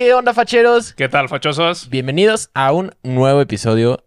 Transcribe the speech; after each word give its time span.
¿Qué 0.00 0.14
onda, 0.14 0.32
facheros? 0.32 0.94
¿Qué 0.94 1.10
tal, 1.10 1.28
fachosos? 1.28 1.90
Bienvenidos 1.90 2.48
a 2.54 2.72
un 2.72 2.94
nuevo 3.02 3.42
episodio. 3.42 4.02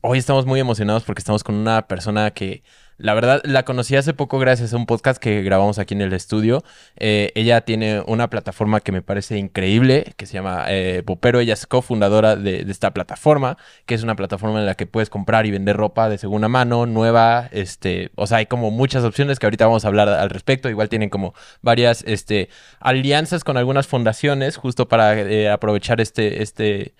Hoy 0.00 0.16
estamos 0.16 0.46
muy 0.46 0.58
emocionados 0.58 1.04
porque 1.04 1.18
estamos 1.18 1.44
con 1.44 1.54
una 1.54 1.86
persona 1.86 2.30
que, 2.30 2.62
la 2.96 3.14
verdad, 3.14 3.40
la 3.44 3.64
conocí 3.64 3.96
hace 3.96 4.14
poco 4.14 4.38
gracias 4.38 4.72
a 4.72 4.76
un 4.76 4.86
podcast 4.86 5.20
que 5.20 5.42
grabamos 5.42 5.78
aquí 5.78 5.94
en 5.94 6.00
el 6.00 6.12
estudio. 6.12 6.62
Eh, 6.96 7.32
ella 7.34 7.62
tiene 7.62 8.02
una 8.06 8.30
plataforma 8.30 8.80
que 8.80 8.92
me 8.92 9.02
parece 9.02 9.36
increíble, 9.36 10.14
que 10.16 10.26
se 10.26 10.34
llama 10.34 10.66
eh, 10.68 11.02
Popero. 11.04 11.40
Ella 11.40 11.54
es 11.54 11.66
cofundadora 11.66 12.36
de, 12.36 12.60
esta 12.68 12.92
plataforma, 12.92 13.58
que 13.86 13.94
es 13.94 14.02
una 14.04 14.14
plataforma 14.14 14.60
en 14.60 14.66
la 14.66 14.74
que 14.74 14.86
puedes 14.86 15.10
comprar 15.10 15.44
y 15.46 15.50
vender 15.50 15.76
ropa 15.76 16.08
de 16.08 16.18
segunda 16.18 16.48
mano, 16.48 16.86
nueva. 16.86 17.48
Este, 17.50 18.10
o 18.14 18.26
sea, 18.26 18.38
hay 18.38 18.46
como 18.46 18.70
muchas 18.70 19.02
opciones 19.02 19.38
que 19.38 19.46
ahorita 19.46 19.66
vamos 19.66 19.84
a 19.84 19.88
hablar 19.88 20.08
al 20.08 20.30
respecto. 20.30 20.68
Igual 20.68 20.88
tienen 20.88 21.10
como 21.10 21.34
varias 21.62 22.04
este, 22.06 22.48
alianzas 22.80 23.42
con 23.42 23.56
algunas 23.56 23.88
fundaciones 23.88 24.56
justo 24.56 24.86
para 24.88 25.20
eh, 25.20 25.50
aprovechar 25.50 26.00
este, 26.00 26.42
este, 26.42 26.94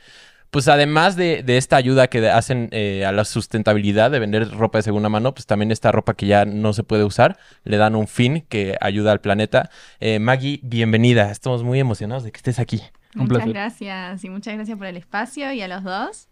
pues 0.54 0.68
además 0.68 1.16
de, 1.16 1.42
de 1.42 1.56
esta 1.56 1.74
ayuda 1.74 2.06
que 2.06 2.30
hacen 2.30 2.68
eh, 2.70 3.04
a 3.04 3.10
la 3.10 3.24
sustentabilidad 3.24 4.12
de 4.12 4.20
vender 4.20 4.48
ropa 4.52 4.78
de 4.78 4.82
segunda 4.82 5.08
mano, 5.08 5.34
pues 5.34 5.46
también 5.46 5.72
esta 5.72 5.90
ropa 5.90 6.14
que 6.14 6.28
ya 6.28 6.44
no 6.44 6.72
se 6.72 6.84
puede 6.84 7.02
usar, 7.02 7.36
le 7.64 7.76
dan 7.76 7.96
un 7.96 8.06
fin 8.06 8.46
que 8.48 8.76
ayuda 8.80 9.10
al 9.10 9.20
planeta. 9.20 9.68
Eh, 9.98 10.20
Maggie, 10.20 10.60
bienvenida. 10.62 11.32
Estamos 11.32 11.64
muy 11.64 11.80
emocionados 11.80 12.22
de 12.22 12.30
que 12.30 12.36
estés 12.36 12.60
aquí. 12.60 12.80
Un 13.16 13.22
muchas 13.22 13.38
placer. 13.38 13.52
gracias 13.52 14.24
y 14.24 14.30
muchas 14.30 14.54
gracias 14.54 14.78
por 14.78 14.86
el 14.86 14.96
espacio 14.96 15.52
y 15.52 15.60
a 15.60 15.66
los 15.66 15.82
dos 15.82 16.28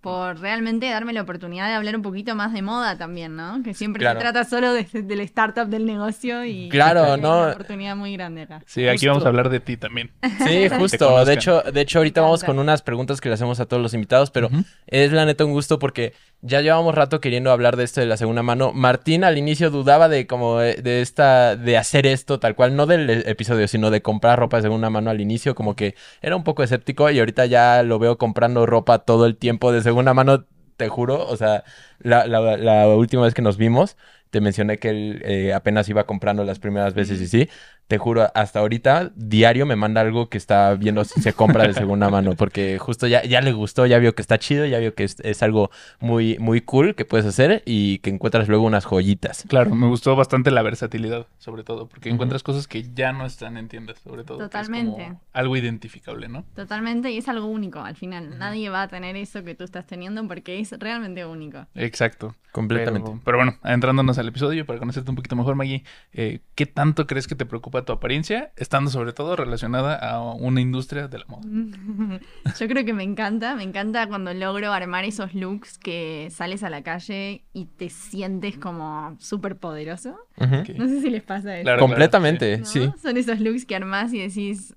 por 0.00 0.40
realmente 0.40 0.88
darme 0.88 1.12
la 1.12 1.20
oportunidad 1.22 1.68
de 1.68 1.74
hablar 1.74 1.94
un 1.94 2.02
poquito 2.02 2.34
más 2.34 2.52
de 2.54 2.62
moda 2.62 2.96
también, 2.96 3.36
¿no? 3.36 3.62
Que 3.62 3.74
siempre 3.74 4.00
Claro. 4.00 4.18
se 4.18 4.24
trata 4.24 4.44
solo 4.44 4.72
de- 4.72 4.86
del 5.02 5.20
startup 5.20 5.66
del 5.68 5.84
negocio 5.84 6.44
y 6.46 6.68
Claro, 6.70 7.16
¿no? 7.18 7.38
una 7.42 7.50
oportunidad 7.52 7.96
muy 7.96 8.14
grande 8.14 8.42
acá. 8.42 8.62
Sí, 8.66 8.88
aquí 8.88 9.06
vamos 9.06 9.24
a 9.24 9.28
hablar 9.28 9.50
de 9.50 9.60
ti 9.60 9.76
también. 9.76 10.10
Sí, 10.46 10.68
justo. 10.78 11.24
De 11.24 11.34
hecho, 11.34 11.60
de 11.62 11.80
hecho, 11.82 11.98
ahorita 11.98 12.22
vamos 12.22 12.44
con 12.44 12.58
unas 12.58 12.80
preguntas 12.82 13.20
que 13.20 13.28
le 13.28 13.34
hacemos 13.34 13.60
a 13.60 13.66
todos 13.66 13.82
los 13.82 13.92
invitados, 13.92 14.30
pero 14.30 14.48
es 14.86 15.12
la 15.12 15.26
neta 15.26 15.44
un 15.44 15.52
gusto 15.52 15.78
porque 15.78 16.14
ya 16.42 16.62
llevamos 16.62 16.94
rato 16.94 17.20
queriendo 17.20 17.50
hablar 17.52 17.76
de 17.76 17.84
esto 17.84 18.00
de 18.00 18.06
la 18.06 18.16
segunda 18.16 18.42
mano. 18.42 18.72
Martín 18.72 19.24
al 19.24 19.36
inicio 19.36 19.70
dudaba 19.70 20.08
de 20.08 20.26
como 20.26 20.58
de, 20.58 20.76
de 20.76 21.02
esta, 21.02 21.54
de 21.56 21.76
hacer 21.76 22.06
esto 22.06 22.40
tal 22.40 22.54
cual, 22.54 22.74
no 22.74 22.86
del 22.86 23.10
episodio, 23.28 23.68
sino 23.68 23.90
de 23.90 24.00
comprar 24.00 24.38
ropa 24.38 24.56
de 24.56 24.62
segunda 24.62 24.88
mano 24.88 25.10
al 25.10 25.20
inicio, 25.20 25.54
como 25.54 25.76
que 25.76 25.94
era 26.22 26.36
un 26.36 26.44
poco 26.44 26.62
escéptico 26.62 27.10
y 27.10 27.18
ahorita 27.18 27.44
ya 27.44 27.82
lo 27.82 27.98
veo 27.98 28.16
comprando 28.16 28.64
ropa 28.64 29.00
todo 29.00 29.26
el 29.26 29.36
tiempo 29.36 29.70
de 29.72 29.82
segunda 29.90 30.14
mano, 30.14 30.46
te 30.76 30.88
juro. 30.88 31.26
O 31.26 31.36
sea, 31.36 31.64
la, 31.98 32.26
la- 32.26 32.56
la 32.56 32.88
última 32.88 33.22
vez 33.24 33.34
que 33.34 33.42
nos 33.42 33.56
vimos, 33.56 33.96
te 34.30 34.40
mencioné 34.40 34.78
que 34.78 34.90
él 34.90 35.22
eh, 35.24 35.52
apenas 35.54 35.88
iba 35.88 36.04
comprando 36.06 36.44
las 36.44 36.58
primeras 36.58 36.94
veces 36.94 37.20
y 37.20 37.26
sí. 37.28 37.48
Te 37.90 37.98
juro, 37.98 38.30
hasta 38.36 38.60
ahorita, 38.60 39.10
diario 39.16 39.66
me 39.66 39.74
manda 39.74 40.00
algo 40.00 40.28
que 40.28 40.38
está 40.38 40.74
viendo 40.74 41.02
si 41.02 41.20
se 41.20 41.32
compra 41.32 41.66
de 41.66 41.74
segunda 41.74 42.08
mano, 42.08 42.36
porque 42.36 42.78
justo 42.78 43.08
ya, 43.08 43.24
ya 43.24 43.40
le 43.40 43.52
gustó, 43.52 43.84
ya 43.84 43.98
vio 43.98 44.14
que 44.14 44.22
está 44.22 44.38
chido, 44.38 44.64
ya 44.64 44.78
vio 44.78 44.94
que 44.94 45.02
es, 45.02 45.18
es 45.24 45.42
algo 45.42 45.72
muy, 45.98 46.38
muy 46.38 46.60
cool 46.60 46.94
que 46.94 47.04
puedes 47.04 47.26
hacer 47.26 47.64
y 47.66 47.98
que 47.98 48.10
encuentras 48.10 48.46
luego 48.46 48.62
unas 48.62 48.84
joyitas. 48.84 49.44
Claro, 49.48 49.74
me 49.74 49.88
gustó 49.88 50.14
bastante 50.14 50.52
la 50.52 50.62
versatilidad, 50.62 51.26
sobre 51.38 51.64
todo, 51.64 51.88
porque 51.88 52.10
encuentras 52.10 52.44
cosas 52.44 52.68
que 52.68 52.84
ya 52.94 53.12
no 53.12 53.26
están 53.26 53.56
en 53.56 53.66
tiendas, 53.66 53.98
sobre 53.98 54.22
todo. 54.22 54.38
Totalmente. 54.38 55.06
como 55.08 55.20
algo 55.32 55.56
identificable, 55.56 56.28
¿no? 56.28 56.44
Totalmente, 56.54 57.10
y 57.10 57.18
es 57.18 57.26
algo 57.26 57.46
único 57.46 57.80
al 57.80 57.96
final. 57.96 58.38
Nadie 58.38 58.70
va 58.70 58.82
a 58.82 58.88
tener 58.88 59.16
eso 59.16 59.42
que 59.42 59.56
tú 59.56 59.64
estás 59.64 59.88
teniendo 59.88 60.24
porque 60.28 60.60
es 60.60 60.70
realmente 60.78 61.26
único. 61.26 61.66
Exacto. 61.74 62.36
Completamente. 62.52 63.08
Pero, 63.10 63.22
pero 63.24 63.36
bueno, 63.38 63.58
adentrándonos 63.62 64.18
al 64.18 64.28
episodio 64.28 64.66
para 64.66 64.78
conocerte 64.78 65.10
un 65.10 65.16
poquito 65.16 65.36
mejor, 65.36 65.54
Maggie, 65.54 65.84
eh, 66.12 66.40
¿qué 66.54 66.66
tanto 66.66 67.06
crees 67.06 67.26
que 67.26 67.34
te 67.34 67.46
preocupa 67.46 67.79
tu 67.84 67.92
apariencia, 67.92 68.52
estando 68.56 68.90
sobre 68.90 69.12
todo 69.12 69.36
relacionada 69.36 69.94
a 69.96 70.20
una 70.32 70.60
industria 70.60 71.08
de 71.08 71.18
la 71.18 71.24
moda? 71.26 71.42
Yo 72.58 72.68
creo 72.68 72.84
que 72.84 72.92
me 72.92 73.02
encanta, 73.02 73.54
me 73.54 73.62
encanta 73.62 74.06
cuando 74.08 74.32
logro 74.34 74.72
armar 74.72 75.04
esos 75.04 75.34
looks 75.34 75.78
que 75.78 76.28
sales 76.30 76.62
a 76.62 76.70
la 76.70 76.82
calle 76.82 77.44
y 77.52 77.66
te 77.66 77.88
sientes 77.90 78.58
como 78.58 79.16
súper 79.20 79.56
poderoso. 79.56 80.16
Ujú. 80.38 80.56
Ok. 80.60 80.68
No 80.76 80.88
sé 80.88 81.00
si 81.00 81.10
les 81.10 81.22
pasa 81.22 81.54
eso. 81.56 81.64
Claro, 81.64 81.80
Completamente, 81.80 82.58
¿no? 82.58 82.64
sí. 82.66 82.90
Son 83.00 83.16
esos 83.16 83.40
looks 83.40 83.64
que 83.66 83.76
armás 83.76 84.12
y 84.12 84.20
decís, 84.20 84.74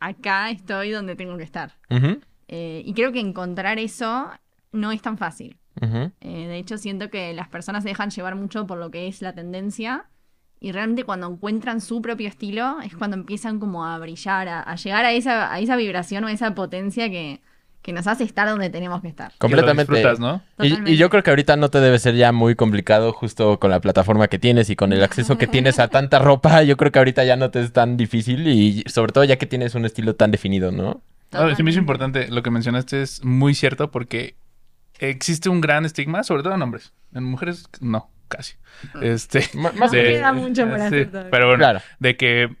acá 0.00 0.50
estoy 0.50 0.90
donde 0.90 1.16
tengo 1.16 1.36
que 1.36 1.44
estar. 1.44 1.72
Ujú, 1.90 2.20
Eh, 2.48 2.82
y 2.84 2.92
creo 2.94 3.10
que 3.12 3.20
encontrar 3.20 3.78
eso 3.78 4.30
no 4.72 4.92
es 4.92 5.00
tan 5.00 5.16
fácil. 5.18 5.58
ujú. 5.80 6.10
Eh, 6.20 6.46
de 6.46 6.58
hecho, 6.58 6.76
siento 6.78 7.08
que 7.10 7.32
las 7.32 7.48
personas 7.48 7.82
se 7.84 7.88
dejan 7.90 8.10
llevar 8.10 8.34
mucho 8.34 8.66
por 8.66 8.78
lo 8.78 8.90
que 8.90 9.08
es 9.08 9.22
la 9.22 9.32
tendencia. 9.34 10.06
Y 10.64 10.72
realmente 10.72 11.04
cuando 11.04 11.26
encuentran 11.26 11.82
su 11.82 12.00
propio 12.00 12.26
estilo 12.26 12.80
es 12.80 12.96
cuando 12.96 13.18
empiezan 13.18 13.60
como 13.60 13.84
a 13.84 13.98
brillar, 13.98 14.48
a, 14.48 14.62
a 14.62 14.76
llegar 14.76 15.04
a 15.04 15.12
esa, 15.12 15.52
a 15.52 15.60
esa 15.60 15.76
vibración 15.76 16.24
o 16.24 16.28
a 16.28 16.32
esa 16.32 16.54
potencia 16.54 17.10
que, 17.10 17.42
que 17.82 17.92
nos 17.92 18.06
hace 18.06 18.24
estar 18.24 18.48
donde 18.48 18.70
tenemos 18.70 19.02
que 19.02 19.08
estar. 19.08 19.30
Completamente. 19.36 20.02
Y, 20.62 20.96
yo 20.96 21.10
creo 21.10 21.22
que 21.22 21.28
ahorita 21.28 21.56
no 21.56 21.68
te 21.68 21.80
debe 21.80 21.98
ser 21.98 22.14
ya 22.14 22.32
muy 22.32 22.54
complicado 22.54 23.12
justo 23.12 23.60
con 23.60 23.70
la 23.70 23.80
plataforma 23.80 24.28
que 24.28 24.38
tienes 24.38 24.70
y 24.70 24.74
con 24.74 24.94
el 24.94 25.04
acceso 25.04 25.36
que 25.36 25.46
tienes 25.46 25.78
a 25.78 25.88
tanta 25.88 26.18
ropa. 26.18 26.62
Yo 26.62 26.78
creo 26.78 26.90
que 26.90 26.98
ahorita 26.98 27.24
ya 27.24 27.36
no 27.36 27.50
te 27.50 27.60
es 27.60 27.74
tan 27.74 27.98
difícil 27.98 28.48
y 28.48 28.84
sobre 28.86 29.12
todo 29.12 29.24
ya 29.24 29.36
que 29.36 29.44
tienes 29.44 29.74
un 29.74 29.84
estilo 29.84 30.16
tan 30.16 30.30
definido, 30.30 30.72
¿no? 30.72 31.02
Ah, 31.32 31.54
se 31.54 31.62
me 31.62 31.72
hizo 31.72 31.78
importante 31.78 32.28
lo 32.28 32.42
que 32.42 32.50
mencionaste, 32.50 33.02
es 33.02 33.22
muy 33.22 33.54
cierto 33.54 33.90
porque 33.90 34.36
existe 34.98 35.50
un 35.50 35.60
gran 35.60 35.84
estigma, 35.84 36.22
sobre 36.22 36.42
todo 36.42 36.54
en 36.54 36.62
hombres. 36.62 36.94
En 37.12 37.24
mujeres, 37.24 37.66
no, 37.82 38.08
casi. 38.28 38.54
Este, 39.02 39.44
M- 39.54 39.70
más 39.78 39.92
Me 39.92 39.98
de- 39.98 40.04
queda 40.12 40.32
mucho 40.32 40.68
por 40.68 40.78
sí, 40.78 40.84
hacer 40.84 41.10
todavía. 41.10 41.30
Pero 41.30 41.46
bueno, 41.46 41.58
Claro. 41.58 41.80
de 41.98 42.16
que 42.16 42.56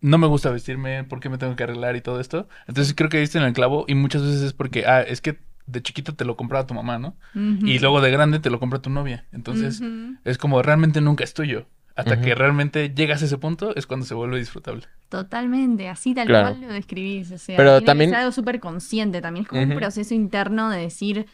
no 0.00 0.18
me 0.18 0.26
gusta 0.26 0.50
vestirme, 0.50 1.04
¿por 1.04 1.20
qué 1.20 1.28
me 1.28 1.38
tengo 1.38 1.56
que 1.56 1.62
arreglar 1.64 1.96
y 1.96 2.00
todo 2.02 2.20
esto? 2.20 2.48
Entonces 2.66 2.94
creo 2.94 3.08
que 3.08 3.18
diste 3.18 3.38
en 3.38 3.44
el 3.44 3.52
clavo 3.54 3.84
y 3.88 3.94
muchas 3.94 4.22
veces 4.22 4.42
es 4.42 4.52
porque, 4.52 4.84
ah, 4.86 5.00
es 5.02 5.20
que 5.20 5.38
de 5.66 5.80
chiquito 5.82 6.14
te 6.14 6.26
lo 6.26 6.36
compraba 6.36 6.66
tu 6.66 6.74
mamá, 6.74 6.98
¿no? 6.98 7.16
Y 7.34 7.78
luego 7.78 8.02
de 8.02 8.10
grande 8.10 8.38
te 8.38 8.50
lo 8.50 8.60
compra 8.60 8.80
tu 8.80 8.90
novia. 8.90 9.24
Entonces 9.32 9.80
es 10.24 10.36
como 10.38 10.60
realmente 10.62 11.00
nunca 11.00 11.24
es 11.24 11.32
tuyo. 11.32 11.66
Hasta 11.96 12.20
que 12.20 12.34
realmente 12.34 12.90
llegas 12.92 13.22
a 13.22 13.26
ese 13.26 13.38
punto 13.38 13.74
es 13.76 13.86
cuando 13.86 14.04
se 14.04 14.14
vuelve 14.14 14.36
disfrutable. 14.38 14.82
Totalmente, 15.08 15.88
así 15.88 16.12
tal 16.12 16.26
Claro. 16.26 16.48
cual 16.56 16.68
lo 16.68 16.74
describís. 16.74 17.30
O 17.30 17.38
sea, 17.38 17.56
Pero 17.56 17.80
también- 17.82 18.12
algo 18.14 18.32
súper 18.32 18.58
consciente, 18.60 19.20
también 19.22 19.44
es 19.44 19.48
como 19.48 19.62
un 19.62 19.74
proceso 19.76 20.12
interno 20.12 20.68
de 20.70 20.80
decir 20.80 21.26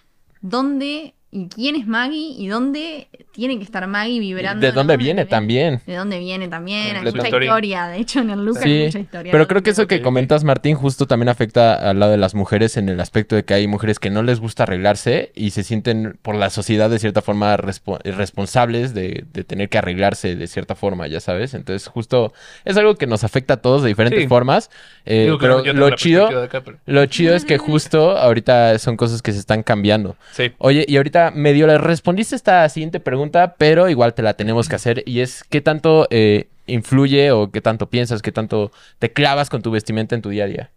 dónde 0.43 1.15
y 1.33 1.47
quién 1.49 1.77
es 1.77 1.87
Maggie 1.87 2.35
y 2.37 2.49
dónde 2.49 3.07
tiene 3.33 3.57
que 3.59 3.63
estar 3.65 3.87
Maggie 3.87 4.19
vibrando. 4.19 4.67
¿De 4.67 4.73
dónde 4.73 4.97
viene 4.97 5.25
también? 5.27 5.81
De 5.87 5.95
dónde 5.95 6.19
viene 6.19 6.49
también. 6.49 6.97
Hay 6.97 7.05
mucha 7.05 7.19
Historia. 7.25 7.47
historia. 7.47 7.87
De 7.87 7.99
hecho, 7.99 8.21
en 8.21 8.31
el 8.31 8.45
look 8.45 8.59
Sí, 8.59 8.69
hay 8.71 8.85
mucha 8.87 8.99
historia. 8.99 9.31
Pero 9.33 9.47
creo 9.47 9.63
que 9.63 9.71
eso 9.71 9.87
que 9.87 10.03
comentas, 10.03 10.43
Martín, 10.43 10.75
justo 10.75 11.07
también 11.07 11.29
afecta 11.29 11.75
al 11.89 12.01
lado 12.01 12.11
de 12.11 12.19
las 12.19 12.35
mujeres 12.35 12.77
en 12.77 12.89
el 12.89 12.99
aspecto 13.01 13.37
de 13.37 13.45
que 13.45 13.55
hay 13.55 13.69
mujeres 13.69 14.01
que 14.01 14.11
no 14.11 14.23
les 14.25 14.41
gusta 14.41 14.65
arreglarse 14.65 15.31
y 15.37 15.51
se 15.51 15.63
sienten 15.63 16.19
por 16.23 16.35
la 16.35 16.51
sociedad 16.51 16.91
de 16.91 16.99
cierta 16.99 17.23
forma 17.23 17.57
respo- 17.57 18.01
responsables 18.03 18.93
de, 18.95 19.25
de 19.33 19.45
tener 19.45 19.69
que 19.69 19.79
arreglarse 19.79 20.35
de 20.35 20.47
cierta 20.49 20.75
forma, 20.75 21.07
ya 21.07 21.21
sabes. 21.21 21.55
Entonces, 21.55 21.87
justo 21.89 22.33
es 22.65 22.77
algo 22.77 22.97
que 22.97 23.07
nos 23.07 23.23
afecta 23.23 23.55
a 23.55 23.57
todos 23.59 23.83
de 23.83 23.89
diferentes 23.89 24.21
Sí. 24.23 24.27
formas. 24.29 24.71
eh, 25.07 25.25
Digo, 25.25 25.39
pero 25.39 25.63
lo 25.73 25.91
chido, 25.95 26.27
acá, 26.43 26.63
pero- 26.63 26.79
lo 26.87 27.07
chido 27.07 27.35
es 27.37 27.45
que 27.45 27.57
justo 27.59 28.17
ahorita 28.19 28.79
son 28.81 28.97
cosas 28.97 29.23
que 29.23 29.33
se 29.33 29.39
están 29.39 29.63
cambiando. 29.63 30.17
Sí. 30.33 30.51
Oye, 30.59 30.85
y 30.89 30.97
ahorita 30.97 31.20
medio 31.31 31.67
le 31.67 31.77
respondiste 31.77 32.35
esta 32.35 32.69
siguiente 32.69 33.01
pregunta, 33.01 33.57
pero 33.59 33.89
igual 33.89 34.15
te 34.15 34.23
la 34.23 34.35
tenemos 34.35 34.69
que 34.69 34.77
hacer. 34.77 35.03
Y 35.07 35.21
es, 35.21 35.45
¿qué 35.45 35.61
tanto 35.61 36.07
eh, 36.11 36.49
influye 36.67 37.31
o 37.33 37.51
qué 37.51 37.61
tanto 37.61 37.91
piensas, 37.91 38.23
qué 38.23 38.33
tanto 38.33 38.73
te 38.99 39.13
clavas 39.13 39.51
con 39.51 39.61
tu 39.61 39.71
vestimenta 39.71 40.15
en 40.15 40.23
tu 40.23 40.31
día 40.31 40.45
a 40.45 40.47
día? 40.47 40.71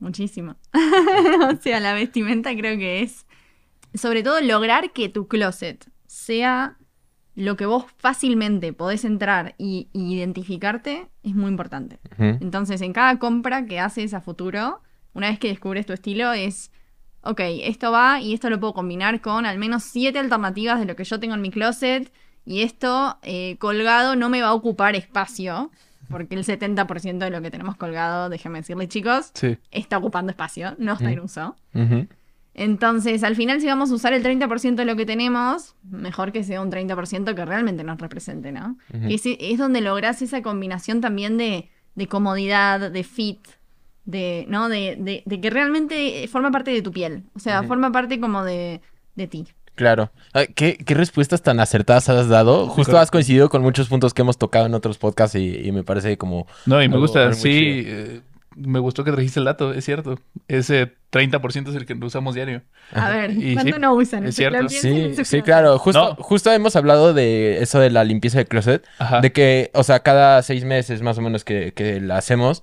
Muchísimo. 0.00 0.56
o 1.52 1.62
sea, 1.62 1.78
la 1.78 1.94
vestimenta 1.94 2.56
creo 2.56 2.76
que 2.76 3.02
es, 3.02 3.26
sobre 3.94 4.22
todo, 4.22 4.40
lograr 4.40 4.92
que 4.92 5.08
tu 5.08 5.28
closet 5.28 5.86
sea 6.06 6.76
lo 7.36 7.56
que 7.56 7.66
vos 7.66 7.84
fácilmente 7.98 8.72
podés 8.72 9.04
entrar 9.04 9.54
y, 9.56 9.88
y 9.92 10.14
identificarte 10.14 11.08
es 11.22 11.34
muy 11.34 11.48
importante. 11.48 11.98
Entonces, 12.18 12.80
en 12.82 12.92
cada 12.92 13.18
compra 13.18 13.66
que 13.66 13.78
haces 13.78 14.14
a 14.14 14.20
futuro, 14.20 14.80
una 15.14 15.28
vez 15.30 15.38
que 15.38 15.48
descubres 15.48 15.86
tu 15.86 15.92
estilo, 15.92 16.32
es, 16.32 16.70
ok, 17.22 17.40
esto 17.62 17.92
va 17.92 18.20
y 18.20 18.32
esto 18.34 18.48
lo 18.50 18.58
puedo 18.60 18.74
combinar 18.74 19.20
con 19.20 19.46
al 19.46 19.58
menos 19.58 19.82
siete 19.84 20.18
alternativas 20.18 20.78
de 20.80 20.86
lo 20.86 20.96
que 20.96 21.04
yo 21.04 21.20
tengo 21.20 21.34
en 21.34 21.42
mi 21.42 21.50
closet 21.50 22.12
y 22.46 22.62
esto 22.62 23.18
eh, 23.22 23.56
colgado 23.58 24.16
no 24.16 24.28
me 24.30 24.40
va 24.42 24.48
a 24.48 24.54
ocupar 24.54 24.94
espacio, 24.96 25.70
porque 26.08 26.34
el 26.34 26.44
70% 26.44 27.18
de 27.18 27.30
lo 27.30 27.40
que 27.42 27.50
tenemos 27.50 27.76
colgado, 27.76 28.28
déjenme 28.28 28.60
decirles 28.60 28.88
chicos, 28.88 29.30
Sí. 29.34 29.58
está 29.70 29.98
ocupando 29.98 30.30
espacio, 30.30 30.74
no 30.78 30.94
está 30.94 31.10
en 31.12 31.20
Mm. 31.20 31.24
uso. 31.24 31.56
Ujú. 31.74 32.08
Entonces, 32.54 33.22
al 33.22 33.36
final, 33.36 33.60
si 33.60 33.68
vamos 33.68 33.90
a 33.90 33.94
usar 33.94 34.12
el 34.12 34.22
30% 34.24 34.82
de 34.82 34.84
lo 34.84 34.96
que 34.96 35.06
tenemos, 35.06 35.76
mejor 35.84 36.32
que 36.32 36.42
sea 36.42 36.60
un 36.60 36.68
30% 36.70 37.34
que 37.36 37.44
realmente 37.44 37.84
nos 37.84 38.00
represente, 38.00 38.50
¿no? 38.50 38.76
Es, 39.08 39.22
es 39.24 39.58
donde 39.58 39.80
lográs 39.80 40.20
esa 40.20 40.42
combinación 40.42 41.00
también 41.00 41.38
de, 41.38 41.70
de 41.94 42.06
comodidad, 42.08 42.90
de 42.90 43.04
fit, 43.04 43.46
de, 44.04 44.44
¿no? 44.48 44.68
De, 44.68 44.96
de- 44.98 45.22
de 45.26 45.40
que 45.40 45.50
realmente 45.50 46.26
forma 46.28 46.50
parte 46.50 46.70
de 46.70 46.82
tu 46.82 46.92
piel. 46.92 47.24
O 47.34 47.38
sea, 47.38 47.62
forma 47.62 47.92
parte 47.92 48.18
como 48.20 48.44
de, 48.44 48.80
de 49.14 49.26
ti. 49.26 49.46
Claro. 49.76 50.10
Ay, 50.34 50.48
¿Qué, 50.54 50.76
qué 50.76 50.94
respuestas 50.94 51.42
tan 51.42 51.58
acertadas 51.60 52.08
has 52.08 52.28
dado? 52.28 52.66
Justo 52.68 52.98
has 52.98 53.10
coincidido 53.10 53.48
con 53.48 53.62
muchos 53.62 53.88
puntos 53.88 54.12
que 54.12 54.22
hemos 54.22 54.36
tocado 54.36 54.66
en 54.66 54.74
otros 54.74 54.98
podcasts 54.98 55.36
y, 55.36 55.56
y 55.66 55.72
me 55.72 55.84
parece 55.84 56.18
como... 56.18 56.46
No, 56.66 56.82
y 56.82 56.88
me 56.88 56.96
Algo- 56.96 57.00
gusta, 57.06 57.32
sí. 57.32 57.82
eh, 57.86 58.20
me 58.56 58.78
gustó 58.78 59.04
que 59.04 59.12
trajiste 59.12 59.38
el 59.38 59.46
dato, 59.46 59.72
es 59.72 59.84
cierto. 59.84 60.18
Ese 60.48 60.92
30% 61.12 61.68
es 61.70 61.76
el 61.76 61.86
que 61.86 61.94
usamos 61.94 62.34
diario. 62.34 62.62
A 62.92 63.08
ver, 63.08 63.30
Y 63.38 63.54
¿cuánto 63.54 63.74
sí, 63.76 63.80
no 63.80 63.94
usan? 63.94 64.26
es 64.26 64.34
cierto. 64.34 64.68
Sí, 64.68 65.14
sí, 65.24 65.40
claro. 65.40 65.78
Justo, 65.78 66.16
No. 66.18 66.22
justo 66.22 66.52
hemos 66.52 66.76
hablado 66.76 67.14
de 67.14 67.62
eso 67.62 67.78
de 67.80 67.88
la 67.90 68.04
limpieza 68.04 68.36
de 68.38 68.44
closet. 68.46 68.84
Ajá. 68.98 69.20
De 69.22 69.32
que, 69.32 69.70
o 69.72 69.82
sea, 69.82 70.00
cada 70.00 70.42
seis 70.42 70.64
meses 70.64 71.00
más 71.00 71.16
o 71.16 71.22
menos 71.22 71.44
que, 71.44 71.72
que 71.72 72.00
la 72.00 72.18
hacemos, 72.18 72.62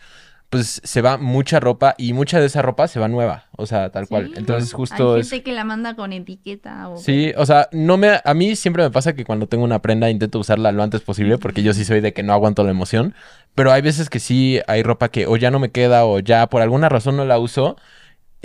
pues 0.49 0.79
se 0.83 1.01
va 1.01 1.17
mucha 1.17 1.59
ropa 1.59 1.93
y 1.97 2.13
mucha 2.13 2.39
de 2.39 2.45
esa 2.45 2.61
ropa 2.61 2.87
se 2.87 2.99
va 2.99 3.07
nueva. 3.07 3.45
O 3.57 3.65
sea, 3.65 3.89
tal 3.89 4.07
cual. 4.07 4.31
Entonces 4.35 4.71
justo 4.71 5.15
Hay 5.15 5.21
es... 5.21 5.29
gente 5.29 5.43
que 5.43 5.51
la 5.51 5.65
manda 5.65 5.95
con 5.95 6.13
etiqueta 6.13 6.89
o... 6.89 6.97
Sí, 6.97 7.33
o 7.35 7.45
sea, 7.45 7.67
no 7.73 7.97
me, 7.97 8.21
a 8.23 8.33
mí 8.33 8.55
siempre 8.55 8.83
me 8.83 8.89
pasa 8.89 9.13
que 9.13 9.25
cuando 9.25 9.47
tengo 9.47 9.65
una 9.65 9.81
prenda 9.81 10.09
intento 10.09 10.39
usarla 10.39 10.71
lo 10.71 10.83
antes 10.83 11.01
posible 11.01 11.37
porque 11.37 11.63
yo 11.63 11.73
sí 11.73 11.83
soy 11.83 11.99
de 11.99 12.13
que 12.13 12.23
no 12.23 12.31
aguanto 12.33 12.63
la 12.63 12.71
emoción, 12.71 13.13
pero 13.55 13.71
hay 13.73 13.81
veces 13.81 14.09
que 14.09 14.19
sí 14.19 14.61
hay 14.67 14.83
ropa 14.83 15.09
que 15.09 15.27
o 15.27 15.35
ya 15.35 15.51
no 15.51 15.59
me 15.59 15.71
queda 15.71 16.05
o 16.05 16.19
ya 16.19 16.47
por 16.47 16.61
alguna 16.61 16.87
razón 16.87 17.17
no 17.17 17.25
la 17.25 17.39
uso 17.39 17.75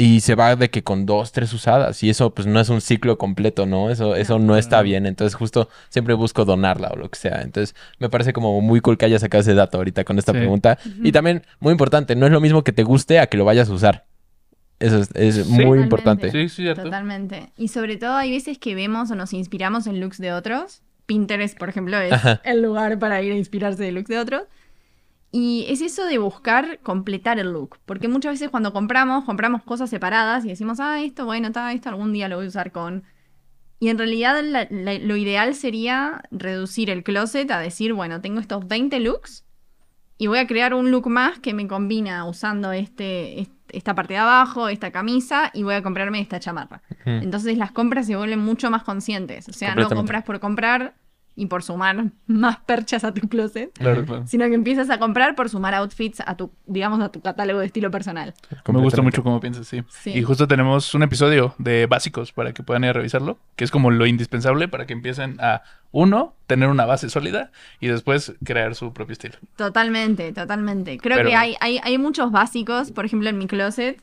y 0.05 0.21
se 0.21 0.35
va 0.35 0.57
de 0.57 0.71
que 0.71 0.83
con 0.83 1.07
dos, 1.07 1.33
tres 1.33 1.53
usadas 1.53 2.03
y 2.03 2.11
eso 2.11 2.35
pues 2.35 2.47
no 2.47 2.59
es 2.61 2.69
un 2.71 2.81
ciclo 2.81 3.19
completo, 3.19 3.67
¿no? 3.67 3.91
Eso, 3.91 4.17
eso 4.17 4.39
no 4.39 4.57
está 4.57 4.83
bien, 4.83 5.07
entonces 5.07 5.35
justo 5.35 5.69
siempre 5.91 6.15
busco 6.15 6.45
donarla 6.45 6.89
o 6.89 6.97
lo 6.97 7.09
que 7.11 7.19
sea, 7.19 7.43
entonces 7.43 7.75
me 7.99 8.09
parece 8.09 8.33
como 8.33 8.61
muy 8.61 8.81
cool 8.81 8.97
que 8.99 9.05
hayas 9.05 9.21
sacado 9.21 9.43
ese 9.43 9.55
dato 9.55 9.77
ahorita 9.79 10.05
con 10.05 10.19
esta 10.19 10.33
Sí. 10.33 10.39
pregunta 10.39 10.79
y 11.03 11.13
también 11.13 11.43
muy 11.61 11.73
importante, 11.73 12.17
no 12.17 12.27
es 12.27 12.33
lo 12.33 12.41
mismo 12.41 12.65
que 12.65 12.73
te 12.73 12.83
guste 12.83 13.19
a 13.21 13.27
que 13.27 13.37
lo 13.37 13.45
vayas 13.45 13.69
a 13.69 13.73
usar. 13.75 14.07
Eso 14.81 14.99
es, 14.99 15.11
es 15.15 15.47
muy 15.47 15.59
Totalmente. 15.59 15.83
importante. 15.85 16.31
Sí, 16.33 16.49
sí, 16.49 16.63
cierto. 16.63 16.83
Totalmente. 16.83 17.53
Y 17.57 17.69
sobre 17.69 17.97
todo 17.97 18.15
hay 18.17 18.33
veces 18.33 18.59
que 18.59 18.75
vemos 18.75 19.11
o 19.13 19.15
nos 19.15 19.33
inspiramos 19.33 19.87
en 19.87 20.01
looks 20.01 20.19
de 20.19 20.33
otros. 20.33 20.83
Pinterest, 21.07 21.57
por 21.57 21.69
ejemplo, 21.69 21.97
es 21.99 22.13
Ajá. 22.13 22.41
el 22.45 22.63
lugar 22.63 22.99
para 22.99 23.23
ir 23.23 23.33
a 23.33 23.37
inspirarse 23.37 23.83
de 23.85 23.93
looks 23.93 24.09
de 24.09 24.19
otros. 24.19 24.43
Y 25.35 25.65
es 25.69 25.81
eso 25.81 26.05
de 26.05 26.19
buscar 26.19 26.79
completar 26.83 27.39
el 27.39 27.53
look. 27.53 27.79
Porque 27.87 28.07
muchas 28.07 28.33
veces 28.35 28.51
cuando 28.51 28.73
compramos, 28.73 29.25
compramos 29.25 29.63
cosas 29.63 29.89
separadas 29.89 30.45
y 30.45 30.49
decimos, 30.49 30.79
ah, 30.79 31.01
esto, 31.03 31.25
bueno, 31.25 31.47
está, 31.49 31.73
esto 31.73 31.89
algún 31.89 32.13
día 32.13 32.29
lo 32.29 32.37
voy 32.37 32.45
a 32.45 32.49
usar 32.49 32.71
con. 32.71 33.05
Y 33.81 33.89
en 33.89 33.99
realidad 33.99 34.43
la- 34.45 34.69
la- 34.71 34.99
lo 34.99 35.17
ideal 35.17 35.55
sería 35.55 36.23
reducir 36.31 36.91
el 36.91 37.03
closet 37.03 37.51
a 37.51 37.59
decir, 37.59 37.95
bueno, 37.95 38.21
tengo 38.21 38.41
estos 38.41 38.69
20 38.69 39.01
looks 39.01 39.45
y 40.19 40.27
voy 40.27 40.39
a 40.39 40.47
crear 40.47 40.75
un 40.75 40.91
look 40.91 41.09
más 41.09 41.39
que 41.41 41.55
me 41.55 41.67
combina 41.67 42.25
usando 42.27 42.71
este, 42.73 43.41
est- 43.41 43.51
esta 43.71 43.95
parte 43.95 44.13
de 44.13 44.19
abajo, 44.21 44.69
esta 44.69 44.91
camisa 44.93 45.51
y 45.55 45.63
voy 45.63 45.75
a 45.75 45.83
comprarme 45.83 46.21
esta 46.21 46.39
chamarra. 46.41 46.83
Entonces 47.07 47.57
las 47.57 47.73
compras 47.73 48.07
se 48.07 48.15
vuelven 48.17 48.39
mucho 48.39 48.71
más 48.71 48.83
conscientes. 48.85 49.49
O 49.49 49.53
sea, 49.55 49.75
no 49.75 49.83
compras 49.97 50.25
por 50.25 50.39
comprar 50.41 50.95
y 51.35 51.47
por 51.47 51.63
sumar 51.63 52.05
más 52.27 52.59
perchas 52.59 53.05
a 53.05 53.15
tu 53.15 53.29
closet, 53.29 53.73
Claro, 53.79 54.05
claro. 54.05 54.27
sino 54.27 54.47
que 54.47 54.55
empiezas 54.55 54.91
a 54.91 54.99
comprar 54.99 55.35
por 55.35 55.49
sumar 55.49 55.75
outfits 55.75 56.21
a 56.27 56.37
tu, 56.37 56.51
digamos, 56.67 57.01
a 57.01 57.11
tu 57.11 57.21
catálogo 57.21 57.61
de 57.61 57.67
estilo 57.67 57.91
personal. 57.91 58.35
Me 58.69 58.79
gusta 58.81 59.01
mucho 59.03 59.23
cómo 59.23 59.41
piensas, 59.41 59.67
sí. 59.67 59.83
Sí. 59.89 60.11
Y 60.11 60.23
justo 60.23 60.47
tenemos 60.47 60.95
un 60.95 61.03
episodio 61.03 61.55
de 61.59 61.87
básicos 61.87 62.33
para 62.33 62.53
que 62.53 62.63
puedan 62.63 62.85
ir 62.85 62.91
a 62.91 62.93
revisarlo, 62.95 63.39
que 63.57 63.65
es 63.65 63.71
como 63.71 63.91
lo 63.91 64.07
indispensable 64.07 64.69
para 64.69 64.87
que 64.87 64.93
empiecen 64.93 65.37
a, 65.41 65.63
uno, 65.91 66.35
tener 66.47 66.69
una 66.71 66.87
base 66.87 67.11
sólida 67.11 67.51
y 67.81 67.89
después 67.89 68.35
crear 68.45 68.75
su 68.75 68.93
propio 68.93 69.13
estilo. 69.13 69.35
Totalmente, 69.57 70.33
totalmente. 70.33 70.99
Creo 70.99 71.19
Pero- 71.19 71.29
que 71.31 71.37
hay, 71.37 71.55
hay, 71.61 71.81
hay 71.83 71.99
muchos 71.99 72.31
básicos, 72.33 72.93
por 72.93 73.05
ejemplo, 73.05 73.29
en 73.29 73.39
mi 73.39 73.47
closet. 73.47 74.01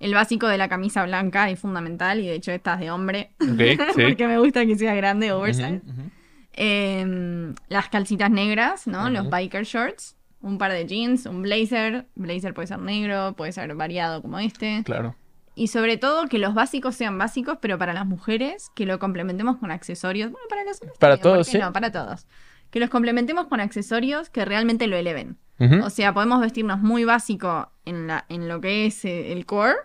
El 0.00 0.12
básico 0.14 0.48
de 0.48 0.58
la 0.58 0.68
camisa 0.68 1.04
blanca 1.04 1.48
es 1.50 1.58
fundamental 1.60 2.18
y 2.20 2.26
de 2.26 2.34
hecho 2.34 2.50
esta 2.52 2.74
es 2.74 2.80
de 2.80 2.90
hombre. 2.90 3.30
Sí. 3.40 3.76
porque 3.94 4.26
me 4.26 4.38
gusta 4.38 4.66
que 4.66 4.76
sea 4.76 4.94
grande, 4.94 5.32
oversize. 5.32 5.80
Ujú. 5.86 6.10
Eh, 6.56 7.54
las 7.68 7.88
calcitas 7.88 8.30
negras, 8.30 8.86
¿no? 8.86 9.10
Los 9.10 9.28
biker 9.28 9.64
shorts. 9.64 10.16
Un 10.40 10.58
par 10.58 10.72
de 10.72 10.86
jeans, 10.86 11.26
un 11.26 11.42
blazer. 11.42 12.06
Blazer 12.14 12.52
puede 12.52 12.68
ser 12.68 12.78
negro, 12.78 13.34
puede 13.34 13.52
ser 13.52 13.74
variado 13.74 14.20
como 14.20 14.38
este. 14.38 14.82
Claro. 14.84 15.16
Y 15.54 15.68
sobre 15.68 15.96
todo 15.96 16.26
que 16.28 16.38
los 16.38 16.54
básicos 16.54 16.96
sean 16.96 17.16
básicos, 17.16 17.58
pero 17.60 17.78
para 17.78 17.92
las 17.92 18.06
mujeres, 18.06 18.70
que 18.74 18.86
lo 18.86 18.98
complementemos 18.98 19.56
con 19.56 19.70
accesorios. 19.70 20.30
Bueno, 20.30 20.46
para 20.48 20.64
los 20.64 20.80
hombres 20.80 20.98
Para 20.98 21.16
también, 21.16 21.22
¿por 21.22 21.32
todos, 21.32 21.46
sí. 21.46 21.58
No, 21.58 21.72
para 21.72 21.92
todos. 21.92 22.26
Que 22.70 22.80
los 22.80 22.90
complementemos 22.90 23.46
con 23.46 23.60
accesorios 23.60 24.30
que 24.30 24.44
realmente 24.44 24.86
lo 24.86 24.96
eleven. 24.96 25.38
O 25.84 25.88
sea, 25.88 26.12
podemos 26.12 26.40
vestirnos 26.40 26.80
muy 26.80 27.04
básico 27.04 27.70
en, 27.84 28.08
la, 28.08 28.24
en 28.28 28.48
lo 28.48 28.60
que 28.60 28.86
es 28.86 29.04
eh, 29.04 29.32
el 29.32 29.46
core, 29.46 29.76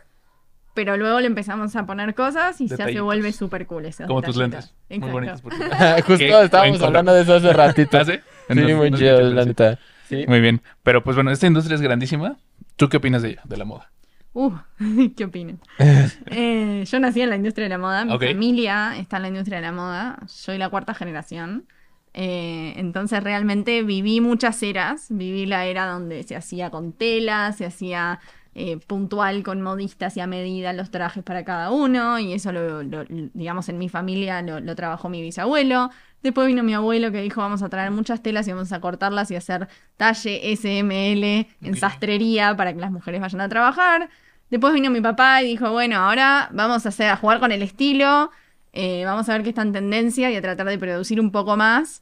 pero 0.80 0.96
luego 0.96 1.20
le 1.20 1.28
empezamos 1.28 1.76
a 1.76 1.86
poner 1.86 2.16
cosas 2.16 2.62
y 2.62 2.68
ya 2.70 2.86
se 2.86 3.02
vuelve 3.02 3.34
súper 3.34 3.68
cool. 3.68 3.86
esos 3.86 4.08
Como 4.08 4.22
tus 4.22 4.38
lentes. 4.38 4.74
Muy 4.88 4.96
Exacto. 4.96 5.14
bonitos. 5.14 5.42
por 5.42 5.54
cierto. 5.58 6.04
Justo 6.06 6.42
estábamos 6.42 6.81
hablando 6.81 7.14
de 7.14 7.24
eso 7.24 7.34
hace 7.36 7.52
ratito. 7.52 7.98
¿Ah, 8.00 8.06
sí? 8.06 8.14
Sí, 8.48 8.74
muy 8.74 8.90
no 8.90 8.98
chido, 8.98 9.20
la 9.20 9.44
neta. 9.44 9.78
Sí. 10.08 10.24
Muy 10.26 10.40
bien. 10.40 10.62
Pero 10.81 11.04
pues 11.04 11.18
bueno, 11.18 11.31
esta 11.31 11.48
industria 11.48 11.76
es 11.76 11.81
grandísima. 11.81 12.38
¿Tú 12.78 12.88
qué 12.88 12.96
opinas 12.96 13.22
de 13.24 13.31
ella, 13.31 13.42
de 13.44 13.58
la 13.58 13.66
moda? 13.66 13.92
Uh, 14.31 14.54
¿qué 15.18 15.26
opinan? 15.26 15.60
Eh, 15.80 16.86
yo 16.90 17.00
nací 17.02 17.20
en 17.20 17.30
la 17.30 17.36
industria 17.36 17.66
de 17.66 17.70
la 17.72 17.78
moda, 17.78 18.06
mi 18.06 18.18
familia 18.18 18.96
está 18.98 19.18
en 19.18 19.24
la 19.24 19.28
industria 19.28 19.58
de 19.58 19.64
la 19.64 19.74
moda, 19.74 20.18
soy 20.28 20.58
la 20.58 20.70
cuarta 20.70 20.94
generación. 20.94 21.66
Eh, 22.14 22.74
entonces 22.78 23.22
realmente 23.22 23.84
viví 23.84 24.22
muchas 24.22 24.64
eras, 24.64 25.08
viví 25.10 25.46
la 25.46 25.66
era 25.66 25.88
donde 25.88 26.24
se 26.24 26.38
hacía 26.38 26.70
con 26.70 26.94
tela, 26.94 27.52
se 27.52 27.66
hacía 27.66 28.22
eh, 28.56 28.78
puntual 28.88 29.44
con 29.44 29.62
modistas 29.62 30.18
y 30.18 30.19
a 30.22 30.28
medida 30.28 30.74
los 30.74 30.90
trajes 30.92 31.24
para 31.24 31.44
cada 31.46 31.72
uno 31.72 32.19
y 32.19 32.34
eso 32.34 32.51
lo, 32.51 32.84
lo- 32.84 33.06
digamos 33.07 33.69
en 33.69 33.78
mi 33.78 33.90
familia 33.90 34.42
lo, 34.42 34.60
lo 34.60 34.75
trabajó 34.75 35.10
mi 35.10 35.22
bisabuelo. 35.22 35.90
Después 36.24 36.48
vino 36.48 36.63
mi 36.63 36.74
abuelo 36.74 37.12
que 37.12 37.22
dijo 37.22 37.40
vamos 37.42 37.62
a 37.63 37.69
traer 37.69 37.92
muchas 37.92 38.22
telas 38.22 38.48
y 38.48 38.51
vamos 38.51 38.72
a 38.74 38.81
cortarlas 38.81 39.31
y 39.31 39.36
hacer 39.36 39.68
talle 39.98 40.51
SML 40.51 41.48
en 41.62 41.75
sastrería 41.78 42.56
para 42.57 42.74
que 42.74 42.80
las 42.80 42.92
mujeres 42.92 43.22
vayan 43.22 43.42
a 43.42 43.50
trabajar. 43.50 44.10
Después 44.50 44.74
vino 44.74 44.90
mi 44.90 45.00
papá 45.00 45.42
y 45.44 45.48
dijo, 45.48 45.72
bueno, 45.72 45.98
ahora 45.98 46.50
vamos 46.52 46.86
a, 46.86 46.90
hacer, 46.90 47.10
a 47.10 47.16
jugar 47.18 47.40
con 47.40 47.52
el 47.52 47.62
estilo, 47.62 48.31
eh, 48.74 49.06
vamos 49.06 49.30
a 49.30 49.34
ver 49.34 49.44
qué 49.44 49.50
está 49.50 49.62
en 49.62 49.74
tendencia 49.74 50.31
y 50.31 50.36
a 50.36 50.42
tratar 50.42 50.68
de 50.68 50.78
producir 50.80 51.22
un 51.22 51.31
poco 51.31 51.56
más 51.56 52.02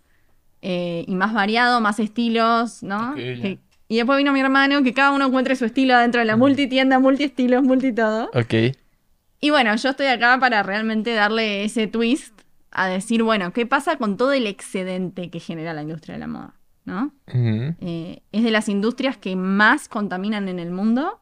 eh, 0.61 1.03
y 1.07 1.15
más 1.15 1.33
variado, 1.33 1.81
más 1.81 1.99
estilos, 1.99 2.81
¿no? 2.83 3.13
Que- 3.41 3.59
y 3.87 3.97
después 3.97 4.17
vino 4.17 4.33
mi 4.33 4.39
hermano, 4.41 4.83
que 4.83 4.93
cada 4.93 5.11
uno 5.11 5.27
encuentre 5.27 5.55
su 5.55 5.65
estilo 5.65 5.97
dentro 5.97 6.19
de 6.19 6.25
la 6.25 6.35
multitienda, 6.35 6.99
multiestilos, 6.99 7.63
multitodo. 7.63 8.29
Ok. 8.33 8.75
Y 9.39 9.49
bueno, 9.49 9.75
yo 9.75 9.89
estoy 9.89 10.07
acá 10.07 10.37
para 10.39 10.63
realmente 10.63 11.13
darle 11.13 11.63
ese 11.63 11.87
twist 11.87 12.33
a 12.71 12.87
decir, 12.87 13.23
bueno, 13.23 13.53
¿qué 13.53 13.65
pasa 13.65 13.97
con 13.97 14.17
todo 14.17 14.33
el 14.33 14.45
excedente 14.47 15.29
que 15.29 15.39
genera 15.39 15.73
la 15.73 15.83
industria 15.83 16.15
de 16.15 16.19
la 16.19 16.27
moda? 16.27 16.53
¿No? 16.85 17.13
Eh, 17.27 18.21
es 18.31 18.43
de 18.43 18.51
las 18.51 18.69
industrias 18.69 19.17
que 19.17 19.35
más 19.35 19.89
contaminan 19.89 20.47
en 20.47 20.59
el 20.59 20.71
mundo 20.71 21.19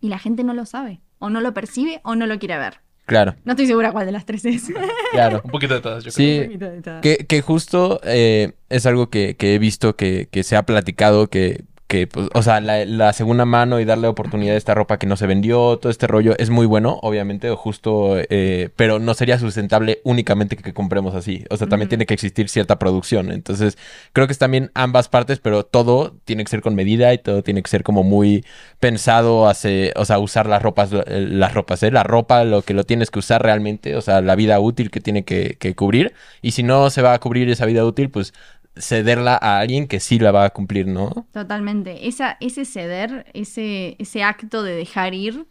y 0.00 0.08
la 0.08 0.18
gente 0.18 0.44
no 0.44 0.54
lo 0.54 0.64
sabe, 0.64 1.00
o 1.18 1.28
no 1.28 1.40
lo 1.40 1.52
percibe, 1.54 2.00
o 2.04 2.14
no 2.14 2.26
lo 2.26 2.38
quiere 2.38 2.56
ver. 2.56 2.80
Claro, 3.04 3.36
No 3.44 3.52
estoy 3.52 3.66
segura 3.68 3.92
cuál 3.92 4.06
de 4.06 4.12
las 4.12 4.26
tres 4.26 4.44
es. 4.44 4.72
claro. 5.12 5.40
Un 5.44 5.50
poquito 5.50 5.74
de 5.74 5.80
todas, 5.80 6.02
yo 6.02 6.10
Sí. 6.10 6.38
Un 6.40 6.46
poquito 6.46 6.64
de 6.70 6.82
todo. 6.82 7.00
Que, 7.00 7.18
que 7.18 7.40
justo 7.40 8.00
eh, 8.02 8.54
es 8.68 8.84
algo 8.86 9.10
que, 9.10 9.36
que 9.36 9.54
he 9.54 9.58
visto 9.60 9.94
que, 9.94 10.28
que 10.30 10.42
se 10.42 10.56
ha 10.56 10.64
platicado, 10.64 11.28
que, 11.28 11.64
que 11.86 12.06
pues, 12.08 12.28
o 12.34 12.42
sea, 12.42 12.60
la, 12.60 12.84
la 12.84 13.12
segunda 13.12 13.44
mano 13.44 13.78
y 13.78 13.84
darle 13.84 14.08
oportunidad 14.08 14.54
a 14.54 14.58
esta 14.58 14.74
ropa 14.74 14.98
que 14.98 15.06
no 15.06 15.16
se 15.16 15.26
vendió, 15.26 15.78
todo 15.78 15.90
este 15.90 16.06
rollo 16.06 16.34
es 16.38 16.50
muy 16.50 16.66
bueno, 16.66 16.98
obviamente, 17.02 17.48
o 17.50 17.56
justo, 17.56 18.16
eh, 18.18 18.70
pero 18.74 18.98
no 18.98 19.14
sería 19.14 19.38
sustentable 19.38 20.00
únicamente 20.02 20.56
que 20.56 20.74
compremos 20.74 21.14
así. 21.14 21.44
O 21.48 21.56
sea, 21.56 21.68
también 21.68 21.88
tiene 21.88 22.06
que 22.06 22.14
existir 22.14 22.48
cierta 22.48 22.78
producción. 22.78 23.30
Entonces, 23.30 23.78
creo 24.12 24.26
que 24.26 24.32
es 24.32 24.38
también 24.38 24.70
ambas 24.74 25.08
partes, 25.08 25.38
pero 25.38 25.64
todo 25.64 26.16
tiene 26.24 26.42
que 26.44 26.50
ser 26.50 26.60
con 26.60 26.74
medida 26.74 27.14
y 27.14 27.18
todo 27.18 27.42
tiene 27.42 27.62
que 27.62 27.70
ser 27.70 27.84
como 27.84 28.02
muy 28.02 28.44
pensado, 28.80 29.48
hace, 29.48 29.92
o 29.96 30.04
sea, 30.04 30.18
usar 30.18 30.46
las 30.46 30.62
ropas, 30.62 30.90
eh, 30.92 31.26
las 31.30 31.54
ropas, 31.54 31.82
¿eh? 31.84 31.90
La 31.92 32.02
ropa, 32.02 32.44
lo 32.44 32.62
que 32.62 32.74
lo 32.74 32.84
tienes 32.84 33.10
que 33.10 33.20
usar 33.20 33.42
realmente, 33.42 33.94
o 33.96 34.00
sea, 34.00 34.20
la 34.22 34.34
vida 34.34 34.58
útil 34.58 34.90
que 34.90 35.00
tiene 35.00 35.24
que, 35.24 35.56
que 35.58 35.74
cubrir. 35.76 36.14
Y 36.42 36.50
si 36.52 36.62
no 36.64 36.90
se 36.90 37.02
va 37.02 37.14
a 37.14 37.20
cubrir 37.20 37.48
esa 37.48 37.66
vida 37.66 37.84
útil, 37.84 38.10
pues 38.10 38.34
cederla 38.78 39.36
a 39.40 39.58
alguien 39.60 39.88
que 39.88 40.00
sí 40.00 40.18
la 40.18 40.32
va 40.32 40.44
a 40.46 40.50
cumplir, 40.50 40.86
¿no? 40.86 41.28
Totalmente. 41.32 42.08
Esa, 42.08 42.36
ese 42.40 42.64
ceder, 42.64 43.26
ese, 43.34 43.96
ese 43.98 44.22
acto 44.22 44.62
de 44.62 44.74
dejar 44.74 45.14
ir, 45.14 45.46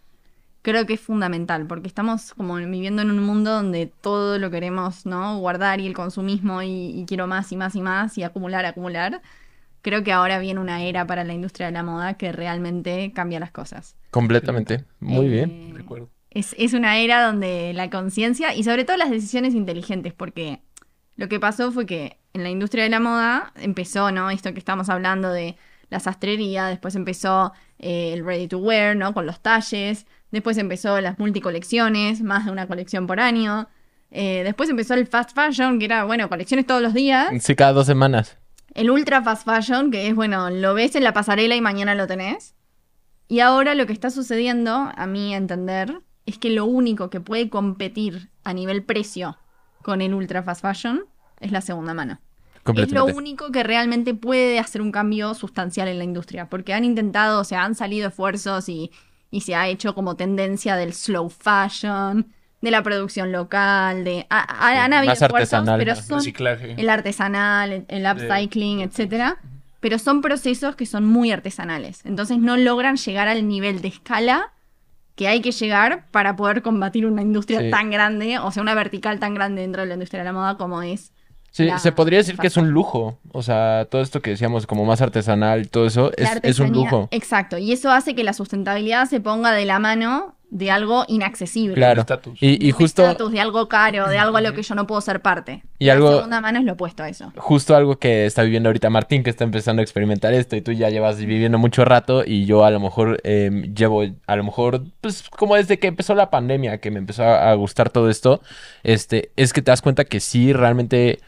creo 0.63 0.86
que 0.88 0.94
es 0.96 1.01
fundamental, 1.01 1.67
porque 1.67 1.88
estamos 1.88 2.34
como 2.36 2.55
viviendo 2.55 3.01
en 3.03 3.12
un 3.12 3.24
mundo 3.24 3.51
donde 3.53 3.88
todo 3.88 4.39
lo 4.39 4.51
queremos, 4.51 5.05
¿no? 5.05 5.39
Guardar 5.39 5.79
y 5.82 5.88
el 5.88 5.94
consumismo 5.94 6.62
y, 6.63 6.70
y 7.01 7.05
quiero 7.08 7.27
más 7.27 7.51
y 7.51 7.58
más 7.58 7.75
y 7.75 7.82
más 7.82 8.17
y 8.17 8.24
acumular, 8.24 8.65
acumular. 8.65 9.22
Creo 9.82 10.03
que 10.03 10.12
ahora 10.13 10.39
viene 10.39 10.60
una 10.62 10.84
era 10.84 11.08
para 11.08 11.24
la 11.24 11.34
industria 11.34 11.67
de 11.67 11.74
la 11.74 11.84
moda 11.84 12.15
que 12.15 12.32
realmente 12.32 13.13
cambia 13.13 13.39
las 13.39 13.51
cosas. 13.51 13.98
Completamente. 14.12 14.86
Muy 15.00 15.27
Eh, 15.27 15.29
bien. 15.29 15.74
De 15.75 15.82
acuerdo. 15.82 16.10
Es, 16.32 16.55
es 16.58 16.74
una 16.74 16.98
era 16.98 17.25
donde 17.25 17.74
la 17.74 17.89
conciencia 17.89 18.53
y 18.55 18.63
sobre 18.63 18.84
todo 18.86 18.98
las 18.98 19.10
decisiones 19.12 19.53
inteligentes, 19.55 20.13
porque 20.13 20.62
lo 21.17 21.27
que 21.29 21.39
pasó 21.39 21.72
fue 21.72 21.86
que 21.86 22.19
en 22.34 22.43
la 22.43 22.50
industria 22.50 22.84
de 22.84 22.89
la 22.89 23.00
moda 23.00 23.51
empezó, 23.55 24.12
¿no? 24.12 24.29
Esto 24.29 24.53
que 24.53 24.60
estamos 24.60 24.89
hablando 24.89 25.31
de 25.31 25.55
la 25.89 26.00
sastrería, 26.00 26.67
después 26.67 26.95
empezó 26.95 27.53
eh, 27.79 28.12
el 28.13 28.25
ready 28.25 28.48
to 28.48 28.57
wear, 28.57 28.95
¿no? 28.95 29.13
Con 29.13 29.25
los 29.25 29.39
talles, 29.39 30.05
después 30.31 30.57
empezó 30.57 31.00
las 31.00 31.17
multicolecciones, 31.19 32.22
más 32.22 32.45
de 32.45 32.51
una 32.51 32.67
colección 32.67 33.07
por 33.07 33.19
año, 33.19 33.67
eh, 34.12 34.41
después 34.43 34.69
empezó 34.69 34.93
el 34.95 35.07
fast 35.07 35.31
fashion, 35.34 35.79
que 35.79 35.86
era, 35.86 36.03
bueno, 36.03 36.27
colecciones 36.29 36.65
todos 36.65 36.81
los 36.81 36.93
días, 36.93 37.29
Sí, 37.41 37.55
cada 37.55 37.72
dos 37.74 37.86
semanas. 37.86 38.38
el 38.74 38.89
ultra 38.91 39.22
fast 39.22 39.45
fashion, 39.45 39.91
que 39.91 40.07
es, 40.07 40.15
bueno, 40.15 40.50
lo 40.50 40.74
ves 40.74 40.95
en 40.95 41.03
la 41.03 41.13
pasarela 41.13 41.55
y 41.55 41.62
mañana 41.62 41.95
lo 41.95 42.07
tenés. 42.07 42.55
Y 43.27 43.39
ahora 43.39 43.74
lo 43.75 43.86
que 43.88 43.93
está 43.93 44.10
sucediendo, 44.12 44.91
a 44.95 45.07
mi 45.07 45.34
entender, 45.34 46.01
es 46.25 46.38
que 46.38 46.50
lo 46.50 46.65
único 46.65 47.10
que 47.10 47.19
puede 47.22 47.50
competir 47.50 48.29
a 48.43 48.53
nivel 48.53 48.84
precio 48.84 49.38
con 49.86 50.01
el 50.01 50.15
ultra 50.15 50.42
fast 50.42 50.62
fashion 50.63 51.06
es 51.39 51.51
la 51.51 51.62
segunda 51.62 51.94
mano. 51.94 52.20
Es 52.75 52.92
lo 52.92 53.06
único 53.06 53.51
que 53.51 53.62
realmente 53.62 54.15
puede 54.15 54.58
hacer 54.58 54.82
un 54.82 54.92
cambio 54.92 55.36
sustancial 55.36 55.88
en 55.88 56.00
la 56.00 56.04
industria, 56.04 56.50
porque 56.50 56.74
han 56.74 56.84
intentado, 56.84 57.39
o 57.39 57.44
sea, 57.44 57.63
han 57.63 57.75
salido 57.75 58.08
esfuerzos 58.08 58.68
y, 58.68 58.89
y 59.30 59.42
se 59.42 59.54
ha 59.54 59.68
hecho 59.68 59.94
como 59.94 60.15
tendencia 60.15 60.75
del 60.75 60.92
slow 60.94 61.30
fashion, 61.30 62.25
de 62.62 62.72
la 62.72 62.82
producción 62.82 63.32
local, 63.32 64.04
de... 64.04 64.25
ha- 64.32 64.48
Sí, 64.72 64.77
han 64.80 64.94
habido 64.94 65.12
más 65.12 65.22
esfuerzos, 65.22 65.54
artesanal, 65.54 65.77
pero 65.80 65.96
son 65.96 66.18
Reciclaje. 66.18 66.74
el 66.82 66.89
artesanal, 66.89 67.72
el, 67.72 67.86
el 67.88 68.06
upcycling, 68.12 68.80
etcétera, 68.82 69.38
pero 69.80 70.00
son 70.00 70.22
procesos 70.22 70.75
que 70.75 70.88
son 70.88 71.06
muy 71.06 71.32
artesanales, 71.32 72.04
entonces 72.06 72.39
no 72.39 72.58
logran 72.58 72.96
llegar 72.98 73.27
al 73.27 73.48
nivel 73.48 73.82
de 73.84 73.89
escala 73.89 74.51
que 75.15 75.27
hay 75.27 75.41
que 75.41 75.51
llegar 75.51 76.05
para 76.12 76.36
poder 76.36 76.62
combatir 76.62 77.05
una 77.05 77.22
industria 77.22 77.62
Sí. 77.62 77.69
tan 77.72 77.89
grande, 77.89 78.38
o 78.39 78.51
sea, 78.51 78.62
una 78.62 78.74
vertical 78.75 79.19
tan 79.19 79.34
grande 79.34 79.62
dentro 79.62 79.81
de 79.81 79.88
la 79.88 79.93
industria 79.95 80.19
de 80.22 80.25
la 80.25 80.34
moda 80.34 80.57
como 80.57 80.81
es 80.81 81.12
Sí, 81.51 81.63
la- 81.63 81.79
se 81.79 81.93
podría 81.93 82.17
decir 82.19 82.36
que 82.38 82.48
es 82.48 82.57
un 82.57 82.72
lujo. 82.72 83.17
O 83.31 83.41
sea, 83.41 83.88
todo 83.89 84.01
esto 84.01 84.22
que 84.22 84.31
decíamos 84.31 84.67
como 84.67 84.84
más 84.84 85.01
artesanal, 85.01 85.69
todo 85.69 85.86
eso, 85.86 86.12
es, 86.17 86.60
un 86.60 86.74
lujo. 86.74 87.07
Exacto, 87.12 87.57
y 87.57 87.72
eso 87.72 87.91
hace 87.91 88.13
que 88.13 88.25
la 88.25 88.34
sustentabilidad 88.34 89.05
se 89.05 89.22
ponga 89.22 89.53
de 89.53 89.63
la 89.63 89.79
mano 89.79 90.35
de 90.52 90.72
algo 90.72 91.06
inaccesible. 91.08 91.75
Claro. 91.75 92.02
estatus. 92.02 92.38
Y, 92.42 92.58
De 92.58 92.66
y 92.66 92.72
un 92.72 92.78
justo, 92.78 93.04
estatus, 93.04 93.32
de 93.32 93.40
algo 93.42 93.68
caro, 93.68 94.08
de 94.08 94.18
algo 94.18 94.38
a 94.38 94.42
lo 94.42 94.54
que 94.54 94.62
yo 94.64 94.75
no 94.75 94.88
puedo 94.88 95.02
ser 95.02 95.22
parte. 95.22 95.64
Y 95.80 95.86
la 95.88 95.94
algo- 95.94 96.12
segunda 96.16 96.40
mano 96.42 96.60
es 96.60 96.66
lo 96.66 96.74
opuesto 96.74 97.04
a 97.04 97.10
eso. 97.10 97.34
justo 97.38 97.75
algo 97.75 97.98
que 97.98 98.25
está 98.25 98.44
viviendo 98.44 98.70
ahorita 98.70 98.90
Martín, 98.90 99.24
que 99.24 99.30
está 99.30 99.44
empezando 99.44 99.82
a 99.82 99.84
experimentar 99.84 100.34
esto, 100.34 100.56
y 100.56 100.62
tú 100.62 100.72
ya 100.72 100.90
llevas 100.90 101.18
viviendo 101.18 101.58
mucho 101.58 101.84
rato, 101.84 102.24
y 102.25 102.46
yo 102.46 102.64
a 102.64 102.72
lo 102.72 102.80
mejor 102.80 103.20
eh, 103.24 103.72
llevo, 103.75 104.04
a 104.28 104.36
lo 104.36 104.44
mejor, 104.44 104.84
pues 105.02 105.24
como 105.30 105.56
desde 105.56 105.80
que 105.80 105.88
empezó 105.88 106.16
la 106.16 106.30
pandemia, 106.30 106.78
que 106.80 106.92
me 106.92 107.00
empezó 107.00 107.24
a, 107.24 107.52
a 107.52 107.54
gustar 107.56 107.90
todo 107.90 108.10
esto, 108.10 108.42
este, 108.84 109.32
es 109.36 109.52
que 109.54 109.62
te 109.62 109.72
das 109.72 109.82
cuenta 109.82 110.06
que 110.06 110.20
sí, 110.20 110.54
realmente 110.54 111.20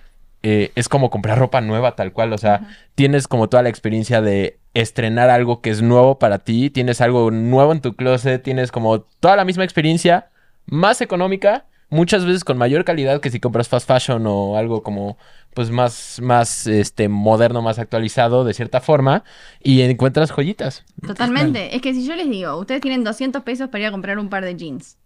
eh, 0.43 0.71
es 0.75 0.87
como 0.87 1.09
comprar 1.09 1.39
ropa 1.39 1.59
nueva 1.61 1.95
tal 1.95 2.13
cual, 2.13 2.31
o 2.31 2.37
sea, 2.37 2.67
tienes 2.95 3.27
como 3.27 3.49
toda 3.49 3.63
la 3.63 3.69
experiencia 3.69 4.21
de 4.21 4.57
estrenar 4.81 5.29
algo 5.29 5.61
que 5.61 5.69
es 5.69 5.81
nuevo 5.81 6.19
para 6.19 6.39
ti, 6.39 6.69
tienes 6.69 7.01
algo 7.01 7.31
nuevo 7.31 7.71
en 7.71 7.81
tu 7.81 7.95
closet, 7.95 8.41
tienes 8.43 8.71
como 8.71 9.01
toda 9.01 9.35
la 9.35 9.45
misma 9.45 9.63
experiencia, 9.63 10.27
más 10.65 11.01
económica, 11.01 11.65
muchas 11.89 12.25
veces 12.25 12.43
con 12.43 12.57
mayor 12.57 12.83
calidad 12.85 13.21
que 13.21 13.29
si 13.31 13.39
compras 13.39 13.69
fast 13.69 13.87
fashion 13.87 14.25
o 14.27 14.57
algo 14.57 14.83
como 14.83 15.17
pues 15.53 15.71
más 15.71 16.19
más 16.21 16.67
este 16.67 17.09
moderno, 17.09 17.61
más 17.63 17.79
actualizado 17.79 18.43
de 18.43 18.53
cierta 18.53 18.79
forma 18.81 19.23
y 19.63 19.81
encuentras 19.81 20.31
joyitas. 20.31 20.83
Totalmente. 21.05 21.75
Es 21.75 21.81
que 21.81 21.93
si 21.93 22.05
yo 22.05 22.15
les 22.15 22.29
digo, 22.29 22.57
ustedes 22.57 22.81
tienen 22.81 23.03
200 23.03 23.41
pesos 23.43 23.69
para 23.69 23.79
ir 23.81 23.87
a 23.87 23.91
comprar 23.91 24.19
un 24.19 24.29
par 24.29 24.43
de 24.45 24.55
jeans. 24.55 24.97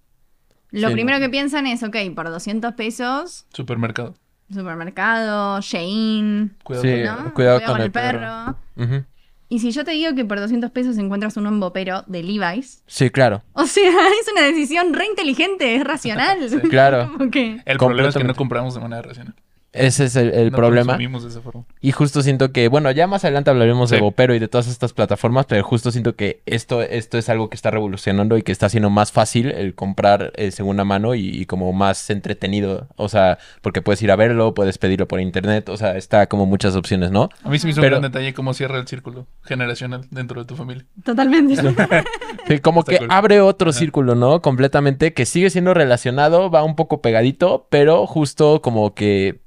Lo 0.71 0.87
Sí, 0.89 0.93
primero 0.93 1.19
no. 1.19 1.25
que 1.25 1.29
piensan 1.29 1.67
es, 1.67 1.83
ok, 1.83 1.95
por 2.15 2.29
200 2.29 2.73
pesos, 2.73 3.45
Supermercado. 3.53 4.15
supermercado, 4.53 5.61
Shein, 5.61 6.55
Cuidado 6.63 6.83
Sí. 6.85 7.03
con- 7.15 7.23
¿no? 7.25 7.33
cuidado 7.33 7.61
con 7.65 7.81
el 7.81 7.91
perro. 7.91 8.55
Ujú. 8.77 9.03
Y 9.51 9.60
si 9.60 9.72
yo 9.72 9.84
te 9.84 9.91
digo 9.91 10.15
que 10.15 10.24
por 10.24 10.39
200 10.39 10.72
pesos 10.72 10.98
encuentras 10.98 11.36
un 11.36 11.46
embopero 11.46 12.05
de 12.08 12.24
Levi's, 12.24 12.84
Sí, 12.88 13.10
claro. 13.10 13.43
o 13.51 13.65
sea, 13.65 13.84
es 14.22 14.31
una 14.31 14.43
decisión 14.43 14.93
re 14.93 15.05
inteligente, 15.05 15.75
es 15.75 15.84
racional. 15.84 16.38
Claro. 16.70 17.12
El 17.65 17.77
problema 17.77 18.08
es 18.08 18.15
que 18.15 18.24
no 18.24 18.34
compramos 18.34 18.75
de 18.75 18.79
manera 18.79 19.01
racional. 19.01 19.36
Ese 19.73 20.03
es 20.05 20.15
el, 20.17 20.33
el 20.33 20.51
No 20.51 20.57
problema. 20.57 20.93
consumimos 20.93 21.23
de 21.23 21.29
esa 21.29 21.39
forma. 21.41 21.63
Y 21.79 21.91
justo 21.93 22.21
siento 22.21 22.51
que, 22.51 22.67
bueno, 22.67 22.91
ya 22.91 23.07
más 23.07 23.23
adelante 23.23 23.49
hablaremos 23.51 23.89
de 23.89 23.97
Sí. 23.97 24.01
Vopero 24.01 24.35
y 24.35 24.39
de 24.39 24.47
todas 24.49 24.67
estas 24.67 24.91
plataformas, 24.91 25.45
pero 25.45 25.63
justo 25.63 25.91
siento 25.91 26.15
que 26.15 26.41
esto, 26.45 26.81
esto 26.81 27.17
es 27.17 27.29
algo 27.29 27.49
que 27.49 27.55
está 27.55 27.71
revolucionando 27.71 28.37
y 28.37 28.43
que 28.43 28.51
está 28.51 28.65
haciendo 28.65 28.89
más 28.89 29.11
fácil 29.13 29.49
el 29.51 29.73
comprar 29.75 30.33
eh, 30.35 30.51
segunda 30.51 30.83
mano 30.83 31.15
y, 31.15 31.29
y 31.29 31.45
como 31.45 31.71
más 31.71 32.09
entretenido. 32.09 32.87
O 32.97 33.07
sea, 33.09 33.37
porque 33.61 33.81
puedes 33.81 34.01
ir 34.01 34.11
a 34.11 34.15
verlo, 34.17 34.53
puedes 34.53 34.77
pedirlo 34.77 35.07
por 35.07 35.21
internet, 35.21 35.69
o 35.69 35.77
sea, 35.77 35.95
está 35.95 36.27
como 36.27 36.45
muchas 36.45 36.75
opciones, 36.75 37.11
¿no? 37.11 37.29
A 37.43 37.49
mí 37.49 37.57
se 37.57 37.67
me 37.67 37.71
hizo 37.71 37.79
Pero- 37.81 37.95
un 37.97 38.01
gran 38.01 38.11
detalle 38.11 38.33
cómo 38.33 38.53
cierra 38.53 38.77
el 38.77 38.87
círculo 38.87 39.27
generacional 39.43 40.05
dentro 40.11 40.41
de 40.41 40.47
tu 40.47 40.55
familia. 40.55 40.85
Totalmente. 41.03 41.55
Sí, 42.47 42.59
como 42.59 42.79
Está 42.81 42.91
que 42.93 42.97
cool. 42.99 43.07
abre 43.11 43.39
otro 43.39 43.69
Ajá. 43.69 43.79
círculo, 43.79 44.15
¿no? 44.15 44.41
Completamente, 44.41 45.13
que 45.13 45.25
sigue 45.25 45.49
siendo 45.49 45.73
relacionado, 45.73 46.49
va 46.49 46.63
un 46.63 46.75
poco 46.75 47.01
pegadito, 47.01 47.67
pero 47.69 48.07
justo 48.07 48.61
como 48.61 48.93
que 48.95 49.40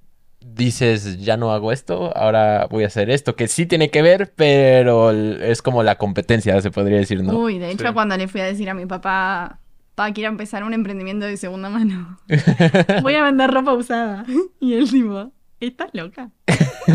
dices, 0.54 1.18
ya 1.24 1.36
no 1.36 1.52
hago 1.52 1.72
esto, 1.72 2.16
ahora 2.16 2.66
voy 2.70 2.84
a 2.84 2.88
hacer 2.88 3.10
esto, 3.10 3.34
que 3.36 3.48
sí 3.48 3.66
tiene 3.66 3.90
que 3.90 4.02
ver, 4.02 4.32
pero 4.36 5.10
es 5.10 5.62
como 5.62 5.82
la 5.82 5.96
competencia, 5.96 6.60
se 6.60 6.70
podría 6.70 6.98
decir, 6.98 7.22
¿no? 7.22 7.36
Uy, 7.38 7.58
de 7.58 7.70
hecho, 7.70 7.86
Sí. 7.88 7.92
cuando 7.94 8.16
le 8.16 8.28
fui 8.28 8.40
a 8.40 8.44
decir 8.44 8.68
a 8.70 8.74
mi 8.74 8.86
papá, 8.86 9.58
pa, 9.94 10.12
quiero 10.12 10.30
empezar 10.30 10.62
un 10.64 10.74
emprendimiento 10.74 11.26
de 11.26 11.36
segunda 11.36 11.68
mano. 11.70 12.18
Voy 13.02 13.14
a 13.14 13.22
vender 13.24 13.50
ropa 13.50 13.72
usada. 13.72 14.24
Y 14.60 14.74
él 14.74 14.90
tipo, 14.90 15.32
¿estás 15.60 15.90
loca? 15.92 16.30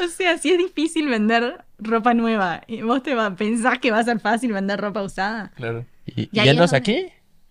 o 0.00 0.08
sea, 0.08 0.38
si 0.38 0.50
es 0.52 0.58
difícil 0.58 1.08
vender 1.08 1.64
ropa 1.78 2.14
nueva, 2.14 2.62
y 2.66 2.82
vos 2.82 3.02
te 3.02 3.14
va, 3.14 3.34
pensás 3.34 3.78
que 3.78 3.90
va 3.90 3.98
a 4.00 4.04
ser 4.04 4.20
fácil 4.20 4.52
vender 4.52 4.80
ropa 4.80 5.02
usada. 5.02 5.52
Claro. 5.56 5.84
Y, 6.06 6.22
Y 6.22 6.28
y 6.32 6.48
es 6.48 6.56
donde- 6.56 6.76
aquí, 6.76 7.06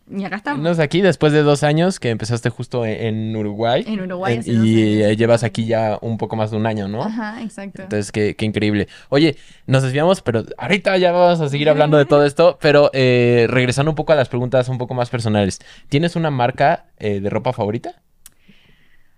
Y 0.07 0.23
acá 0.23 0.35
estamos. 0.35 0.59
enos 0.59 0.77
aquí 0.77 1.01
después 1.01 1.33
de 1.33 1.41
dos 1.41 1.63
años 1.63 1.99
que 1.99 2.11
empezaste 2.11 2.49
justo 2.51 2.85
en, 2.85 3.01
en 3.31 3.35
Uruguay. 3.35 3.83
En 3.87 4.01
Uruguay 4.01 4.33
En- 4.35 4.39
hace 4.41 4.53
dos 4.53 4.65
y 4.67 5.03
años. 5.03 5.17
llevas 5.17 5.43
aquí 5.43 5.65
ya 5.65 5.97
un 6.01 6.17
poco 6.19 6.35
más 6.35 6.51
de 6.51 6.57
un 6.57 6.67
año, 6.67 6.87
¿no? 6.87 7.01
Ajá, 7.03 7.41
exacto. 7.41 7.81
Entonces, 7.81 8.11
qué, 8.11 8.35
qué 8.35 8.45
increíble. 8.45 8.87
Oye, 9.09 9.35
nos 9.65 9.81
desviamos, 9.81 10.21
pero 10.21 10.43
ahorita 10.59 10.95
ya 10.97 11.11
vamos 11.11 11.41
a 11.41 11.49
seguir 11.49 11.69
hablando 11.69 11.97
de 11.97 12.05
todo 12.05 12.23
esto. 12.27 12.59
Pero 12.61 12.91
eh, 12.93 13.47
regresando 13.49 13.89
un 13.91 13.95
poco 13.95 14.13
a 14.13 14.15
las 14.15 14.29
preguntas 14.29 14.69
un 14.69 14.77
poco 14.77 14.93
más 14.93 15.09
personales. 15.09 15.59
¿Tienes 15.89 16.15
una 16.15 16.29
marca 16.29 16.85
eh, 16.99 17.19
de 17.19 17.29
ropa 17.31 17.51
favorita? 17.51 18.01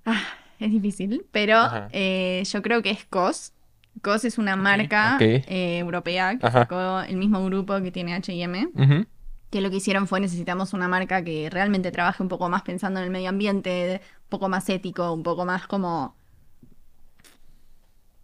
Ah, 0.06 0.22
es 0.60 0.72
difícil, 0.72 1.26
pero 1.32 1.58
eh, 1.92 2.44
yo 2.50 2.62
creo 2.62 2.82
que 2.82 2.92
es 2.92 3.04
COS. 3.10 3.52
COS 4.02 4.26
es 4.26 4.38
una 4.38 4.56
marca 4.56 5.18
europea 5.20 6.38
que 6.40 6.46
Ajá. 6.46 6.60
sacó 6.62 7.02
el 7.02 7.18
mismo 7.18 7.44
grupo 7.44 7.82
que 7.82 7.92
tiene 7.92 8.14
H&M. 8.14 8.68
Ujú. 8.74 9.06
Que 9.50 9.62
lo 9.62 9.70
que 9.70 9.78
hicieron 9.78 10.08
fue 10.08 10.20
necesitamos 10.20 10.74
una 10.74 10.88
marca 10.88 11.24
que 11.24 11.50
realmente 11.50 11.92
trabaje 11.92 12.22
un 12.22 12.30
poco 12.30 12.50
más 12.50 12.64
pensando 12.64 13.00
en 13.00 13.06
el 13.06 13.12
medio 13.12 13.30
ambiente, 13.30 14.02
un 14.24 14.30
poco 14.30 14.50
más 14.50 14.68
ético, 14.70 15.12
un 15.14 15.24
poco 15.24 15.46
más 15.46 15.68
como... 15.68 16.16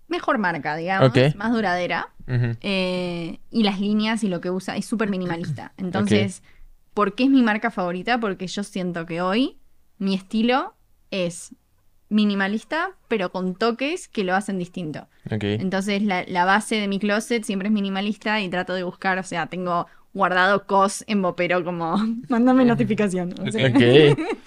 Mejor 0.07 0.37
marca, 0.37 0.75
digamos, 0.75 1.11
más 1.35 1.53
duradera. 1.53 2.09
Eh, 2.27 3.39
y 3.49 3.63
las 3.63 3.79
líneas 3.79 4.23
y 4.23 4.27
lo 4.27 4.41
que 4.41 4.51
usa 4.51 4.75
es 4.75 4.85
súper 4.85 5.09
minimalista. 5.09 5.73
Entonces, 5.77 6.43
¿por 6.93 7.15
qué 7.15 7.23
es 7.23 7.29
mi 7.29 7.41
marca 7.41 7.71
favorita? 7.71 8.19
Porque 8.19 8.47
yo 8.47 8.63
siento 8.63 9.05
que 9.05 9.21
hoy 9.21 9.57
mi 9.97 10.13
estilo 10.13 10.75
es 11.09 11.55
minimalista, 12.09 12.91
pero 13.07 13.31
con 13.31 13.55
toques 13.55 14.07
que 14.07 14.23
lo 14.23 14.35
hacen 14.35 14.59
distinto. 14.59 15.07
Entonces 15.25 16.03
la, 16.03 16.23
la 16.27 16.45
base 16.45 16.75
de 16.75 16.87
mi 16.87 16.99
closet 16.99 17.43
siempre 17.43 17.69
es 17.69 17.73
minimalista 17.73 18.39
y 18.41 18.49
trato 18.49 18.73
de 18.75 18.83
buscar, 18.83 19.17
o 19.17 19.23
sea, 19.23 19.47
tengo 19.47 19.87
guardado 20.13 20.65
cos 20.65 21.03
en 21.07 21.21
Vopero 21.21 21.63
como, 21.63 21.97
mándame 22.29 22.65
notificación. 22.65 23.33
o 23.45 23.51
sea. 23.51 23.67
Ok. 23.69 24.17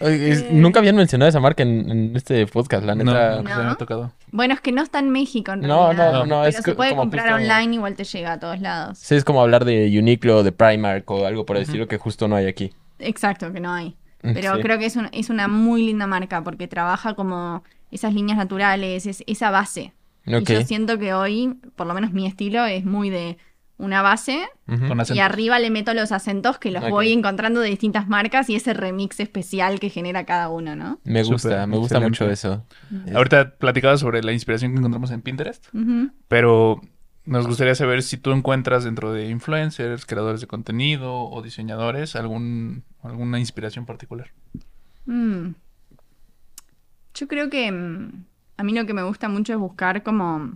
Eh, 0.00 0.50
Nunca 0.52 0.78
habían 0.78 0.94
mencionado 0.94 1.28
esa 1.28 1.40
marca 1.40 1.64
en, 1.64 1.90
en 1.90 2.16
este 2.16 2.46
podcast, 2.46 2.84
la 2.84 2.94
No, 2.94 3.02
neta. 3.04 3.36
no, 3.36 3.42
No. 3.42 3.56
se 3.56 3.62
me 3.64 3.70
ha 3.70 3.74
tocado. 3.74 4.12
Bueno, 4.30 4.54
es 4.54 4.60
que 4.60 4.70
no 4.70 4.82
está 4.82 5.00
en 5.00 5.10
México 5.10 5.50
en 5.52 5.62
No, 5.62 5.92
realidad. 5.92 6.12
no, 6.12 6.18
no, 6.26 6.36
pero 6.42 6.44
es 6.46 6.56
se 6.56 6.74
puede 6.76 6.90
como 6.90 7.02
comprar 7.02 7.32
online, 7.32 7.74
igual 7.74 7.96
te 7.96 8.04
llega 8.04 8.34
a 8.34 8.38
todos 8.38 8.60
lados. 8.60 8.98
Sí, 8.98 9.16
es 9.16 9.24
como 9.24 9.42
hablar 9.42 9.64
de 9.64 9.92
Uniqlo, 9.98 10.44
de 10.44 10.52
Primark 10.52 11.10
o 11.10 11.26
algo 11.26 11.44
por 11.44 11.56
el 11.56 11.64
estilo 11.64 11.88
que 11.88 11.98
justo 11.98 12.28
no 12.28 12.36
hay 12.36 12.46
aquí. 12.46 12.72
Exacto, 13.00 13.52
que 13.52 13.58
no 13.58 13.72
hay. 13.72 13.96
Mm, 14.22 14.32
Pero 14.34 14.54
sí. 14.54 14.62
creo 14.62 14.78
que 14.78 14.86
es, 14.86 14.94
un- 14.94 15.08
es 15.10 15.28
una 15.28 15.48
muy 15.48 15.84
linda 15.86 16.06
marca 16.06 16.40
porque 16.44 16.68
trabaja 16.68 17.14
como 17.14 17.64
esas 17.90 18.14
líneas 18.14 18.38
naturales, 18.38 19.06
es, 19.06 19.24
esa 19.26 19.50
base. 19.50 19.92
Ok. 20.28 20.50
Y 20.50 20.52
yo 20.54 20.62
siento 20.62 21.00
que 21.00 21.14
hoy, 21.14 21.58
por 21.74 21.88
lo 21.88 21.94
menos 21.94 22.12
mi 22.12 22.28
estilo, 22.28 22.64
es 22.64 22.84
muy 22.84 23.10
de 23.10 23.38
una 23.84 24.02
base 24.02 24.46
y 25.12 25.18
arriba 25.20 25.58
le 25.58 25.70
meto 25.70 25.94
los 25.94 26.12
acentos 26.12 26.58
que 26.58 26.70
los 26.70 26.88
voy 26.88 27.12
encontrando 27.12 27.60
de 27.60 27.68
distintas 27.68 28.08
marcas 28.08 28.48
y 28.50 28.56
ese 28.56 28.74
remix 28.74 29.20
especial 29.20 29.78
que 29.78 29.90
genera 29.90 30.24
cada 30.24 30.48
uno, 30.48 30.74
¿no? 30.74 31.00
Me 31.04 31.22
gusta, 31.22 31.66
me 31.66 31.76
gusta 31.76 31.96
excelente. 31.96 32.24
mucho 32.24 32.30
eso. 32.30 32.66
Ahorita 33.14 33.56
platicaba 33.56 33.96
sobre 33.96 34.22
la 34.22 34.32
inspiración 34.32 34.72
que 34.72 34.78
encontramos 34.78 35.10
en 35.10 35.22
Pinterest, 35.22 35.66
pero 36.28 36.80
nos 37.26 37.46
gustaría 37.46 37.74
saber 37.74 38.02
si 38.02 38.18
tú 38.18 38.32
encuentras 38.32 38.84
dentro 38.84 39.12
de 39.12 39.28
influencers, 39.28 40.04
creadores 40.04 40.40
de 40.40 40.46
contenido 40.46 41.14
o 41.14 41.42
diseñadores 41.42 42.16
algún, 42.16 42.84
alguna 43.02 43.38
inspiración 43.38 43.86
particular. 43.86 44.30
Mm. 45.06 45.54
Yo 47.14 47.28
creo 47.28 47.48
que 47.48 47.70
mm, 47.70 48.24
a 48.56 48.62
mí 48.62 48.72
lo 48.72 48.86
que 48.86 48.94
me 48.94 49.02
gusta 49.02 49.28
mucho 49.28 49.52
es 49.52 49.58
buscar 49.58 50.02
como 50.02 50.52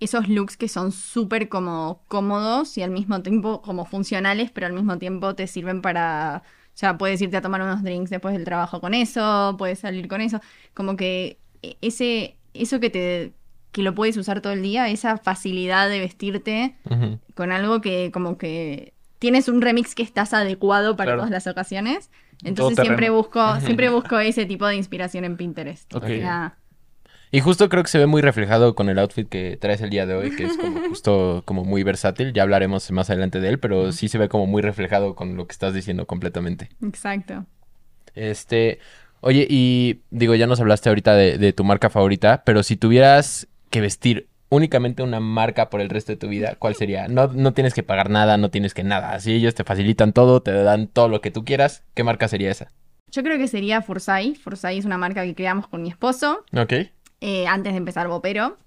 esos 0.00 0.28
looks 0.28 0.56
que 0.56 0.68
son 0.68 0.92
súper 0.92 1.48
como 1.48 2.02
cómodos 2.08 2.76
y 2.78 2.82
al 2.82 2.90
mismo 2.90 3.20
tiempo 3.22 3.62
como 3.62 3.84
funcionales, 3.84 4.50
pero 4.50 4.66
al 4.66 4.72
mismo 4.72 4.98
tiempo 4.98 5.34
te 5.34 5.46
sirven 5.46 5.82
para, 5.82 6.42
o 6.44 6.70
sea, 6.74 6.96
puedes 6.98 7.20
irte 7.20 7.36
a 7.36 7.42
tomar 7.42 7.60
unos 7.62 7.82
drinks 7.82 8.10
después 8.10 8.34
del 8.34 8.44
trabajo 8.44 8.80
con 8.80 8.94
eso, 8.94 9.54
puedes 9.58 9.78
salir 9.80 10.08
con 10.08 10.20
eso, 10.20 10.40
como 10.74 10.96
que 10.96 11.38
e- 11.62 11.76
ese, 11.82 12.36
eso 12.54 12.80
que 12.80 12.88
te, 12.90 13.32
que 13.72 13.82
lo 13.82 13.94
puedes 13.94 14.16
usar 14.16 14.40
todo 14.40 14.52
el 14.54 14.62
día, 14.62 14.88
esa 14.88 15.18
facilidad 15.18 15.88
de 15.88 16.00
vestirte 16.00 16.76
con 17.34 17.52
algo 17.52 17.80
que 17.80 18.10
como 18.12 18.38
que 18.38 18.94
tienes 19.18 19.48
un 19.48 19.60
remix 19.60 19.94
que 19.94 20.02
estás 20.02 20.32
adecuado 20.32 20.96
para 20.96 21.08
Claro. 21.10 21.18
todas 21.20 21.30
las 21.30 21.46
ocasiones. 21.46 22.10
Entonces 22.42 22.78
siempre 22.82 23.10
busco, 23.10 23.60
siempre 23.60 23.90
busco 23.90 24.18
ese 24.18 24.46
tipo 24.46 24.66
de 24.66 24.76
inspiración 24.76 25.26
en 25.26 25.36
Pinterest. 25.36 25.94
Ok. 25.94 26.04
O 26.04 26.06
sea, 26.06 26.56
Y 27.32 27.40
justo 27.40 27.68
creo 27.68 27.84
que 27.84 27.88
se 27.88 27.98
ve 27.98 28.06
muy 28.06 28.22
reflejado 28.22 28.74
con 28.74 28.88
el 28.88 28.98
outfit 28.98 29.28
que 29.28 29.56
traes 29.56 29.80
el 29.80 29.90
día 29.90 30.04
de 30.04 30.14
hoy, 30.14 30.34
que 30.34 30.46
es 30.46 30.56
como 30.56 30.80
justo 30.88 31.42
como 31.44 31.64
muy 31.64 31.84
versátil. 31.84 32.32
Ya 32.32 32.42
hablaremos 32.42 32.90
más 32.90 33.08
adelante 33.08 33.40
de 33.40 33.48
él, 33.50 33.58
pero 33.60 33.92
sí 33.92 34.08
se 34.08 34.18
ve 34.18 34.28
como 34.28 34.46
muy 34.46 34.62
reflejado 34.62 35.14
con 35.14 35.36
lo 35.36 35.46
que 35.46 35.52
estás 35.52 35.72
diciendo 35.72 36.06
completamente. 36.06 36.70
exacto. 36.82 37.46
Este, 38.16 38.80
oye, 39.20 39.46
y 39.48 40.00
digo, 40.10 40.34
ya 40.34 40.48
nos 40.48 40.58
hablaste 40.58 40.88
ahorita 40.88 41.14
de, 41.14 41.38
de 41.38 41.52
tu 41.52 41.62
marca 41.62 41.90
favorita, 41.90 42.42
pero 42.44 42.64
si 42.64 42.76
tuvieras 42.76 43.46
que 43.70 43.80
vestir 43.80 44.26
únicamente 44.48 45.04
una 45.04 45.20
marca 45.20 45.70
por 45.70 45.80
el 45.80 45.88
resto 45.88 46.10
de 46.10 46.16
tu 46.16 46.28
vida, 46.28 46.56
¿cuál 46.58 46.74
sería? 46.74 47.06
No, 47.06 47.28
no 47.28 47.52
tienes 47.52 47.72
que 47.72 47.84
pagar 47.84 48.10
nada, 48.10 48.36
no 48.36 48.50
tienes 48.50 48.74
que 48.74 48.82
nada. 48.82 49.12
Así 49.12 49.32
ellos 49.32 49.54
te 49.54 49.62
facilitan 49.62 50.12
todo, 50.12 50.42
te 50.42 50.52
dan 50.52 50.88
todo 50.88 51.08
lo 51.08 51.20
que 51.20 51.30
tú 51.30 51.44
quieras. 51.44 51.84
¿Qué 51.94 52.02
marca 52.02 52.26
sería 52.26 52.50
esa? 52.50 52.72
Yo 53.12 53.22
creo 53.22 53.38
que 53.38 53.48
sería 53.48 53.80
Forsay. 53.82 54.34
Forsay 54.34 54.78
es 54.78 54.84
una 54.84 54.98
marca 54.98 55.24
que 55.24 55.34
creamos 55.34 55.66
con 55.68 55.82
mi 55.82 55.88
esposo 55.88 56.44
Ok. 56.52 56.72
Eh, 57.20 57.46
antes 57.46 57.72
de 57.72 57.76
empezar 57.78 58.08
Bopero. 58.08 58.58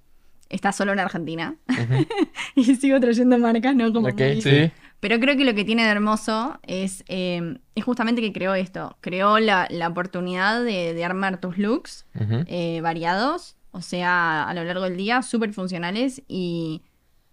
Está 0.50 0.72
solo 0.72 0.92
en 0.94 1.00
Argentina. 1.00 1.56
y 2.56 2.64
sigo 2.76 3.00
trayendo 3.00 3.38
marcas, 3.40 3.76
¿no? 3.76 3.92
Como 3.92 4.08
Ok, 4.10 4.20
muy- 4.20 4.42
sí. 4.42 4.72
Pero 5.00 5.20
creo 5.20 5.36
que 5.36 5.44
lo 5.44 5.54
que 5.54 5.66
tiene 5.66 5.84
de 5.84 5.90
hermoso 5.90 6.60
es, 6.64 7.04
eh, 7.08 7.58
es 7.76 7.84
justamente 7.84 8.22
que 8.22 8.32
creó 8.32 8.54
esto. 8.56 8.96
Creó 9.02 9.40
la, 9.40 9.68
la 9.70 9.88
oportunidad 9.90 10.64
de, 10.64 10.94
de 10.94 11.04
armar 11.04 11.42
tus 11.42 11.58
looks 11.58 12.06
eh, 12.48 12.80
variados, 12.82 13.58
o 13.72 13.82
sea, 13.82 14.48
a 14.48 14.54
lo 14.54 14.64
largo 14.64 14.84
del 14.84 14.96
día, 14.96 15.22
súper 15.22 15.52
funcionales 15.52 16.22
y 16.30 16.84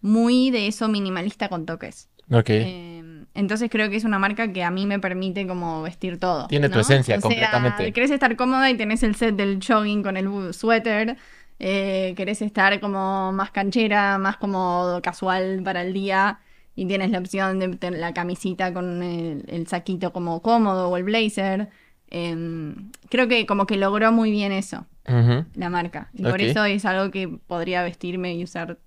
muy 0.00 0.50
de 0.50 0.66
eso 0.66 0.88
minimalista 0.88 1.48
con 1.48 1.64
toques. 1.66 2.08
Ok. 2.32 2.50
Eh, 2.50 2.89
entonces 3.34 3.70
creo 3.70 3.88
que 3.90 3.96
es 3.96 4.04
una 4.04 4.18
marca 4.18 4.52
que 4.52 4.62
a 4.64 4.70
mí 4.70 4.87
me 4.87 4.99
permite 4.99 5.46
como 5.46 5.82
vestir 5.82 6.18
todo. 6.18 6.46
Tiene 6.49 6.68
tu 6.68 6.78
esencia, 6.80 7.16
O 7.16 7.20
sea, 7.20 7.28
completamente. 7.28 7.92
querés 7.92 8.10
estar 8.10 8.34
cómoda 8.37 8.70
y 8.70 8.76
tenés 8.76 9.02
el 9.02 9.14
set 9.14 9.37
del 9.37 9.60
jogging 9.66 10.02
con 10.02 10.16
el 10.16 10.52
suéter. 10.54 11.16
eh, 11.58 12.14
querés 12.16 12.40
estar 12.42 12.80
como 12.80 13.32
más 13.32 13.50
canchera, 13.50 14.18
más 14.18 14.37
como 14.38 14.99
casual 15.02 15.60
para 15.64 15.82
el 15.82 15.92
día. 15.92 16.40
Y 16.76 16.87
tienes 16.87 17.10
la 17.10 17.18
opción 17.18 17.58
de 17.58 17.68
tener 17.76 18.00
la 18.00 18.14
camisita 18.14 18.72
con 18.72 19.02
el, 19.02 19.44
el 19.49 19.66
saquito 19.66 20.12
como 20.12 20.40
cómodo 20.40 20.88
o 20.88 20.96
el 20.96 21.02
blazer. 21.04 21.68
Em, 22.08 22.90
creo 23.10 23.28
que 23.28 23.44
como 23.46 23.66
que 23.66 23.76
logró 23.76 24.10
muy 24.12 24.30
bien 24.30 24.50
eso, 24.52 24.87
la 25.54 25.68
marca. 25.70 26.08
Y 26.14 26.22
por 26.22 26.40
eso 26.40 26.64
es 26.64 26.84
algo 26.84 27.10
que 27.10 27.28
podría 27.28 27.82
vestirme 27.82 28.34
y 28.34 28.44
usar 28.44 28.78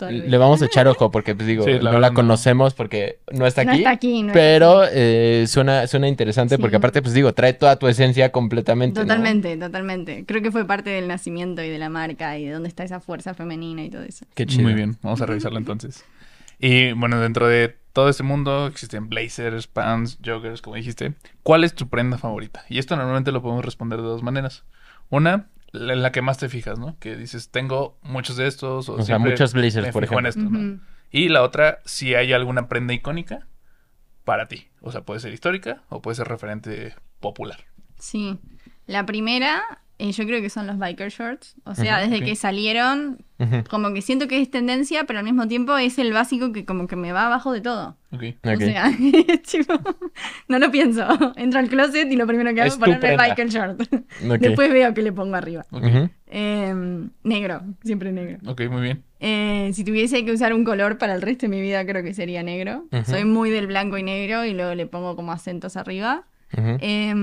Le 0.00 0.36
vamos 0.36 0.60
a 0.62 0.66
echar 0.66 0.88
ojo 0.88 1.10
porque, 1.12 1.34
pues 1.36 1.46
digo, 1.46 1.64
Sí, 1.64 1.70
la 1.72 1.78
no 1.78 1.84
verdad 1.84 2.00
la 2.00 2.08
no. 2.08 2.14
conocemos 2.14 2.74
porque 2.74 3.20
no 3.32 3.46
está 3.46 3.62
No 3.64 3.70
aquí. 3.70 3.78
está 3.80 3.90
aquí, 3.90 4.22
no 4.22 4.28
está 4.28 4.32
pero 4.32 4.82
eh, 4.90 5.44
suena, 5.46 5.86
suena 5.86 6.08
interesante 6.08 6.58
porque 6.58 6.76
aparte, 6.76 7.02
pues 7.02 7.14
digo, 7.14 7.32
trae 7.34 7.52
toda 7.52 7.76
tu 7.76 7.86
esencia 7.86 8.32
completamente. 8.32 8.98
¿no? 8.98 9.06
Totalmente, 9.06 9.56
totalmente. 9.56 10.24
Creo 10.26 10.42
que 10.42 10.50
fue 10.50 10.64
parte 10.66 10.90
del 10.90 11.06
nacimiento 11.06 11.62
y 11.62 11.68
de 11.68 11.78
la 11.78 11.88
marca 11.88 12.36
y 12.38 12.46
de 12.46 12.52
dónde 12.52 12.68
está 12.68 12.82
esa 12.82 12.98
fuerza 12.98 13.34
femenina 13.34 13.84
y 13.84 13.90
todo 13.90 14.02
eso. 14.02 14.24
Qué 14.34 14.44
chido. 14.44 14.62
Muy 14.64 14.74
bien, 14.74 14.96
vamos 15.02 15.20
a 15.20 15.26
revisarlo 15.26 15.58
entonces. 15.58 16.04
Y 16.58 16.92
bueno, 16.92 17.20
dentro 17.20 17.46
de 17.46 17.76
todo 17.92 18.08
este 18.08 18.22
mundo 18.24 18.66
existen 18.66 19.08
blazers, 19.08 19.66
pants, 19.66 20.18
joggers, 20.24 20.62
como 20.62 20.76
dijiste. 20.76 21.12
¿Cuál 21.42 21.62
es 21.62 21.74
tu 21.74 21.88
prenda 21.88 22.18
favorita? 22.18 22.64
Y 22.68 22.78
esto 22.78 22.96
normalmente 22.96 23.30
lo 23.32 23.42
podemos 23.42 23.64
responder 23.64 24.00
de 24.00 24.06
dos 24.08 24.22
maneras. 24.22 24.64
Una, 25.10 25.46
la- 25.72 25.92
en 25.94 26.02
la 26.02 26.12
que 26.12 26.22
más 26.22 26.38
te 26.38 26.48
fijas, 26.48 26.78
¿no? 26.78 26.96
Que 26.98 27.16
dices, 27.16 27.50
tengo 27.50 27.98
muchos 28.02 28.36
de 28.36 28.46
estos. 28.46 28.88
O, 28.88 28.92
O 28.94 28.96
sea, 28.98 29.04
siempre 29.16 29.32
muchos 29.32 29.52
blazers, 29.52 29.86
me 29.88 29.92
por 29.92 30.04
fijo 30.04 30.18
en 30.18 30.26
ejemplo. 30.26 30.48
esto, 30.58 30.58
¿no? 30.58 30.74
Ujú. 30.74 30.80
Y 31.10 31.28
la 31.28 31.42
otra, 31.42 31.80
si 31.84 32.14
hay 32.14 32.32
alguna 32.32 32.68
prenda 32.68 32.94
icónica 32.94 33.46
para 34.24 34.46
ti. 34.48 34.68
O 34.80 34.92
sea, 34.92 35.02
puede 35.02 35.20
ser 35.20 35.32
histórica 35.34 35.82
o 35.88 36.00
puede 36.00 36.14
ser 36.14 36.28
referente 36.28 36.94
popular. 37.20 37.58
Sí. 37.98 38.38
La 38.86 39.04
primera, 39.06 39.82
eh, 39.98 40.12
yo 40.12 40.24
creo 40.26 40.40
que 40.40 40.50
son 40.50 40.66
los 40.66 40.78
biker 40.78 41.10
shorts. 41.10 41.54
O 41.64 41.74
sea, 41.74 42.00
desde 42.00 42.24
que 42.24 42.34
salieron, 42.34 43.24
como 43.68 43.92
que 43.92 44.02
siento 44.02 44.26
que 44.26 44.40
es 44.40 44.50
tendencia, 44.50 45.04
pero 45.04 45.18
al 45.18 45.24
mismo 45.24 45.46
tiempo 45.46 45.76
es 45.76 45.98
el 45.98 46.12
básico 46.12 46.52
que 46.52 46.64
como 46.64 46.86
que 46.86 46.96
me 46.96 47.12
va 47.12 47.26
abajo 47.26 47.52
de 47.52 47.60
todo. 47.60 47.96
Ok. 48.10 48.22
O 48.42 48.56
sea, 48.56 48.90
tipo, 49.50 49.74
no 50.48 50.58
lo 50.58 50.70
pienso. 50.70 51.06
Entro 51.36 51.60
al 51.60 51.68
closet 51.68 52.10
y 52.10 52.16
lo 52.16 52.26
primero 52.26 52.52
que 52.54 52.62
hago 52.62 52.68
Es 52.68 52.78
ponerme 52.78 53.16
biker 53.16 53.48
short. 53.48 53.82
Ok. 54.28 54.38
Después 54.38 54.72
veo 54.72 54.92
que 54.94 55.02
le 55.02 55.12
pongo 55.12 55.36
arriba. 55.36 55.64
Eh, 56.26 56.74
negro, 57.22 57.62
siempre 57.82 58.12
negro. 58.12 58.38
Ok, 58.50 58.62
muy 58.70 58.82
bien. 58.82 59.04
Eh, 59.20 59.70
si 59.72 59.84
tuviese 59.84 60.24
que 60.24 60.32
usar 60.32 60.52
un 60.52 60.64
color 60.64 60.98
para 60.98 61.14
el 61.14 61.22
resto 61.22 61.46
de 61.46 61.50
mi 61.50 61.60
vida, 61.60 61.84
creo 61.86 62.02
que 62.02 62.14
sería 62.14 62.42
negro. 62.42 62.86
Soy 63.04 63.24
muy 63.24 63.50
del 63.50 63.66
blanco 63.66 63.98
y 63.98 64.02
negro 64.02 64.44
y 64.44 64.54
luego 64.54 64.74
le 64.74 64.86
pongo 64.86 65.14
como 65.14 65.32
acentos 65.32 65.76
arriba. 65.76 66.24
Eh, 66.56 67.14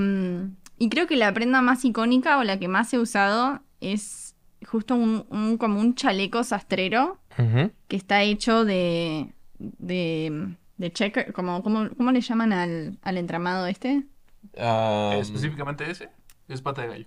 y 0.80 0.90
creo 0.90 1.06
que 1.08 1.16
la 1.18 1.32
prenda 1.34 1.62
más 1.62 1.84
icónica 1.86 2.38
o 2.40 2.44
la 2.44 2.58
que 2.58 2.68
más 2.68 2.92
he 2.94 2.98
usado 3.00 3.62
es 3.82 4.36
justo 4.66 4.96
un, 4.96 5.26
un- 5.30 5.58
como 5.58 5.80
un 5.80 5.96
chaleco 5.96 6.44
sastrero 6.44 7.18
que 7.88 7.96
está 7.96 8.22
hecho 8.24 8.66
de, 8.66 9.34
de, 9.60 10.48
de 10.78 10.92
checker, 10.92 11.32
como, 11.34 11.62
como- 11.64 11.90
¿cómo 11.96 12.12
le 12.12 12.22
llaman 12.22 12.52
al, 12.54 12.98
al 13.02 13.18
entramado 13.18 13.66
este? 13.68 14.04
Ah, 14.58 15.16
Específicamente 15.20 15.90
ese 15.90 16.10
es 16.48 16.62
pata 16.62 16.82
de 16.82 16.88
gallo. 16.90 17.06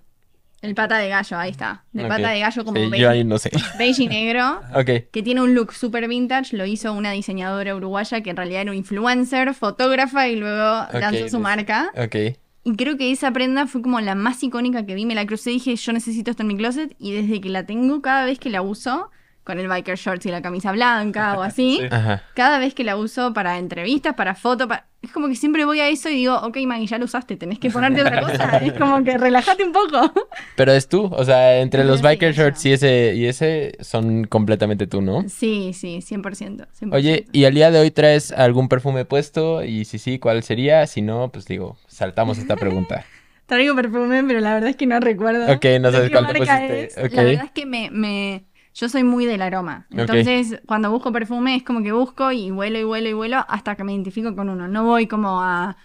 El 0.62 0.74
pata 0.76 0.96
de 0.98 1.08
gallo, 1.08 1.37
ahí 1.38 1.50
está. 1.50 1.85
De 1.92 2.04
pata 2.06 2.28
de 2.30 2.38
gallo 2.38 2.64
como 2.64 2.76
Sí, 2.80 2.88
beige, 2.88 3.02
yo 3.02 3.11
ahí 3.11 3.24
no 3.24 3.37
sé. 3.37 3.50
beige 3.78 4.04
y 4.04 4.06
negro. 4.06 4.61
ok. 4.76 5.11
que 5.11 5.22
tiene 5.24 5.42
un 5.42 5.54
look 5.54 5.72
super 5.72 6.06
vintage, 6.06 6.56
lo 6.56 6.64
hizo 6.66 6.92
una 6.92 7.11
diseñadora 7.11 7.74
uruguaya 7.74 8.20
que 8.22 8.30
en 8.30 8.37
realidad 8.37 8.62
era 8.62 8.70
una 8.70 8.78
influencer, 8.78 9.52
fotógrafa 9.54 10.28
y 10.28 10.37
luego 10.37 10.87
lanzó 10.92 11.28
su 11.28 11.40
marca. 11.40 11.90
Ok. 11.96 12.38
Y 12.64 12.77
creo 12.77 12.96
que 12.96 13.11
esa 13.11 13.33
prenda 13.33 13.66
fue 13.66 13.83
como 13.83 14.01
la 14.01 14.14
más 14.14 14.42
icónica 14.42 14.87
que 14.87 14.94
vi, 14.94 15.05
me 15.05 15.14
la 15.14 15.27
crucé 15.27 15.51
y 15.51 15.55
dije, 15.55 15.75
yo 15.77 15.92
necesito 15.92 16.31
esto 16.31 16.42
en 16.42 16.48
mi 16.48 16.57
closet 16.57 16.94
y 16.98 17.12
desde 17.12 17.40
que 17.40 17.48
la 17.48 17.66
tengo, 17.66 18.01
cada 18.03 18.25
vez 18.25 18.38
que 18.38 18.51
la 18.51 18.62
uso, 18.62 19.11
con 19.42 19.59
el 19.59 19.66
biker 19.66 19.96
shorts 19.96 20.27
y 20.27 20.31
la 20.31 20.42
camisa 20.42 20.70
blanca 20.70 21.37
o 21.37 21.42
así, 21.42 21.81
Sí. 21.81 21.88
Cada 22.35 22.59
vez 22.59 22.75
que 22.75 22.85
la 22.85 22.96
uso 22.96 23.33
para 23.33 23.59
entrevistas, 23.59 24.14
para 24.14 24.35
fotos, 24.35 24.68
para... 24.68 24.87
es 25.03 25.11
como 25.12 25.29
que 25.29 25.35
siempre 25.35 25.65
voy 25.65 25.81
a 25.81 25.88
eso 25.88 26.09
y 26.09 26.15
digo, 26.15 26.37
ok 26.37 26.57
Maggie, 26.67 26.87
ya 26.87 26.99
lo 26.99 27.05
usaste, 27.07 27.37
tenés 27.37 27.59
que 27.59 27.71
ponerte 27.71 28.03
otra 28.03 28.21
cosa. 28.21 28.59
es 28.65 28.73
como 28.75 29.03
que 29.05 29.19
relájate 29.19 29.65
un 29.65 29.73
poco. 29.73 30.12
Pero 30.55 30.73
es 30.73 30.88
tú, 30.88 31.11
o 31.12 31.25
sea, 31.25 31.61
entre 31.61 31.85
los 31.85 32.03
biker 32.03 32.33
shorts 32.35 32.65
y 32.67 32.73
ese, 32.73 33.15
y 33.15 33.27
ese 33.27 33.77
son 33.81 34.25
completamente 34.25 34.87
tú, 34.87 35.03
¿no? 35.03 35.29
Sí, 35.29 35.73
sí, 35.75 36.01
100%. 36.03 36.67
100%. 36.73 36.95
Oye, 36.95 37.27
¿y 37.33 37.45
al 37.45 37.55
día 37.55 37.71
de 37.71 37.81
hoy 37.81 37.91
traes 37.91 38.33
algún 38.33 38.69
perfume 38.69 39.05
puesto? 39.05 39.65
Y 39.65 39.85
si 39.85 39.99
sí, 39.99 40.19
¿cuál 40.19 40.43
sería? 40.43 40.87
Si 40.87 41.03
no, 41.03 41.31
pues 41.33 41.47
digo, 41.47 41.77
saltamos 41.88 42.38
esta 42.38 42.57
pregunta. 42.57 43.05
Traigo 43.47 43.75
perfume, 43.75 44.25
pero 44.25 44.41
la 44.41 44.55
verdad 44.55 44.71
es 44.71 44.77
que 44.77 44.87
no 44.87 44.99
recuerdo. 45.01 45.53
Ok, 45.53 45.65
no 45.81 45.91
sabes 45.91 46.11
cuál 46.11 46.27
te 46.27 46.35
pusiste. 46.35 46.91
La 47.11 47.23
verdad 47.25 47.45
es 47.45 47.51
que 47.51 47.67
me, 47.67 47.91
me- 47.91 48.45
yo 48.74 48.88
soy 48.88 49.04
muy 49.04 49.24
del 49.26 49.42
aroma. 49.42 49.87
Entonces, 49.90 50.61
cuando 50.66 50.90
busco 50.90 51.12
perfume 51.12 51.56
es 51.56 51.62
como 51.62 51.82
que 51.82 51.92
busco 51.92 52.32
y 52.32 52.50
vuelo 52.50 52.78
y 52.78 52.85
vuelo 52.85 53.08
y 53.08 53.12
vuelo 53.12 53.44
hasta 53.48 53.74
que 53.76 53.85
me 53.85 53.92
identifico 53.92 54.35
con 54.35 54.48
uno. 54.48 54.68
No 54.68 54.85
voy 54.85 55.06
como 55.06 55.42
a 55.42 55.76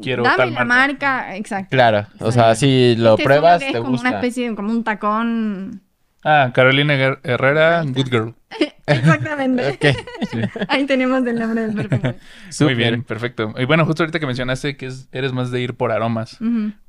Quiero 0.00 0.22
dame 0.22 0.36
tal 0.36 0.54
la 0.54 0.64
marca. 0.64 1.08
marca, 1.14 1.36
exacto. 1.36 1.70
Claro, 1.70 2.06
o 2.20 2.30
sea, 2.32 2.54
si 2.54 2.94
lo 2.96 3.12
Este 3.12 3.24
pruebas, 3.24 3.60
es 3.62 3.72
te 3.72 3.78
como 3.78 3.90
gusta. 3.90 4.08
una 4.08 4.16
especie 4.18 4.48
de 4.48 4.54
como 4.56 4.70
un 4.70 4.84
tacón. 4.84 5.82
Ah, 6.24 6.50
Carolina 6.54 6.94
Herrera. 7.22 7.82
Good 7.84 8.08
Girl. 8.10 8.34
Exactamente. 8.86 9.78
Ahí 10.68 10.84
tenemos 10.86 11.24
el 11.26 11.38
nombre 11.38 11.66
del 11.68 11.74
perfume. 11.88 12.14
Muy 12.60 12.74
bien, 12.74 13.02
perfecto. 13.04 13.54
Y 13.58 13.64
bueno, 13.66 13.84
justo 13.84 14.02
ahorita 14.02 14.18
que 14.18 14.26
mencionaste 14.26 14.76
que 14.76 14.86
es- 14.86 15.08
eres 15.12 15.32
más 15.32 15.50
de 15.50 15.60
ir 15.60 15.74
por 15.74 15.92
aromas. 15.92 16.38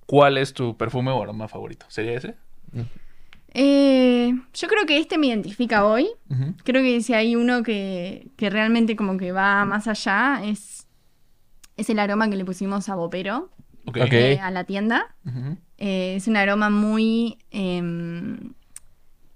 ¿Cuál 0.06 0.38
es 0.38 0.54
tu 0.54 0.78
perfume 0.78 1.12
o 1.12 1.22
aroma 1.22 1.48
favorito? 1.48 1.86
¿Sería 1.90 2.14
ese? 2.14 2.36
Eh, 3.54 4.34
yo 4.54 4.68
creo 4.68 4.86
que 4.86 4.98
este 4.98 5.18
me 5.18 5.28
identifica 5.28 5.86
hoy. 5.86 6.08
Creo 6.64 6.84
que 6.84 7.02
si 7.02 7.14
hay 7.14 7.36
uno 7.36 7.64
que, 7.64 8.28
que 8.36 8.50
realmente 8.50 8.96
como 8.96 9.18
que 9.18 9.32
va 9.32 9.66
más 9.66 9.88
allá 9.88 10.42
es, 10.44 10.88
es 11.78 11.90
el 11.90 12.00
aroma 12.00 12.30
que 12.30 12.36
le 12.36 12.46
pusimos 12.46 12.90
a 12.90 12.96
Bopero, 12.96 13.50
eh, 13.96 14.40
a 14.40 14.52
la 14.52 14.64
tienda. 14.66 15.16
Eh, 15.78 16.16
es 16.18 16.28
un 16.28 16.38
aroma 16.38 16.70
muy... 16.70 17.38
em, 17.52 18.54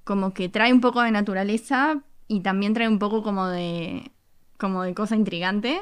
como 0.03 0.33
que 0.33 0.49
trae 0.49 0.73
un 0.73 0.81
poco 0.81 1.01
de 1.01 1.11
naturaleza 1.11 2.03
y 2.27 2.41
también 2.41 2.73
trae 2.73 2.87
un 2.87 2.99
poco 2.99 3.23
como 3.23 3.47
de... 3.47 4.11
como 4.57 4.83
de 4.83 4.93
cosa 4.93 5.15
intrigante. 5.15 5.81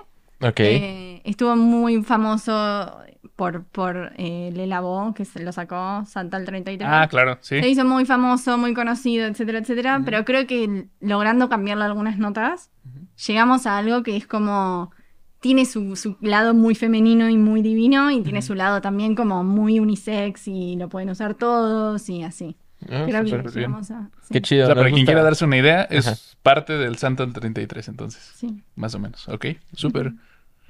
Eh, 0.63 1.21
estuvo 1.25 1.55
muy 1.55 2.03
famoso 2.03 2.97
por, 3.41 3.63
por 3.63 4.13
eh, 4.17 4.51
Le 4.53 4.67
Labo, 4.67 5.15
que 5.15 5.25
se 5.25 5.41
lo 5.41 5.51
sacó 5.51 6.05
Santal 6.05 6.45
33. 6.45 6.87
Ah, 6.87 7.07
claro, 7.09 7.39
sí. 7.41 7.59
Se 7.59 7.67
hizo 7.69 7.83
muy 7.83 8.05
famoso, 8.05 8.55
muy 8.59 8.75
conocido, 8.75 9.25
etcétera, 9.25 9.57
etcétera. 9.57 9.99
Pero 10.05 10.23
creo 10.25 10.45
que 10.45 10.85
logrando 10.99 11.49
cambiarle 11.49 11.85
algunas 11.85 12.19
notas, 12.19 12.69
llegamos 13.25 13.65
a 13.65 13.79
algo 13.79 14.03
que 14.03 14.15
es 14.15 14.27
como. 14.27 14.91
Tiene 15.39 15.65
su, 15.65 15.95
su 15.95 16.17
lado 16.21 16.53
muy 16.53 16.75
femenino 16.75 17.29
y 17.29 17.37
muy 17.37 17.63
divino, 17.63 18.11
y 18.11 18.21
tiene 18.21 18.43
su 18.43 18.53
lado 18.53 18.79
también 18.79 19.15
como 19.15 19.43
muy 19.43 19.79
unisex 19.79 20.47
y 20.47 20.75
lo 20.75 20.87
pueden 20.87 21.09
usar 21.09 21.33
todos 21.33 22.07
y 22.09 22.21
así. 22.21 22.55
Ah, 22.91 23.05
Creo 23.07 23.23
que 23.23 23.31
súper. 23.31 23.41
bien. 23.41 23.53
llegamos 23.55 23.89
a... 23.89 24.11
sí, 24.21 24.33
Qué 24.33 24.41
chido. 24.43 24.65
O 24.65 24.65
sea, 24.67 24.75
para 24.75 24.89
quien 24.89 24.99
gusta. 24.99 25.05
quiera 25.13 25.23
darse 25.23 25.45
una 25.45 25.57
idea, 25.57 25.81
es 25.89 26.07
Ajá. 26.07 26.17
parte 26.43 26.73
del 26.73 26.97
Santo 26.97 27.25
del 27.25 27.33
33, 27.33 27.87
entonces, 27.87 28.21
sí. 28.35 28.61
más 28.75 28.93
o 28.93 28.99
menos. 28.99 29.27
Ok, 29.29 29.47
súper. 29.73 30.13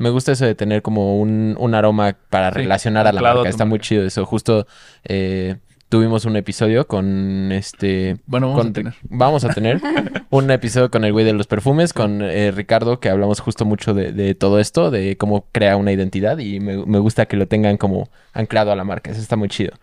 Me 0.02 0.10
gusta 0.10 0.32
eso 0.34 0.46
de 0.46 0.56
tener 0.56 0.82
como 0.82 1.20
un, 1.20 1.56
un 1.60 1.76
aroma 1.76 2.16
para 2.30 2.52
Sí, 2.52 2.58
relacionar 2.60 3.08
a 3.08 3.14
la 3.14 3.22
marca. 3.22 3.48
Está 3.50 3.66
muy 3.66 3.80
chido 3.80 4.04
eso. 4.06 4.26
Justo 4.26 4.66
eh, 5.04 5.58
tuvimos 5.90 6.26
un 6.26 6.36
episodio 6.38 6.88
con 6.88 7.52
este... 7.52 8.18
Bueno, 8.26 8.48
vamos 8.48 8.62
con- 8.62 8.70
a 8.70 8.74
tener. 8.74 8.94
vamos 9.04 9.44
a 9.44 9.50
tener 9.50 9.82
un 10.30 10.50
episodio 10.52 10.90
con 10.90 11.04
el 11.04 11.12
güey 11.12 11.26
de 11.26 11.34
los 11.34 11.48
perfumes, 11.48 11.92
con 11.94 12.22
eh, 12.22 12.52
Ricardo, 12.52 13.00
que 13.00 13.10
hablamos 13.10 13.40
justo 13.42 13.66
mucho 13.66 13.94
de, 13.94 14.12
de 14.14 14.34
todo 14.36 14.60
esto, 14.60 14.90
de 14.90 15.18
cómo 15.18 15.46
crea 15.52 15.76
una 15.78 15.92
identidad 15.92 16.38
y 16.38 16.60
me, 16.60 16.78
me 16.86 17.00
gusta 17.00 17.26
que 17.26 17.36
lo 17.38 17.48
tengan 17.48 17.78
como 17.78 18.10
anclado 18.34 18.72
a 18.72 18.76
la 18.76 18.84
marca. 18.86 19.12
Eso 19.12 19.20
está 19.22 19.36
muy 19.36 19.50
chido. 19.50 19.74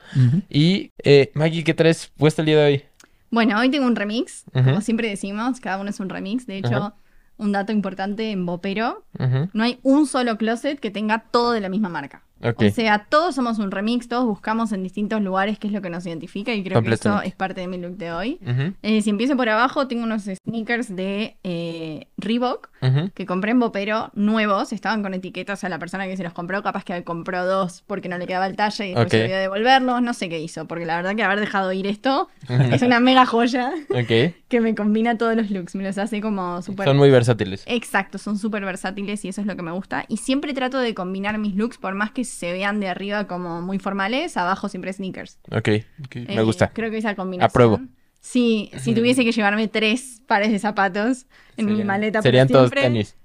Y 0.49 0.93
eh, 1.05 1.31
Maggie, 1.35 1.63
¿qué 1.63 1.75
traes 1.75 2.11
puesto 2.17 2.43
el 2.43 2.47
día 2.47 2.59
de 2.59 2.65
hoy? 2.65 2.83
Bueno, 3.31 3.59
hoy 3.61 3.71
tengo 3.71 3.87
un 3.87 3.95
remix. 3.95 4.45
Como 4.55 4.81
siempre 4.81 5.09
decimos, 5.11 5.61
cada 5.61 5.79
uno 5.79 5.91
es 5.91 6.01
un 6.01 6.09
remix. 6.09 6.47
De 6.47 6.57
hecho. 6.59 6.95
Un 7.39 7.53
dato 7.53 7.73
importante 7.73 8.31
en 8.31 8.45
Bopero, 8.45 9.05
Ujú, 9.19 9.49
no 9.53 9.65
hay 9.65 9.79
un 9.83 10.07
solo 10.07 10.37
closet 10.37 10.79
que 10.79 10.91
tenga 10.91 11.25
todo 11.31 11.53
de 11.53 11.61
la 11.61 11.69
misma 11.69 11.89
marca. 11.89 12.23
O 12.43 12.71
sea, 12.71 13.07
todos 13.09 13.35
somos 13.35 13.59
un 13.59 13.71
remix, 13.71 14.09
todos 14.09 14.25
buscamos 14.25 14.73
en 14.73 14.83
distintos 14.83 15.21
lugares 15.23 15.59
qué 15.59 15.67
es 15.67 15.73
lo 15.73 15.83
que 15.83 15.91
nos 15.91 16.07
identifica 16.07 16.55
y 16.55 16.63
creo 16.63 16.83
que 16.83 16.95
eso 16.95 17.21
es 17.23 17.35
parte 17.35 17.61
de 17.61 17.69
mi 17.69 17.79
look 17.79 17.97
de 17.97 18.13
hoy. 18.13 18.39
Eh, 18.83 19.03
si 19.03 19.11
empiezo 19.11 19.37
por 19.37 19.49
abajo, 19.49 19.89
tengo 19.89 20.05
unos 20.05 20.23
sneakers 20.25 20.95
de 20.95 21.37
eh, 21.43 22.07
Reebok 22.17 22.71
que 23.15 23.27
compré 23.27 23.51
en 23.51 23.61
Bopero 23.61 24.11
nuevos, 24.15 24.73
estaban 24.73 25.03
con 25.03 25.15
etiquetas 25.15 25.65
a 25.65 25.69
la 25.69 25.79
persona 25.79 26.07
que 26.07 26.17
se 26.17 26.23
los 26.23 26.33
compró, 26.33 26.63
capaz 26.63 26.85
que 26.85 27.03
compró 27.05 27.45
dos 27.45 27.83
porque 27.87 28.09
no 28.09 28.19
le 28.19 28.27
quedaba 28.27 28.47
el 28.47 28.57
talle 28.57 28.87
y 28.87 28.89
después 28.95 29.11
se 29.11 29.23
olvidó 29.23 29.39
devolverlos, 29.39 30.03
no 30.03 30.15
sé 30.15 30.29
qué 30.29 30.41
hizo, 30.41 30.67
porque 30.67 30.87
la 30.87 30.97
verdad 30.97 31.17
que 31.17 31.23
haber 31.23 31.41
dejado 31.41 31.73
ir 31.73 31.87
esto 31.87 32.29
es 32.49 32.83
una 32.83 33.01
mega 33.01 33.27
joya 33.27 33.73
que 34.49 34.61
me 34.61 34.75
combina 34.75 35.19
todos 35.19 35.37
los 35.37 35.51
looks, 35.51 35.75
me 35.75 35.85
los 35.85 35.99
hace 35.99 36.21
como 36.21 36.63
súper... 36.63 36.87
Son 36.87 36.97
muy 36.97 37.11
versátiles. 37.11 37.65
Exacto, 37.67 38.19
son 38.19 38.39
súper 38.39 38.65
versátiles 38.65 39.25
y 39.25 39.29
eso 39.29 39.41
es 39.41 39.47
lo 39.47 39.57
que 39.57 39.63
me 39.63 39.73
gusta. 39.73 40.05
Y 40.09 40.19
siempre 40.19 40.55
trato 40.55 40.79
de 40.79 40.95
combinar 40.95 41.37
mis 41.39 41.55
looks, 41.55 41.79
por 41.79 41.95
más 41.95 42.13
que 42.13 42.25
se 42.29 42.53
vean 42.53 42.81
de 42.81 42.89
arriba 42.89 43.27
como 43.27 43.61
muy 43.63 43.79
formales, 43.79 44.37
abajo 44.37 44.69
siempre 44.69 44.93
sneakers. 44.93 45.39
Ok. 45.51 45.69
Ok. 46.05 46.17
Me 46.29 46.35
Eh, 46.37 46.43
gusta. 46.43 46.71
Creo 46.73 46.91
que 46.91 46.99
esa 46.99 47.15
combinación. 47.15 47.49
Apruebo. 47.51 47.81
Sí, 48.21 48.71
si 48.79 48.95
tuviese 48.95 49.25
que 49.25 49.33
llevarme 49.33 49.69
tres 49.69 50.23
pares 50.27 50.51
de 50.51 50.59
zapatos 50.59 51.27
en 51.57 51.67
mi 51.67 51.73
Serían- 51.73 51.87
maleta. 51.87 52.19
por 52.19 52.25
Serían 52.25 52.49
todos 52.49 52.63
siempre, 52.69 52.83
tenis. 52.83 53.17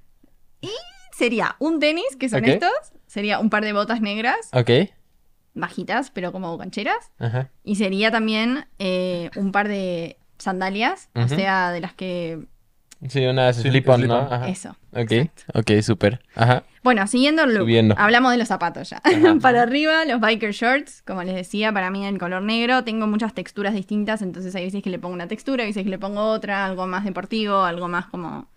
Sería 1.15 1.55
un 1.59 1.79
tenis, 1.79 2.15
que 2.19 2.27
son 2.29 2.43
estos. 2.45 2.71
Sería 3.07 3.39
un 3.39 3.49
par 3.49 3.63
de 3.63 3.73
botas 3.73 4.01
negras, 4.01 4.49
Ok. 4.51 4.69
bajitas, 5.53 6.09
pero 6.09 6.31
como 6.31 6.57
cancheras. 6.57 7.11
Ajá. 7.19 7.51
Y 7.63 7.75
sería 7.75 8.09
también 8.09 8.65
eh, 8.79 9.29
un 9.35 9.51
par 9.51 9.67
de 9.67 10.17
sandalias, 10.39 11.09
o 11.15 11.27
sea, 11.27 11.71
de 11.71 11.79
las 11.81 11.93
que... 11.93 12.47
Sí, 13.09 13.25
unas 13.25 13.55
Sí, 13.57 13.69
slip-on, 13.69 14.07
¿no? 14.07 14.15
Ajá. 14.17 14.47
Eso. 14.47 14.69
Ok. 14.91 15.11
exacto. 15.11 15.59
Ok, 15.59 15.81
súper. 15.81 16.21
Ajá. 16.35 16.63
Bueno, 16.83 17.05
siguiendo 17.07 17.43
el 17.43 17.49
look, 17.53 17.63
Subiendo. 17.63 17.95
hablamos 17.97 18.31
de 18.31 18.37
los 18.37 18.47
zapatos 18.47 18.89
ya. 18.89 19.01
Ajá. 19.03 19.35
para 19.41 19.61
arriba, 19.61 20.05
los 20.05 20.19
biker 20.19 20.51
shorts, 20.51 21.01
como 21.05 21.23
les 21.23 21.35
decía, 21.35 21.71
para 21.71 21.89
mí 21.89 22.05
en 22.05 22.17
color 22.17 22.41
negro, 22.41 22.83
tengo 22.83 23.07
muchas 23.07 23.33
texturas 23.33 23.73
distintas, 23.73 24.21
entonces 24.21 24.53
hay 24.55 24.65
veces 24.65 24.83
que 24.83 24.89
le 24.89 24.99
pongo 24.99 25.13
una 25.13 25.27
textura, 25.27 25.63
hay 25.63 25.69
veces 25.69 25.83
que 25.83 25.89
le 25.89 25.99
pongo 25.99 26.21
otra, 26.29 26.65
algo 26.65 26.87
más 26.87 27.03
deportivo, 27.05 27.63
algo 27.63 27.87
más 27.87 28.05
como 28.07 28.47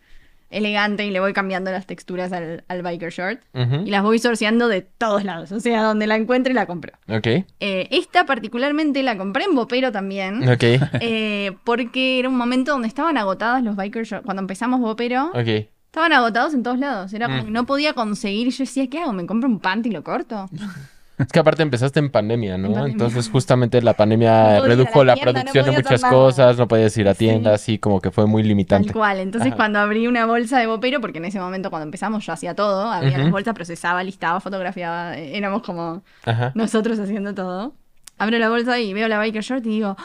elegante 0.50 1.04
y 1.04 1.10
le 1.10 1.20
voy 1.20 1.32
cambiando 1.32 1.70
las 1.70 1.86
texturas 1.86 2.32
al, 2.32 2.64
al 2.68 2.82
biker 2.82 3.10
short. 3.10 3.40
Y 3.84 3.90
las 3.90 4.02
voy 4.02 4.18
sorteando 4.18 4.68
de 4.68 4.82
todos 4.82 5.24
lados, 5.24 5.52
o 5.52 5.60
sea, 5.60 5.82
donde 5.82 6.06
la 6.06 6.16
encuentre 6.16 6.54
la 6.54 6.66
compro. 6.66 6.92
Ok. 7.08 7.26
Eh, 7.60 7.88
esta 7.90 8.24
particularmente 8.26 9.02
la 9.02 9.16
compré 9.18 9.44
en 9.44 9.54
Bopero 9.54 9.90
también. 9.92 10.48
Ok. 10.48 10.62
eh, 11.00 11.56
porque 11.64 12.18
era 12.18 12.28
un 12.28 12.36
momento 12.36 12.72
donde 12.72 12.88
estaban 12.88 13.16
agotados 13.16 13.62
los 13.62 13.76
biker 13.76 14.04
shorts. 14.04 14.24
Cuando 14.24 14.40
empezamos 14.42 14.80
Bopero, 14.80 15.30
Ok. 15.34 15.68
Estaban 15.86 16.12
agotados 16.12 16.52
en 16.52 16.62
todos 16.62 16.78
lados. 16.78 17.14
Era 17.14 17.26
como 17.26 17.40
Mm. 17.40 17.44
que 17.46 17.50
no 17.52 17.64
podía 17.64 17.94
conseguir. 17.94 18.50
Yo 18.50 18.64
decía, 18.64 18.86
¿qué 18.90 19.00
hago? 19.00 19.14
¿Me 19.14 19.24
compro 19.24 19.48
un 19.48 19.60
panty 19.60 19.88
y 19.88 19.92
lo 19.92 20.04
corto? 20.04 20.46
Es 21.18 21.28
que 21.28 21.38
aparte 21.38 21.62
empezaste 21.62 21.98
en 21.98 22.10
pandemia, 22.10 22.58
¿no? 22.58 22.66
En 22.68 22.72
pandemia. 22.74 22.92
Entonces 22.92 23.30
justamente 23.30 23.80
la 23.80 23.92
No 23.92 23.96
pandemia 23.96 24.56
a 24.56 24.60
redujo 24.60 25.02
la 25.02 25.14
la, 25.14 25.14
tienda, 25.14 25.32
no 25.32 25.50
producción 25.52 25.64
de 25.64 25.82
muchas 25.82 26.02
nada. 26.02 26.14
cosas, 26.14 26.58
no 26.58 26.68
podías 26.68 26.96
ir 26.98 27.08
a 27.08 27.14
Sí. 27.14 27.18
tiendas, 27.20 27.68
y 27.70 27.78
como 27.78 28.00
que 28.00 28.10
fue 28.10 28.26
muy 28.26 28.42
limitante. 28.42 28.88
Tal 28.88 28.94
cual. 28.94 29.20
Entonces, 29.20 29.48
Ajá. 29.48 29.56
cuando 29.56 29.78
abrí 29.78 30.06
una 30.06 30.26
bolsa 30.26 30.58
de 30.58 30.66
Bopero, 30.66 31.00
porque 31.00 31.18
en 31.18 31.24
ese 31.24 31.40
momento 31.40 31.70
cuando 31.70 31.84
empezamos 31.84 32.24
yo 32.26 32.32
hacía 32.34 32.54
todo, 32.54 32.90
abría 32.90 33.12
Ujú. 33.12 33.20
las 33.22 33.30
bolsas, 33.30 33.54
procesaba, 33.54 34.02
listaba, 34.04 34.40
fotografiaba, 34.40 35.16
eh, 35.16 35.36
éramos 35.38 35.62
como 35.62 36.02
Ajá. 36.26 36.52
nosotros 36.54 36.98
haciendo 36.98 37.34
todo. 37.34 37.72
Abro 38.18 38.38
la 38.38 38.48
bolsa 38.50 38.78
y 38.78 38.92
veo 38.92 39.08
la 39.08 39.18
biker 39.18 39.42
short 39.42 39.64
y 39.66 39.70
digo, 39.70 39.96
¡Ah! 39.98 40.04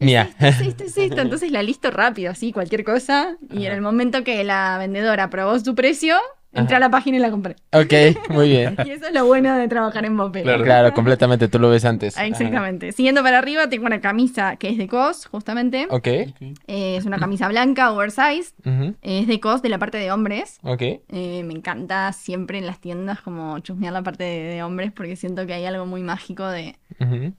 Mía. 0.00 0.28
es 0.40 0.60
esto, 0.60 0.84
es 0.84 0.96
esto. 0.98 1.20
Entonces 1.22 1.50
la 1.52 1.62
listo 1.62 1.90
rápido, 1.90 2.30
así, 2.32 2.52
cualquier 2.52 2.84
cosa. 2.84 3.36
Y 3.50 3.60
en 3.60 3.66
Ajá. 3.68 3.76
el 3.76 3.80
momento 3.80 4.24
que 4.24 4.44
la 4.44 4.76
vendedora 4.78 5.30
probó 5.30 5.58
su 5.58 5.74
precio, 5.74 6.16
entré 6.54 6.76
Ajá. 6.76 6.76
a 6.76 6.80
la 6.80 6.90
página 6.90 7.16
y 7.16 7.20
la 7.20 7.30
compré. 7.30 7.56
ok, 7.72 8.30
muy 8.30 8.48
bien. 8.48 8.76
Y 8.86 8.90
eso 8.90 9.06
es 9.06 9.14
lo 9.14 9.26
bueno 9.26 9.56
de 9.56 9.68
trabajar 9.68 10.04
en 10.04 10.16
Bopero. 10.16 10.44
Claro. 10.44 10.64
Claro, 10.64 10.94
completamente, 10.94 11.48
tú 11.48 11.58
lo 11.58 11.70
ves 11.70 11.84
antes. 11.84 12.16
Ah, 12.18 12.26
Exactamente. 12.26 12.92
Siguiendo 12.92 13.22
para 13.22 13.38
arriba, 13.38 13.68
tengo 13.68 13.86
una 13.86 14.00
camisa 14.00 14.56
que 14.56 14.68
es 14.68 14.78
de 14.78 14.88
COS, 14.88 15.26
justamente. 15.26 15.86
Ok. 15.90 16.06
Eh, 16.06 16.26
es 16.66 17.04
una 17.04 17.18
camisa 17.18 17.48
blanca, 17.48 17.92
oversized. 17.92 18.54
Es 19.02 19.26
de 19.26 19.40
COS, 19.40 19.62
de 19.62 19.68
la 19.68 19.78
parte 19.78 19.98
de 19.98 20.10
hombres. 20.12 20.58
Ok. 20.62 20.82
Eh, 20.82 21.42
me 21.44 21.52
encanta 21.54 22.12
siempre 22.12 22.58
en 22.58 22.66
las 22.66 22.80
tiendas 22.80 23.20
como 23.20 23.58
chusmear 23.60 23.92
la 23.92 24.02
parte 24.02 24.24
de, 24.24 24.42
de 24.54 24.62
hombres 24.62 24.92
porque 24.92 25.16
siento 25.16 25.46
que 25.46 25.54
hay 25.54 25.64
algo 25.64 25.86
muy 25.86 26.02
mágico 26.02 26.46
de, 26.46 26.76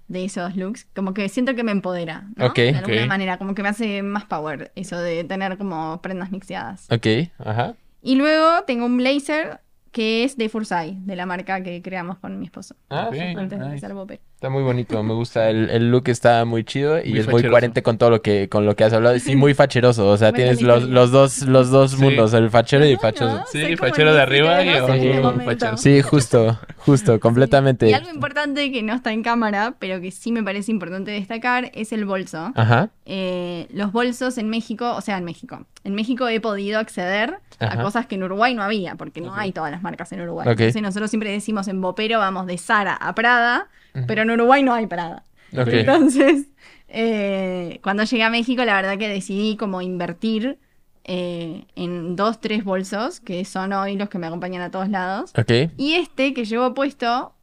de 0.08 0.26
esos 0.26 0.56
looks. 0.56 0.86
Como 0.96 1.14
que 1.14 1.30
siento 1.30 1.56
que 1.56 1.64
me 1.64 1.72
empodera, 1.72 2.26
¿no? 2.36 2.48
Ok, 2.48 2.56
de 2.56 2.76
alguna 2.78 3.06
manera, 3.06 3.38
como 3.38 3.54
que 3.56 3.64
me 3.64 3.70
hace 3.70 4.02
más 4.04 4.26
power 4.26 4.72
eso 4.76 4.98
de 5.00 5.24
tener 5.24 5.58
como 5.58 6.02
prendas 6.02 6.32
mixeadas. 6.32 6.88
Ok. 6.92 7.08
Ajá. 7.40 7.76
Y 8.06 8.16
luego 8.16 8.64
tengo 8.68 8.86
un 8.86 8.98
blazer 8.98 9.62
que 9.92 10.26
es 10.26 10.36
de 10.38 10.50
Fursai, 10.50 10.98
de 11.06 11.16
la 11.16 11.26
marca 11.26 11.64
que 11.64 11.82
creamos 11.82 12.18
con 12.20 12.38
mi 12.38 12.46
esposo. 12.46 12.76
Ah. 12.90 13.08
Antes 13.12 13.58
de 13.58 13.66
empezar. 13.66 13.94
Está 14.36 14.50
muy 14.50 14.62
bonito, 14.62 15.02
me 15.04 15.14
gusta. 15.14 15.50
El, 15.50 15.70
el 15.70 15.90
look 15.90 16.10
está 16.10 16.44
muy 16.44 16.66
chido 16.66 17.00
y 17.02 17.12
Muy 17.12 17.20
es 17.20 17.28
muy 17.30 17.42
coherente 17.42 17.82
con 17.82 17.98
todo 17.98 18.10
lo 18.10 18.22
que, 18.22 18.50
con 18.50 18.66
lo 18.66 18.76
que 18.76 18.84
has 18.84 18.92
hablado. 18.92 19.18
Sí, 19.20 19.38
muy 19.38 19.54
facheroso. 19.54 20.08
O 20.10 20.18
sea, 20.18 20.34
tienes 20.34 20.62
los, 20.62 20.84
los 20.84 21.12
dos, 21.12 21.44
los 21.44 21.70
dos 21.70 21.92
Sí. 21.92 21.98
mundos, 22.04 22.34
el 22.34 22.50
fachero 22.50 22.86
y 22.86 22.90
el 22.90 22.96
No, 22.96 23.00
fachoso. 23.00 23.38
no, 23.38 23.46
Sí, 23.50 23.78
fachero 23.78 24.10
el 24.10 24.16
de 24.18 24.22
arriba 24.22 24.62
y 24.66 24.70
fachero. 24.82 25.78
Sí, 25.78 26.02
justo, 26.02 26.60
justo, 26.80 27.18
completamente. 27.22 27.90
Y 27.90 27.94
algo 27.94 28.10
importante 28.12 28.72
que 28.74 28.84
no 28.84 28.94
está 28.94 29.14
en 29.14 29.24
cámara, 29.24 29.76
pero 29.80 30.02
que 30.02 30.12
sí 30.12 30.34
me 30.34 30.44
parece 30.44 30.72
importante 30.72 31.12
destacar, 31.12 31.72
es 31.74 31.94
el 31.94 32.04
bolso. 32.04 32.52
Ajá. 32.54 32.90
Eh, 33.06 33.68
los 33.72 33.94
bolsos 33.94 34.38
en 34.38 34.50
México, 34.50 34.94
o 34.94 35.00
sea, 35.00 35.18
en 35.18 35.24
México. 35.24 35.66
En 35.86 35.96
México 35.96 36.28
he 36.28 36.42
podido 36.42 36.80
acceder 36.80 37.40
Ajá. 37.60 37.80
a 37.80 37.84
cosas 37.84 38.06
que 38.06 38.16
en 38.16 38.24
Uruguay 38.24 38.54
no 38.54 38.64
había, 38.64 38.96
porque 38.96 39.22
no 39.22 39.34
hay 39.36 39.52
todas 39.52 39.72
las 39.72 39.82
marcas 39.82 40.12
en 40.12 40.22
Uruguay. 40.22 40.48
Entonces 40.50 40.82
nosotros 40.82 41.10
siempre 41.10 41.32
decimos 41.32 41.68
en 41.68 41.82
Bopero 41.82 42.20
vamos 42.20 42.48
de 42.48 42.58
Sara 42.58 42.94
a 42.96 43.16
Prada, 43.16 43.70
pero 44.08 44.24
en 44.24 44.32
Uruguay 44.32 44.64
no 44.64 44.74
hay 44.74 44.88
Prada. 44.88 45.24
Entonces, 45.52 46.48
eh, 46.88 47.80
cuando 47.82 48.04
llegué 48.04 48.24
a 48.24 48.30
México, 48.30 48.66
la 48.66 48.76
verdad 48.76 48.98
que 48.98 49.08
decidí 49.08 49.56
como 49.56 49.82
invertir 49.82 50.60
eh, 51.06 51.66
en 51.76 52.16
dos, 52.16 52.42
tres 52.42 52.64
bolsos, 52.64 53.20
que 53.20 53.46
son 53.46 53.74
hoy 53.74 53.96
los 53.96 54.10
que 54.10 54.18
me 54.18 54.28
acompañan 54.28 54.62
a 54.62 54.72
todos 54.72 54.90
lados. 54.90 55.32
Y 55.78 55.94
este 55.94 56.34
que 56.34 56.46
llevo 56.46 56.74
puesto, 56.74 57.34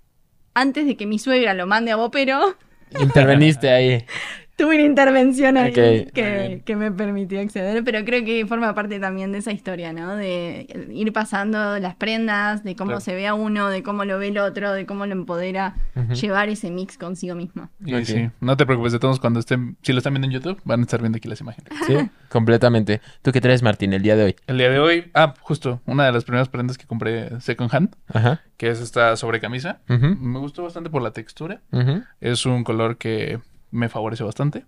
antes 0.53 0.87
de 0.87 0.97
que 0.97 1.07
mi 1.07 1.19
suegra 1.19 1.55
lo 1.55 1.67
mande 1.67 1.93
a 1.93 1.97
Bopero, 1.97 2.57
Interveniste 3.01 3.71
ahí. 3.71 4.05
tuve 4.63 4.77
una 4.77 4.85
intervención 4.85 5.57
ahí 5.57 5.73
que, 5.73 6.77
me 6.77 6.93
permitió 6.93 7.41
acceder, 7.41 7.83
pero 7.83 8.05
creo 8.05 8.25
que 8.25 8.47
forma 8.47 8.75
parte 8.77 9.01
también 9.01 9.33
de 9.33 9.39
esa 9.39 9.51
historia, 9.51 9.93
¿no? 9.93 10.15
De 10.15 10.69
ir 10.93 11.13
pasando 11.13 11.79
las 11.81 11.97
prendas, 11.97 12.63
de 12.63 12.77
cómo 12.77 12.91
Claro. 12.91 13.01
se 13.01 13.15
ve 13.15 13.27
a 13.27 13.35
uno, 13.35 13.71
de 13.71 13.83
cómo 13.83 14.05
lo 14.05 14.19
ve 14.19 14.29
el 14.29 14.39
otro, 14.39 14.73
de 14.73 14.87
cómo 14.87 15.05
lo 15.07 15.13
empodera 15.13 15.75
llevar 16.21 16.49
ese 16.49 16.71
mix 16.71 16.97
consigo 16.97 17.35
mismo. 17.35 17.71
Y 17.85 18.05
sí, 18.05 18.31
no 18.41 18.57
te 18.57 18.65
preocupes 18.65 18.93
de 18.93 19.01
todos 19.01 19.19
cuando 19.19 19.41
estén, 19.41 19.77
si 19.83 19.93
lo 19.93 19.99
están 19.99 20.13
viendo 20.15 20.27
en 20.27 20.33
YouTube, 20.33 20.61
van 20.65 20.79
a 20.81 20.83
estar 20.85 21.01
viendo 21.01 21.17
aquí 21.17 21.29
las 21.29 21.41
imágenes. 21.41 21.73
Sí, 21.87 21.97
completamente. 22.29 23.01
¿Tú 23.23 23.33
qué 23.33 23.41
traes, 23.41 23.63
Martín, 23.65 23.93
el 23.93 24.03
día 24.03 24.15
de 24.15 24.25
hoy? 24.25 24.37
El 24.47 24.59
día 24.59 24.71
de 24.71 24.79
hoy, 24.79 25.11
ah, 25.15 25.35
justo, 25.41 25.81
una 25.87 26.07
de 26.07 26.13
las 26.13 26.23
primeras 26.25 26.49
prendas 26.49 26.79
que 26.79 26.87
compré 26.87 27.41
second 27.41 27.75
hand, 27.75 27.97
Ajá. 28.07 28.41
que 28.57 28.71
es 28.71 28.81
esta 28.81 29.17
sobrecamisa. 29.17 29.81
Ujú, 29.89 30.07
Me 30.21 30.39
gustó 30.39 30.63
bastante 30.63 30.89
por 30.91 31.03
la 31.03 31.11
textura. 31.11 31.61
Es 32.21 32.47
un 32.47 32.63
color 32.63 32.97
que 32.99 33.41
me 33.73 33.89
favorece 33.89 34.23
bastante. 34.23 34.65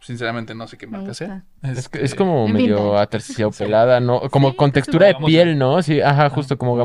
Sinceramente 0.00 0.54
no 0.54 0.66
sé 0.66 0.76
qué 0.76 0.86
marca 0.86 1.14
sea. 1.14 1.44
Es, 1.62 1.88
es 1.94 2.14
como 2.14 2.46
medio 2.48 2.76
vintage. 2.76 3.02
aterciopelada, 3.02 4.00
¿no? 4.00 4.20
Como 4.30 4.50
Sí, 4.50 4.56
con 4.56 4.72
textura 4.72 5.06
de 5.06 5.14
piel, 5.24 5.56
¿no? 5.58 5.80
Sí, 5.82 6.00
ajá, 6.02 6.28
justo 6.28 6.58
como 6.58 6.76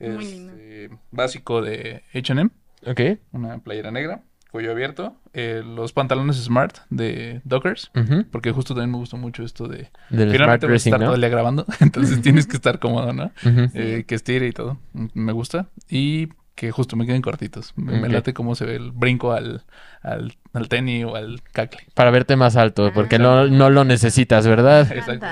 es, 0.00 0.18
lindo. 0.18 0.52
eh, 0.58 0.88
básico 1.10 1.62
de 1.62 2.02
H&M, 2.14 2.50
Ok. 2.86 3.00
una 3.32 3.58
playera 3.58 3.90
negra, 3.90 4.22
cuello 4.50 4.70
abierto, 4.70 5.16
eh, 5.34 5.62
los 5.64 5.92
pantalones 5.92 6.36
Smart 6.36 6.78
de 6.90 7.40
Dockers, 7.44 7.90
porque 8.30 8.52
justo 8.52 8.74
también 8.74 8.92
me 8.92 8.98
gustó 8.98 9.16
mucho 9.16 9.42
esto 9.42 9.68
de... 9.68 9.90
Del 10.10 10.34
smart 10.34 10.62
dressing, 10.62 10.92
estar 10.94 11.00
todo 11.00 11.10
¿no? 11.10 11.14
el 11.16 11.20
día 11.20 11.28
grabando, 11.30 11.66
entonces 11.80 12.22
tienes 12.22 12.46
que 12.46 12.56
estar 12.56 12.78
cómodo, 12.78 13.12
¿no? 13.12 13.30
Eh, 13.74 14.04
que 14.06 14.14
estire 14.14 14.46
y 14.48 14.52
todo. 14.52 14.78
Mm, 14.94 15.06
Me 15.14 15.32
gusta. 15.32 15.68
Y 15.90 16.28
que 16.58 16.72
justo 16.72 16.96
me 16.96 17.06
queden 17.06 17.22
cortitos. 17.22 17.72
Me, 17.76 18.08
late 18.08 18.34
cómo 18.34 18.56
se 18.56 18.64
ve 18.64 18.74
el 18.74 18.90
brinco 18.90 19.30
al, 19.32 19.62
al, 20.02 20.34
al 20.52 20.68
tenis 20.68 21.04
o 21.04 21.14
al 21.14 21.40
cacle. 21.52 21.82
Para 21.94 22.10
verte 22.10 22.34
más 22.34 22.56
alto, 22.56 22.90
porque 22.92 23.14
Ah. 23.14 23.20
no, 23.20 23.46
no 23.46 23.70
lo 23.70 23.84
necesitas, 23.84 24.44
¿verdad? 24.44 24.90
Exacto. 24.92 25.26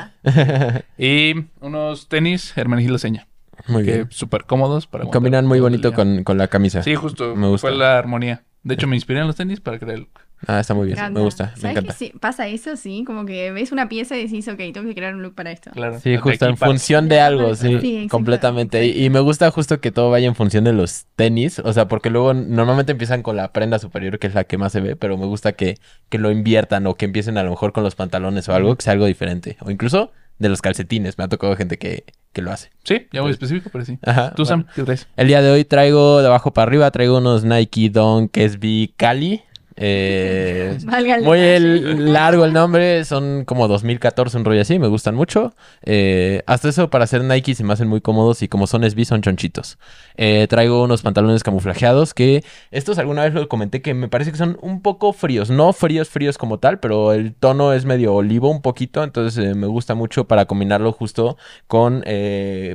Y 0.97 1.35
unos 1.61 2.09
tenis 2.09 2.57
Hermenegildo 2.57 2.99
Seña, 2.99 3.27
Muy 3.67 3.85
que 3.85 3.93
bien. 3.95 4.07
súper 4.11 4.45
cómodos 4.45 4.87
para 4.87 5.05
Combinan 5.07 5.47
muy 5.47 5.59
bonito 5.59 5.93
con, 5.93 6.23
con 6.23 6.39
la 6.39 6.47
camisa. 6.47 6.83
Sí, 6.85 6.95
justo. 6.95 7.35
Me 7.35 7.49
gusta. 7.49 7.69
Fue 7.69 7.77
la 7.77 7.99
armonía. 7.99 8.45
De 8.63 8.75
hecho, 8.75 8.87
me 8.87 8.95
inspiré 8.97 9.21
en 9.21 9.27
los 9.27 9.35
tenis 9.37 9.61
para 9.61 9.79
crear 9.81 9.95
el 9.97 10.01
look. 10.03 10.21
Ah, 10.47 10.61
está 10.61 10.75
muy 10.75 10.87
bien. 10.87 11.13
Me 11.13 11.21
gusta, 11.21 11.53
me 11.57 11.61
¿Sabes 11.61 11.65
encanta. 11.77 11.93
que 11.93 11.99
sí? 11.99 12.13
pasa 12.21 12.47
eso, 12.47 12.77
sí? 12.77 13.05
Como 13.05 13.27
que 13.27 13.51
ves 13.53 13.73
una 13.73 13.89
pieza 13.89 14.17
y 14.17 14.25
decís, 14.25 14.47
ok, 14.49 14.59
tengo 14.73 14.85
que 14.87 14.95
crear 14.95 15.15
un 15.15 15.23
look 15.23 15.35
para 15.35 15.51
esto. 15.51 15.71
Claro. 15.73 15.99
Sí, 16.01 16.17
justo 16.17 16.47
en 16.47 16.57
función 16.57 17.09
de 17.09 17.21
algo, 17.21 17.55
sí, 17.55 18.07
completamente. 18.11 18.85
Y, 18.87 19.05
y 19.05 19.11
me 19.11 19.21
gusta 19.21 19.51
justo 19.51 19.81
que 19.81 19.91
todo 19.91 20.11
vaya 20.11 20.27
en 20.29 20.35
función 20.35 20.65
de 20.65 20.73
los 20.73 21.07
tenis, 21.17 21.59
o 21.59 21.73
sea, 21.73 21.89
porque 21.89 22.11
luego 22.11 22.35
normalmente 22.35 22.93
empiezan 22.93 23.23
con 23.23 23.37
la 23.37 23.53
prenda 23.53 23.79
superior, 23.79 24.19
que 24.19 24.27
es 24.27 24.35
la 24.35 24.45
que 24.45 24.59
más 24.59 24.73
se 24.73 24.81
ve, 24.81 24.97
pero 24.97 25.17
me 25.19 25.27
gusta 25.27 25.53
que, 25.53 25.79
que 26.09 26.19
lo 26.19 26.31
inviertan 26.31 26.87
o 26.87 26.95
que 26.95 27.07
empiecen 27.07 27.39
a 27.39 27.43
lo 27.43 27.51
mejor 27.51 27.73
con 27.73 27.83
los 27.83 27.95
pantalones 27.95 28.49
o 28.49 28.55
algo, 28.55 28.77
que 28.77 28.83
sea 28.83 28.93
algo 28.93 29.07
diferente. 29.07 29.57
O 29.61 29.71
incluso 29.71 30.13
de 30.39 30.49
los 30.51 30.61
calcetines, 30.61 31.17
me 31.17 31.25
ha 31.25 31.29
tocado 31.29 31.57
gente 31.57 31.79
que, 31.79 32.05
que 32.35 32.43
lo 32.43 32.53
hace. 32.53 32.71
Sí, 32.85 33.07
ya 33.11 33.23
muy 33.23 33.31
específico, 33.31 33.71
pero 33.73 33.85
sí. 33.87 33.99
Ajá. 34.03 34.35
Tú, 34.35 34.45
bueno. 34.45 34.65
Sam, 34.65 34.67
¿qué 34.75 34.83
traes? 34.83 35.09
El 35.17 35.29
día 35.29 35.41
de 35.41 35.51
hoy 35.51 35.65
traigo 35.65 36.21
de 36.21 36.27
abajo 36.27 36.53
para 36.53 36.69
arriba, 36.69 36.91
traigo 36.91 37.17
unos 37.19 37.45
Nike 37.45 37.89
Dunk 37.89 38.37
SB 38.37 38.91
Cali. 38.97 39.43
Eh, 39.79 40.79
muy 41.23 41.39
el- 41.39 42.13
largo 42.13 42.45
el 42.45 42.53
nombre, 42.53 43.05
son 43.05 43.45
como 43.45 43.69
2014, 43.69 44.39
un 44.39 44.45
rollo 44.45 44.63
así, 44.63 44.79
me 44.79 44.89
gustan 44.89 45.15
mucho. 45.15 45.55
Eh, 45.83 46.43
hasta 46.47 46.69
eso 46.71 46.89
para 46.91 47.05
hacer 47.05 47.23
Nike 47.23 47.55
se 47.55 47.63
me 47.65 47.73
hacen 47.73 47.87
muy 47.89 48.01
cómodos 48.01 48.43
y 48.43 48.49
como 48.49 48.67
son 48.67 48.85
SB 48.85 49.05
son 49.05 49.23
chonchitos. 49.23 49.79
Eh, 50.17 50.47
traigo 50.49 50.83
unos 50.83 51.03
pantalones 51.03 51.43
camuflajeados 51.43 52.15
que 52.15 52.43
estos 52.71 52.99
alguna 52.99 53.25
vez 53.25 53.35
lo 53.35 53.49
comenté 53.49 53.83
que 53.83 53.93
me 53.95 54.09
parece 54.09 54.33
que 54.33 54.39
son 54.39 54.59
un 54.63 54.81
poco 54.81 55.13
fríos, 55.13 55.51
no 55.51 55.73
fríos 55.73 56.09
fríos 56.09 56.39
como 56.39 56.59
tal, 56.59 56.81
pero 56.81 57.13
el 57.13 57.35
tono 57.35 57.73
es 57.73 57.85
medio 57.85 58.15
olivo 58.15 58.51
un 58.51 58.63
poquito, 58.63 59.05
entonces 59.05 59.45
eh, 59.45 59.55
me 59.55 59.67
gusta 59.67 59.95
mucho 59.95 60.27
para 60.27 60.47
combinarlo 60.47 60.93
justo 60.93 61.37
con 61.67 62.03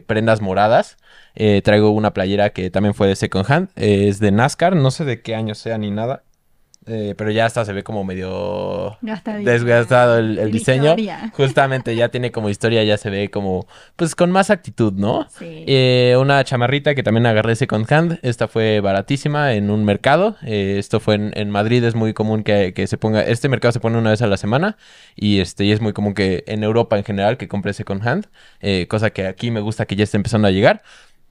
prendas 0.06 0.42
moradas. 0.42 0.98
Traigo 1.64 1.90
una 1.92 2.14
playera 2.14 2.52
que 2.52 2.70
también 2.70 2.94
fue 2.94 3.08
de 3.08 3.16
second 3.16 3.50
hand, 3.50 3.70
es 3.76 4.20
de 4.20 4.32
NASCAR, 4.32 4.76
no 4.76 4.92
sé 4.92 5.06
de 5.06 5.22
qué 5.22 5.34
año 5.36 5.56
sea 5.56 5.78
ni 5.78 5.90
nada. 5.92 6.24
Eh, 6.88 7.14
pero 7.16 7.30
ya 7.30 7.46
hasta 7.46 7.64
se 7.64 7.74
ve 7.74 7.84
como 7.84 8.04
medio 8.04 8.98
desgastado 9.02 10.18
el, 10.18 10.52
diseño. 10.52 10.90
historia. 10.92 11.32
Justamente 11.38 11.96
ya 11.96 12.10
tiene 12.10 12.32
como 12.32 12.50
historia, 12.50 12.84
ya 12.84 12.98
se 12.98 13.12
ve 13.12 13.30
como, 13.30 13.68
pues 13.96 14.16
con 14.16 14.32
más 14.32 14.50
actitud, 14.50 14.92
¿no? 14.94 15.28
Sí. 15.30 15.64
Eh, 15.68 16.16
una 16.20 16.44
chamarrita 16.44 16.96
que 16.96 17.04
también 17.04 17.28
agarré 17.28 17.56
second 17.56 17.92
hand. 17.92 18.20
Esta 18.24 18.48
fue 18.48 18.80
baratísima 18.80 19.54
en 19.54 19.70
un 19.70 19.86
mercado. 19.86 20.38
Eh, 20.44 20.78
esto 20.80 21.00
fue 21.00 21.16
en, 21.16 21.32
en 21.36 21.52
Madrid. 21.52 21.84
Es 21.84 21.94
muy 21.94 22.14
común 22.14 22.44
que, 22.44 22.74
que 22.74 22.88
se 22.88 22.98
ponga. 22.98 23.22
Este 23.22 23.48
mercado 23.48 23.72
se 23.72 23.80
pone 23.80 24.00
una 24.00 24.10
vez 24.10 24.24
a 24.24 24.28
la 24.28 24.38
semana. 24.38 24.78
Y 25.16 25.40
este 25.40 25.66
y 25.66 25.72
es 25.72 25.82
muy 25.82 25.94
común 25.94 26.16
que 26.16 26.44
en 26.48 26.64
Europa 26.64 26.98
en 26.98 27.04
general 27.04 27.38
que 27.38 27.48
compre 27.48 27.74
second 27.74 28.08
hand. 28.08 28.28
cosa 28.88 29.12
que 29.12 29.28
aquí 29.28 29.52
me 29.52 29.60
gusta 29.60 29.86
que 29.86 29.96
ya 29.96 30.04
esté 30.04 30.18
empezando 30.18 30.48
a 30.48 30.52
llegar. 30.52 30.82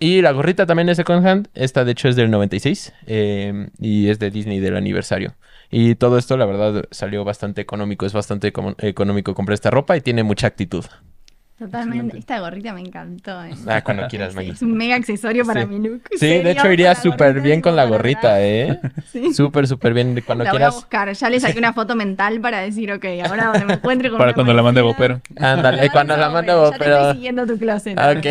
Y 0.02 0.22
la 0.22 0.32
gorrita 0.32 0.64
también 0.64 0.88
es 0.88 0.96
second 0.96 1.26
hand. 1.26 1.48
Esta 1.54 1.84
de 1.84 1.92
hecho 1.92 2.08
es 2.08 2.16
del 2.16 2.30
96. 2.30 2.92
eh, 3.06 3.68
y 3.78 4.08
es 4.08 4.18
de 4.18 4.30
Disney 4.30 4.58
del 4.58 4.76
aniversario. 4.76 5.36
Y 5.70 5.94
todo 5.94 6.16
esto, 6.18 6.36
la 6.38 6.46
verdad, 6.46 6.86
salió 6.90 7.22
bastante 7.22 7.60
económico. 7.60 8.06
Es 8.06 8.14
bastante 8.14 8.52
económico 8.78 9.34
comprar 9.34 9.54
esta 9.54 9.70
ropa 9.70 9.96
y 9.96 10.00
tiene 10.00 10.22
mucha 10.22 10.46
actitud. 10.46 10.86
Totalmente. 11.61 11.99
Excelente. 12.07 12.18
Esta 12.20 12.40
gorrita 12.40 12.73
me 12.73 12.81
encantó. 12.81 13.44
eh. 13.44 13.51
Ah, 13.68 13.83
cuando 13.85 14.09
quieras, 14.09 14.35
Maggie. 14.35 14.53
es 14.53 14.62
un 14.62 14.73
mega 14.77 14.96
accesorio 14.96 15.44
para 15.44 15.61
Sí. 15.62 15.66
mi 15.68 15.88
look. 15.88 16.03
Sí, 16.18 16.27
de 16.27 16.51
hecho 16.53 16.73
iría 16.73 16.94
súper 16.94 17.40
bien 17.42 17.61
con 17.61 17.77
la 17.77 17.85
gorrita. 17.85 18.40
¿eh? 18.42 18.81
Sí. 19.12 19.35
Súper, 19.35 19.66
súper 19.66 19.92
bien 19.92 20.23
cuando 20.25 20.44
la 20.44 20.51
voy 20.53 20.57
a 20.57 20.61
quieras. 20.61 20.75
buscar. 20.75 21.12
Ya 21.12 21.29
le 21.31 21.38
saqué 21.40 21.59
una 21.59 21.73
foto 21.73 21.94
mental 21.96 22.40
para 22.40 22.61
decir, 22.61 22.90
ok, 22.92 23.05
ahora 23.29 23.46
donde 23.46 23.66
me 23.66 23.73
encuentre 23.75 24.09
con 24.09 24.18
Para 24.18 24.31
una 24.31 24.35
cuando 24.35 24.55
la 24.55 24.62
mande 24.62 24.81
Bopero. 24.83 25.20
Ándale, 25.37 25.79
Ahora 25.81 25.92
cuando 25.92 26.14
no, 26.16 26.20
la 26.20 26.31
mande 26.31 26.55
bueno, 26.55 26.70
Ya 26.70 26.79
te 26.79 26.85
pero... 26.85 26.96
estoy 27.01 27.14
siguiendo 27.14 27.46
tu 27.46 27.59
closet. 27.59 27.99
Ok, 27.99 28.27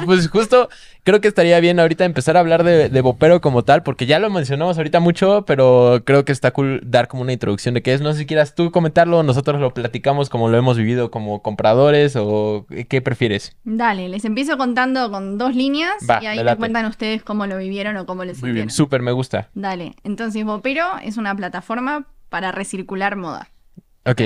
pues 0.06 0.28
justo 0.28 0.68
creo 1.04 1.20
que 1.20 1.28
estaría 1.28 1.58
bien 1.60 1.80
ahorita 1.80 2.04
empezar 2.04 2.36
a 2.36 2.40
hablar 2.40 2.62
de, 2.64 2.88
de 2.88 3.00
Bopero 3.00 3.40
como 3.40 3.64
tal, 3.64 3.82
porque 3.82 4.06
ya 4.06 4.18
lo 4.20 4.30
mencionamos 4.30 4.76
ahorita 4.78 5.00
mucho, 5.00 5.44
pero 5.46 6.02
creo 6.04 6.24
que 6.24 6.32
está 6.32 6.52
cool 6.52 6.80
dar 6.84 7.08
como 7.08 7.22
una 7.22 7.32
introducción 7.32 7.74
de 7.74 7.82
qué 7.82 7.92
es. 7.92 8.00
No 8.00 8.12
sé 8.12 8.20
si 8.20 8.26
quieras 8.26 8.54
tú 8.54 8.70
comentarlo, 8.70 9.22
nosotros 9.24 9.60
lo 9.60 9.74
platicamos 9.74 10.30
como 10.30 10.48
lo 10.48 10.56
hemos 10.56 10.76
vivido 10.78 11.10
como 11.10 11.42
compradores 11.42 12.14
o 12.16 12.21
qué 12.88 13.00
prefieres. 13.02 13.56
Dale, 13.64 14.08
les 14.08 14.24
empiezo 14.24 14.56
contando 14.58 15.10
con 15.10 15.38
dos 15.38 15.54
líneas 15.54 15.94
Va, 16.08 16.22
y 16.22 16.26
ahí 16.26 16.42
me 16.42 16.56
cuentan 16.56 16.86
ustedes 16.86 17.22
cómo 17.22 17.46
lo 17.46 17.58
vivieron 17.58 17.96
o 17.96 18.06
cómo 18.06 18.24
les 18.24 18.40
Muy 18.40 18.50
bien. 18.52 18.68
sintieron. 18.68 18.70
Súper, 18.70 19.02
me 19.02 19.12
gusta. 19.12 19.50
Dale, 19.54 19.94
entonces 20.04 20.44
Vopero 20.44 20.86
es 21.02 21.16
una 21.16 21.34
plataforma 21.34 22.06
para 22.28 22.52
recircular 22.52 23.16
moda. 23.16 23.50
Ok. 24.04 24.20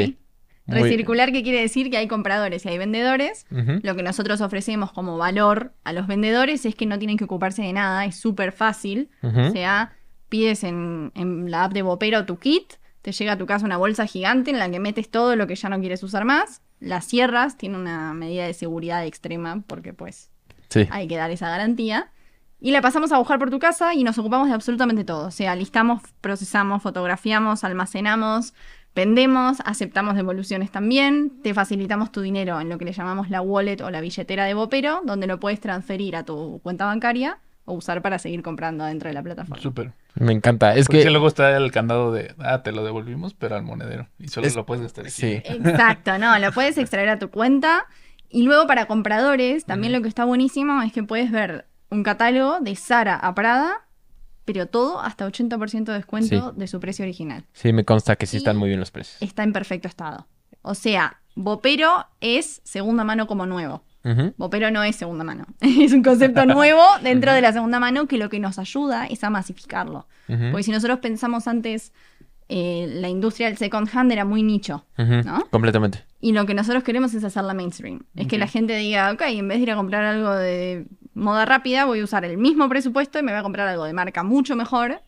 Recircular, 0.69 1.31
¿qué 1.31 1.43
quiere 1.45 1.61
decir? 1.61 1.91
Que 1.91 1.97
hay 1.97 2.09
compradores 2.09 2.65
y 2.65 2.69
hay 2.69 2.79
vendedores. 2.79 3.47
Lo 3.51 3.95
que 3.95 4.03
nosotros 4.03 4.41
ofrecemos 4.41 4.93
como 4.93 5.17
valor 5.17 5.73
a 5.85 5.93
los 5.93 6.07
vendedores 6.09 6.67
es 6.67 6.75
que 6.75 6.87
no 6.87 6.99
tienen 6.99 7.17
que 7.17 7.25
ocuparse 7.25 7.63
de 7.63 7.73
nada, 7.73 8.05
es 8.05 8.17
súper 8.17 8.53
fácil. 8.53 9.09
O 9.23 9.51
sea, 9.51 9.93
pides 10.29 10.65
en, 10.65 11.13
en 11.15 11.51
la 11.51 11.65
app 11.65 11.73
de 11.73 11.83
Vopero 11.83 12.27
tu 12.27 12.39
kit, 12.39 12.75
te 13.03 13.13
llega 13.13 13.35
a 13.35 13.39
tu 13.39 13.47
casa 13.47 13.65
una 13.65 13.77
bolsa 13.77 14.07
gigante 14.09 14.51
en 14.51 14.59
la 14.59 14.69
que 14.69 14.81
metes 14.81 15.09
todo 15.09 15.37
lo 15.37 15.47
que 15.47 15.55
ya 15.55 15.69
no 15.69 15.79
quieres 15.79 16.03
usar 16.03 16.25
más, 16.25 16.63
la 16.81 17.01
cierras, 17.01 17.57
tiene 17.57 17.77
una 17.79 18.13
medida 18.15 18.47
de 18.47 18.55
seguridad 18.55 19.05
extrema 19.07 19.63
porque 19.67 19.93
pues 19.93 20.31
Sí. 20.69 20.87
hay 20.91 21.07
que 21.09 21.17
dar 21.17 21.31
esa 21.31 21.49
garantía. 21.49 22.11
Y 22.59 22.71
la 22.71 22.81
pasamos 22.81 23.13
a 23.13 23.19
buscar 23.19 23.39
por 23.39 23.51
tu 23.51 23.59
casa 23.59 23.95
y 23.95 24.03
nos 24.03 24.19
ocupamos 24.19 24.49
de 24.49 24.55
absolutamente 24.55 25.05
todo. 25.05 25.27
O 25.27 25.31
sea, 25.31 25.55
listamos, 25.55 26.03
procesamos, 26.23 26.83
fotografiamos, 26.83 27.65
almacenamos, 27.65 28.55
vendemos, 28.95 29.59
aceptamos 29.67 30.15
devoluciones 30.17 30.71
también, 30.71 31.43
te 31.43 31.53
facilitamos 31.53 32.11
tu 32.13 32.23
dinero 32.23 32.59
en 32.61 32.71
lo 32.71 32.79
que 32.79 32.87
le 32.87 32.93
llamamos 32.93 33.29
la 33.29 33.43
wallet 33.43 33.83
o 33.83 33.91
la 33.91 34.01
billetera 34.01 34.47
de 34.47 34.55
Vopero, 34.55 35.03
donde 35.05 35.27
lo 35.27 35.39
puedes 35.39 35.61
transferir 35.61 36.17
a 36.17 36.25
tu 36.25 36.61
cuenta 36.63 36.87
bancaria 36.87 37.39
o 37.67 37.75
usar 37.75 38.01
para 38.01 38.19
seguir 38.19 38.43
comprando 38.43 38.85
dentro 38.85 39.09
de 39.11 39.15
la 39.15 39.23
plataforma. 39.23 39.63
Súper. 39.63 39.93
Me 40.15 40.33
encanta. 40.33 40.75
Es 40.75 40.87
Porque 40.87 41.03
que... 41.03 41.11
luego 41.11 41.29
está 41.29 41.55
el 41.57 41.71
candado 41.73 42.13
de, 42.13 42.35
ah, 42.39 42.63
te 42.63 42.73
lo 42.73 42.83
devolvimos, 42.85 43.35
pero 43.35 43.57
al 43.57 43.63
monedero. 43.65 44.09
Y 44.19 44.29
solo 44.29 44.47
Es- 44.47 44.57
lo 44.57 44.65
puedes 44.65 44.83
gastar 44.83 45.05
aquí. 45.05 45.13
Sí. 45.13 45.43
Exacto, 45.45 46.17
no, 46.19 46.39
lo 46.39 46.51
puedes 46.53 46.79
extraer 46.79 47.09
a 47.11 47.19
tu 47.19 47.31
cuenta. 47.31 47.85
Y 48.31 48.43
luego 48.45 48.67
para 48.67 48.87
compradores, 48.87 49.67
también 49.67 49.93
lo 49.93 50.01
que 50.03 50.09
está 50.09 50.25
buenísimo 50.25 50.81
es 50.83 50.93
que 50.93 51.03
puedes 51.03 51.31
ver 51.31 51.67
un 51.91 52.03
catálogo 52.03 52.59
de 52.61 52.75
Sara 52.75 53.15
a 53.17 53.35
Prada, 53.35 53.87
pero 54.45 54.67
todo 54.67 55.01
hasta 55.01 55.27
80% 55.27 55.85
de 55.85 55.93
descuento 55.93 56.53
de 56.53 56.67
su 56.67 56.81
precio 56.81 57.05
original. 57.05 57.45
Sí, 57.53 57.73
me 57.73 57.85
consta 57.85 58.17
que 58.17 58.27
sí 58.27 58.37
Y- 58.37 58.39
están 58.39 58.57
muy 58.57 58.69
bien 58.69 58.81
los 58.81 58.91
precios. 58.91 59.21
Está 59.21 59.43
en 59.43 59.53
perfecto 59.53 59.87
estado. 59.89 60.27
O 60.63 60.75
sea, 60.75 61.21
Vopero 61.35 62.07
es 62.21 62.61
segunda 62.65 63.05
mano 63.05 63.27
como 63.27 63.45
nuevo. 63.47 63.83
Ujú. 64.07 64.35
Vopero 64.37 64.71
no 64.71 64.83
es 64.85 64.97
segunda 64.97 65.25
mano. 65.25 65.47
es 65.61 65.93
un 65.93 66.03
concepto 66.03 66.47
nuevo 66.47 66.83
dentro 67.03 67.33
de 67.33 67.41
la 67.41 67.53
segunda 67.53 67.81
mano 67.81 68.07
que 68.07 68.19
lo 68.19 68.31
que 68.31 68.39
nos 68.39 68.59
ayuda 68.59 69.07
es 69.07 69.25
a 69.25 69.31
masificarlo. 69.31 70.07
Porque 70.27 70.63
si 70.65 70.73
nosotros 70.73 70.99
pensamos 70.99 71.47
antes, 71.47 71.93
eh, 72.49 72.89
la 72.95 73.09
industria 73.09 73.47
del 73.49 73.57
second 73.57 73.89
hand 73.93 74.11
era 74.11 74.25
muy 74.25 74.43
nicho. 74.43 74.85
¿no? 74.97 75.47
Completamente. 75.51 76.05
Y 76.21 76.33
lo 76.33 76.47
que 76.47 76.55
nosotros 76.55 76.83
queremos 76.83 77.15
es 77.15 77.23
hacerla 77.23 77.55
mainstream. 77.55 78.01
Es 78.17 78.27
que 78.27 78.39
la 78.39 78.49
gente 78.49 78.77
diga, 78.77 79.13
ok, 79.13 79.23
en 79.27 79.49
vez 79.49 79.59
de 79.59 79.63
ir 79.63 79.71
a 79.71 79.77
comprar 79.77 80.05
algo 80.05 80.33
de 80.33 80.87
moda 81.15 81.45
rápida, 81.45 81.85
voy 81.85 82.01
a 82.01 82.05
usar 82.05 82.25
el 82.25 82.39
mismo 82.39 82.69
presupuesto 82.69 83.19
y 83.19 83.23
me 83.23 83.33
voy 83.33 83.41
a 83.41 83.43
comprar 83.43 83.69
algo 83.69 83.85
de 83.85 83.93
marca 83.93 84.23
mucho 84.23 84.57
mejor. 84.57 85.01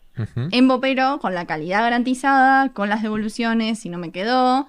En 0.51 0.67
Vopero, 0.67 1.19
con 1.19 1.33
la 1.33 1.45
calidad 1.45 1.81
garantizada, 1.81 2.73
con 2.73 2.89
las 2.89 3.01
devoluciones, 3.01 3.79
si 3.79 3.87
no 3.87 3.97
me 3.97 4.11
quedó, 4.11 4.67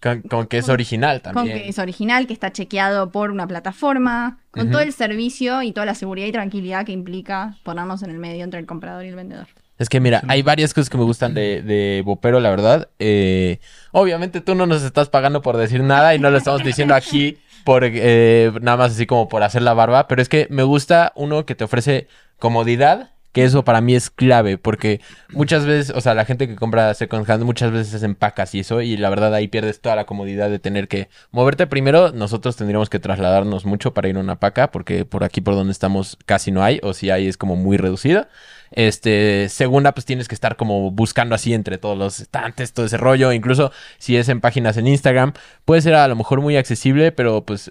Con, 0.00 0.22
con 0.22 0.46
que 0.46 0.58
es 0.58 0.68
original 0.68 1.22
con 1.22 1.34
también. 1.34 1.58
que 1.58 1.68
es 1.68 1.78
original, 1.78 2.26
que 2.26 2.32
está 2.32 2.52
chequeado 2.52 3.10
por 3.10 3.30
una 3.30 3.46
plataforma, 3.46 4.38
con 4.50 4.70
todo 4.70 4.80
el 4.80 4.92
servicio 4.92 5.62
y 5.62 5.72
toda 5.72 5.86
la 5.86 5.94
seguridad 5.94 6.26
y 6.26 6.32
tranquilidad 6.32 6.84
que 6.84 6.92
implica 6.92 7.56
ponernos 7.62 8.02
en 8.02 8.10
el 8.10 8.18
medio 8.18 8.44
entre 8.44 8.60
el 8.60 8.66
comprador 8.66 9.04
y 9.04 9.08
el 9.08 9.16
vendedor. 9.16 9.46
Es 9.78 9.88
que 9.90 10.00
mira, 10.00 10.22
hay 10.28 10.42
varias 10.42 10.72
cosas 10.72 10.88
que 10.88 10.96
me 10.96 11.04
gustan 11.04 11.34
de, 11.34 11.60
de 11.60 12.02
Bopero, 12.04 12.40
la 12.40 12.48
verdad. 12.48 12.88
Eh, 12.98 13.58
obviamente 13.92 14.40
tú 14.40 14.54
no 14.54 14.66
nos 14.66 14.82
estás 14.82 15.10
pagando 15.10 15.42
por 15.42 15.58
decir 15.58 15.82
nada 15.82 16.14
y 16.14 16.18
no 16.18 16.30
lo 16.30 16.38
estamos 16.38 16.64
diciendo 16.64 16.94
aquí 16.94 17.36
por 17.66 17.82
eh, 17.84 18.52
nada 18.62 18.76
más 18.76 18.92
así 18.92 19.06
como 19.06 19.28
por 19.28 19.42
hacer 19.42 19.60
la 19.60 19.74
barba, 19.74 20.06
pero 20.08 20.22
es 20.22 20.28
que 20.28 20.46
me 20.50 20.62
gusta 20.62 21.12
uno 21.16 21.44
que 21.44 21.54
te 21.54 21.64
ofrece 21.64 22.06
comodidad, 22.38 23.10
que 23.36 23.44
eso 23.44 23.66
para 23.66 23.82
mí 23.82 23.94
es 23.94 24.08
clave, 24.08 24.56
porque 24.56 25.02
muchas 25.28 25.66
veces, 25.66 25.94
o 25.94 26.00
sea, 26.00 26.14
la 26.14 26.24
gente 26.24 26.48
que 26.48 26.56
compra 26.56 26.94
second 26.94 27.30
hand 27.30 27.44
muchas 27.44 27.70
veces 27.70 28.02
empacas 28.02 28.54
y 28.54 28.60
eso, 28.60 28.80
y 28.80 28.96
la 28.96 29.10
verdad 29.10 29.34
ahí 29.34 29.46
pierdes 29.46 29.78
toda 29.82 29.94
la 29.94 30.06
comodidad 30.06 30.48
de 30.48 30.58
tener 30.58 30.88
que 30.88 31.10
moverte 31.32 31.66
primero. 31.66 32.12
Nosotros 32.12 32.56
tendríamos 32.56 32.88
que 32.88 32.98
trasladarnos 32.98 33.66
mucho 33.66 33.92
para 33.92 34.08
ir 34.08 34.16
a 34.16 34.20
una 34.20 34.40
paca, 34.40 34.70
porque 34.70 35.04
por 35.04 35.22
aquí 35.22 35.42
por 35.42 35.54
donde 35.54 35.72
estamos 35.72 36.16
casi 36.24 36.50
no 36.50 36.64
hay, 36.64 36.80
o 36.82 36.94
si 36.94 37.10
hay 37.10 37.26
es 37.28 37.36
como 37.36 37.56
muy 37.56 37.76
reducido. 37.76 38.26
Este, 38.70 39.50
segunda, 39.50 39.92
pues 39.92 40.06
tienes 40.06 40.28
que 40.28 40.34
estar 40.34 40.56
como 40.56 40.90
buscando 40.90 41.34
así 41.34 41.52
entre 41.52 41.76
todos 41.76 41.98
los 41.98 42.20
estantes, 42.20 42.72
todo 42.72 42.86
ese 42.86 42.96
rollo. 42.96 43.32
Incluso 43.32 43.70
si 43.98 44.16
es 44.16 44.30
en 44.30 44.40
páginas 44.40 44.78
en 44.78 44.86
Instagram, 44.86 45.34
puede 45.66 45.82
ser 45.82 45.92
a 45.92 46.08
lo 46.08 46.16
mejor 46.16 46.40
muy 46.40 46.56
accesible, 46.56 47.12
pero 47.12 47.44
pues 47.44 47.70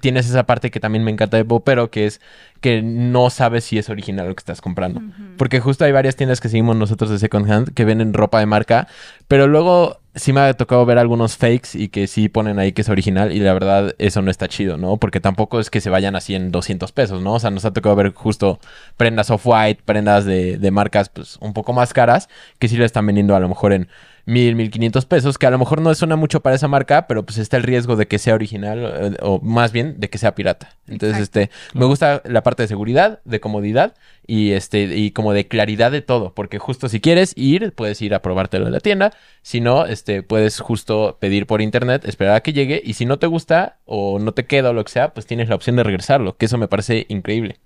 tienes 0.00 0.28
esa 0.28 0.44
parte 0.44 0.70
que 0.70 0.80
también 0.80 1.04
me 1.04 1.10
encanta 1.10 1.36
de 1.36 1.42
Bopero, 1.42 1.90
que 1.90 2.06
es 2.06 2.20
que 2.60 2.80
no 2.82 3.28
sabes 3.30 3.64
si 3.64 3.78
es 3.78 3.90
original 3.90 4.28
lo 4.28 4.34
que 4.34 4.40
estás 4.40 4.60
comprando. 4.60 5.02
Porque 5.36 5.60
justo 5.60 5.84
hay 5.84 5.92
varias 5.92 6.16
tiendas 6.16 6.40
que 6.40 6.48
seguimos 6.48 6.76
nosotros 6.76 7.10
de 7.10 7.18
second 7.18 7.50
hand 7.50 7.74
que 7.74 7.84
venden 7.84 8.14
ropa 8.14 8.40
de 8.40 8.46
marca, 8.46 8.88
pero 9.28 9.46
luego 9.46 10.00
sí 10.14 10.32
me 10.32 10.40
ha 10.40 10.54
tocado 10.54 10.86
ver 10.86 10.98
algunos 10.98 11.36
fakes 11.36 11.70
y 11.74 11.88
que 11.88 12.06
sí 12.06 12.28
ponen 12.28 12.58
ahí 12.58 12.72
que 12.72 12.82
es 12.82 12.88
original 12.88 13.32
y 13.32 13.40
la 13.40 13.52
verdad 13.52 13.94
eso 13.98 14.22
no 14.22 14.30
está 14.30 14.48
chido, 14.48 14.76
¿no? 14.76 14.96
Porque 14.96 15.20
tampoco 15.20 15.60
es 15.60 15.70
que 15.70 15.80
se 15.80 15.90
vayan 15.90 16.16
así 16.16 16.34
en 16.34 16.52
200 16.52 16.92
pesos, 16.92 17.20
¿no? 17.20 17.34
O 17.34 17.40
sea, 17.40 17.50
nos 17.50 17.64
ha 17.64 17.72
tocado 17.72 17.96
ver 17.96 18.12
justo 18.14 18.60
prendas 18.96 19.30
off-white, 19.30 19.82
prendas 19.84 20.24
de, 20.24 20.56
de 20.56 20.70
marcas 20.70 21.08
pues 21.08 21.36
un 21.40 21.52
poco 21.52 21.72
más 21.72 21.92
caras, 21.92 22.28
que 22.58 22.68
sí 22.68 22.76
le 22.76 22.84
están 22.84 23.06
vendiendo 23.06 23.34
a 23.34 23.40
lo 23.40 23.48
mejor 23.48 23.72
en 23.72 23.88
mil, 24.26 24.54
mil 24.54 24.70
quinientos 24.70 25.04
pesos, 25.04 25.38
que 25.38 25.46
a 25.46 25.50
lo 25.50 25.58
mejor 25.58 25.80
no 25.80 25.94
suena 25.94 26.16
mucho 26.16 26.40
para 26.40 26.56
esa 26.56 26.68
marca, 26.68 27.06
pero 27.06 27.24
pues 27.24 27.38
está 27.38 27.56
el 27.56 27.62
riesgo 27.62 27.96
de 27.96 28.06
que 28.06 28.18
sea 28.18 28.34
original, 28.34 28.78
eh, 28.82 29.16
o 29.20 29.40
más 29.40 29.72
bien 29.72 29.96
de 29.98 30.08
que 30.08 30.18
sea 30.18 30.34
pirata. 30.34 30.76
Entonces, 30.86 31.18
Exacto. 31.18 31.40
este, 31.40 31.78
me 31.78 31.84
gusta 31.84 32.22
la 32.24 32.42
parte 32.42 32.62
de 32.62 32.68
seguridad, 32.68 33.20
de 33.24 33.40
comodidad 33.40 33.94
y 34.26 34.52
este, 34.52 34.84
y 34.96 35.10
como 35.10 35.32
de 35.32 35.46
claridad 35.46 35.92
de 35.92 36.00
todo, 36.00 36.32
porque 36.34 36.58
justo 36.58 36.88
si 36.88 37.00
quieres 37.00 37.34
ir, 37.36 37.72
puedes 37.72 38.00
ir 38.00 38.14
a 38.14 38.22
probártelo 38.22 38.66
en 38.66 38.72
la 38.72 38.80
tienda, 38.80 39.12
si 39.42 39.60
no, 39.60 39.86
este, 39.86 40.22
puedes 40.22 40.60
justo 40.60 41.18
pedir 41.20 41.46
por 41.46 41.60
internet, 41.60 42.04
esperar 42.06 42.36
a 42.36 42.40
que 42.40 42.52
llegue, 42.52 42.80
y 42.84 42.94
si 42.94 43.04
no 43.06 43.18
te 43.18 43.26
gusta, 43.26 43.78
o 43.84 44.18
no 44.18 44.32
te 44.32 44.46
queda, 44.46 44.70
o 44.70 44.72
lo 44.72 44.84
que 44.84 44.92
sea, 44.92 45.12
pues 45.12 45.26
tienes 45.26 45.48
la 45.48 45.54
opción 45.54 45.76
de 45.76 45.82
regresarlo, 45.82 46.36
que 46.36 46.46
eso 46.46 46.58
me 46.58 46.68
parece 46.68 47.06
increíble. 47.08 47.58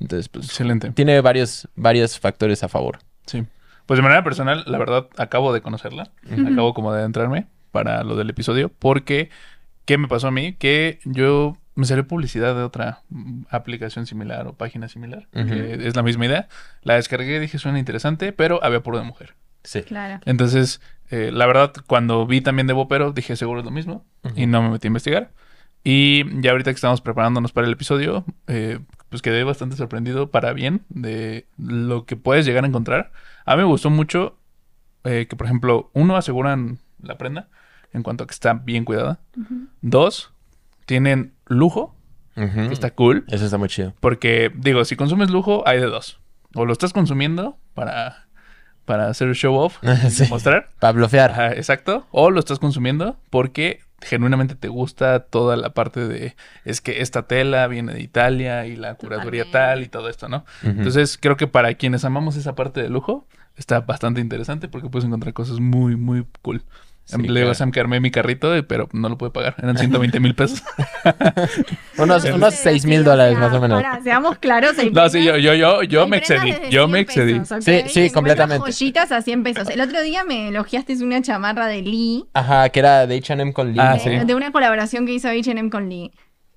Entonces, 0.00 0.28
pues, 0.28 0.46
Excelente. 0.46 0.90
tiene 0.92 1.20
varios, 1.20 1.68
varios 1.74 2.18
factores 2.18 2.62
a 2.62 2.68
favor. 2.68 2.98
Sí. 3.26 3.44
Pues 3.86 3.98
de 3.98 4.02
manera 4.02 4.24
personal, 4.24 4.64
la 4.66 4.78
verdad, 4.78 5.06
acabo 5.16 5.52
de 5.52 5.60
conocerla. 5.60 6.10
Acabo 6.30 6.74
como 6.74 6.92
de 6.92 7.00
adentrarme 7.00 7.46
para 7.70 8.02
lo 8.02 8.16
del 8.16 8.30
episodio. 8.30 8.70
Porque, 8.78 9.30
¿qué 9.84 9.96
me 9.96 10.08
pasó 10.08 10.28
a 10.28 10.32
mí? 10.32 10.54
Que 10.54 10.98
yo 11.04 11.56
me 11.76 11.86
salió 11.86 12.06
publicidad 12.08 12.56
de 12.56 12.62
otra 12.62 13.02
mm, 13.10 13.42
aplicación 13.50 14.06
similar 14.06 14.46
o 14.48 14.54
página 14.54 14.88
similar. 14.88 15.28
Ujú. 15.34 15.46
que 15.46 15.86
es 15.86 15.94
la 15.94 16.02
misma 16.02 16.26
idea. 16.26 16.48
La 16.82 16.94
descargué, 16.94 17.38
dije, 17.38 17.58
suena 17.58 17.78
interesante, 17.78 18.32
pero 18.32 18.62
había 18.64 18.82
puro 18.82 18.98
de 18.98 19.04
mujer. 19.04 19.34
Sí. 19.62 19.82
Claro. 19.82 20.20
Entonces, 20.24 20.80
eh, 21.10 21.30
la 21.32 21.46
verdad, 21.46 21.72
cuando 21.86 22.26
vi 22.26 22.40
también 22.40 22.66
de 22.66 22.72
Bopero, 22.72 23.12
dije, 23.12 23.36
seguro 23.36 23.60
es 23.60 23.64
lo 23.64 23.70
mismo. 23.70 24.04
Y 24.34 24.46
no 24.46 24.62
me 24.62 24.70
metí 24.70 24.86
a 24.86 24.88
investigar. 24.88 25.30
Y 25.84 26.40
ya 26.40 26.50
ahorita 26.50 26.72
que 26.72 26.76
estamos 26.76 27.00
preparándonos 27.00 27.52
para 27.52 27.68
el 27.68 27.72
episodio, 27.72 28.24
eh, 28.48 28.80
pues 29.08 29.22
quedé 29.22 29.44
bastante 29.44 29.76
sorprendido 29.76 30.30
para 30.32 30.52
bien 30.52 30.82
de 30.88 31.46
lo 31.58 32.06
que 32.06 32.16
puedes 32.16 32.44
llegar 32.44 32.64
a 32.64 32.66
encontrar. 32.66 33.12
A 33.46 33.56
mí 33.56 33.62
me 33.62 33.68
gustó 33.68 33.88
mucho 33.90 34.36
eh, 35.04 35.26
que, 35.28 35.36
por 35.36 35.46
ejemplo, 35.46 35.90
uno, 35.94 36.16
aseguran 36.16 36.78
la 37.00 37.16
prenda 37.16 37.48
en 37.92 38.02
cuanto 38.02 38.24
a 38.24 38.26
que 38.26 38.32
está 38.32 38.52
bien 38.54 38.84
cuidada. 38.84 39.20
Dos, 39.80 40.32
tienen 40.84 41.32
lujo, 41.46 41.94
que 42.34 42.72
está 42.72 42.90
cool. 42.90 43.24
Eso 43.28 43.44
está 43.46 43.56
muy 43.56 43.68
chido. 43.68 43.94
Porque, 44.00 44.50
digo, 44.54 44.84
si 44.84 44.96
consumes 44.96 45.30
lujo, 45.30 45.62
hay 45.66 45.78
de 45.80 45.86
dos. 45.86 46.20
O 46.54 46.64
lo 46.66 46.72
estás 46.72 46.92
consumiendo 46.92 47.56
para, 47.72 48.26
para 48.84 49.08
hacer 49.08 49.32
show 49.34 49.54
off, 49.54 49.78
Sí. 50.10 50.24
mostrar. 50.28 50.70
Para 50.80 50.92
bloquear. 50.92 51.30
Ajá, 51.30 51.52
exacto. 51.52 52.06
O 52.10 52.30
lo 52.30 52.40
estás 52.40 52.58
consumiendo 52.58 53.18
porque 53.30 53.80
genuinamente 54.02 54.54
te 54.54 54.68
gusta 54.68 55.20
toda 55.20 55.56
la 55.56 55.70
parte 55.70 56.06
de 56.06 56.36
es 56.64 56.80
que 56.80 57.00
esta 57.00 57.26
tela 57.26 57.66
viene 57.66 57.94
de 57.94 58.00
Italia 58.00 58.66
y 58.66 58.76
la 58.76 58.94
curaduría 58.94 59.50
tal 59.50 59.82
y 59.82 59.88
todo 59.88 60.08
esto, 60.08 60.28
¿no? 60.28 60.44
Entonces 60.62 61.18
creo 61.20 61.36
que 61.36 61.46
para 61.46 61.74
quienes 61.74 62.04
amamos 62.04 62.36
esa 62.36 62.54
parte 62.54 62.82
de 62.82 62.88
lujo 62.88 63.26
está 63.56 63.80
bastante 63.80 64.20
interesante 64.20 64.68
porque 64.68 64.88
puedes 64.88 65.06
encontrar 65.06 65.32
cosas 65.32 65.60
muy, 65.60 65.96
muy 65.96 66.26
cool. 66.42 66.62
Sí, 67.08 67.16
Le 67.22 67.26
claro. 67.28 67.50
a 67.52 67.54
Sam 67.54 67.70
que 67.70 67.78
armé 67.80 68.00
mi 68.00 68.10
carrito, 68.10 68.50
pero 68.66 68.88
no 68.92 69.08
lo 69.08 69.16
pude 69.16 69.30
pagar. 69.30 69.54
Eran 69.58 69.78
120 69.78 70.18
mil 70.20 70.34
pesos. 70.34 70.62
Unos, 71.98 72.24
No, 72.24 72.34
unos 72.34 72.54
sí, 72.54 72.60
6 72.64 72.82
sí, 72.82 72.88
mil 72.88 73.04
dólares 73.04 73.38
más 73.38 73.52
o 73.54 73.60
menos. 73.60 73.82
pará, 73.82 74.02
seamos 74.02 74.38
claros. 74.38 74.72
no, 74.92 75.08
sí, 75.08 75.24
yo, 75.24 75.36
yo, 75.36 75.54
yo, 75.54 75.82
yo 75.84 76.06
me 76.08 76.18
excedí. 76.18 76.52
Yo 76.70 76.88
me 76.88 76.98
100 76.98 77.08
excedí. 77.08 77.38
pesos, 77.38 77.58
¿ok? 77.58 77.62
Sí, 77.62 77.70
sí, 77.72 77.78
Encuentras 77.78 78.12
completamente. 78.12 78.72
joyitas 78.72 79.12
a 79.12 79.22
100 79.22 79.42
pesos. 79.44 79.68
El 79.70 79.80
otro 79.80 80.02
día 80.02 80.24
me 80.24 80.48
elogiaste 80.48 80.94
una 81.02 81.22
chamarra 81.22 81.66
de 81.68 81.82
Lee. 81.82 82.24
Ajá, 82.34 82.68
que 82.70 82.80
era 82.80 83.06
de 83.06 83.16
H&M 83.16 83.52
con 83.52 83.72
Lee. 83.72 83.78
Ah, 83.80 83.94
¿no? 83.96 84.00
sí. 84.02 84.10
de 84.26 84.34
una 84.34 84.50
colaboración 84.52 85.06
que 85.06 85.12
hizo 85.12 85.28
H&M 85.28 85.70
con 85.70 85.88
Lee. 85.88 86.10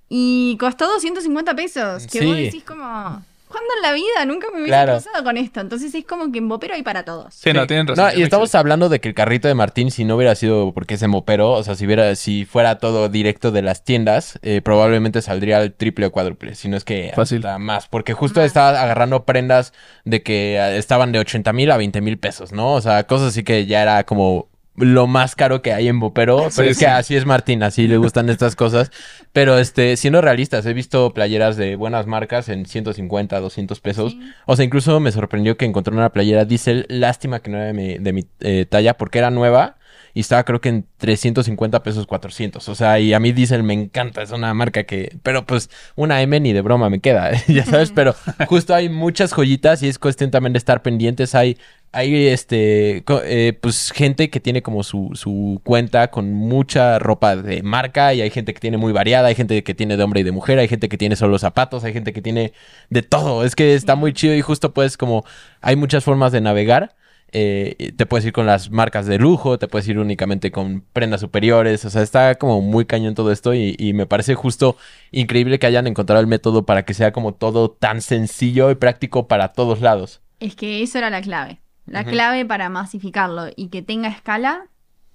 Y 0.09 0.57
costó 0.59 0.87
250 0.87 1.55
pesos. 1.55 2.07
Que 2.07 2.25
vos 2.25 2.35
Sí. 2.35 2.43
decís 2.45 2.63
como... 2.63 3.23
¿Cuándo 3.49 3.67
en 3.77 3.81
la 3.81 3.91
vida? 3.93 4.25
Nunca 4.25 4.47
me 4.51 4.57
hubiese 4.57 4.69
Claro. 4.69 4.93
cruzado 4.93 5.23
con 5.23 5.35
esto. 5.35 5.59
Entonces 5.59 5.93
es 5.95 6.05
como 6.05 6.31
que 6.31 6.37
en 6.37 6.47
Bopero 6.47 6.75
hay 6.75 6.83
para 6.83 7.03
todos. 7.03 7.33
Sí, 7.33 7.51
no, 7.51 7.61
Sí. 7.61 7.67
tienen 7.67 7.87
razón. 7.87 8.05
No, 8.13 8.19
y 8.19 8.21
estamos 8.21 8.53
hablando 8.53 8.89
de 8.89 8.99
que 9.01 9.07
el 9.09 9.15
carrito 9.15 9.47
de 9.47 9.55
Martín, 9.55 9.89
si 9.89 10.05
no 10.05 10.15
hubiera 10.15 10.35
sido 10.35 10.71
porque 10.73 10.93
es 10.93 11.07
mopero, 11.07 11.51
o 11.53 11.63
sea, 11.63 11.73
si 11.73 11.85
hubiera, 11.87 12.13
si 12.15 12.45
fuera 12.45 12.77
todo 12.77 13.09
directo 13.09 13.51
de 13.51 13.63
las 13.63 13.83
tiendas, 13.83 14.37
eh, 14.43 14.61
probablemente 14.63 15.21
saldría 15.23 15.57
al 15.57 15.73
triple 15.73 16.05
o 16.05 16.11
cuádruple, 16.11 16.53
si 16.53 16.67
no 16.69 16.77
es 16.77 16.83
que 16.83 17.11
Fácil. 17.15 17.39
hasta 17.39 17.57
más, 17.57 17.87
porque 17.87 18.13
justo 18.13 18.39
Más. 18.41 18.47
estaba 18.47 18.69
agarrando 18.81 19.25
prendas 19.25 19.73
de 20.05 20.21
que 20.21 20.57
eh, 20.57 20.77
estaban 20.77 21.11
de 21.11 21.17
80 21.19 21.51
mil 21.51 21.71
a 21.71 21.77
20 21.77 22.01
mil 22.01 22.19
pesos, 22.19 22.51
¿no? 22.51 22.73
O 22.73 22.81
sea, 22.81 23.05
cosas 23.05 23.29
así 23.29 23.43
que 23.43 23.65
ya 23.65 23.81
era 23.81 24.03
como 24.03 24.48
lo 24.79 25.07
más 25.07 25.35
caro 25.35 25.61
que 25.61 25.73
hay 25.73 25.87
en 25.87 25.99
Bopero, 25.99 26.49
Sí, 26.49 26.55
pero 26.57 26.69
es 26.71 26.77
sí. 26.77 26.85
que 26.85 26.89
así 26.91 27.15
es 27.15 27.25
Martín, 27.25 27.63
así 27.63 27.87
le 27.87 27.97
gustan 27.97 28.29
estas 28.29 28.55
cosas, 28.55 28.91
pero 29.33 29.57
este, 29.57 29.97
siendo 29.97 30.21
realistas, 30.21 30.65
he 30.65 30.73
visto 30.73 31.13
playeras 31.13 31.57
de 31.57 31.75
buenas 31.75 32.05
marcas 32.07 32.49
en 32.49 32.65
150, 32.65 33.39
200 33.39 33.79
pesos, 33.79 34.11
Sí. 34.13 34.19
o 34.45 34.55
sea, 34.55 34.65
incluso 34.65 34.99
me 34.99 35.11
sorprendió 35.11 35.57
que 35.57 35.65
encontré 35.65 35.93
una 35.93 36.09
playera 36.11 36.45
Diesel. 36.45 36.85
Lástima 36.89 37.39
que 37.41 37.49
no 37.51 37.57
era 37.57 37.67
de 37.67 37.73
mi, 37.73 37.97
de 37.97 38.13
mi, 38.13 38.25
eh, 38.41 38.65
talla 38.69 38.95
porque 38.97 39.19
era 39.19 39.31
nueva 39.31 39.77
y 40.13 40.21
estaba 40.21 40.43
creo 40.43 40.61
que 40.61 40.69
en 40.69 40.85
350 40.97 41.83
pesos 41.83 42.07
400. 42.07 42.67
O 42.67 42.75
sea, 42.75 42.99
y 42.99 43.13
a 43.13 43.19
mí 43.19 43.31
Diesel 43.31 43.63
me 43.63 43.73
encanta. 43.73 44.21
Es 44.21 44.31
una 44.31 44.53
marca 44.53 44.83
que... 44.83 45.17
Pero 45.23 45.45
pues 45.45 45.69
una 45.95 46.21
M 46.21 46.39
ni 46.39 46.53
de 46.53 46.61
broma 46.61 46.89
me 46.89 46.99
queda, 46.99 47.31
ya 47.47 47.65
sabes. 47.65 47.91
Pero 47.91 48.15
justo 48.47 48.73
hay 48.73 48.89
muchas 48.89 49.33
joyitas 49.33 49.83
y 49.83 49.87
es 49.87 49.99
cuestión 49.99 50.31
también 50.31 50.53
de 50.53 50.59
estar 50.59 50.81
pendientes. 50.81 51.35
Hay... 51.35 51.57
Hay 51.91 52.27
este 52.27 53.03
eh, 53.23 53.57
pues 53.59 53.89
gente 53.89 54.29
que 54.29 54.39
tiene 54.39 54.61
como 54.61 54.83
su, 54.83 55.09
su 55.15 55.59
cuenta 55.63 56.11
con 56.11 56.31
mucha 56.31 56.99
ropa 56.99 57.35
de 57.35 57.63
marca 57.63 58.13
y 58.13 58.21
hay 58.21 58.29
gente 58.29 58.53
que 58.53 58.59
tiene 58.59 58.77
muy 58.77 58.93
variada, 58.93 59.29
hay 59.29 59.33
gente 59.33 59.63
que 59.63 59.73
tiene 59.73 59.97
de 59.97 60.03
hombre 60.03 60.19
y 60.19 60.23
de 60.23 60.31
mujer, 60.31 60.59
hay 60.59 60.67
gente 60.67 60.87
que 60.87 60.99
tiene 60.99 61.15
solo 61.15 61.39
zapatos, 61.39 61.83
hay 61.83 61.93
gente 61.93 62.13
que 62.13 62.21
tiene 62.21 62.53
de 62.91 63.01
todo. 63.01 63.43
Es 63.43 63.55
que 63.55 63.73
está 63.73 63.95
muy 63.95 64.13
chido 64.13 64.35
y 64.35 64.41
justo 64.41 64.71
pues 64.71 64.97
como 64.97 65.25
hay 65.61 65.75
muchas 65.77 66.03
formas 66.03 66.31
de 66.31 66.41
navegar. 66.41 66.95
Eh, 67.31 67.93
te 67.95 68.05
puedes 68.05 68.25
ir 68.25 68.33
con 68.33 68.45
las 68.45 68.71
marcas 68.71 69.05
de 69.05 69.17
lujo, 69.17 69.59
te 69.59 69.67
puedes 69.67 69.87
ir 69.87 69.99
únicamente 69.99 70.51
con 70.51 70.83
prendas 70.93 71.21
superiores, 71.21 71.85
o 71.85 71.89
sea, 71.89 72.01
está 72.01 72.35
como 72.35 72.61
muy 72.61 72.85
cañón 72.85 73.15
todo 73.15 73.31
esto 73.31 73.53
y, 73.53 73.75
y 73.77 73.93
me 73.93 74.05
parece 74.05 74.35
justo 74.35 74.77
increíble 75.11 75.59
que 75.59 75.67
hayan 75.67 75.87
encontrado 75.87 76.21
el 76.21 76.27
método 76.27 76.65
para 76.65 76.85
que 76.85 76.93
sea 76.93 77.11
como 77.11 77.33
todo 77.33 77.71
tan 77.71 78.01
sencillo 78.01 78.71
y 78.71 78.75
práctico 78.75 79.27
para 79.27 79.49
todos 79.49 79.81
lados. 79.81 80.21
Es 80.39 80.55
que 80.55 80.81
eso 80.81 80.97
era 80.97 81.09
la 81.09 81.21
clave. 81.21 81.59
La 81.85 82.03
clave 82.03 82.45
para 82.45 82.69
masificarlo 82.69 83.47
y 83.55 83.69
que 83.69 83.81
tenga 83.81 84.09
escala 84.09 84.67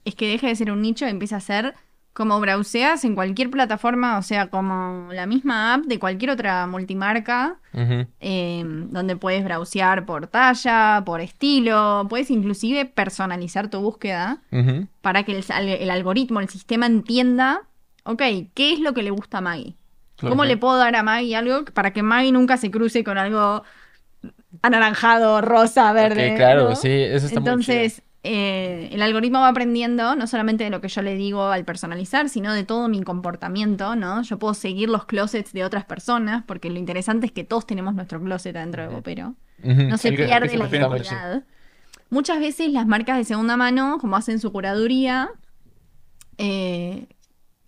es 0.05 0.15
que 0.15 0.27
deje 0.27 0.49
de 0.49 0.57
ser 0.57 0.73
un 0.73 0.83
nicho 0.83 1.07
y 1.07 1.11
empiece 1.11 1.35
a 1.37 1.41
ser 1.41 1.75
como 2.15 2.41
browseas 2.41 3.05
en 3.05 3.15
cualquier 3.17 3.51
plataforma, 3.51 4.19
o 4.19 4.23
sea, 4.23 4.49
como 4.49 5.09
la 5.13 5.27
misma 5.27 5.75
app 5.75 5.85
de 5.87 5.99
cualquier 5.99 6.31
otra 6.33 6.67
multimarca, 6.67 7.59
eh, 8.21 8.63
donde 8.67 9.17
puedes 9.17 9.45
browsear 9.45 10.07
por 10.07 10.29
talla, 10.29 11.03
por 11.05 11.21
estilo, 11.21 12.07
puedes 12.09 12.31
inclusive 12.31 12.87
personalizar 12.87 13.69
tu 13.69 13.81
búsqueda 13.81 14.43
para 15.03 15.25
que 15.25 15.33
el, 15.39 15.45
al- 15.51 15.69
el 15.69 15.91
algoritmo, 15.91 16.41
el 16.41 16.49
sistema 16.49 16.87
entienda, 16.87 17.63
ok, 18.05 18.23
¿qué 18.55 18.73
es 18.75 18.81
lo 18.81 18.95
que 18.95 19.03
le 19.03 19.11
gusta 19.11 19.39
a 19.39 19.43
Maggie? 19.43 19.75
Claro. 20.17 20.35
¿Cómo 20.37 20.45
le 20.45 20.57
puedo 20.57 20.77
dar 20.79 20.97
a 20.97 21.03
Maggie 21.03 21.37
algo 21.37 21.65
para 21.67 21.93
que 21.93 22.03
Maggie 22.03 22.33
nunca 22.33 22.57
se 22.57 22.71
cruce 22.71 23.05
con 23.05 23.19
algo 23.19 23.65
anaranjado, 24.63 25.41
rosa, 25.41 25.93
verde? 25.93 26.35
Claro, 26.37 26.71
¿no? 26.71 26.77
sí, 26.77 26.89
eso 26.91 27.27
está 27.27 27.41
muy 27.41 27.51
Entonces, 27.51 28.03
eh, 28.27 28.89
el 28.91 29.03
algoritmo 29.03 29.41
va 29.41 29.49
aprendiendo 29.49 30.17
no 30.17 30.27
solamente 30.27 30.65
de 30.65 30.71
lo 30.71 30.81
que 30.81 30.89
yo 30.89 31.03
le 31.03 31.15
digo 31.15 31.45
al 31.45 31.67
personalizar, 31.67 32.31
sino 32.31 32.55
de 32.55 32.65
todo 32.65 32.89
mi 32.89 33.03
comportamiento, 33.03 33.97
¿no? 33.97 34.23
Yo 34.23 34.39
puedo 34.39 34.55
seguir 34.55 34.89
los 34.89 35.05
closets 35.05 35.53
de 35.53 35.63
otras 35.63 35.85
personas, 35.85 36.43
porque 36.47 36.71
lo 36.71 36.79
interesante 36.79 37.27
es 37.27 37.33
que 37.33 37.45
todos 37.45 37.67
tenemos 37.67 37.95
nuestro 37.95 38.19
closet 38.23 38.57
adentro 38.57 38.83
de 38.83 38.89
Bopero. 38.89 39.35
Ujú. 39.63 39.83
No 39.83 39.99
se 39.99 40.11
pierde 40.13 40.49
que 40.49 40.57
la 40.57 40.69
identidad. 40.69 41.45
Muchas 42.09 42.41
veces 42.41 42.73
las 42.73 42.87
marcas 42.87 43.19
de 43.19 43.25
segunda 43.25 43.59
mano, 43.59 43.99
como 44.01 44.17
hacen 44.17 44.41
su 44.41 44.51
curaduría, 44.53 45.29
eh, 46.39 47.07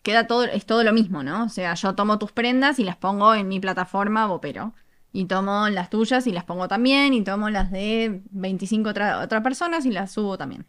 queda 0.03 0.27
todo, 0.27 0.45
es 0.45 0.65
todo 0.65 0.85
lo 0.85 0.95
mismo, 0.95 1.23
¿no? 1.23 1.45
O 1.45 1.49
sea, 1.51 1.75
yo 1.75 1.95
tomo 1.95 2.19
tus 2.19 2.33
prendas 2.33 2.79
y 2.79 2.85
las 2.85 2.97
pongo 2.97 3.35
en 3.35 3.47
mi 3.47 3.61
plataforma 3.61 4.27
Bopero. 4.27 4.73
Y 5.17 5.25
tomo 5.25 5.69
las 5.71 5.89
tuyas 5.89 6.27
y 6.27 6.33
las 6.33 6.45
pongo 6.45 6.69
también. 6.69 7.15
Y 7.15 7.23
tomo 7.23 7.49
las 7.51 7.71
de 7.71 8.21
25 8.31 8.91
otra- 8.91 9.21
otras 9.21 9.43
personas 9.43 9.87
y 9.87 9.91
las 9.91 10.13
subo 10.13 10.37
también. 10.37 10.67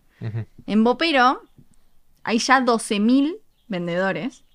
En 0.66 0.84
Bopero 0.84 1.42
hay 2.24 2.40
ya 2.40 2.62
12.000 2.62 3.36
vendedores 3.68 4.46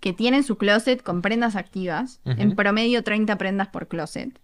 que 0.00 0.12
tienen 0.12 0.42
su 0.42 0.56
closet 0.58 1.02
con 1.02 1.22
prendas 1.22 1.56
activas, 1.56 2.20
en 2.24 2.56
promedio 2.56 3.02
30 3.04 3.38
prendas 3.38 3.68
por 3.68 3.88
closet. 3.88 4.38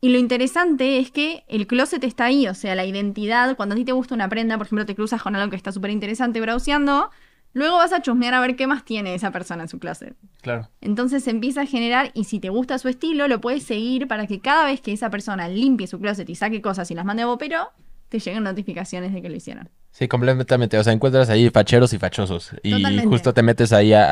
Y 0.00 0.10
lo 0.10 0.18
interesante 0.18 0.98
es 0.98 1.10
que 1.10 1.44
el 1.48 1.66
closet 1.66 2.04
está 2.04 2.26
ahí, 2.26 2.46
o 2.46 2.54
sea, 2.54 2.74
la 2.74 2.84
identidad, 2.84 3.56
cuando 3.56 3.74
a 3.74 3.76
ti 3.76 3.84
te 3.86 3.92
gusta 3.92 4.14
una 4.14 4.28
prenda, 4.28 4.58
por 4.58 4.66
ejemplo, 4.66 4.84
te 4.84 4.94
cruzas 4.94 5.22
con 5.22 5.34
algo 5.34 5.48
que 5.50 5.56
está 5.56 5.72
súper 5.72 5.90
interesante 5.90 6.40
browseando, 6.42 7.10
luego 7.54 7.76
vas 7.78 7.92
a 7.94 8.02
chusmear 8.02 8.34
a 8.34 8.40
ver 8.40 8.54
qué 8.56 8.66
más 8.66 8.84
tiene 8.84 9.14
esa 9.14 9.30
persona 9.30 9.62
en 9.62 9.68
su 9.70 9.78
closet. 9.78 10.14
Claro. 10.42 10.68
Entonces 10.82 11.24
se 11.24 11.30
empieza 11.30 11.62
a 11.62 11.66
generar 11.66 12.10
y 12.12 12.24
si 12.24 12.38
te 12.40 12.50
gusta 12.50 12.78
su 12.78 12.88
estilo, 12.88 13.26
lo 13.28 13.40
puedes 13.40 13.62
seguir 13.62 14.06
para 14.06 14.26
que 14.26 14.40
cada 14.40 14.66
vez 14.66 14.80
que 14.82 14.92
esa 14.92 15.08
persona 15.08 15.48
limpie 15.48 15.86
su 15.86 15.98
closet 15.98 16.28
y 16.28 16.34
saque 16.34 16.60
cosas 16.60 16.90
y 16.90 16.94
las 16.94 17.04
mande 17.06 17.22
a 17.22 17.26
Vopero, 17.26 17.70
te 18.10 18.18
lleguen 18.18 18.42
notificaciones 18.44 19.12
de 19.14 19.22
que 19.22 19.28
lo 19.30 19.34
hicieron. 19.36 19.70
Sí, 19.90 20.08
completamente. 20.08 20.76
O 20.78 20.84
sea, 20.84 20.92
encuentras 20.92 21.30
ahí 21.30 21.50
facheros 21.50 21.92
y 21.92 21.98
fachosos. 21.98 22.50
Y 22.64 22.72
Totalmente. 22.72 23.08
justo 23.08 23.32
te 23.32 23.42
metes 23.42 23.72
ahí 23.72 23.92
a, 23.92 24.04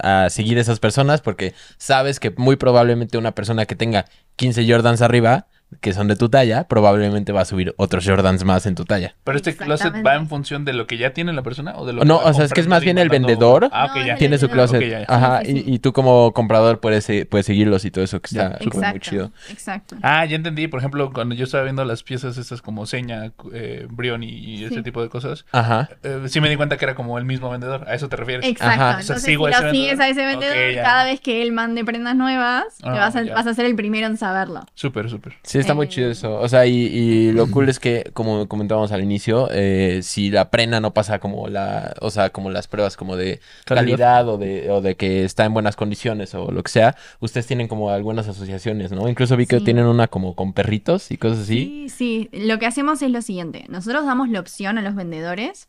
a- 0.00 0.24
a 0.24 0.30
seguir 0.30 0.56
esas 0.58 0.80
personas 0.80 1.20
porque 1.20 1.54
sabes 1.76 2.18
que 2.18 2.30
muy 2.36 2.56
probablemente 2.56 3.18
una 3.18 3.32
persona 3.32 3.66
que 3.66 3.76
tenga 3.76 4.06
15 4.36 4.66
Jordans 4.70 5.02
arriba, 5.02 5.46
que 5.80 5.92
son 5.92 6.08
de 6.08 6.16
tu 6.16 6.28
talla, 6.28 6.64
probablemente 6.68 7.32
va 7.32 7.42
a 7.42 7.44
subir 7.44 7.74
otros 7.76 8.04
Jordans 8.06 8.44
más 8.44 8.66
en 8.66 8.74
tu 8.74 8.84
talla. 8.84 9.14
Pero 9.24 9.36
este 9.36 9.56
closet 9.56 9.94
va 10.04 10.14
en 10.16 10.28
función 10.28 10.64
de 10.64 10.72
lo 10.72 10.86
que 10.86 10.98
ya 10.98 11.12
tiene 11.12 11.32
la 11.32 11.42
persona 11.42 11.74
o 11.76 11.86
de 11.86 11.92
lo 11.92 12.04
No, 12.04 12.18
que 12.18 12.24
va 12.24 12.30
o 12.30 12.34
sea, 12.34 12.44
es 12.44 12.52
que 12.52 12.60
es 12.60 12.66
más 12.68 12.82
bien 12.82 12.98
el 12.98 13.08
vendedor 13.08 13.68
Ah, 13.72 13.86
ok, 13.86 13.96
No, 13.96 14.06
ya. 14.06 14.16
Tiene 14.16 14.38
su 14.38 14.48
closet. 14.48 14.82
Ok, 14.82 14.88
ya, 14.88 14.98
ya. 15.00 15.06
Ajá, 15.08 15.40
Sí, 15.44 15.52
sí, 15.52 15.58
sí. 15.64 15.70
Y, 15.70 15.74
y 15.74 15.78
tú 15.78 15.92
como 15.92 16.32
comprador 16.32 16.80
puedes, 16.80 17.06
puedes 17.28 17.46
seguirlos 17.46 17.84
y 17.84 17.90
todo 17.90 18.04
eso 18.04 18.20
que 18.20 18.26
está 18.28 18.58
súper 18.60 18.90
muy 18.90 19.00
chido. 19.00 19.30
Exacto. 19.50 19.96
Ah, 20.02 20.24
ya 20.24 20.36
entendí. 20.36 20.68
Por 20.68 20.78
ejemplo, 20.80 21.12
cuando 21.12 21.34
yo 21.34 21.44
estaba 21.44 21.64
viendo 21.64 21.84
las 21.84 22.02
piezas 22.02 22.36
estas 22.38 22.62
como 22.62 22.86
Seña, 22.86 23.32
eh, 23.52 23.86
Brioni 23.90 24.28
y 24.28 24.64
ese 24.64 24.76
Sí. 24.76 24.82
tipo 24.82 25.02
de 25.02 25.08
cosas, 25.08 25.44
Ajá. 25.52 25.88
eh, 26.02 26.22
sí 26.26 26.40
me 26.40 26.48
di 26.48 26.56
cuenta 26.56 26.76
que 26.76 26.84
era 26.84 26.94
como 26.94 27.18
el 27.18 27.24
mismo 27.24 27.50
vendedor. 27.50 27.84
¿A 27.88 27.94
eso 27.94 28.08
te 28.08 28.16
refieres? 28.16 28.46
Exacto. 28.46 28.82
Ajá. 28.82 28.98
O 28.98 29.02
sea, 29.02 29.16
si 29.18 29.26
sigo 29.26 29.48
lo 29.48 29.54
a 29.54 29.58
ese 29.58 29.70
sigues 29.70 29.98
vendedor. 29.98 30.02
a 30.02 30.08
ese 30.10 30.26
vendedor, 30.26 30.82
cada 30.84 31.04
vez 31.04 31.20
que 31.20 31.42
él 31.42 31.52
mande 31.52 31.84
prendas 31.84 32.14
nuevas, 32.16 32.64
Ah, 32.82 32.90
vas, 32.90 33.16
a, 33.16 33.22
vas 33.24 33.46
a 33.46 33.54
ser 33.54 33.66
el 33.66 33.74
primero 33.76 34.06
en 34.06 34.16
saberlo. 34.16 34.60
Súper, 34.74 35.08
súper. 35.10 35.34
Sí, 35.42 35.58
está 35.62 35.74
muy 35.74 35.88
chido 35.88 36.10
eso. 36.10 36.38
O 36.38 36.48
sea, 36.48 36.66
y, 36.66 36.74
y 36.86 37.32
lo 37.32 37.50
cool 37.50 37.68
es 37.68 37.80
que, 37.80 38.10
como 38.12 38.46
comentábamos 38.48 38.92
al 38.92 39.02
inicio, 39.02 39.48
eh, 39.50 40.00
si 40.02 40.30
la 40.30 40.50
prenda 40.50 40.80
no 40.80 40.92
pasa 40.94 41.18
como 41.18 41.48
la, 41.48 41.94
o 42.00 42.10
sea, 42.10 42.30
como 42.30 42.50
las 42.50 42.68
pruebas 42.68 42.96
como 42.96 43.16
de 43.16 43.40
Calidad. 43.64 43.82
calidad, 43.84 44.28
o 44.28 44.38
de, 44.38 44.70
o 44.70 44.80
de 44.80 44.94
que 44.96 45.24
está 45.24 45.44
en 45.44 45.54
buenas 45.54 45.76
condiciones 45.76 46.34
o 46.34 46.50
lo 46.50 46.62
que 46.62 46.70
sea, 46.70 46.96
ustedes 47.20 47.46
tienen 47.46 47.68
como 47.68 47.90
algunas 47.90 48.28
asociaciones, 48.28 48.92
¿no? 48.92 49.08
Incluso 49.08 49.36
vi 49.36 49.46
que 49.46 49.58
Sí. 49.58 49.64
tienen 49.64 49.86
una 49.86 50.08
como 50.08 50.34
con 50.34 50.52
perritos 50.52 51.10
y 51.10 51.16
cosas 51.16 51.40
así. 51.40 51.88
Sí, 51.88 52.28
sí. 52.32 52.46
Lo 52.46 52.58
que 52.58 52.66
hacemos 52.66 53.00
es 53.02 53.10
lo 53.10 53.22
siguiente. 53.22 53.64
Nosotros 53.68 54.04
damos 54.06 54.28
la 54.28 54.40
opción 54.40 54.78
a 54.78 54.82
los 54.82 54.94
vendedores 54.94 55.66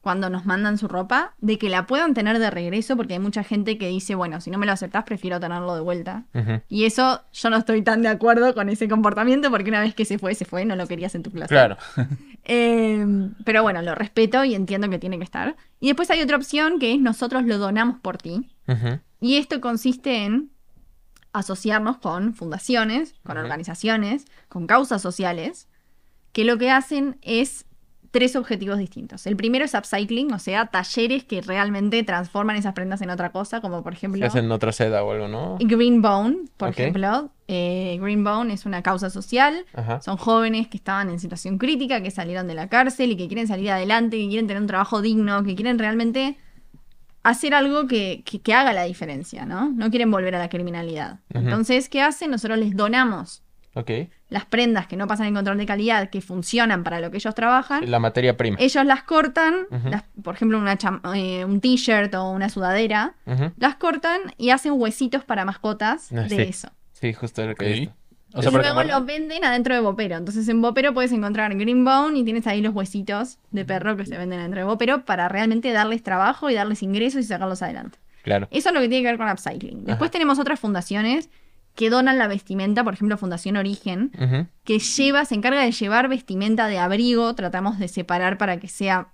cuando 0.00 0.28
nos 0.30 0.44
mandan 0.46 0.76
su 0.78 0.86
ropa 0.88 1.34
de 1.40 1.58
que 1.58 1.68
la 1.68 1.86
puedan 1.86 2.14
tener 2.14 2.38
de 2.38 2.50
regreso 2.50 2.96
porque 2.96 3.14
hay 3.14 3.18
mucha 3.20 3.42
gente 3.44 3.78
que 3.78 3.88
dice, 3.88 4.14
bueno, 4.14 4.40
si 4.40 4.50
no 4.50 4.58
me 4.58 4.66
lo 4.66 4.72
aceptás, 4.72 5.04
prefiero 5.04 5.40
tenerlo 5.40 5.74
de 5.74 5.80
vuelta. 5.80 6.24
Y 6.68 6.84
eso 6.84 7.22
yo 7.32 7.50
no 7.50 7.56
estoy 7.56 7.82
tan 7.82 8.02
de 8.02 8.08
acuerdo 8.08 8.54
con 8.54 8.68
ese 8.68 8.88
comportamiento 8.88 9.33
porque 9.50 9.70
una 9.70 9.80
vez 9.80 9.94
que 9.94 10.04
se 10.04 10.18
fue, 10.18 10.34
se 10.34 10.44
fue, 10.44 10.64
no 10.64 10.76
lo 10.76 10.86
querías 10.86 11.14
en 11.14 11.22
tu 11.22 11.30
clase. 11.30 11.54
Claro. 11.54 11.76
Eh, 12.46 13.02
pero 13.46 13.62
bueno, 13.62 13.80
lo 13.80 13.94
respeto 13.94 14.44
y 14.44 14.54
entiendo 14.54 14.90
que 14.90 14.98
tiene 14.98 15.16
que 15.16 15.24
estar. 15.24 15.56
Y 15.80 15.86
después 15.86 16.10
hay 16.10 16.20
otra 16.20 16.36
opción 16.36 16.78
que 16.78 16.92
es 16.92 17.00
nosotros 17.00 17.44
lo 17.44 17.56
donamos 17.56 18.00
por 18.00 18.18
ti. 18.18 18.50
Y 19.18 19.38
esto 19.38 19.62
consiste 19.62 20.24
en 20.24 20.50
asociarnos 21.32 21.96
con 21.96 22.34
fundaciones, 22.34 23.14
con 23.24 23.38
organizaciones, 23.38 24.26
con 24.50 24.66
causas 24.66 25.00
sociales, 25.00 25.68
que 26.32 26.44
lo 26.44 26.58
que 26.58 26.70
hacen 26.70 27.16
es 27.22 27.64
tres 28.14 28.36
objetivos 28.36 28.78
distintos. 28.78 29.26
El 29.26 29.34
primero 29.36 29.64
es 29.64 29.74
upcycling, 29.74 30.32
o 30.32 30.38
sea, 30.38 30.66
talleres 30.66 31.24
que 31.24 31.40
realmente 31.42 32.00
transforman 32.04 32.54
esas 32.54 32.72
prendas 32.72 33.02
en 33.02 33.10
otra 33.10 33.32
cosa, 33.32 33.60
como 33.60 33.82
por 33.82 33.92
ejemplo... 33.92 34.20
Que 34.20 34.26
hacen 34.26 34.50
otra 34.52 34.70
seda 34.70 35.02
o 35.02 35.10
algo, 35.10 35.26
¿no? 35.26 35.58
Green 35.60 36.00
Bone, 36.00 36.36
por 36.56 36.68
ejemplo. 36.68 37.32
Eh, 37.48 37.98
Green 38.00 38.22
Bone 38.22 38.54
es 38.54 38.66
una 38.66 38.82
causa 38.82 39.10
social. 39.10 39.66
Ajá. 39.74 40.00
Son 40.00 40.16
jóvenes 40.16 40.68
que 40.68 40.76
estaban 40.76 41.10
en 41.10 41.18
situación 41.18 41.58
crítica, 41.58 42.00
que 42.04 42.12
salieron 42.12 42.46
de 42.46 42.54
la 42.54 42.68
cárcel 42.68 43.10
y 43.10 43.16
que 43.16 43.26
quieren 43.26 43.48
salir 43.48 43.70
adelante, 43.72 44.16
que 44.16 44.28
quieren 44.28 44.46
tener 44.46 44.60
un 44.62 44.68
trabajo 44.68 45.02
digno, 45.02 45.42
que 45.42 45.56
quieren 45.56 45.76
realmente 45.78 46.38
hacer 47.24 47.52
algo 47.52 47.88
que, 47.88 48.22
que- 48.24 48.40
que 48.40 48.54
haga 48.54 48.72
la 48.72 48.84
diferencia, 48.84 49.44
¿no? 49.44 49.70
No 49.70 49.90
quieren 49.90 50.10
volver 50.10 50.36
a 50.36 50.38
la 50.38 50.48
criminalidad. 50.48 51.18
Entonces, 51.30 51.88
¿qué 51.88 52.00
hacen? 52.00 52.30
Nosotros 52.30 52.58
les 52.58 52.76
donamos 52.76 53.42
Ok. 53.76 53.90
Las 54.30 54.44
prendas 54.46 54.86
que 54.86 54.96
no 54.96 55.06
pasan 55.06 55.26
el 55.26 55.34
control 55.34 55.58
de 55.58 55.66
calidad, 55.66 56.08
que 56.10 56.20
funcionan 56.20 56.82
para 56.82 56.98
lo 57.00 57.10
que 57.10 57.18
ellos 57.18 57.34
trabajan. 57.34 57.88
La 57.90 57.98
materia 57.98 58.36
prima. 58.36 58.56
Ellos 58.58 58.84
las 58.84 59.02
cortan, 59.04 59.66
las- 59.84 60.04
por 60.22 60.34
ejemplo, 60.34 60.58
una 60.58 60.76
cham- 60.78 61.00
eh, 61.14 61.44
un 61.44 61.60
t-shirt 61.60 62.14
o 62.14 62.30
una 62.30 62.48
sudadera, 62.48 63.14
las 63.58 63.76
cortan 63.76 64.20
y 64.38 64.50
hacen 64.50 64.72
huesitos 64.74 65.24
para 65.24 65.44
mascotas 65.44 66.10
Ah, 66.12 66.22
de 66.22 66.28
sí. 66.28 66.42
eso. 66.42 66.68
Sí, 66.92 67.12
justo 67.12 67.46
lo 67.46 67.54
que. 67.54 67.90
O 68.36 68.42
sea, 68.42 68.50
y 68.50 68.54
luego 68.54 68.68
quemarlo. 68.80 68.98
lo 68.98 69.04
venden 69.04 69.44
adentro 69.44 69.74
de 69.76 69.80
Bopero. 69.80 70.16
Entonces 70.16 70.48
en 70.48 70.60
Bopero 70.60 70.92
puedes 70.92 71.12
encontrar 71.12 71.54
Green 71.54 71.84
Bone 71.84 72.18
y 72.18 72.24
tienes 72.24 72.48
ahí 72.48 72.60
los 72.60 72.74
huesitos 72.74 73.38
de 73.52 73.64
perro 73.64 73.96
que 73.96 74.06
se 74.06 74.18
venden 74.18 74.40
adentro 74.40 74.58
de 74.60 74.64
Bopero 74.64 75.04
para 75.04 75.28
realmente 75.28 75.70
darles 75.70 76.02
trabajo 76.02 76.50
y 76.50 76.54
darles 76.54 76.82
ingresos 76.82 77.20
y 77.20 77.24
sacarlos 77.28 77.62
adelante. 77.62 77.98
Claro. 78.24 78.48
Eso 78.50 78.70
es 78.70 78.74
lo 78.74 78.80
que 78.80 78.88
tiene 78.88 79.02
que 79.04 79.10
ver 79.12 79.18
con 79.18 79.28
upcycling. 79.30 79.84
Después 79.84 80.08
Ajá. 80.08 80.12
tenemos 80.12 80.38
otras 80.40 80.58
fundaciones 80.58 81.30
que 81.74 81.90
donan 81.90 82.18
la 82.18 82.28
vestimenta, 82.28 82.84
por 82.84 82.94
ejemplo 82.94 83.18
Fundación 83.18 83.56
Origen, 83.56 84.12
que 84.64 84.78
lleva, 84.78 85.24
se 85.24 85.34
encarga 85.34 85.62
de 85.62 85.72
llevar 85.72 86.08
vestimenta 86.08 86.66
de 86.68 86.78
abrigo, 86.78 87.34
tratamos 87.34 87.78
de 87.78 87.88
separar 87.88 88.38
para 88.38 88.58
que 88.58 88.68
sea 88.68 89.08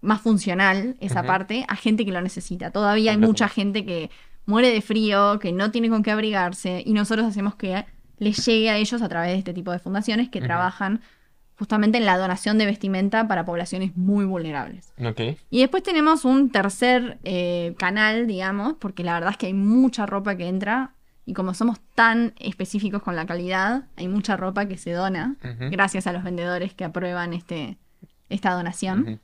más 0.00 0.20
funcional 0.20 0.96
esa 1.00 1.22
parte 1.22 1.64
a 1.68 1.76
gente 1.76 2.04
que 2.04 2.12
lo 2.12 2.20
necesita. 2.20 2.70
Todavía 2.70 3.12
hay 3.12 3.18
mucha 3.18 3.48
gente 3.48 3.86
que 3.86 4.10
muere 4.44 4.70
de 4.70 4.82
frío, 4.82 5.38
que 5.38 5.52
no 5.52 5.70
tiene 5.70 5.88
con 5.88 6.02
qué 6.02 6.10
abrigarse 6.10 6.82
y 6.84 6.92
nosotros 6.92 7.26
hacemos 7.26 7.54
que 7.54 7.86
les 8.18 8.44
llegue 8.44 8.70
a 8.70 8.76
ellos 8.76 9.00
a 9.00 9.08
través 9.08 9.32
de 9.32 9.38
este 9.38 9.54
tipo 9.54 9.72
de 9.72 9.78
fundaciones 9.78 10.28
que 10.28 10.40
trabajan 10.40 11.00
justamente 11.56 11.98
en 11.98 12.06
la 12.06 12.18
donación 12.18 12.58
de 12.58 12.66
vestimenta 12.66 13.28
para 13.28 13.44
poblaciones 13.44 13.96
muy 13.96 14.24
vulnerables. 14.24 14.92
Y 15.48 15.60
después 15.60 15.82
tenemos 15.82 16.24
un 16.24 16.50
tercer 16.50 17.18
eh, 17.24 17.74
canal, 17.78 18.26
digamos, 18.26 18.74
porque 18.78 19.04
la 19.04 19.14
verdad 19.14 19.30
es 19.30 19.36
que 19.36 19.46
hay 19.46 19.54
mucha 19.54 20.04
ropa 20.06 20.36
que 20.36 20.48
entra 20.48 20.94
y 21.24 21.34
como 21.34 21.54
somos 21.54 21.78
tan 21.94 22.34
específicos 22.38 23.02
con 23.02 23.14
la 23.16 23.26
calidad, 23.26 23.84
hay 23.96 24.08
mucha 24.08 24.36
ropa 24.36 24.66
que 24.66 24.76
se 24.78 24.92
dona 24.92 25.36
gracias 25.70 26.06
a 26.06 26.12
los 26.12 26.24
vendedores 26.24 26.74
que 26.74 26.84
aprueban 26.84 27.32
este, 27.32 27.78
esta 28.28 28.52
donación, 28.52 29.20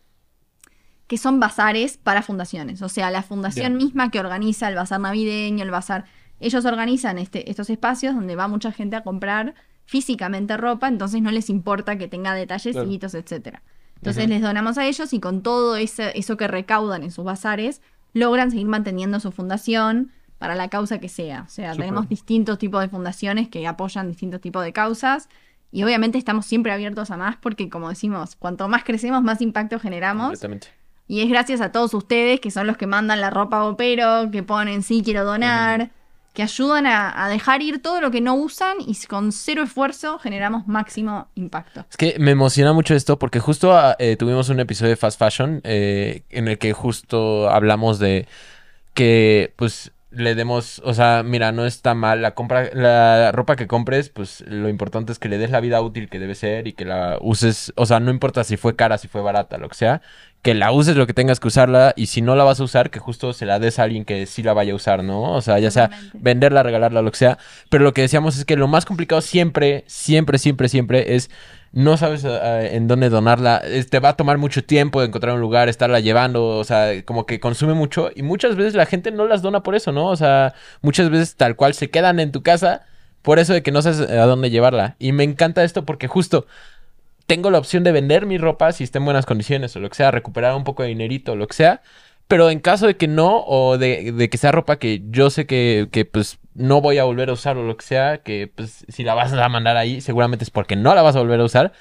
que 1.07 1.19
son 1.19 1.41
bazares 1.41 1.97
para 1.97 2.23
fundaciones. 2.23 2.83
O 2.83 2.89
sea, 2.89 3.11
la 3.11 3.23
fundación 3.23 3.77
misma 3.77 4.11
que 4.11 4.21
organiza 4.21 4.69
el 4.69 4.75
bazar 4.75 5.01
navideño, 5.01 5.65
el 5.65 5.71
bazar, 5.71 6.05
ellos 6.41 6.65
organizan 6.67 7.19
este, 7.19 7.51
estos 7.51 7.71
espacios 7.71 8.15
donde 8.15 8.37
va 8.37 8.47
mucha 8.47 8.71
gente 8.73 8.95
a 8.97 9.03
comprar 9.03 9.55
físicamente 9.87 10.57
ropa, 10.59 10.87
entonces 10.87 11.23
no 11.23 11.31
les 11.31 11.49
importa 11.49 11.97
que 11.97 12.09
tenga 12.09 12.35
detallecitos, 12.35 13.15
etcétera. 13.15 13.63
Entonces 13.97 14.25
Ujú. 14.25 14.35
les 14.35 14.43
donamos 14.43 14.77
a 14.79 14.85
ellos 14.87 15.13
y 15.15 15.19
con 15.19 15.43
todo 15.43 15.77
ese- 15.77 16.17
eso 16.17 16.37
que 16.37 16.47
recaudan 16.47 17.03
en 17.03 17.11
sus 17.11 17.25
bazares, 17.25 17.81
logran 18.13 18.51
seguir 18.51 18.67
manteniendo 18.69 19.19
su 19.19 19.33
fundación 19.33 20.13
para 20.39 20.55
la 20.55 20.69
causa 20.69 20.99
que 20.99 21.09
sea. 21.09 21.45
O 21.47 21.51
sea, 21.51 21.75
tenemos 21.75 22.09
distintos 22.09 22.59
tipos 22.59 22.81
de 22.81 22.89
fundaciones 22.89 23.49
que 23.49 23.67
apoyan 23.67 24.09
distintos 24.09 24.41
tipos 24.41 24.65
de 24.65 24.73
causas 24.73 25.29
y 25.71 25.83
obviamente 25.83 26.17
estamos 26.17 26.47
siempre 26.47 26.73
abiertos 26.73 27.11
a 27.11 27.17
más 27.17 27.37
porque, 27.37 27.69
como 27.69 27.89
decimos, 27.89 28.37
cuanto 28.37 28.69
más 28.69 28.85
crecemos, 28.85 29.23
más 29.23 29.41
impacto 29.41 29.79
generamos. 29.79 30.29
Completamente. 30.29 30.69
Y 31.07 31.23
es 31.23 31.29
gracias 31.29 31.61
a 31.61 31.73
todos 31.73 31.95
ustedes 31.95 32.41
que 32.41 32.51
son 32.51 32.67
los 32.67 32.77
que 32.77 32.87
mandan 32.87 33.21
la 33.21 33.31
ropa 33.31 33.59
a 33.59 33.65
Opero, 33.65 34.31
que 34.31 34.43
ponen 34.43 34.83
sí 34.83 35.03
quiero 35.03 35.25
donar, 35.25 35.91
que 36.35 36.43
ayudan 36.43 36.87
a, 36.87 37.25
a 37.25 37.29
dejar 37.29 37.63
ir 37.63 37.83
todo 37.83 38.01
lo 38.01 38.11
que 38.11 38.21
no 38.21 38.35
usan 38.35 38.77
y 38.87 38.95
con 39.07 39.33
cero 39.33 39.63
esfuerzo 39.63 40.19
generamos 40.19 40.69
máximo 40.69 41.29
impacto. 41.35 41.85
Es 41.91 41.97
que 41.97 42.17
me 42.19 42.31
emociona 42.31 42.73
mucho 42.73 42.95
esto 42.95 43.19
porque 43.19 43.41
justo 43.41 43.77
ah, 43.77 43.97
eh, 43.99 44.17
tuvimos 44.17 44.49
un 44.51 44.61
episodio 44.61 44.91
de 44.91 44.97
Fast 44.97 45.19
Fashion 45.19 45.63
eh, 45.65 46.23
en 46.29 46.47
el 46.47 46.59
que 46.59 46.75
justo 46.75 47.51
hablamos 47.51 47.99
de 47.99 48.29
que 48.95 49.53
pues 49.57 49.93
le 50.19 50.35
demos, 50.35 50.81
o 50.85 50.95
sea, 50.95 51.23
mira, 51.25 51.53
no 51.53 51.65
está 51.67 51.95
mal 51.95 52.23
la 52.23 52.35
compra, 52.35 52.71
la 52.75 53.33
ropa 53.33 53.57
que 53.57 53.67
compres, 53.67 54.11
pues 54.11 54.43
lo 54.43 54.69
importante 54.69 55.13
es 55.13 55.19
que 55.19 55.29
le 55.29 55.39
des 55.39 55.51
la 55.51 55.61
vida 55.61 55.81
útil 55.81 56.09
que 56.09 56.19
debe 56.19 56.35
ser 56.35 56.67
y 56.67 56.73
que 56.73 56.85
la 56.85 57.19
uses, 57.21 57.73
o 57.77 57.87
sea, 57.87 58.01
no 58.01 58.11
importa 58.11 58.45
si 58.45 58.57
fue 58.57 58.77
cara, 58.77 58.99
si 58.99 59.09
fue 59.09 59.23
barata, 59.23 59.59
lo 59.59 59.69
que 59.69 59.77
sea, 59.77 60.03
que 60.43 60.55
la 60.55 60.73
uses 60.73 60.97
lo 60.97 61.07
que 61.07 61.15
tengas 61.15 61.41
que 61.41 61.49
usarla 61.49 61.93
y 61.97 62.07
si 62.07 62.23
no 62.23 62.37
la 62.37 62.45
vas 62.45 62.61
a 62.61 62.65
usar, 62.65 62.91
que 62.91 63.01
justo 63.01 63.33
se 63.33 63.45
la 63.45 63.59
des 63.59 63.79
a 63.79 63.83
alguien 63.83 64.05
que 64.05 64.27
sí 64.27 64.43
la 64.43 64.53
vaya 64.53 64.73
a 64.73 64.77
usar, 64.77 65.03
¿no? 65.03 65.33
O 65.35 65.41
sea, 65.41 65.59
ya 65.59 65.71
sea 65.71 65.91
venderla, 66.15 66.63
regalarla, 66.63 67.03
lo 67.03 67.11
que 67.11 67.19
sea. 67.19 67.39
Pero 67.69 67.85
lo 67.85 67.93
que 67.93 68.03
decíamos 68.03 68.39
es 68.39 68.45
que 68.45 68.57
lo 68.57 68.69
más 68.69 68.85
complicado 68.85 69.21
siempre, 69.21 69.85
siempre, 69.87 70.39
siempre, 70.39 70.69
siempre 70.69 71.17
es 71.17 71.31
no 71.73 71.97
sabes 71.97 72.25
eh, 72.25 72.71
en 72.73 72.89
dónde 72.89 73.11
donarla. 73.11 73.63
Te 73.91 73.99
va 73.99 74.11
a 74.11 74.17
tomar 74.17 74.39
mucho 74.39 74.65
tiempo 74.65 75.03
encontrar 75.03 75.35
un 75.35 75.41
lugar, 75.41 75.69
estarla 75.69 76.01
llevando, 76.01 76.47
o 76.47 76.65
sea, 76.65 77.05
como 77.05 77.27
que 77.27 77.41
consume 77.41 77.75
mucho 77.75 78.11
y 78.15 78.23
muchas 78.23 78.57
veces 78.57 78.75
la 78.75 78.87
gente 78.87 79.11
no 79.11 79.27
las 79.27 79.43
dona 79.43 79.63
por 79.63 79.75
eso, 79.75 79.93
¿no? 79.93 80.07
O 80.07 80.17
sea, 80.17 80.55
muchas 80.83 81.11
veces 81.11 81.37
tal 81.37 81.57
cual 81.57 81.75
se 81.75 81.91
quedan 81.91 82.21
en 82.21 82.33
tu 82.33 82.43
casa 82.43 82.83
por 83.23 83.39
eso 83.39 83.53
de 83.53 83.63
que 83.63 83.73
no 83.73 83.83
sabes 83.83 84.01
a 84.01 84.25
dónde 84.27 84.51
llevarla. 84.51 84.97
Y 84.99 85.13
me 85.13 85.25
encanta 85.25 85.65
esto 85.65 85.85
porque 85.85 86.07
justo 86.07 86.47
tengo 87.29 87.51
la 87.51 87.59
opción 87.59 87.85
de 87.85 87.93
vender 87.93 88.25
mi 88.25 88.39
ropa 88.39 88.73
si 88.73 88.85
está 88.85 88.99
en 88.99 89.05
buenas 89.05 89.27
condiciones 89.27 89.77
o 89.77 89.81
lo 89.81 89.91
que 89.91 89.97
sea, 89.97 90.11
recuperar 90.11 90.55
un 90.57 90.65
poco 90.65 90.83
de 90.83 90.89
dinerito 90.89 91.33
o 91.33 91.37
lo 91.37 91.47
que 91.47 91.55
sea. 91.55 91.83
Pero 92.27 92.51
en 92.51 92.59
caso 92.59 92.87
de 92.87 92.97
que 92.97 93.07
no, 93.07 93.45
o 93.47 93.77
de, 93.79 94.29
que 94.31 94.39
sea 94.39 94.51
ropa 94.51 94.79
que 94.79 95.03
yo 95.11 95.29
sé 95.31 95.47
que, 95.47 95.89
que, 95.93 96.07
pues 96.07 96.39
no 96.55 96.81
voy 96.81 96.97
a 96.99 97.05
volver 97.05 97.29
a 97.29 97.35
usar 97.35 97.59
o 97.59 97.65
lo 97.65 97.77
que 97.77 97.85
sea, 97.85 98.19
que 98.23 98.51
pues 98.55 98.87
si 98.89 99.05
la 99.05 99.15
vas 99.15 99.33
a 99.35 99.49
mandar 99.51 99.77
ahí, 99.77 100.01
seguramente 100.01 100.45
es 100.45 100.51
porque 100.51 100.75
no 100.75 100.95
la 100.95 101.03
vas 101.03 101.17
a 101.17 101.21
volver 101.21 101.41
a 101.41 101.45
usar, 101.45 101.73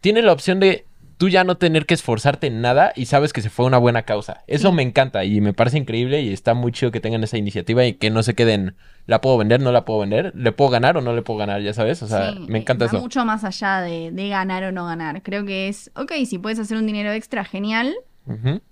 tienes 0.00 0.24
la 0.24 0.32
opción 0.32 0.58
de 0.58 0.86
tú 1.18 1.28
ya 1.28 1.44
no 1.44 1.56
tener 1.56 1.86
que 1.86 1.94
esforzarte 1.94 2.46
en 2.48 2.60
nada 2.60 2.92
y 2.94 3.06
sabes 3.06 3.32
que 3.32 3.40
se 3.42 3.48
fue 3.50 3.64
una 3.66 3.78
buena 3.78 4.02
causa. 4.02 4.42
Eso 4.46 4.68
Sí. 4.70 4.74
me 4.74 4.82
encanta 4.82 5.24
y 5.24 5.40
me 5.40 5.52
parece 5.54 5.78
increíble 5.78 6.20
y 6.22 6.32
está 6.32 6.52
muy 6.54 6.72
chido 6.72 6.92
que 6.92 7.00
tengan 7.00 7.24
esa 7.24 7.38
iniciativa 7.38 7.84
y 7.86 7.94
que 7.94 8.10
no 8.10 8.22
se 8.22 8.34
queden, 8.34 8.76
¿la 9.06 9.20
puedo 9.20 9.38
vender? 9.38 9.60
¿No 9.60 9.72
la 9.72 9.84
puedo 9.84 10.00
vender? 10.00 10.32
¿Le 10.34 10.52
puedo 10.52 10.70
ganar 10.70 10.96
o 10.96 11.00
no 11.00 11.14
le 11.14 11.22
puedo 11.22 11.38
ganar? 11.38 11.62
Ya 11.62 11.72
sabes, 11.72 12.02
o 12.02 12.06
sea, 12.06 12.32
Sí, 12.32 12.40
me 12.48 12.58
encanta 12.58 12.84
va 12.84 12.90
eso. 12.90 13.00
mucho 13.00 13.24
más 13.24 13.44
allá 13.44 13.80
de, 13.80 14.10
de 14.12 14.28
ganar 14.28 14.64
o 14.64 14.72
no 14.72 14.84
ganar. 14.86 15.22
Creo 15.22 15.44
que 15.46 15.68
es, 15.68 15.90
ok, 15.96 16.12
si 16.26 16.38
puedes 16.38 16.58
hacer 16.58 16.76
un 16.76 16.86
dinero 16.86 17.12
extra, 17.12 17.44
genial. 17.44 17.94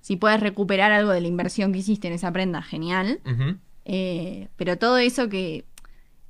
Si 0.01 0.17
puedes 0.17 0.41
recuperar 0.41 0.91
algo 0.91 1.13
de 1.13 1.21
la 1.21 1.29
inversión 1.29 1.73
que 1.73 1.79
hiciste 1.79 2.09
en 2.09 2.15
esa 2.15 2.33
prenda, 2.33 2.61
genial. 2.61 3.21
Eh, 3.85 4.49
pero 4.57 4.79
todo 4.79 4.99
eso 4.99 5.29
que... 5.29 5.65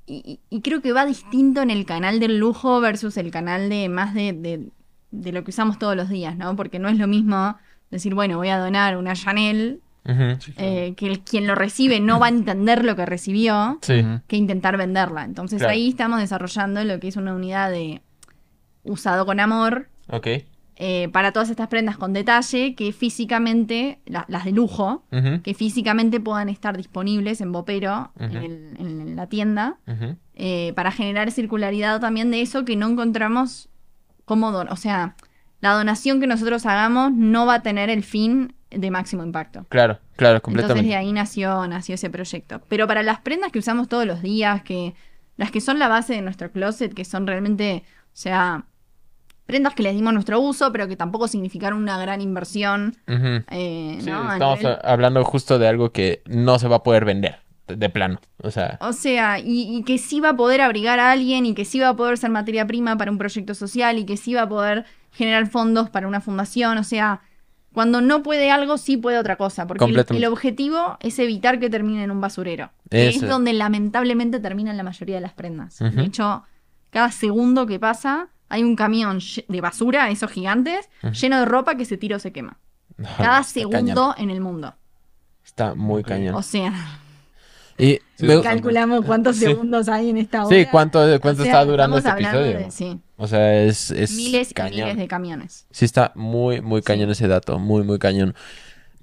Y, 0.07 0.21
y- 0.49 0.55
y 0.55 0.61
creo 0.61 0.81
que 0.81 0.93
va 0.93 1.03
distinto 1.07 1.63
en 1.63 1.71
el 1.71 1.85
canal 1.87 2.19
del 2.19 2.37
lujo 2.37 2.79
versus 2.79 3.17
el 3.17 3.31
canal 3.31 3.69
de 3.69 3.89
más 3.89 4.13
de, 4.13 4.33
de- 4.33 4.69
de 5.21 5.31
lo 5.31 5.43
que 5.43 5.51
usamos 5.51 5.79
todos 5.79 5.95
los 5.95 6.09
días, 6.09 6.35
¿no? 6.37 6.55
Porque 6.55 6.79
no 6.79 6.87
es 6.89 6.97
lo 6.97 7.07
mismo 7.07 7.55
decir, 7.91 8.13
bueno, 8.15 8.37
voy 8.37 8.49
a 8.49 8.57
donar 8.57 8.97
una 8.97 9.13
Chanel, 9.15 9.81
Ujú. 10.07 10.39
Sí, 10.39 10.51
claro. 10.51 10.69
eh, 10.71 10.93
que 10.95 11.07
el, 11.07 11.19
quien 11.21 11.47
lo 11.47 11.55
recibe 11.55 11.99
no 11.99 12.19
va 12.19 12.27
a 12.27 12.29
entender 12.29 12.85
lo 12.85 12.95
que 12.95 13.05
recibió, 13.05 13.79
Sí. 13.81 14.03
Que 14.27 14.35
intentar 14.37 14.77
venderla. 14.77 15.23
Entonces 15.23 15.59
Claro. 15.59 15.73
ahí 15.73 15.89
estamos 15.89 16.19
desarrollando 16.19 16.83
lo 16.83 16.99
que 16.99 17.07
es 17.07 17.15
una 17.17 17.33
unidad 17.33 17.71
de 17.71 18.01
usado 18.83 19.25
con 19.25 19.39
amor, 19.39 19.89
Ok. 20.09 20.27
eh, 20.77 21.09
para 21.11 21.31
todas 21.31 21.49
estas 21.49 21.69
prendas 21.69 21.97
con 21.97 22.13
detalle 22.13 22.75
que 22.75 22.91
físicamente, 22.91 23.99
la- 24.05 24.25
las 24.27 24.45
de 24.45 24.51
lujo, 24.51 25.03
que 25.41 25.53
físicamente 25.53 26.19
puedan 26.19 26.49
estar 26.49 26.75
disponibles 26.77 27.41
en 27.41 27.51
Bopero, 27.51 28.11
en, 28.19 28.29
Ujú. 28.29 28.45
el- 28.45 28.75
en 28.79 29.15
la 29.15 29.27
tienda, 29.27 29.77
eh, 30.35 30.73
para 30.75 30.91
generar 30.91 31.31
circularidad 31.31 31.99
también 32.01 32.29
de 32.29 32.41
eso 32.41 32.65
que 32.65 32.75
no 32.75 32.87
encontramos 32.89 33.69
como 34.25 34.51
don 34.51 34.67
O 34.69 34.75
sea, 34.75 35.15
la 35.61 35.73
donación 35.73 36.19
que 36.19 36.27
nosotros 36.27 36.65
hagamos 36.65 37.11
no 37.13 37.45
va 37.45 37.55
a 37.55 37.61
tener 37.63 37.89
el 37.89 38.03
fin 38.03 38.55
de 38.69 38.91
máximo 38.91 39.23
impacto. 39.23 39.65
Claro, 39.69 39.99
claro, 40.17 40.35
Entonces 40.37 40.41
completamente. 40.41 40.89
de 40.89 40.95
ahí 40.95 41.13
nació, 41.13 41.65
nació 41.67 41.95
ese 41.95 42.09
proyecto. 42.09 42.61
Pero 42.67 42.87
para 42.87 43.03
las 43.03 43.19
prendas 43.21 43.51
que 43.51 43.59
usamos 43.59 43.87
todos 43.87 44.05
los 44.05 44.21
días, 44.21 44.63
que 44.63 44.93
las 45.37 45.51
que 45.51 45.61
son 45.61 45.79
la 45.79 45.87
base 45.87 46.13
de 46.13 46.21
nuestro 46.21 46.51
closet, 46.51 46.93
que 46.93 47.05
son 47.05 47.25
realmente, 47.25 47.83
o 48.07 48.09
sea, 48.13 48.65
prendas 49.45 49.75
que 49.75 49.83
les 49.83 49.93
dimos 49.93 50.13
nuestro 50.13 50.39
uso, 50.39 50.71
pero 50.71 50.87
que 50.87 50.95
tampoco 50.95 51.27
significaron 51.27 51.79
una 51.81 51.97
gran 51.99 52.19
inversión. 52.19 52.97
Ujú. 53.07 53.43
eh, 53.51 53.97
Sí, 54.01 54.09
¿no? 54.09 54.33
Estamos 54.33 54.59
nivel- 54.59 54.79
hablando 54.83 55.23
justo 55.23 55.57
de 55.59 55.67
algo 55.67 55.91
que 55.91 56.21
no 56.25 56.57
se 56.59 56.67
va 56.67 56.77
a 56.77 56.83
poder 56.83 57.05
vender, 57.05 57.39
de, 57.67 57.89
plano. 57.89 58.19
O 58.41 58.51
sea, 58.51 58.77
O 58.81 58.93
sea, 58.93 59.39
y, 59.39 59.77
y 59.77 59.83
que 59.83 59.97
sí 59.97 60.19
va 60.19 60.29
a 60.29 60.35
poder 60.35 60.61
abrigar 60.61 60.99
a 60.99 61.11
alguien 61.11 61.45
y 61.45 61.53
que 61.53 61.65
sí 61.65 61.79
va 61.79 61.89
a 61.89 61.95
poder 61.95 62.17
ser 62.17 62.29
materia 62.29 62.65
prima 62.67 62.97
para 62.97 63.11
un 63.11 63.17
proyecto 63.17 63.53
social 63.53 63.97
y 63.97 64.05
que 64.05 64.17
sí 64.17 64.33
va 64.33 64.43
a 64.43 64.49
poder 64.49 64.85
generar 65.11 65.47
fondos 65.47 65.89
para 65.89 66.07
una 66.07 66.21
fundación. 66.21 66.77
O 66.77 66.83
sea, 66.83 67.21
cuando 67.73 68.01
no 68.01 68.23
puede 68.23 68.51
algo, 68.51 68.77
sí 68.77 68.97
puede 68.97 69.17
otra 69.17 69.35
cosa. 69.35 69.67
Porque 69.67 69.83
el, 69.83 69.89
Completamente. 69.89 70.25
el 70.25 70.31
objetivo 70.31 70.97
es 71.01 71.19
evitar 71.19 71.59
que 71.59 71.69
termine 71.69 72.03
en 72.03 72.11
un 72.11 72.21
basurero. 72.21 72.71
que. 72.89 73.09
Es 73.09 73.21
donde 73.21 73.53
lamentablemente 73.53 74.39
terminan 74.39 74.77
la 74.77 74.83
mayoría 74.83 75.15
de 75.15 75.21
las 75.21 75.33
prendas. 75.33 75.79
De 75.79 76.03
hecho, 76.03 76.43
cada 76.89 77.11
segundo 77.11 77.65
que 77.65 77.79
pasa 77.79 78.29
hay 78.47 78.63
un 78.63 78.75
camión 78.75 79.19
de 79.47 79.61
basura, 79.61 80.09
esos 80.09 80.31
gigantes, 80.31 80.89
lleno 81.19 81.39
de 81.39 81.45
ropa 81.45 81.75
que 81.75 81.85
se 81.85 81.97
tira 81.97 82.17
o 82.17 82.19
se 82.19 82.31
quema. 82.31 82.57
Cada 83.17 83.43
segundo 83.43 84.11
cañón. 84.11 84.13
en 84.17 84.29
el 84.29 84.39
mundo. 84.39 84.73
Está 85.43 85.75
muy 85.75 86.03
cañón. 86.03 86.35
O 86.35 86.41
sea, 86.41 86.73
Y 87.77 87.99
Sí, 88.15 88.25
me- 88.25 88.41
calculamos 88.41 89.03
cuántos 89.05 89.35
Sí. 89.35 89.45
segundos 89.45 89.89
hay 89.89 90.09
en 90.09 90.17
esta 90.17 90.45
hora. 90.45 90.55
sí, 90.55 90.65
¿cuánto, 90.71 90.99
cuánto 91.19 91.41
O 91.41 91.45
sea, 91.45 91.53
está 91.53 91.65
durando 91.65 91.97
este 91.97 92.09
episodio? 92.09 92.57
de- 92.59 92.71
sí, 92.71 92.99
O 93.17 93.27
sea, 93.27 93.63
es, 93.63 93.91
es 93.91 94.11
miles 94.15 94.51
y 94.51 94.53
cañón. 94.53 94.79
miles 94.87 94.97
de 94.97 95.07
camiones. 95.07 95.67
Sí 95.71 95.83
está 95.85 96.11
muy, 96.15 96.61
muy 96.61 96.81
cañón 96.81 97.07
Sí. 97.07 97.11
ese 97.23 97.27
dato, 97.27 97.59
muy, 97.59 97.83
muy 97.83 97.99
cañón. 97.99 98.33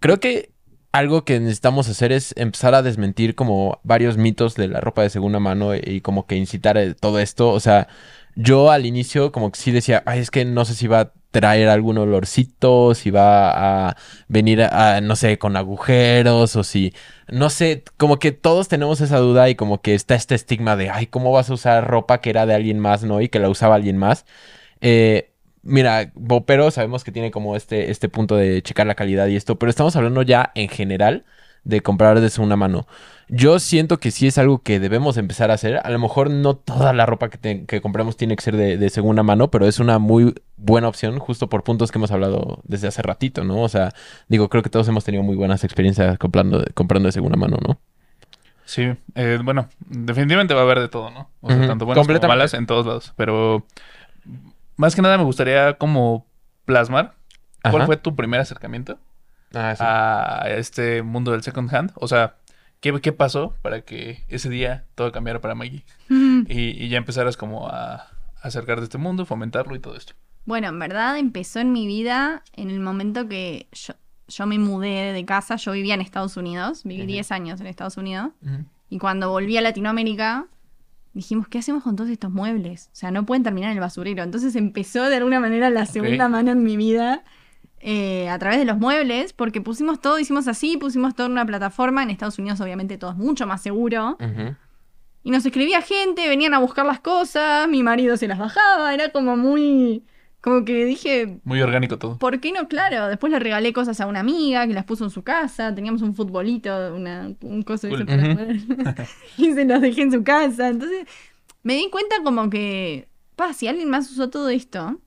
Creo 0.01 0.21
que 0.21 0.51
algo 0.93 1.25
que 1.25 1.39
necesitamos 1.41 1.89
hacer 1.89 2.13
es 2.13 2.35
empezar 2.37 2.75
a 2.75 2.83
desmentir 2.83 3.35
como 3.35 3.81
varios 3.83 4.17
mitos 4.17 4.55
de 4.55 4.69
la 4.69 4.81
ropa 4.81 5.03
de 5.03 5.11
segunda 5.11 5.39
mano 5.39 5.75
y 5.75 6.01
como 6.01 6.27
que 6.27 6.37
incitar 6.37 6.77
a 6.79 6.95
todo 6.95 7.19
esto. 7.19 7.51
O 7.51 7.61
sea, 7.61 7.89
yo 8.37 8.71
al 8.71 8.87
inicio 8.87 9.33
como 9.33 9.51
que 9.53 9.59
sí 9.61 9.71
decía, 9.71 10.03
ay, 10.07 10.21
es 10.21 10.31
que 10.31 10.45
no 10.45 10.65
sé 10.65 10.75
si 10.75 10.87
va 10.87 11.01
a 11.01 11.13
traer 11.33 11.69
algún 11.69 11.99
olorcito, 11.99 12.95
si 12.95 13.11
va 13.11 13.89
a 13.89 13.97
venir 14.29 14.63
a, 14.63 15.01
no 15.01 15.17
sé, 15.17 15.39
con 15.39 15.57
agujeros 15.57 16.55
o 16.57 16.63
si, 16.65 16.95
no 17.29 17.51
sé, 17.51 17.85
como 17.97 18.19
que 18.19 18.33
todos 18.33 18.69
tenemos 18.69 19.01
esa 19.01 19.19
duda 19.19 19.49
y 19.51 19.57
como 19.57 19.83
que 19.83 19.95
está 19.95 20.15
este 20.15 20.37
estigma 20.37 20.77
de, 20.77 20.91
ay, 20.91 21.07
¿cómo 21.09 21.33
vas 21.33 21.51
a 21.51 21.55
usar 21.55 21.89
ropa 21.89 22.21
que 22.21 22.31
era 22.31 22.47
de 22.47 22.55
alguien 22.55 22.79
más, 22.79 23.03
no? 23.05 23.21
Y 23.21 23.29
que 23.29 23.41
la 23.41 23.49
usaba 23.51 23.75
alguien 23.77 23.97
más. 23.99 24.25
Eh, 24.81 25.31
Mira, 25.65 26.11
Bopero 26.15 26.71
sabemos 26.73 27.05
que 27.05 27.13
tiene 27.13 27.31
como 27.31 27.55
este, 27.55 27.91
este 27.93 28.09
punto 28.09 28.35
de 28.37 28.63
checar 28.63 28.87
la 28.87 28.97
calidad 28.97 29.29
y 29.29 29.37
esto, 29.37 29.59
pero 29.59 29.71
estamos 29.71 29.95
hablando 29.95 30.23
ya 30.23 30.51
en 30.57 30.69
general 30.69 31.25
de 31.65 31.81
comprar 31.81 32.21
de 32.21 32.31
segunda 32.31 32.57
mano. 32.57 32.87
Yo 33.29 33.59
siento 33.59 33.99
que 33.99 34.11
sí 34.11 34.27
es 34.27 34.37
algo 34.37 34.59
que 34.63 34.79
debemos 34.79 35.17
empezar 35.17 35.51
a 35.51 35.55
hacer. 35.55 35.81
A 35.85 35.91
lo 35.91 35.99
mejor 35.99 36.29
no 36.31 36.55
toda 36.55 36.93
la 36.93 37.07
ropa 37.07 37.31
que, 37.31 37.39
te- 37.39 37.65
que 37.65 37.81
compramos 37.81 38.17
tiene 38.17 38.37
que 38.37 38.43
ser 38.43 38.57
de, 38.57 38.77
de 38.77 38.91
segunda 38.91 39.23
mano, 39.23 39.51
pero 39.51 39.67
es 39.67 39.79
una 39.81 39.99
muy 39.99 40.35
buena 40.57 40.89
opción 40.89 41.19
justo 41.19 41.49
por 41.49 41.65
puntos 41.65 41.91
que 41.91 41.99
hemos 41.99 42.11
hablado 42.11 42.61
desde 42.65 42.89
hace 42.89 43.01
ratito, 43.01 43.43
¿no? 43.45 43.63
O 43.63 43.69
sea, 43.69 43.93
digo, 44.29 44.49
creo 44.51 44.63
que 44.63 44.69
todos 44.71 44.87
hemos 44.89 45.05
tenido 45.05 45.23
muy 45.23 45.37
buenas 45.37 45.65
experiencias 45.65 46.19
comprando, 46.19 46.63
comprando 46.75 47.07
de 47.07 47.13
segunda 47.13 47.37
mano, 47.39 47.57
¿no? 47.67 47.79
Sí, 48.65 48.93
eh, 49.15 49.39
bueno, 49.43 49.69
definitivamente 49.89 50.55
va 50.55 50.61
a 50.61 50.65
haber 50.65 50.81
de 50.81 50.89
todo, 50.89 51.11
¿no? 51.11 51.31
O 51.41 51.49
sea, 51.49 51.67
tanto 51.67 51.85
buenas 51.87 52.07
como 52.07 52.29
malas 52.29 52.55
en 52.55 52.67
todos 52.67 52.87
lados. 52.87 53.13
Pero 53.17 53.67
más 54.77 54.95
que 54.95 55.03
nada 55.03 55.19
me 55.19 55.25
gustaría 55.25 55.75
como 55.75 56.27
plasmar 56.65 57.15
cuál 57.63 57.77
Ajá. 57.77 57.87
fue 57.87 57.97
tu 57.97 58.15
primer 58.15 58.41
acercamiento 58.41 58.99
Ah, 59.55 59.75
sí. 59.77 59.83
a 59.85 60.57
este 60.57 61.03
mundo 61.03 61.33
del 61.33 61.43
second 61.43 61.75
hand. 61.75 61.93
O 61.95 62.09
sea, 62.09 62.37
¿qué, 62.81 62.93
qué 63.01 63.13
pasó 63.13 63.55
para 63.63 63.83
que 63.83 64.25
ese 64.29 64.49
día 64.49 64.85
todo 64.95 65.13
cambiara 65.13 65.41
para 65.41 65.55
Maggie? 65.55 65.85
Y, 66.09 66.85
y 66.85 66.89
ya 66.89 66.99
empezaras 66.99 67.37
como 67.37 67.69
a, 67.69 67.95
a 67.95 68.09
acercarte 68.43 68.83
a 68.83 68.85
este 68.85 68.99
mundo, 68.99 69.25
fomentarlo 69.27 69.75
y 69.75 69.79
todo 69.79 69.97
esto. 69.97 70.15
Bueno, 70.45 70.69
en 70.69 70.79
verdad 70.79 71.19
empezó 71.19 71.61
en 71.61 71.73
mi 71.73 71.87
vida 71.87 72.43
en 72.55 72.71
el 72.71 72.81
momento 72.81 73.29
que 73.29 73.69
yo, 73.73 73.95
yo 74.29 74.47
me 74.47 74.59
mudé 74.59 75.13
de 75.13 75.25
casa. 75.25 75.57
Yo 75.57 75.73
vivía 75.73 75.95
en 75.95 76.01
Estados 76.01 76.37
Unidos, 76.37 76.83
viví 76.85 77.03
Ujú. 77.03 77.13
10 77.13 77.33
años 77.33 77.61
en 77.61 77.67
Estados 77.69 77.97
Unidos. 77.97 78.31
Y 78.89 78.99
cuando 78.99 79.31
volví 79.31 79.57
a 79.57 79.61
Latinoamérica, 79.63 80.47
dijimos, 81.15 81.47
¿qué 81.49 81.59
hacemos 81.59 81.83
con 81.85 81.95
todos 81.97 82.11
estos 82.11 82.31
muebles? 82.31 82.89
O 82.93 82.97
sea, 82.97 83.11
no 83.11 83.25
pueden 83.25 83.43
terminar 83.43 83.71
en 83.71 83.77
el 83.77 83.81
basurero. 83.81 84.23
Entonces 84.23 84.57
empezó 84.57 85.05
de 85.09 85.17
alguna 85.17 85.39
manera 85.41 85.71
la 85.71 85.87
segunda 85.87 86.29
mano 86.29 86.51
en 86.51 86.63
mi 86.63 86.77
vida 86.77 87.23
eh, 87.85 88.29
a 88.29 88.39
través 88.39 88.59
de 88.61 88.65
los 88.65 88.79
muebles, 88.79 89.33
porque 89.33 89.61
pusimos 89.61 90.01
todo, 90.01 90.19
hicimos 90.21 90.47
así, 90.49 90.77
pusimos 90.77 91.15
todo 91.17 91.27
en 91.27 91.33
una 91.33 91.45
plataforma. 91.45 92.03
En 92.03 92.11
Estados 92.11 92.39
Unidos, 92.39 92.61
obviamente, 92.61 92.97
todo 92.97 93.11
es 93.11 93.17
mucho 93.17 93.47
más 93.47 93.61
seguro. 93.61 94.17
Y 95.25 95.31
nos 95.31 95.45
escribía 95.45 95.83
gente, 95.83 96.29
venían 96.29 96.55
a 96.55 96.59
buscar 96.59 96.85
las 96.87 97.01
cosas, 97.01 97.69
mi 97.69 97.83
marido 97.83 98.17
se 98.17 98.27
las 98.29 98.39
bajaba, 98.39 98.95
era 98.95 99.11
como 99.11 99.37
muy... 99.37 100.05
Como 100.41 100.65
que 100.65 100.85
dije, 100.85 101.39
Muy 101.45 101.63
orgánico 101.63 101.99
todo. 102.01 102.19
¿por 102.19 102.41
qué 102.41 102.51
no? 102.51 102.67
Claro, 102.67 103.07
después 103.07 103.33
le 103.33 103.39
regalé 103.39 103.73
cosas 103.73 104.01
a 104.01 104.07
una 104.09 104.19
amiga 104.19 104.67
que 104.67 104.75
las 104.75 104.85
puso 104.85 105.05
en 105.05 105.11
su 105.11 105.23
casa, 105.23 105.73
teníamos 105.73 106.03
un 106.03 106.15
futbolito, 106.17 106.97
una, 106.97 107.31
un 107.43 107.63
coso 107.63 107.87
de 107.87 107.93
Cool. 107.93 108.03
eso 108.03 108.07
para 108.07 108.23
Ujú. 108.33 108.67
jugar, 108.67 109.07
y 109.39 109.53
se 109.53 109.65
los 109.65 109.81
dejé 109.81 110.03
en 110.03 110.11
su 110.11 110.25
casa. 110.25 110.69
Entonces 110.69 111.07
me 111.63 111.75
di 111.75 111.89
cuenta 111.91 112.17
como 112.25 112.51
que, 112.51 113.07
pa, 113.37 113.53
si 113.53 113.69
alguien 113.69 113.89
más 113.89 114.11
usó 114.11 114.31
todo 114.31 114.49
esto, 114.49 114.99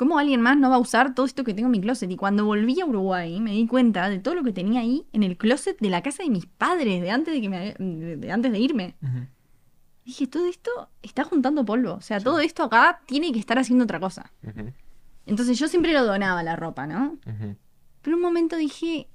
¿cómo 0.00 0.18
alguien 0.18 0.40
más 0.40 0.56
no 0.56 0.70
va 0.70 0.76
a 0.76 0.78
usar 0.78 1.14
todo 1.14 1.26
esto 1.26 1.44
que 1.44 1.52
tengo 1.52 1.66
en 1.66 1.72
mi 1.72 1.80
closet? 1.82 2.10
Y 2.10 2.16
cuando 2.16 2.46
volví 2.46 2.80
a 2.80 2.86
Uruguay 2.86 3.38
me 3.38 3.52
di 3.52 3.66
cuenta 3.66 4.08
de 4.08 4.18
todo 4.18 4.34
lo 4.34 4.42
que 4.42 4.52
tenía 4.52 4.80
ahí 4.80 5.04
en 5.12 5.22
el 5.22 5.36
closet 5.36 5.78
de 5.78 5.90
la 5.90 6.02
casa 6.02 6.22
de 6.22 6.30
mis 6.30 6.46
padres, 6.46 7.02
de 7.02 7.10
antes 7.10 7.34
de, 7.34 7.40
que 7.42 7.48
me, 7.50 7.74
de- 7.78 8.16
de 8.16 8.32
antes 8.32 8.50
de 8.50 8.58
irme. 8.58 8.94
Dije, 10.06 10.26
todo 10.26 10.46
esto 10.46 10.70
está 11.02 11.24
juntando 11.24 11.64
polvo. 11.66 11.92
O 11.92 12.00
sea, 12.00 12.18
todo 12.18 12.40
esto 12.40 12.62
acá 12.64 13.02
tiene 13.06 13.30
que 13.30 13.38
estar 13.38 13.58
haciendo 13.58 13.84
otra 13.84 14.00
cosa. 14.00 14.32
Entonces 15.26 15.58
yo 15.58 15.68
siempre 15.68 15.92
lo 15.92 16.04
donaba 16.04 16.42
la 16.42 16.56
ropa, 16.56 16.86
¿no? 16.86 17.18
Ujú. 17.26 17.56
Pero 18.02 18.16
un 18.16 18.22
momento 18.22 18.56
dije, 18.56 19.06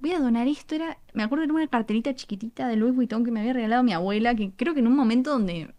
voy 0.00 0.12
a 0.12 0.18
donar 0.20 0.48
esto. 0.48 0.74
Era, 0.74 0.96
me 1.12 1.22
acuerdo 1.22 1.44
era 1.44 1.52
una 1.52 1.66
carterita 1.68 2.14
chiquitita 2.14 2.66
de 2.66 2.76
Louis 2.76 2.94
Vuitton 2.94 3.24
que 3.24 3.30
me 3.30 3.40
había 3.40 3.52
regalado 3.52 3.82
mi 3.82 3.92
abuela, 3.92 4.34
que 4.34 4.52
creo 4.56 4.72
que 4.72 4.80
en 4.80 4.86
un 4.86 4.96
momento 4.96 5.30
donde, 5.30 5.74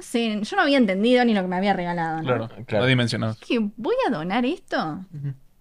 no 0.00 0.04
sé, 0.04 0.40
yo 0.42 0.56
no 0.56 0.62
había 0.62 0.78
entendido 0.78 1.24
ni 1.24 1.34
lo 1.34 1.42
que 1.42 1.48
me 1.48 1.56
había 1.56 1.74
regalado, 1.74 2.18
¿no? 2.18 2.22
Claro, 2.24 2.48
Claro. 2.66 2.84
no 2.84 2.88
dimensionado. 2.88 3.34
Dije, 3.40 3.58
voy 3.76 3.94
a 4.06 4.10
donar 4.10 4.44
esto. 4.46 5.04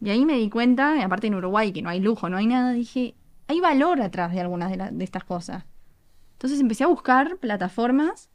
Y 0.01 0.09
ahí 0.09 0.23
me 0.25 0.35
di 0.37 0.49
cuenta, 0.49 0.95
y 0.97 1.01
aparte 1.01 1.27
en 1.27 1.35
Uruguay, 1.35 1.71
que 1.73 1.81
no 1.81 1.89
hay 1.89 1.99
lujo, 1.99 2.29
no 2.29 2.37
hay 2.37 2.47
nada, 2.47 2.71
dije, 2.71 3.15
hay 3.47 3.59
valor 3.59 4.01
atrás 4.01 4.31
de 4.31 4.39
algunas 4.39 4.71
de, 4.71 4.77
la- 4.77 4.91
de 4.91 5.03
estas 5.03 5.23
cosas. 5.25 5.65
Entonces 6.33 6.59
empecé 6.61 6.85
a 6.85 6.87
buscar 6.87 7.35
plataformas, 7.37 8.29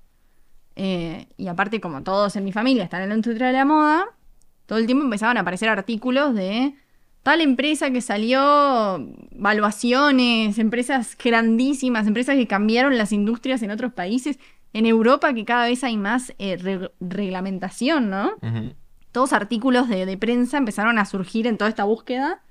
eh, 0.77 1.27
y 1.39 1.47
aparte 1.49 1.81
como 1.81 2.03
todos 2.03 2.37
en 2.37 2.45
mi 2.45 2.53
familia 2.53 2.85
están 2.85 3.01
en 3.03 3.09
la 3.09 3.15
industria 3.15 3.47
de 3.47 3.53
la 3.55 3.65
moda, 3.65 4.05
todo 4.67 4.79
el 4.79 4.87
tiempo 4.87 5.05
empezaban 5.05 5.37
a 5.39 5.41
aparecer 5.41 5.69
artículos 5.71 6.35
de 6.35 6.75
tal 7.23 7.41
empresa 7.41 7.91
que 7.91 8.03
salió, 8.03 8.99
valuaciones, 9.33 10.59
empresas 10.59 11.17
grandísimas, 11.23 12.07
empresas 12.07 12.37
que 12.37 12.47
cambiaron 12.47 12.99
las 12.99 13.13
industrias 13.13 13.63
en 13.63 13.71
otros 13.71 13.93
países. 13.95 14.39
En 14.75 14.85
Europa 14.85 15.33
que 15.33 15.45
cada 15.47 15.66
vez 15.66 15.83
hay 15.85 15.97
más 15.97 16.35
eh, 16.39 16.59
reg- 16.59 16.91
reglamentación, 17.01 18.11
¿no? 18.11 18.33
Ujú. 18.43 18.75
todos 19.12 19.33
artículos 19.33 19.89
de, 19.89 20.05
de 20.07 20.18
prensa 20.18 20.59
empezaron 20.59 20.99
a 20.99 21.05
surgir 21.07 21.47
en 21.47 21.57
toda 21.57 21.70
esta 21.70 21.85
búsqueda. 21.85 22.43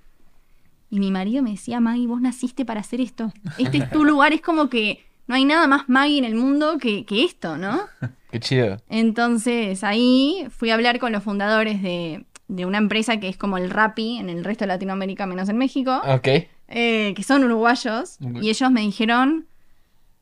Y 0.89 0.99
mi 0.99 1.11
marido 1.11 1.43
me 1.43 1.51
decía, 1.51 1.79
Maggie, 1.79 2.07
vos 2.07 2.21
naciste 2.21 2.65
para 2.65 2.79
hacer 2.79 3.01
esto. 3.01 3.31
Este 3.57 3.79
es 3.79 3.89
tu 3.91 4.03
lugar, 4.11 4.31
es 4.33 4.41
como 4.41 4.69
que 4.69 5.05
no 5.27 5.35
hay 5.35 5.43
nada 5.45 5.67
más 5.67 5.89
Maggie 5.89 6.17
en 6.19 6.25
el 6.25 6.35
mundo 6.35 6.77
que, 6.79 7.05
que 7.05 7.23
esto, 7.25 7.57
¿no? 7.57 7.81
Qué 8.31 8.39
chido. 8.39 8.77
Entonces 8.89 9.83
ahí 9.83 10.47
fui 10.49 10.69
a 10.69 10.75
hablar 10.75 10.99
con 10.99 11.11
los 11.11 11.21
fundadores 11.23 11.81
de, 11.81 12.25
de 12.47 12.65
una 12.65 12.77
empresa 12.77 13.19
que 13.19 13.27
es 13.29 13.37
como 13.37 13.57
el 13.57 13.69
Rappi 13.69 14.17
en 14.17 14.29
el 14.29 14.43
resto 14.43 14.63
de 14.63 14.67
Latinoamérica, 14.69 15.25
menos 15.25 15.49
en 15.49 15.57
México, 15.57 16.01
Ok. 16.07 16.27
eh, 16.69 17.13
que 17.15 17.23
son 17.23 17.43
uruguayos, 17.43 18.17
y 18.41 18.49
ellos 18.49 18.71
me 18.71 18.81
dijeron, 18.81 19.47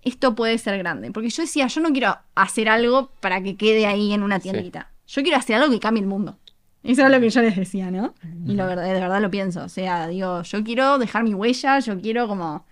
esto 0.02 0.36
puede 0.36 0.58
ser 0.58 0.78
grande. 0.78 1.12
Porque 1.12 1.30
yo 1.30 1.44
decía, 1.44 1.68
yo 1.68 1.82
no 1.82 1.90
quiero 1.92 2.18
hacer 2.36 2.70
algo 2.70 3.12
para 3.20 3.42
que 3.42 3.56
quede 3.58 3.86
ahí 3.86 4.14
en 4.14 4.24
una 4.24 4.38
Sí. 4.40 4.50
tiendita. 4.50 4.92
Yo 5.08 5.22
quiero 5.24 5.38
hacer 5.38 5.58
algo 5.58 5.70
que 5.72 5.80
cambie 5.80 6.02
el 6.02 6.08
mundo. 6.08 6.38
Eso 6.84 7.06
es 7.06 7.12
lo 7.12 7.20
que 7.20 7.30
yo 7.30 7.42
les 7.42 7.56
decía, 7.56 7.92
¿no? 7.92 8.16
Y 8.46 8.54
lo 8.54 8.66
de 8.68 8.76
verdad 8.76 9.22
lo 9.22 9.30
pienso. 9.30 9.64
O 9.64 9.70
sea, 9.70 10.08
digo, 10.08 10.42
yo 10.42 10.64
quiero 10.64 10.98
dejar 10.98 11.24
mi 11.24 11.34
huella, 11.36 11.78
yo 11.80 12.00
quiero 12.02 12.28
como 12.28 12.66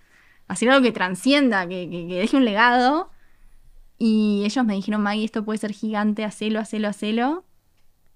hacer 0.48 0.68
algo 0.70 0.82
que 0.82 0.90
transcienda, 0.90 1.68
que, 1.68 1.88
que- 1.88 2.08
que 2.08 2.14
deje 2.18 2.36
un 2.36 2.44
legado. 2.44 3.10
Y 3.98 4.42
ellos 4.44 4.64
me 4.64 4.74
dijeron, 4.74 5.02
Maggie, 5.02 5.24
esto 5.24 5.44
puede 5.44 5.58
ser 5.58 5.72
gigante, 5.72 6.24
hacelo, 6.24 6.58
hacelo, 6.58 6.88
hacelo. 6.88 7.44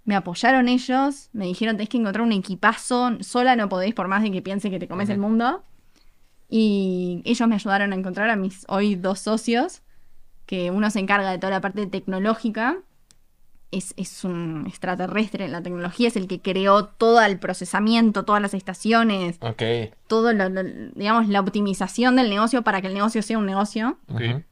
Me 0.04 0.16
apoyaron 0.16 0.68
ellos, 0.68 1.28
me 1.32 1.46
dijeron, 1.46 1.76
tenés 1.76 1.88
que 1.88 1.98
encontrar 1.98 2.24
un 2.26 2.32
equipazo, 2.32 3.12
sola 3.22 3.54
no 3.56 3.68
podéis 3.68 3.94
por 3.94 4.08
más 4.08 4.22
de 4.22 4.30
que 4.30 4.42
piense 4.42 4.70
que 4.70 4.78
te 4.78 4.88
comes 4.88 5.08
el 5.10 5.18
mundo. 5.18 5.62
Y 6.48 7.22
ellos 7.24 7.48
me 7.48 7.54
ayudaron 7.56 7.92
a 7.92 7.96
encontrar 7.96 8.30
a 8.30 8.36
mis 8.36 8.64
hoy 8.68 8.94
dos 8.94 9.20
socios, 9.20 9.82
que 10.46 10.70
uno 10.70 10.90
se 10.90 11.00
encarga 11.00 11.30
de 11.30 11.38
toda 11.38 11.50
la 11.50 11.60
parte 11.60 11.86
tecnológica, 11.86 12.76
es, 13.70 13.92
es 13.96 14.22
un 14.22 14.66
extraterrestre 14.68 15.46
en 15.46 15.52
la 15.52 15.60
tecnología, 15.62 16.06
es 16.06 16.14
el 16.16 16.28
que 16.28 16.40
creó 16.40 16.84
todo 16.84 17.20
el 17.22 17.38
procesamiento, 17.40 18.24
todas 18.24 18.40
las 18.40 18.54
estaciones, 18.54 19.36
Ok. 19.40 19.62
todo 20.06 20.32
lo, 20.32 20.48
lo- 20.48 20.62
digamos, 20.94 21.28
la 21.28 21.40
optimización 21.40 22.14
del 22.14 22.30
negocio 22.30 22.62
para 22.62 22.80
que 22.80 22.86
el 22.86 22.94
negocio 22.94 23.20
sea 23.22 23.36
un 23.38 23.46
negocio. 23.46 23.98
Ok. 24.08 24.20
Ujú. 24.20 24.42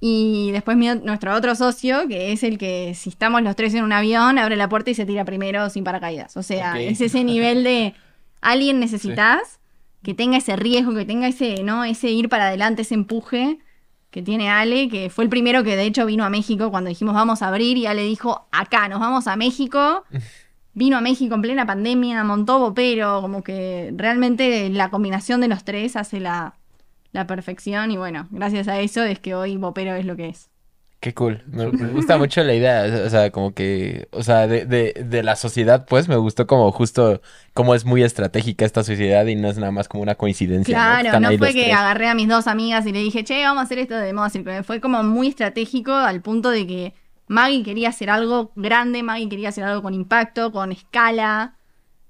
Y 0.00 0.50
después 0.52 0.76
mi- 0.76 0.94
nuestro 1.02 1.34
otro 1.34 1.54
socio, 1.54 2.06
que 2.08 2.32
es 2.32 2.42
el 2.42 2.58
que 2.58 2.92
si 2.94 3.08
estamos 3.08 3.40
los 3.42 3.56
tres 3.56 3.72
en 3.74 3.84
un 3.84 3.92
avión, 3.92 4.38
abre 4.38 4.56
la 4.56 4.68
puerta 4.68 4.90
y 4.90 4.94
se 4.94 5.06
tira 5.06 5.24
primero 5.24 5.70
sin 5.70 5.82
paracaídas. 5.82 6.36
O 6.36 6.42
sea, 6.42 6.78
es 6.80 7.00
ese 7.00 7.24
nivel 7.24 7.64
de 7.64 7.94
alguien 8.42 8.80
necesitas 8.80 9.60
que 10.02 10.14
tenga 10.14 10.38
ese 10.38 10.56
riesgo, 10.56 10.94
que 10.94 11.04
tenga 11.04 11.28
ese, 11.28 11.62
¿no? 11.62 11.84
Ese 11.84 12.10
ir 12.10 12.28
para 12.28 12.48
adelante, 12.48 12.82
ese 12.82 12.94
empuje 12.94 13.58
que 14.10 14.22
tiene 14.22 14.48
Ale, 14.50 14.88
que 14.88 15.10
fue 15.10 15.24
el 15.24 15.30
primero 15.30 15.62
que 15.64 15.76
de 15.76 15.84
hecho 15.84 16.06
vino 16.06 16.24
a 16.24 16.30
México 16.30 16.70
cuando 16.70 16.88
dijimos 16.88 17.14
vamos 17.14 17.42
a 17.42 17.48
abrir 17.48 17.76
y 17.76 17.86
Ale 17.86 18.02
dijo, 18.02 18.48
acá, 18.52 18.88
nos 18.88 19.00
vamos 19.00 19.26
a 19.26 19.36
México. 19.36 20.04
Vino 20.74 20.96
a 20.96 21.00
México 21.00 21.34
en 21.34 21.42
plena 21.42 21.66
pandemia, 21.66 22.22
montó 22.22 22.60
Bopero, 22.60 23.20
como 23.20 23.42
que 23.42 23.92
realmente 23.96 24.70
la 24.70 24.90
combinación 24.90 25.40
de 25.40 25.48
los 25.48 25.64
tres 25.64 25.96
hace 25.96 26.20
la, 26.20 26.54
la 27.10 27.26
perfección 27.26 27.90
y 27.90 27.96
bueno, 27.96 28.28
gracias 28.30 28.68
a 28.68 28.78
eso 28.78 29.02
es 29.02 29.18
que 29.18 29.34
hoy 29.34 29.56
Bopero 29.56 29.96
es 29.96 30.04
lo 30.04 30.14
que 30.14 30.28
es. 30.28 30.50
Qué 31.00 31.14
cool. 31.14 31.44
Me, 31.46 31.70
me 31.70 31.88
gusta 31.90 32.18
mucho 32.18 32.42
la 32.42 32.54
idea. 32.54 33.04
O 33.06 33.10
sea, 33.10 33.30
como 33.30 33.54
que, 33.54 34.08
o 34.10 34.22
sea, 34.24 34.48
de, 34.48 34.66
de, 34.66 34.94
de 35.06 35.22
la 35.22 35.36
sociedad, 35.36 35.86
pues 35.86 36.08
me 36.08 36.16
gustó 36.16 36.46
como 36.48 36.72
justo 36.72 37.20
cómo 37.54 37.74
es 37.76 37.84
muy 37.84 38.02
estratégica 38.02 38.64
esta 38.64 38.82
sociedad 38.82 39.24
y 39.26 39.36
no 39.36 39.48
es 39.48 39.58
nada 39.58 39.70
más 39.70 39.86
como 39.88 40.02
una 40.02 40.16
coincidencia. 40.16 40.74
Claro, 40.74 41.20
no, 41.20 41.32
fue 41.38 41.54
que 41.54 41.64
tres. 41.64 41.74
agarré 41.74 42.08
a 42.08 42.14
mis 42.14 42.28
dos 42.28 42.48
amigas 42.48 42.84
y 42.86 42.92
le 42.92 42.98
dije, 42.98 43.22
che, 43.24 43.44
vamos 43.44 43.60
a 43.60 43.64
hacer 43.64 43.78
esto 43.78 43.94
de 43.96 44.12
moda 44.12 44.28
circular. 44.30 44.64
Fue 44.64 44.80
como 44.80 45.02
muy 45.04 45.28
estratégico 45.28 45.92
al 45.94 46.20
punto 46.20 46.50
de 46.50 46.66
que 46.66 46.94
Maggie 47.28 47.62
quería 47.62 47.90
hacer 47.90 48.10
algo 48.10 48.52
grande, 48.56 49.02
Maggie 49.04 49.28
quería 49.28 49.50
hacer 49.50 49.64
algo 49.64 49.82
con 49.82 49.94
impacto, 49.94 50.50
con 50.50 50.72
escala 50.72 51.56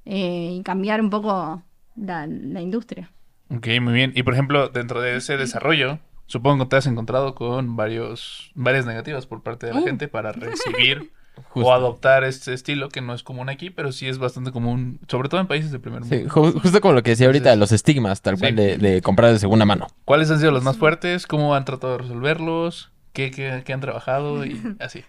eh, 0.07 0.57
y 0.59 0.62
cambiar 0.62 1.01
un 1.03 1.11
poco 1.11 1.62
la, 1.97 2.26
la 2.26 2.61
industria. 2.62 3.12
Ok, 3.51 3.66
muy 3.80 3.95
bien. 3.95 4.12
Y 4.14 4.22
por 4.22 4.34
ejemplo, 4.34 4.68
dentro 4.68 5.01
de 5.01 5.16
ese 5.16 5.36
desarrollo, 5.36 6.01
supongo 6.29 6.64
que 6.64 6.70
te 6.70 6.76
has 6.76 6.87
encontrado 6.87 7.35
con 7.35 7.74
varios, 7.74 8.53
varias 8.55 8.87
negativas 8.87 9.26
por 9.26 9.43
parte 9.43 9.66
de 9.66 9.74
la 9.74 9.81
Uh. 9.81 9.85
gente 9.85 10.07
para 10.07 10.31
recibir 10.31 11.11
Justo. 11.51 11.68
o 11.68 11.72
adoptar 11.72 12.22
este 12.24 12.53
estilo 12.55 12.89
que 12.89 13.01
no 13.01 13.14
es 13.14 13.22
común 13.22 13.49
aquí, 13.49 13.70
pero 13.70 13.91
sí 13.93 14.09
es 14.09 14.18
bastante 14.18 14.51
común, 14.53 15.01
sobre 15.09 15.29
todo 15.29 15.41
en 15.41 15.47
países 15.47 15.70
de 15.72 15.79
primer 15.81 16.01
mundo. 16.03 16.14
Sí, 16.16 16.24
ju- 16.24 16.61
justo 16.61 16.81
como 16.81 16.95
lo 16.95 17.03
que 17.03 17.11
decía 17.11 17.26
ahorita, 17.26 17.53
Entonces- 17.53 17.61
los 17.61 17.72
estigmas, 17.72 18.22
tal 18.22 18.39
cual, 18.39 18.51
Sí. 18.51 18.57
de, 18.57 18.76
de 18.79 19.03
comprar 19.03 19.33
de 19.33 19.39
segunda 19.41 19.64
mano. 19.64 19.89
¿Cuáles 20.05 20.31
han 20.31 20.39
sido 20.39 20.51
los 20.53 20.62
más 20.62 20.76
fuertes? 20.76 21.26
¿Cómo 21.26 21.55
han 21.55 21.64
tratado 21.64 21.95
de 21.95 21.99
resolverlos? 22.03 22.93
¿Qué, 23.12 23.31
qué- 23.33 23.62
qué 23.64 23.72
han 23.72 23.81
trabajado? 23.81 24.45
Y 24.45 24.61
así. 24.81 25.05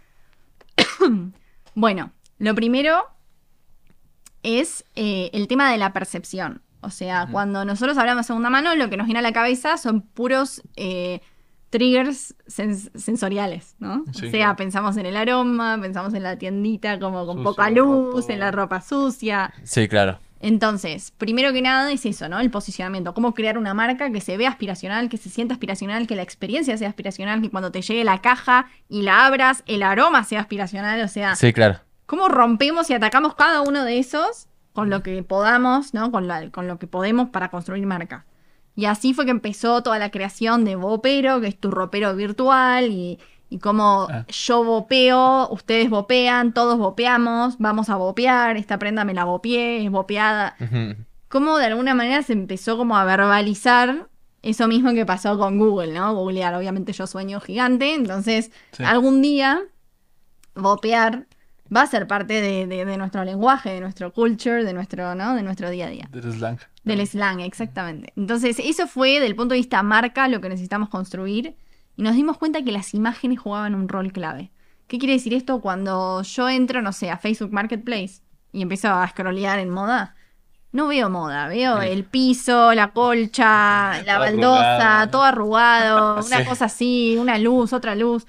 Bueno, 1.75 2.11
lo 2.37 2.55
primero 2.55 3.03
es 4.43 4.85
eh, 4.95 5.29
el 5.33 5.47
tema 5.47 5.71
de 5.71 5.77
la 5.77 5.93
percepción. 5.93 6.61
O 6.81 6.89
sea, 6.89 7.27
cuando 7.31 7.65
nosotros 7.65 7.97
hablamos 7.97 8.25
de 8.25 8.27
segunda 8.27 8.49
mano, 8.49 8.75
lo 8.75 8.89
que 8.89 8.97
nos 8.97 9.05
viene 9.07 9.19
a 9.19 9.23
la 9.23 9.33
cabeza 9.33 9.77
son 9.77 10.01
puros 10.01 10.61
eh, 10.75 11.21
triggers 11.69 12.35
sens- 12.47 12.89
sensoriales, 12.97 13.75
¿no? 13.79 14.03
Sí, 14.13 14.27
o 14.27 14.31
sea, 14.31 14.39
claro. 14.39 14.55
pensamos 14.55 14.97
en 14.97 15.05
el 15.05 15.15
aroma, 15.17 15.77
pensamos 15.81 16.13
en 16.13 16.23
la 16.23 16.37
tiendita 16.37 16.99
como 16.99 17.25
con 17.25 17.37
Sucio, 17.37 17.43
poca 17.51 17.69
luz, 17.69 18.29
en 18.29 18.39
la 18.39 18.51
ropa 18.51 18.81
sucia. 18.81 19.53
Sí, 19.63 19.87
claro. 19.87 20.19
Entonces, 20.41 21.11
primero 21.17 21.51
que 21.51 21.61
nada 21.61 21.91
es 21.91 22.05
eso, 22.05 22.29
¿no? 22.29 22.39
El 22.39 22.49
posicionamiento. 22.49 23.13
Cómo 23.13 23.33
crear 23.33 23.57
una 23.57 23.73
marca 23.73 24.09
que 24.09 24.21
se 24.21 24.37
vea 24.37 24.49
aspiracional, 24.49 25.09
que 25.09 25.17
se 25.17 25.29
sienta 25.29 25.53
aspiracional, 25.53 26.07
que 26.07 26.15
la 26.15 26.21
experiencia 26.23 26.77
sea 26.77 26.87
aspiracional, 26.89 27.41
que 27.41 27.49
cuando 27.51 27.71
te 27.71 27.81
llegue 27.81 28.03
la 28.05 28.21
caja 28.21 28.67
y 28.87 29.01
la 29.01 29.25
abras, 29.25 29.63
el 29.67 29.83
aroma 29.83 30.23
sea 30.23 30.39
aspiracional. 30.39 31.01
O 31.01 31.07
sea, 31.09 31.35
Sí, 31.35 31.51
claro. 31.51 31.81
cómo 32.05 32.29
rompemos 32.29 32.89
y 32.89 32.93
atacamos 32.93 33.35
cada 33.35 33.61
uno 33.61 33.83
de 33.83 33.99
esos 33.99 34.47
con 34.79 34.89
lo 34.89 35.03
que 35.03 35.21
podamos, 35.23 35.93
¿no? 35.93 36.11
Con, 36.11 36.27
la- 36.27 36.49
con 36.51 36.67
lo 36.67 36.79
que 36.79 36.87
podemos 36.87 37.29
para 37.29 37.49
construir 37.49 37.85
marca. 37.85 38.25
Y 38.75 38.85
así 38.85 39.13
fue 39.13 39.25
que 39.25 39.31
empezó 39.31 39.83
toda 39.83 39.99
la 39.99 40.09
creación 40.09 40.63
de 40.65 40.75
Bopero, 40.75 41.41
que 41.41 41.47
es 41.47 41.59
tu 41.59 41.69
ropero 41.71 42.15
virtual, 42.15 42.85
y, 42.91 43.19
y 43.49 43.59
cómo 43.59 44.07
Ah. 44.09 44.25
yo 44.27 44.63
bopeo, 44.63 45.49
ustedes 45.51 45.89
bopean, 45.89 46.53
todos 46.53 46.77
bopeamos, 46.77 47.57
vamos 47.57 47.89
a 47.89 47.95
bopear, 47.97 48.55
esta 48.57 48.77
prenda 48.79 49.03
me 49.05 49.13
la 49.13 49.25
bopeé, 49.25 49.83
es 49.83 49.91
bopeada. 49.91 50.55
Ujú. 50.61 50.95
Cómo 51.27 51.57
de 51.57 51.65
alguna 51.65 51.93
manera 51.93 52.23
se 52.23 52.33
empezó 52.33 52.77
como 52.77 52.95
a 52.97 53.03
verbalizar 53.05 54.07
eso 54.41 54.67
mismo 54.69 54.93
que 54.93 55.05
pasó 55.05 55.37
con 55.37 55.57
Google, 55.59 55.91
¿no? 55.93 56.13
Googlear, 56.15 56.55
obviamente 56.55 56.93
yo 56.93 57.05
sueño 57.05 57.41
gigante, 57.41 57.93
entonces 57.95 58.51
Sí. 58.71 58.83
algún 58.83 59.21
día 59.21 59.61
bopear 60.55 61.27
va 61.75 61.81
a 61.83 61.87
ser 61.87 62.07
parte 62.07 62.41
de, 62.41 62.65
de- 62.67 62.85
de 62.85 62.97
nuestro 62.97 63.23
lenguaje, 63.23 63.69
de 63.71 63.79
nuestro 63.81 64.11
culture, 64.13 64.63
de 64.63 64.73
nuestro, 64.73 65.13
¿no? 65.15 65.35
De 65.35 65.43
nuestro 65.43 65.69
día 65.69 65.87
a 65.87 65.89
día. 65.89 66.07
Del 66.11 66.31
slang. 66.33 66.57
Del 66.83 67.05
slang, 67.07 67.41
exactamente. 67.41 68.11
Entonces, 68.15 68.57
eso 68.59 68.87
fue, 68.87 69.19
del 69.19 69.35
punto 69.35 69.53
de 69.53 69.59
vista 69.59 69.83
marca, 69.83 70.27
lo 70.27 70.41
que 70.41 70.49
necesitamos 70.49 70.89
construir. 70.89 71.55
Y 71.95 72.01
nos 72.03 72.15
dimos 72.15 72.37
cuenta 72.37 72.63
que 72.63 72.71
las 72.71 72.93
imágenes 72.93 73.39
jugaban 73.39 73.75
un 73.75 73.87
rol 73.89 74.11
clave. 74.11 74.51
¿Qué 74.87 74.97
quiere 74.97 75.13
decir 75.13 75.33
esto? 75.33 75.61
Cuando 75.61 76.21
yo 76.23 76.49
entro, 76.49 76.81
no 76.81 76.91
sé, 76.93 77.11
a 77.11 77.17
Facebook 77.17 77.51
Marketplace 77.53 78.21
y 78.51 78.61
empiezo 78.63 78.87
a 78.89 79.07
scrollear 79.07 79.59
en 79.59 79.69
moda, 79.69 80.15
no 80.71 80.87
veo 80.87 81.09
moda, 81.09 81.47
veo 81.47 81.81
Sí. 81.81 81.87
el 81.89 82.03
piso, 82.05 82.73
la 82.73 82.91
colcha, 82.91 84.01
la 84.03 84.13
Todo 84.15 84.19
baldosa, 84.19 84.61
arrugado. 85.01 85.09
todo 85.11 85.23
arrugado, 85.23 86.13
una 86.25 86.37
Sí. 86.39 86.45
cosa 86.45 86.65
así, 86.65 87.17
una 87.19 87.37
luz, 87.37 87.73
otra 87.73 87.95
luz. 87.95 88.25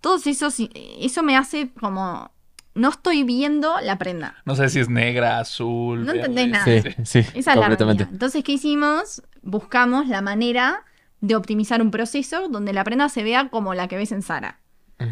Todos 0.00 0.26
esos, 0.26 0.56
eso 1.00 1.22
me 1.22 1.36
hace 1.36 1.70
como, 1.80 2.30
no 2.76 2.90
estoy 2.90 3.24
viendo 3.24 3.80
la 3.80 3.98
prenda. 3.98 4.36
No 4.44 4.54
sé 4.54 4.68
si 4.68 4.80
es 4.80 4.88
negra, 4.88 5.40
azul. 5.40 6.00
No 6.00 6.12
verde. 6.12 6.18
entendés 6.26 6.48
nada. 6.48 6.64
Sí, 6.64 6.82
sí, 7.04 7.18
Esa 7.34 7.54
es 7.54 7.58
la. 7.58 7.96
Entonces, 7.98 8.44
¿qué 8.44 8.52
hicimos? 8.52 9.22
Buscamos 9.42 10.06
la 10.08 10.20
manera 10.20 10.84
de 11.20 11.34
optimizar 11.34 11.80
un 11.80 11.90
proceso 11.90 12.48
donde 12.48 12.72
la 12.72 12.84
prenda 12.84 13.08
se 13.08 13.22
vea 13.22 13.48
como 13.48 13.74
la 13.74 13.88
que 13.88 13.96
ves 13.96 14.12
en 14.12 14.22
Sara. 14.22 14.60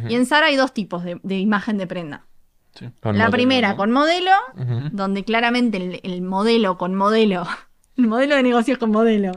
Y 0.08 0.14
en 0.14 0.24
Sara 0.24 0.46
hay 0.46 0.56
dos 0.56 0.72
tipos 0.72 1.04
de, 1.04 1.20
de 1.22 1.38
imagen 1.38 1.76
de 1.76 1.86
prenda. 1.86 2.24
Sí. 2.74 2.86
La 3.02 3.12
modelo, 3.12 3.30
primera 3.30 3.70
¿no? 3.70 3.76
con 3.76 3.90
modelo, 3.90 4.30
donde 4.92 5.24
claramente 5.24 5.76
el, 5.76 6.00
el 6.02 6.22
modelo 6.22 6.78
con 6.78 6.94
modelo, 6.94 7.46
el 7.96 8.06
modelo 8.06 8.34
de 8.36 8.42
negocios 8.42 8.78
con 8.78 8.90
modelo, 8.90 9.32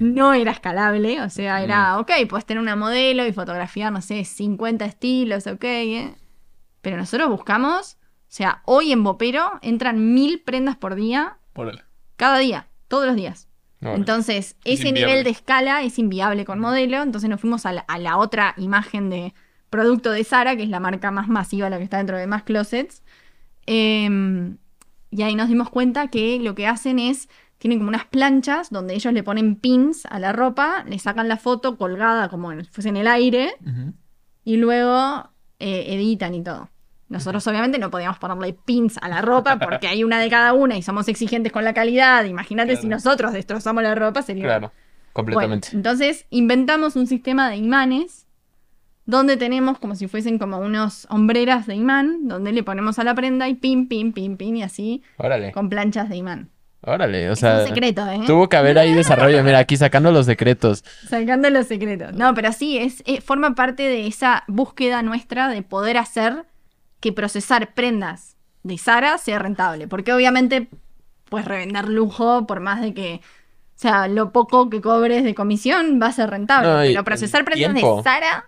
no 0.00 0.32
era 0.32 0.50
escalable. 0.50 1.20
O 1.20 1.30
sea, 1.30 1.62
era, 1.62 1.98
ok, 1.98 2.10
puedes 2.28 2.44
tener 2.46 2.60
una 2.60 2.74
modelo 2.74 3.26
y 3.26 3.32
fotografiar, 3.32 3.92
no 3.92 4.00
sé, 4.00 4.24
50 4.24 4.84
estilos, 4.84 5.46
ok. 5.46 5.64
¿eh? 5.64 6.14
Pero 6.82 6.96
nosotros 6.98 7.28
buscamos, 7.30 7.96
o 8.02 8.04
sea, 8.28 8.62
hoy 8.66 8.92
en 8.92 9.02
Bopero 9.02 9.58
entran 9.62 10.12
mil 10.14 10.40
prendas 10.42 10.76
por 10.76 10.94
día, 10.94 11.38
Órale. 11.54 11.82
cada 12.16 12.38
día, 12.38 12.68
todos 12.88 13.06
los 13.06 13.16
días. 13.16 13.48
Entonces, 13.80 14.56
Es 14.64 14.78
ese 14.78 14.88
inviable. 14.90 15.10
nivel 15.12 15.24
de 15.24 15.30
escala 15.30 15.82
es 15.82 15.98
inviable 15.98 16.44
con 16.44 16.60
modelo. 16.60 17.02
Entonces 17.02 17.28
nos 17.28 17.40
fuimos 17.40 17.66
a 17.66 17.72
la, 17.72 17.80
a 17.80 17.98
la 17.98 18.16
otra 18.18 18.54
imagen 18.56 19.10
de 19.10 19.34
producto 19.70 20.12
de 20.12 20.22
Sara, 20.22 20.54
que 20.54 20.62
es 20.62 20.68
la 20.68 20.78
marca 20.78 21.10
más 21.10 21.26
masiva, 21.26 21.68
la 21.68 21.78
que 21.78 21.84
está 21.84 21.96
dentro 21.96 22.16
de 22.16 22.28
más 22.28 22.44
closets. 22.44 23.02
Em, 23.66 24.58
y 25.10 25.22
ahí 25.22 25.34
nos 25.34 25.48
dimos 25.48 25.68
cuenta 25.70 26.08
que 26.08 26.38
lo 26.40 26.54
que 26.54 26.66
hacen 26.66 26.98
es, 26.98 27.28
tienen 27.58 27.78
como 27.78 27.88
unas 27.88 28.04
planchas 28.04 28.70
donde 28.70 28.94
ellos 28.94 29.12
le 29.12 29.22
ponen 29.22 29.56
pins 29.56 30.06
a 30.06 30.18
la 30.18 30.32
ropa, 30.32 30.84
le 30.86 30.98
sacan 30.98 31.26
la 31.28 31.36
foto 31.36 31.76
colgada 31.76 32.28
como 32.28 32.52
si 32.52 32.64
fuese 32.70 32.88
en 32.88 32.96
el 32.96 33.06
aire 33.06 33.54
y 34.44 34.56
luego 34.58 35.30
eh, 35.62 35.94
editan 35.94 36.34
y 36.34 36.42
todo. 36.42 36.68
Nosotros 37.08 37.46
obviamente 37.46 37.78
no 37.78 37.90
podíamos 37.90 38.18
ponerle 38.18 38.54
pins 38.54 38.98
a 39.00 39.08
la 39.08 39.20
ropa 39.20 39.58
porque 39.60 39.86
hay 39.86 40.02
una 40.02 40.18
de 40.18 40.28
cada 40.30 40.52
una 40.54 40.76
y 40.76 40.82
somos 40.82 41.08
exigentes 41.08 41.52
con 41.52 41.64
la 41.64 41.74
calidad. 41.74 42.24
Imagínate 42.24 42.76
si 42.76 42.88
nosotros 42.88 43.32
destrozamos 43.32 43.82
la 43.82 43.94
ropa, 43.94 44.22
sería... 44.22 44.44
Claro, 44.44 44.60
Bueno, 44.68 45.12
completamente. 45.12 45.68
entonces 45.72 46.26
inventamos 46.30 46.96
un 46.96 47.06
sistema 47.06 47.50
de 47.50 47.56
imanes 47.56 48.26
donde 49.04 49.36
tenemos 49.36 49.78
como 49.78 49.94
si 49.94 50.06
fuesen 50.08 50.38
como 50.38 50.58
unos 50.58 51.06
hombreras 51.10 51.66
de 51.66 51.74
imán, 51.74 52.28
donde 52.28 52.52
le 52.52 52.62
ponemos 52.62 52.98
a 52.98 53.04
la 53.04 53.14
prenda 53.14 53.48
y 53.48 53.54
pim, 53.54 53.88
pim, 53.88 54.12
pim, 54.12 54.36
pim 54.36 54.56
y 54.56 54.62
así 54.62 55.02
Órale, 55.18 55.52
con 55.52 55.68
planchas 55.68 56.08
de 56.08 56.16
imán. 56.16 56.50
Órale. 56.82 57.30
O 57.30 57.32
es 57.32 57.38
sea, 57.38 57.60
un 57.60 57.68
secreto, 57.68 58.06
¿eh? 58.10 58.20
tuvo 58.26 58.48
que 58.48 58.56
haber 58.56 58.78
ahí 58.78 58.92
desarrollo. 58.92 59.42
Mira, 59.42 59.58
aquí 59.58 59.76
sacando 59.76 60.10
los 60.12 60.26
secretos. 60.26 60.84
Sacando 61.08 61.48
los 61.50 61.66
secretos. 61.66 62.12
No, 62.14 62.34
pero 62.34 62.52
sí, 62.52 62.78
es, 62.78 63.02
eh, 63.06 63.20
forma 63.20 63.54
parte 63.54 63.82
de 63.82 64.06
esa 64.06 64.44
búsqueda 64.48 65.02
nuestra 65.02 65.48
de 65.48 65.62
poder 65.62 65.96
hacer 65.96 66.44
que 67.00 67.12
procesar 67.12 67.74
prendas 67.74 68.36
de 68.62 68.78
Sara 68.78 69.18
sea 69.18 69.38
rentable. 69.38 69.88
Porque 69.88 70.12
obviamente, 70.12 70.68
pues 71.28 71.44
revender 71.44 71.88
lujo, 71.88 72.46
por 72.46 72.60
más 72.60 72.80
de 72.80 72.94
que, 72.94 73.20
o 73.74 73.78
sea, 73.82 74.06
lo 74.08 74.32
poco 74.32 74.70
que 74.70 74.80
cobres 74.80 75.24
de 75.24 75.34
comisión 75.34 75.98
va 76.00 76.06
a 76.06 76.12
ser 76.12 76.30
rentable. 76.30 76.68
No, 76.68 76.78
pero 76.92 77.04
procesar 77.04 77.44
prendas 77.44 77.72
tiempo. 77.72 77.96
de 77.96 78.02
Sara, 78.04 78.46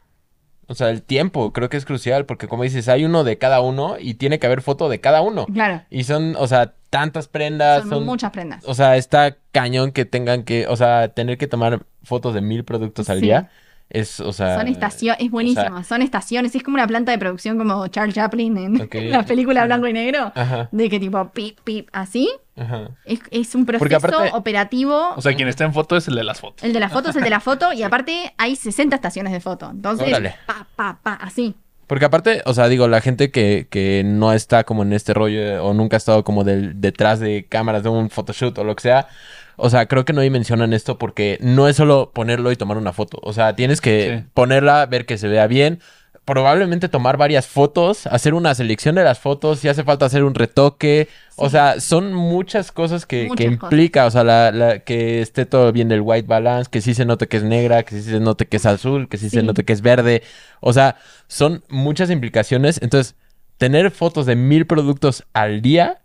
O 0.69 0.75
sea, 0.75 0.91
el 0.91 1.03
tiempo 1.03 1.53
creo 1.53 1.69
que 1.69 1.77
es 1.77 1.85
crucial 1.85 2.27
porque 2.27 2.47
como 2.47 2.63
dices, 2.63 2.89
hay 2.89 3.05
uno 3.05 3.25
de 3.25 3.39
cada 3.39 3.61
uno 3.61 3.97
y 3.99 4.15
tiene 4.15 4.39
que 4.39 4.47
haber 4.47 4.63
foto 4.63 4.89
de 4.89 5.01
cada 5.01 5.21
uno. 5.23 5.47
claro, 5.47 5.83
Y 5.91 6.05
son, 6.05 6.37
o 6.39 6.47
sea, 6.47 6.75
tantas 6.99 7.27
prendas, 7.29 7.81
son, 7.83 7.91
son, 7.91 8.05
muchas 8.07 8.31
prendas. 8.31 8.63
o 8.67 8.75
sea, 8.75 8.97
está 8.97 9.37
cañón 9.53 9.91
que 9.93 10.05
tengan 10.05 10.45
que, 10.45 10.67
o 10.69 10.77
sea, 10.77 11.09
tener 11.09 11.37
que 11.39 11.47
tomar 11.49 11.85
fotos 12.05 12.35
de 12.35 12.41
mil 12.41 12.65
productos 12.65 13.11
al 13.11 13.19
Sí. 13.19 13.27
día. 13.27 13.51
Es, 13.91 14.19
o 14.21 14.33
sea. 14.33 14.57
Son 14.59 14.67
estaciones, 14.67 15.21
es 15.21 15.31
buenísimo, 15.31 15.85
son 15.85 16.01
estaciones, 16.01 16.55
es 16.55 16.63
como 16.63 16.77
una 16.77 16.87
planta 16.87 17.13
de 17.13 17.19
producción 17.19 17.59
como 17.59 17.87
Charles 17.89 18.15
Chaplin 18.15 18.57
en 18.57 18.81
Ok. 18.81 18.95
las 19.11 19.27
películas 19.27 19.67
blanco 19.67 19.87
y 19.87 19.93
negro, 19.93 20.33
Ajá, 20.35 20.69
de 20.73 20.89
que 20.89 20.99
tipo 20.99 21.29
pip, 21.33 21.59
pip, 21.65 21.89
así. 21.93 22.31
ajá. 22.57 22.89
Es, 23.05 23.21
es 23.31 23.55
un 23.55 23.67
proceso 23.67 23.97
aparte- 23.97 24.31
operativo 24.33 25.13
O 25.17 25.21
sea, 25.21 25.35
quien 25.35 25.49
está 25.49 25.65
en 25.65 25.75
foto 25.75 25.97
es 25.97 26.09
el 26.09 26.15
de 26.15 26.25
las 26.25 26.41
fotos. 26.41 26.65
El 26.65 26.73
de 26.73 26.81
la 26.81 26.89
foto 26.89 27.11
es 27.11 27.17
el 27.17 27.23
de 27.25 27.31
la 27.31 27.41
foto 27.41 27.73
y 27.75 27.83
aparte 27.89 28.33
hay 28.39 28.57
60 28.57 28.97
estaciones 28.97 29.33
de 29.33 29.41
foto. 29.41 29.69
Entonces, 29.71 30.09
Órale. 30.09 30.35
pa, 30.47 30.67
pa, 30.77 30.99
pa, 31.03 31.15
así. 31.15 31.55
Porque 31.87 32.05
aparte, 32.05 32.43
o 32.47 32.55
sea, 32.55 32.69
digo, 32.69 32.89
la 32.89 33.01
gente 33.01 33.31
que, 33.31 33.67
que 33.71 34.03
no 34.05 34.33
está 34.33 34.65
como 34.65 34.83
en 34.83 34.93
este 34.93 35.15
rollo 35.15 35.65
o 35.65 35.75
nunca 35.75 35.97
ha 35.97 35.99
estado 35.99 36.25
como 36.25 36.45
del, 36.45 36.81
detrás 36.81 37.21
de 37.21 37.47
cámaras 37.49 37.83
de 37.83 37.89
un 37.91 38.11
photoshoot 38.11 38.57
o 38.59 38.65
lo 38.65 38.75
que 38.77 38.83
sea, 38.83 39.09
o 39.57 39.71
sea, 39.71 39.87
creo 39.87 40.05
que 40.05 40.13
no 40.13 40.21
dimensionan 40.21 40.73
esto 40.73 40.99
porque 40.99 41.39
no 41.41 41.69
es 41.69 41.77
solo 41.77 42.11
ponerlo 42.15 42.51
y 42.53 42.57
tomar 42.57 42.77
una 42.77 42.93
foto. 42.93 43.19
O 43.23 43.33
sea, 43.33 43.55
tienes 43.55 43.81
que 43.81 44.19
Sí. 44.25 44.31
ponerla, 44.35 44.87
ver 44.87 45.07
que 45.07 45.19
se 45.19 45.29
vea 45.29 45.47
bien, 45.47 45.81
probablemente 46.25 46.89
tomar 46.89 47.17
varias 47.19 47.47
fotos, 47.47 48.07
hacer 48.07 48.33
una 48.35 48.55
selección 48.55 48.95
de 48.95 49.05
las 49.05 49.19
fotos, 49.19 49.59
si 49.61 49.69
hace 49.69 49.85
falta 49.85 50.07
hacer 50.07 50.25
un 50.25 50.35
retoque. 50.35 51.09
O 51.37 51.51
sea, 51.51 51.81
son 51.81 52.15
muchas 52.15 52.73
cosas 52.73 53.05
que, 53.07 53.25
que 53.25 53.29
cosas. 53.29 53.45
implica, 53.45 54.07
o 54.07 54.11
sea, 54.11 54.25
la, 54.25 54.51
la- 54.53 54.79
que 54.79 55.21
esté 55.21 55.45
todo 55.47 55.71
bien 55.73 55.89
del 55.89 56.01
white 56.01 56.27
balance, 56.27 56.71
que 56.71 56.81
sí 56.81 56.95
se 56.95 57.05
note 57.05 57.27
que 57.29 57.37
es 57.39 57.43
negra, 57.43 57.83
que 57.83 57.97
sí 57.97 58.03
se 58.11 58.21
note 58.21 58.47
que 58.47 58.57
es 58.57 58.67
azul, 58.67 59.09
que 59.09 59.19
sí, 59.19 59.29
se 59.31 59.41
Sí. 59.41 59.47
note 59.47 59.65
que 59.65 59.73
es 59.73 59.83
verde. 59.83 60.23
O 60.61 60.73
sea, 60.73 60.97
son 61.29 61.63
muchas 61.69 62.09
implicaciones. 62.11 62.81
Entonces, 62.83 63.17
tener 63.59 63.91
fotos 63.91 64.27
de 64.27 64.37
mil 64.37 64.67
productos 64.67 65.25
al 65.35 65.61
día 65.61 66.01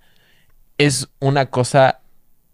es 0.78 1.10
una 1.20 1.48
cosa, 1.48 2.00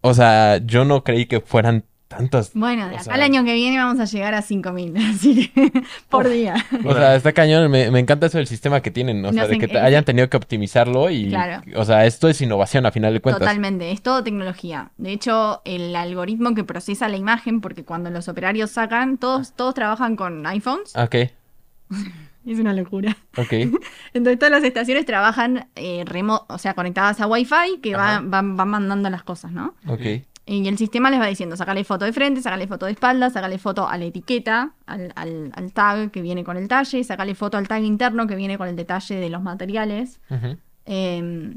o 0.01 0.13
sea, 0.13 0.57
yo 0.66 0.86
no 0.86 1.03
creí 1.03 1.26
que 1.28 1.41
fueran 1.41 1.86
tantas. 2.07 2.51
Bueno, 2.53 2.87
de 2.87 2.95
acá 2.95 3.03
sea- 3.05 3.13
al 3.15 3.21
año 3.21 3.43
que 3.43 3.53
viene 3.53 3.77
vamos 3.77 3.99
a 3.99 4.05
llegar 4.05 4.33
a 4.35 4.41
5000, 4.41 4.95
así 5.09 5.47
que 5.49 5.71
por 6.09 6.29
día. 6.29 6.55
O 6.85 6.93
sea, 6.93 7.15
está 7.15 7.33
cañón, 7.33 7.69
me, 7.71 7.89
me 7.91 7.99
encanta 7.99 8.27
eso 8.27 8.37
del 8.37 8.47
sistema 8.47 8.81
que 8.81 8.91
tienen, 8.91 9.25
o 9.25 9.33
sea, 9.33 9.47
de 9.47 9.57
que 9.57 9.77
hayan 9.79 10.03
tenido 10.05 10.29
que 10.29 10.37
optimizarlo 10.37 11.09
y, 11.09 11.29
Claro. 11.29 11.61
o 11.75 11.83
sea, 11.85 12.05
esto 12.05 12.29
es 12.29 12.39
innovación 12.41 12.85
a 12.85 12.91
final 12.91 13.13
de 13.13 13.21
cuentas. 13.21 13.39
Totalmente, 13.39 13.91
es 13.91 14.01
todo 14.01 14.23
tecnología. 14.23 14.91
De 14.97 15.11
hecho, 15.11 15.61
el 15.65 15.95
algoritmo 15.95 16.53
que 16.53 16.63
procesa 16.63 17.07
la 17.09 17.17
imagen, 17.17 17.59
porque 17.61 17.83
cuando 17.83 18.09
los 18.11 18.27
operarios 18.27 18.71
sacan, 18.71 19.17
todos, 19.17 19.53
todos 19.53 19.73
trabajan 19.73 20.15
con 20.15 20.45
iPhones, 20.45 20.93
Ok, 20.95 21.15
es 22.45 22.59
una 22.59 22.73
locura. 22.73 23.17
ok, 23.37 23.51
Entonces 24.13 24.37
todas 24.39 24.51
las 24.51 24.63
estaciones 24.63 25.05
trabajan 25.05 25.67
eh, 25.75 26.03
remo 26.05 26.45
o 26.49 26.57
sea, 26.59 26.73
conectadas 26.75 27.19
a 27.19 27.27
Wi-Fi 27.27 27.79
que 27.81 27.95
van, 27.95 28.29
van, 28.29 28.55
van 28.55 28.69
mandando 28.69 29.09
las 29.09 29.23
cosas, 29.23 29.51
¿no? 29.51 29.73
ok. 29.87 30.01
Y 30.47 30.67
el 30.67 30.77
sistema 30.77 31.09
les 31.09 31.19
va 31.19 31.25
diciendo, 31.25 31.57
sacale 31.57 31.83
foto 31.83 32.05
de 32.05 32.13
frente, 32.13 32.39
sacale 32.41 32.67
foto 32.67 32.85
de 32.85 32.91
espalda, 32.91 33.31
sacale 33.31 33.57
foto 33.57 33.87
a 33.87 33.97
la 33.97 34.05
etiqueta, 34.05 34.73
al, 34.85 35.11
al- 35.15 35.51
al 35.55 35.73
tag 35.73 36.11
que 36.11 36.21
viene 36.21 36.43
con 36.43 36.55
el 36.57 36.67
talle, 36.67 37.03
sacale 37.03 37.33
foto 37.33 37.57
al 37.57 37.67
tag 37.67 37.83
interno 37.83 38.27
que 38.27 38.35
viene 38.35 38.57
con 38.57 38.67
el 38.67 38.75
detalle 38.75 39.15
de 39.15 39.29
los 39.29 39.41
materiales. 39.41 40.19
Eh, 40.85 41.55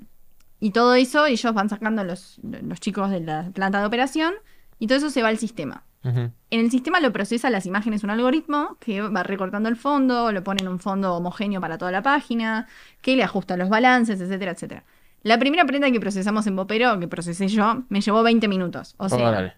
y 0.60 0.70
todo 0.70 0.94
eso 0.94 1.26
ellos 1.26 1.54
van 1.54 1.68
sacando 1.68 2.02
los, 2.02 2.40
los 2.42 2.80
chicos 2.80 3.10
de 3.10 3.20
la 3.20 3.50
planta 3.52 3.78
de 3.80 3.86
operación 3.86 4.34
y 4.78 4.86
todo 4.86 4.98
eso 4.98 5.10
se 5.10 5.22
va 5.22 5.28
al 5.28 5.38
sistema. 5.38 5.84
En 6.50 6.60
el 6.60 6.70
sistema 6.70 7.00
lo 7.00 7.12
procesa 7.12 7.50
las 7.50 7.66
imágenes 7.66 8.04
un 8.04 8.10
algoritmo 8.10 8.76
que 8.80 9.02
va 9.02 9.22
recortando 9.22 9.68
el 9.68 9.76
fondo, 9.76 10.32
lo 10.32 10.42
pone 10.42 10.62
en 10.62 10.68
un 10.68 10.78
fondo 10.78 11.14
homogéneo 11.14 11.60
para 11.60 11.76
toda 11.76 11.90
la 11.90 12.02
página, 12.02 12.66
que 13.02 13.16
le 13.16 13.22
ajusta 13.24 13.56
los 13.56 13.68
balances, 13.68 14.20
etcétera, 14.20 14.52
etcétera. 14.52 14.84
La 15.22 15.38
primera 15.38 15.64
prenda 15.66 15.90
que 15.90 16.00
procesamos 16.00 16.46
en 16.46 16.56
Bopero, 16.56 16.98
que 17.00 17.08
procesé 17.08 17.48
yo, 17.48 17.82
me 17.88 18.00
llevó 18.00 18.22
20 18.22 18.46
minutos. 18.48 18.94
O 18.98 19.08
sea, 19.08 19.28
Órale. 19.28 19.54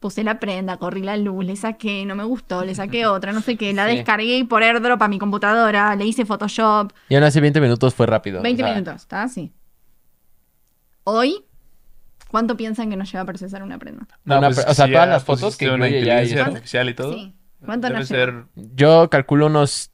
puse 0.00 0.22
la 0.22 0.38
prenda, 0.38 0.76
corrí 0.76 1.02
la 1.02 1.16
luz, 1.16 1.44
le 1.44 1.56
saqué, 1.56 2.04
no 2.04 2.14
me 2.14 2.24
gustó, 2.24 2.64
le 2.64 2.74
saqué 2.74 3.06
otra, 3.06 3.32
no 3.32 3.40
sé 3.40 3.56
qué, 3.56 3.72
la 3.72 3.88
Sí. 3.88 3.96
descargué 3.96 4.44
por 4.44 4.62
airdrop 4.62 5.00
a 5.02 5.08
mi 5.08 5.18
computadora, 5.18 5.96
le 5.96 6.04
hice 6.04 6.24
Photoshop. 6.26 6.92
Y 7.08 7.14
aún 7.14 7.24
así 7.24 7.40
20 7.40 7.60
minutos 7.60 7.94
fue 7.94 8.06
rápido. 8.06 8.42
20 8.42 8.62
o 8.62 8.66
sea, 8.66 8.74
minutos, 8.74 8.94
¿está? 9.02 9.28
Sí. 9.28 9.52
Hoy, 11.04 11.44
¿cuánto 12.30 12.56
piensan 12.56 12.90
que 12.90 12.96
nos 12.96 13.10
lleva 13.10 13.22
a 13.22 13.26
procesar 13.26 13.62
una 13.62 13.78
prenda? 13.78 14.06
Una 14.26 14.50
pre- 14.50 14.50
o 14.50 14.74
sea, 14.74 14.86
si 14.86 14.92
todas 14.92 14.92
ya 14.92 15.06
las 15.06 15.24
fotos 15.24 15.56
que 15.56 15.64
incluye 15.66 16.04
ya 16.04 16.20
eso. 16.20 16.42
artificial 16.42 16.88
y 16.90 16.94
todo. 16.94 17.12
Sí. 17.14 17.34
¿Cuánto 17.64 17.88
debe 17.88 18.00
nos 18.00 18.10
lleva? 18.10 18.24
ser 18.26 18.44
Yo 18.74 19.08
calculo 19.10 19.46
unos, 19.46 19.90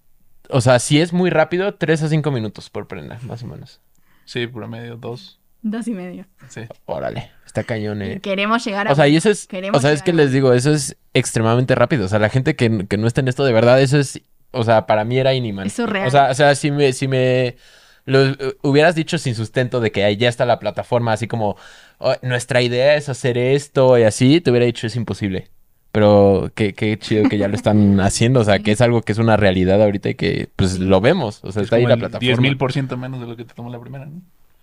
o 0.50 0.60
sea, 0.60 0.78
si 0.80 1.00
es 1.00 1.12
muy 1.12 1.30
rápido, 1.30 1.74
3 1.76 2.02
a 2.02 2.08
5 2.08 2.30
minutos 2.30 2.68
por 2.68 2.88
prenda, 2.88 3.18
más 3.22 3.42
o 3.42 3.46
menos. 3.46 3.80
Sí, 4.24 4.46
promedio, 4.46 4.96
dos. 4.96 5.38
Dos 5.62 5.88
y 5.88 5.92
medio. 5.92 6.26
Sí. 6.48 6.62
Órale, 6.84 7.30
está 7.46 7.64
cañón, 7.64 8.02
Y 8.02 8.04
eh. 8.04 8.20
queremos 8.20 8.62
llegar 8.64 8.86
a... 8.88 8.92
O 8.92 8.94
sea, 8.94 9.08
y 9.08 9.16
eso 9.16 9.30
es, 9.30 9.46
Queremos 9.46 9.78
o 9.78 9.80
sea, 9.80 9.92
es 9.92 10.02
que 10.02 10.10
a- 10.10 10.14
les 10.14 10.30
digo, 10.32 10.52
eso 10.52 10.70
es 10.72 10.96
extremadamente 11.14 11.74
rápido. 11.74 12.04
O 12.04 12.08
sea, 12.08 12.18
la 12.18 12.28
gente 12.28 12.54
que, 12.54 12.86
que 12.86 12.96
no 12.98 13.06
está 13.06 13.20
en 13.22 13.28
esto 13.28 13.44
de 13.44 13.52
verdad, 13.52 13.80
eso 13.80 13.98
es, 13.98 14.20
o 14.50 14.62
sea, 14.64 14.86
para 14.86 15.04
mí 15.04 15.18
era 15.18 15.32
iniman. 15.32 15.66
Es 15.66 15.72
surreal. 15.74 16.06
O 16.06 16.10
sea, 16.10 16.30
o 16.30 16.34
sea, 16.34 16.54
si 16.54 16.70
me, 16.70 16.92
si 16.92 17.08
me 17.08 17.56
lo 18.04 18.36
hubieras 18.62 18.94
dicho 18.94 19.16
sin 19.16 19.34
sustento 19.34 19.80
de 19.80 19.90
que 19.90 20.04
ahí 20.04 20.16
ya 20.18 20.28
está 20.28 20.44
la 20.44 20.58
plataforma, 20.58 21.14
así 21.14 21.26
como 21.26 21.56
"Oh, 21.96 22.14
nuestra 22.20 22.60
idea 22.60 22.96
es 22.96 23.08
hacer 23.08 23.38
esto 23.38 23.96
y 23.98 24.02
así, 24.02 24.42
te 24.42 24.50
hubiera 24.50 24.66
dicho 24.66 24.86
es 24.86 24.96
imposible. 24.96 25.48
Pero 25.94 26.50
qué, 26.56 26.74
qué 26.74 26.98
chido 26.98 27.28
que 27.28 27.38
ya 27.38 27.46
lo 27.46 27.54
están 27.54 28.00
haciendo, 28.00 28.40
o 28.40 28.44
sea, 28.44 28.58
que 28.58 28.72
es 28.72 28.80
algo 28.80 29.02
que 29.02 29.12
es 29.12 29.18
una 29.18 29.36
realidad 29.36 29.80
ahorita 29.80 30.08
y 30.10 30.14
que 30.16 30.48
pues 30.56 30.80
lo 30.80 31.00
vemos, 31.00 31.38
o 31.44 31.52
sea, 31.52 31.62
Es 31.62 31.66
está 31.66 31.76
ahí 31.76 31.86
la 31.86 31.96
plataforma. 31.96 32.48
10.000% 32.48 32.96
menos 32.96 33.20
de 33.20 33.26
lo 33.28 33.36
que 33.36 33.44
te 33.44 33.54
tomó 33.54 33.70
la 33.70 33.78
primera, 33.78 34.04
¿no? 34.06 34.20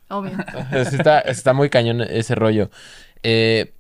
Obvio. 0.10 0.34
Está, 0.74 1.22
está 1.22 1.54
muy 1.54 1.70
cañón 1.70 2.02
ese 2.02 2.36
rollo. 2.36 2.70
Eh, 3.24 3.72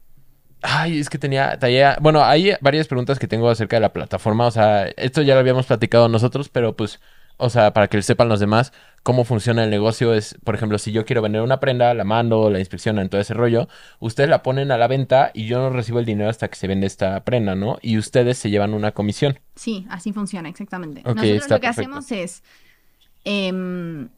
ay, 0.61 0.97
es 0.97 1.09
que 1.09 1.17
tenía, 1.17 1.59
tenía- 1.59 1.97
Bueno, 1.99 2.23
hay 2.23 2.53
varias 2.61 2.87
preguntas 2.87 3.19
que 3.19 3.27
tengo 3.27 3.49
acerca 3.49 3.75
de 3.75 3.81
la 3.81 3.91
plataforma. 3.91 4.47
O 4.47 4.51
sea, 4.51 4.87
esto 4.95 5.21
ya 5.23 5.33
lo 5.33 5.41
habíamos 5.41 5.65
platicado 5.65 6.07
nosotros, 6.07 6.47
pero 6.47 6.73
pues, 6.77 7.01
o 7.35 7.49
sea, 7.49 7.73
para 7.73 7.89
que 7.89 8.01
sepan 8.01 8.29
los 8.29 8.39
demás, 8.39 8.71
cómo 9.03 9.25
funciona 9.25 9.63
el 9.63 9.69
negocio 9.69 10.13
es, 10.13 10.37
por 10.43 10.55
ejemplo, 10.55 10.77
si 10.77 10.91
yo 10.91 11.05
quiero 11.05 11.21
vender 11.21 11.41
una 11.41 11.59
prenda, 11.59 11.93
la 11.93 12.03
mando, 12.03 12.49
la 12.49 12.59
inspeccionan, 12.59 13.09
todo 13.09 13.21
ese 13.21 13.33
rollo, 13.33 13.67
ustedes 13.99 14.29
la 14.29 14.43
ponen 14.43 14.71
a 14.71 14.77
la 14.77 14.87
venta 14.87 15.31
y 15.33 15.47
yo 15.47 15.59
no 15.59 15.69
recibo 15.69 15.99
el 15.99 16.05
dinero 16.05 16.29
hasta 16.29 16.47
que 16.49 16.55
se 16.55 16.67
vende 16.67 16.87
esta 16.87 17.23
prenda, 17.23 17.55
¿no? 17.55 17.77
Y 17.81 17.97
ustedes 17.97 18.37
se 18.37 18.49
llevan 18.49 18.73
una 18.73 18.91
comisión. 18.91 19.39
Sí, 19.55 19.85
así 19.89 20.13
funciona, 20.13 20.49
exactamente. 20.49 21.01
Nosotros 21.13 21.49
lo 21.49 21.59
que 21.59 21.67
perfecto. 21.67 21.69
hacemos 21.69 22.11
es. 22.11 22.43
em, 23.23 24.09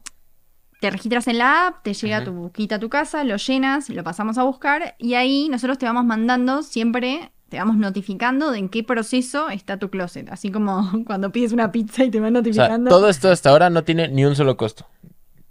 te 0.80 0.90
registras 0.90 1.28
en 1.28 1.38
la 1.38 1.68
app, 1.68 1.82
te 1.82 1.94
llega 1.94 2.24
tu 2.24 2.32
buquita 2.32 2.76
a 2.76 2.78
tu 2.78 2.90
casa, 2.90 3.24
lo 3.24 3.36
llenas, 3.36 3.88
lo 3.88 4.04
pasamos 4.04 4.36
a 4.38 4.44
buscar 4.44 4.96
y 4.98 5.14
ahí 5.14 5.48
nosotros 5.48 5.78
te 5.78 5.86
vamos 5.86 6.04
mandando 6.04 6.62
siempre, 6.62 7.32
te 7.48 7.58
vamos 7.58 7.76
notificando 7.76 8.50
de 8.50 8.58
en 8.58 8.68
qué 8.68 8.82
proceso 8.82 9.48
está 9.50 9.76
tu 9.78 9.90
closet. 9.90 10.28
Así 10.30 10.50
como 10.50 10.90
cuando 11.06 11.30
pides 11.30 11.52
una 11.52 11.70
pizza 11.72 12.04
y 12.04 12.10
te 12.10 12.20
van 12.20 12.34
O 12.36 12.42
sea, 12.42 12.52
notificando. 12.52 12.90
todo 12.90 13.08
esto 13.08 13.30
hasta 13.30 13.50
ahora 13.50 13.70
no 13.70 13.84
tiene 13.84 14.08
ni 14.08 14.24
un 14.24 14.34
solo 14.36 14.56
costo. 14.56 14.86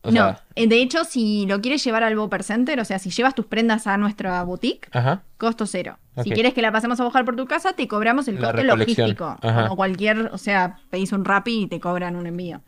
O 0.06 0.10
no, 0.10 0.14
sea, 0.16 0.44
eh, 0.56 0.68
de 0.68 0.82
hecho, 0.82 1.06
si 1.06 1.46
lo 1.46 1.62
quieres 1.62 1.82
llevar 1.82 2.04
al 2.04 2.18
Boper 2.18 2.44
Center, 2.44 2.78
o 2.82 2.84
sea, 2.84 3.00
si 3.00 3.10
llevas 3.10 3.36
tus 3.36 3.46
prendas 3.46 3.88
a 3.88 3.96
nuestra 3.98 4.44
boutique, 4.44 4.90
ajá. 4.92 5.24
costo 5.38 5.66
cero. 5.66 5.98
Si 6.22 6.30
quieres 6.32 6.54
que 6.54 6.62
la 6.62 6.74
pasemos 6.74 7.00
a 7.00 7.06
buscar 7.06 7.24
por 7.24 7.38
tu 7.38 7.46
casa, 7.46 7.72
te 7.72 7.88
cobramos 7.88 8.28
el 8.28 8.38
coste 8.38 8.64
logístico. 8.66 9.38
Ajá. 9.42 9.64
Como 9.64 9.78
cualquier, 9.78 10.30
o 10.34 10.38
sea, 10.38 10.76
pedís 10.90 11.14
un 11.14 11.24
Rappi 11.24 11.62
y 11.64 11.68
te 11.68 11.80
cobran 11.80 12.18
un 12.18 12.28
envío. 12.28 12.62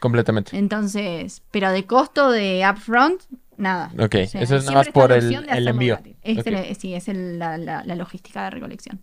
completamente. 0.00 0.56
Entonces, 0.56 1.42
pero 1.50 1.70
de 1.70 1.84
costo 1.84 2.30
de 2.30 2.66
upfront, 2.68 3.20
nada. 3.60 3.90
Ok, 3.98 4.16
O 4.24 4.26
sea, 4.26 4.40
eso 4.42 4.56
es 4.56 4.64
nada 4.64 4.78
más 4.78 4.88
por 4.88 5.12
el- 5.12 5.32
envío. 5.68 5.94
gratis. 5.96 6.16
Es 6.22 6.38
Ok. 6.38 6.46
el- 6.48 6.76
sí, 6.76 6.94
es 6.94 7.08
el- 7.08 7.38
la, 7.38 7.58
la- 7.58 7.84
la 7.84 7.94
logística 7.94 8.44
de 8.44 8.50
recolección. 8.50 9.00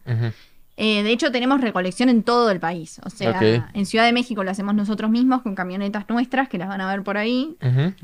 Eh, 0.79 1.01
de 1.01 1.11
hecho, 1.11 1.31
tenemos 1.31 1.59
recolección 1.59 2.07
en 2.09 2.21
todo 2.21 2.51
el 2.51 2.59
país. 2.59 3.01
O 3.03 3.09
sea, 3.09 3.39
en 3.73 3.85
Ciudad 3.87 4.05
de 4.05 4.13
México 4.13 4.43
lo 4.43 4.51
hacemos 4.51 4.75
nosotros 4.75 5.09
mismos 5.09 5.41
con 5.41 5.55
camionetas 5.55 6.05
nuestras 6.07 6.49
que 6.49 6.59
las 6.59 6.67
van 6.67 6.81
a 6.81 6.87
ver 6.87 7.01
por 7.03 7.17
ahí. 7.17 7.57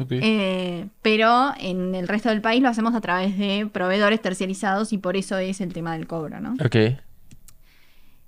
Eh, 0.09 0.87
pero 1.03 1.53
en 1.59 1.93
el 1.93 2.07
resto 2.07 2.29
del 2.29 2.41
país 2.41 2.63
lo 2.63 2.69
hacemos 2.69 2.95
a 2.95 3.01
través 3.01 3.37
de 3.37 3.69
proveedores 3.71 4.21
terciarizados 4.23 4.91
y 4.91 4.97
por 4.97 5.17
eso 5.17 5.37
es 5.37 5.61
el 5.61 5.71
tema 5.71 5.93
del 5.93 6.07
cobro, 6.07 6.39
¿no? 6.39 6.53
Ok. 6.65 6.97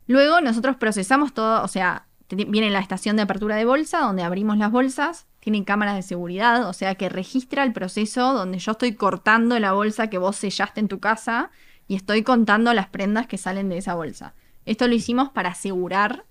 Luego 0.07 0.41
nosotros 0.41 0.75
procesamos 0.75 1.33
todo, 1.33 1.63
o 1.63 1.67
sea, 1.67 2.05
viene 2.29 2.69
la 2.69 2.79
estación 2.79 3.15
de 3.15 3.23
apertura 3.23 3.55
de 3.55 3.65
bolsa 3.65 3.99
donde 4.01 4.21
abrimos 4.23 4.57
las 4.57 4.71
bolsas, 4.71 5.25
tienen 5.45 5.63
cámaras 5.63 5.93
de 5.93 6.01
seguridad, 6.01 6.67
o 6.67 6.73
sea 6.73 6.95
que 6.95 7.07
registra 7.07 7.61
el 7.61 7.71
proceso 7.71 8.33
donde 8.33 8.57
yo 8.57 8.71
estoy 8.71 8.95
cortando 8.95 9.59
la 9.59 9.73
bolsa 9.73 10.09
que 10.09 10.17
vos 10.17 10.37
sellaste 10.37 10.79
en 10.79 10.87
tu 10.87 10.99
casa 10.99 11.51
y 11.87 11.95
estoy 11.95 12.23
contando 12.23 12.73
las 12.73 12.87
prendas 12.87 13.27
que 13.27 13.37
salen 13.37 13.69
de 13.69 13.77
esa 13.77 13.93
bolsa. 13.93 14.33
Esto 14.65 14.87
lo 14.87 14.95
hicimos 14.95 15.29
para 15.29 15.49
asegurar, 15.49 16.25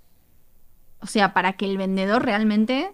o 0.98 1.06
sea, 1.06 1.32
para 1.32 1.52
que 1.52 1.64
el 1.64 1.78
vendedor 1.78 2.24
realmente 2.24 2.90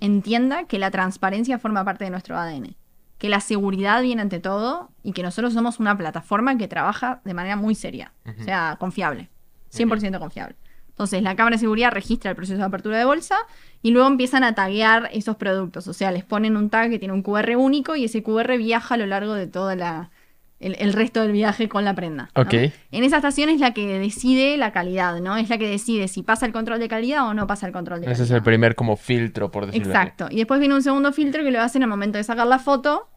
entienda 0.00 0.64
que 0.64 0.78
la 0.78 0.90
transparencia 0.90 1.58
forma 1.58 1.84
parte 1.84 2.04
de 2.04 2.12
nuestro 2.12 2.38
ADN, 2.38 2.74
que 3.18 3.28
la 3.28 3.40
seguridad 3.40 4.00
viene 4.00 4.22
ante 4.22 4.40
todo 4.40 4.88
y 5.02 5.12
que 5.12 5.22
nosotros 5.22 5.52
somos 5.52 5.80
una 5.80 5.98
plataforma 5.98 6.56
que 6.56 6.66
trabaja 6.66 7.20
de 7.26 7.34
manera 7.34 7.56
muy 7.56 7.74
seria, 7.74 8.14
o 8.24 8.42
sea, 8.42 8.78
confiable, 8.80 9.28
100% 9.70 10.18
confiable. 10.18 10.56
Entonces, 10.88 11.22
la 11.22 11.36
cámara 11.36 11.56
de 11.56 11.60
seguridad 11.60 11.92
registra 11.92 12.30
el 12.30 12.36
proceso 12.36 12.58
de 12.58 12.64
apertura 12.64 12.98
de 12.98 13.04
bolsa 13.04 13.36
y 13.82 13.90
luego 13.92 14.08
empiezan 14.08 14.44
a 14.44 14.54
taguear 14.54 15.08
esos 15.12 15.36
productos. 15.36 15.86
O 15.88 15.92
sea, 15.92 16.10
les 16.10 16.24
ponen 16.24 16.56
un 16.56 16.70
tag 16.70 16.90
que 16.90 16.98
tiene 16.98 17.14
un 17.14 17.22
QR 17.22 17.56
único 17.56 17.96
y 17.96 18.04
ese 18.04 18.22
QR 18.22 18.56
viaja 18.58 18.94
a 18.94 18.98
lo 18.98 19.06
largo 19.06 19.34
de 19.34 19.46
todo 19.46 19.74
la, 19.76 20.10
el, 20.58 20.74
el 20.80 20.92
resto 20.92 21.22
del 21.22 21.30
viaje 21.32 21.68
con 21.68 21.84
la 21.84 21.94
prenda. 21.94 22.30
¿no? 22.34 22.42
Ok. 22.42 22.54
En 22.90 23.04
esa 23.04 23.16
estación 23.16 23.48
es 23.50 23.60
la 23.60 23.72
que 23.74 23.86
decide 23.98 24.56
la 24.56 24.72
calidad, 24.72 25.20
¿no? 25.20 25.36
Es 25.36 25.48
la 25.48 25.58
que 25.58 25.68
decide 25.68 26.08
si 26.08 26.22
pasa 26.24 26.44
el 26.46 26.52
control 26.52 26.80
de 26.80 26.88
calidad 26.88 27.26
o 27.28 27.34
no 27.34 27.46
pasa 27.46 27.66
el 27.68 27.72
control 27.72 28.00
de 28.00 28.06
Ese 28.06 28.14
calidad. 28.14 28.24
es 28.24 28.30
el 28.38 28.42
primer 28.42 28.74
como 28.74 28.96
filtro, 28.96 29.50
por 29.52 29.66
decirlo 29.66 29.88
así. 29.90 29.96
Exacto. 30.08 30.26
Y 30.30 30.36
después 30.38 30.58
viene 30.58 30.74
un 30.74 30.82
segundo 30.82 31.12
filtro 31.12 31.44
que 31.44 31.50
lo 31.52 31.60
hacen 31.60 31.82
al 31.84 31.88
momento 31.88 32.18
de 32.18 32.24
sacar 32.24 32.48
la 32.48 32.58
foto, 32.58 33.08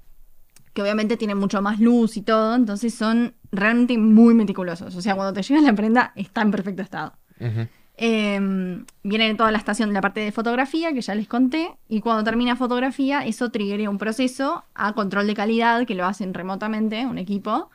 que 0.74 0.82
obviamente 0.84 1.18
tiene 1.18 1.34
mucho 1.36 1.62
más 1.62 1.80
luz 1.80 2.16
y 2.18 2.22
todo, 2.22 2.56
entonces 2.56 2.94
son 2.94 3.34
realmente 3.52 3.98
muy 3.98 4.34
meticulosos. 4.36 4.96
O 4.96 5.02
sea, 5.02 5.16
cuando 5.16 5.34
te 5.34 5.42
llega 5.42 5.60
la 5.62 5.74
prenda 5.74 6.14
está 6.16 6.42
en 6.44 6.52
perfecto 6.52 6.82
estado. 6.84 7.14
Ujú. 7.40 7.68
Eh, 8.04 8.84
viene 9.04 9.36
toda 9.36 9.52
la 9.52 9.60
estación, 9.60 9.94
la 9.94 10.02
parte 10.02 10.22
de 10.22 10.32
fotografía, 10.32 10.92
que 10.92 11.02
ya 11.02 11.14
les 11.14 11.28
conté, 11.28 11.78
y 11.88 12.02
cuando 12.02 12.24
termina 12.24 12.56
fotografía, 12.56 13.24
eso 13.24 13.52
triggerea 13.52 13.92
un 13.92 14.00
proceso 14.00 14.64
a 14.74 14.94
control 14.94 15.28
de 15.28 15.36
calidad, 15.36 15.86
que 15.86 15.94
lo 15.94 16.08
hacen 16.08 16.34
remotamente, 16.34 17.06
un 17.06 17.20
equipo, 17.20 17.70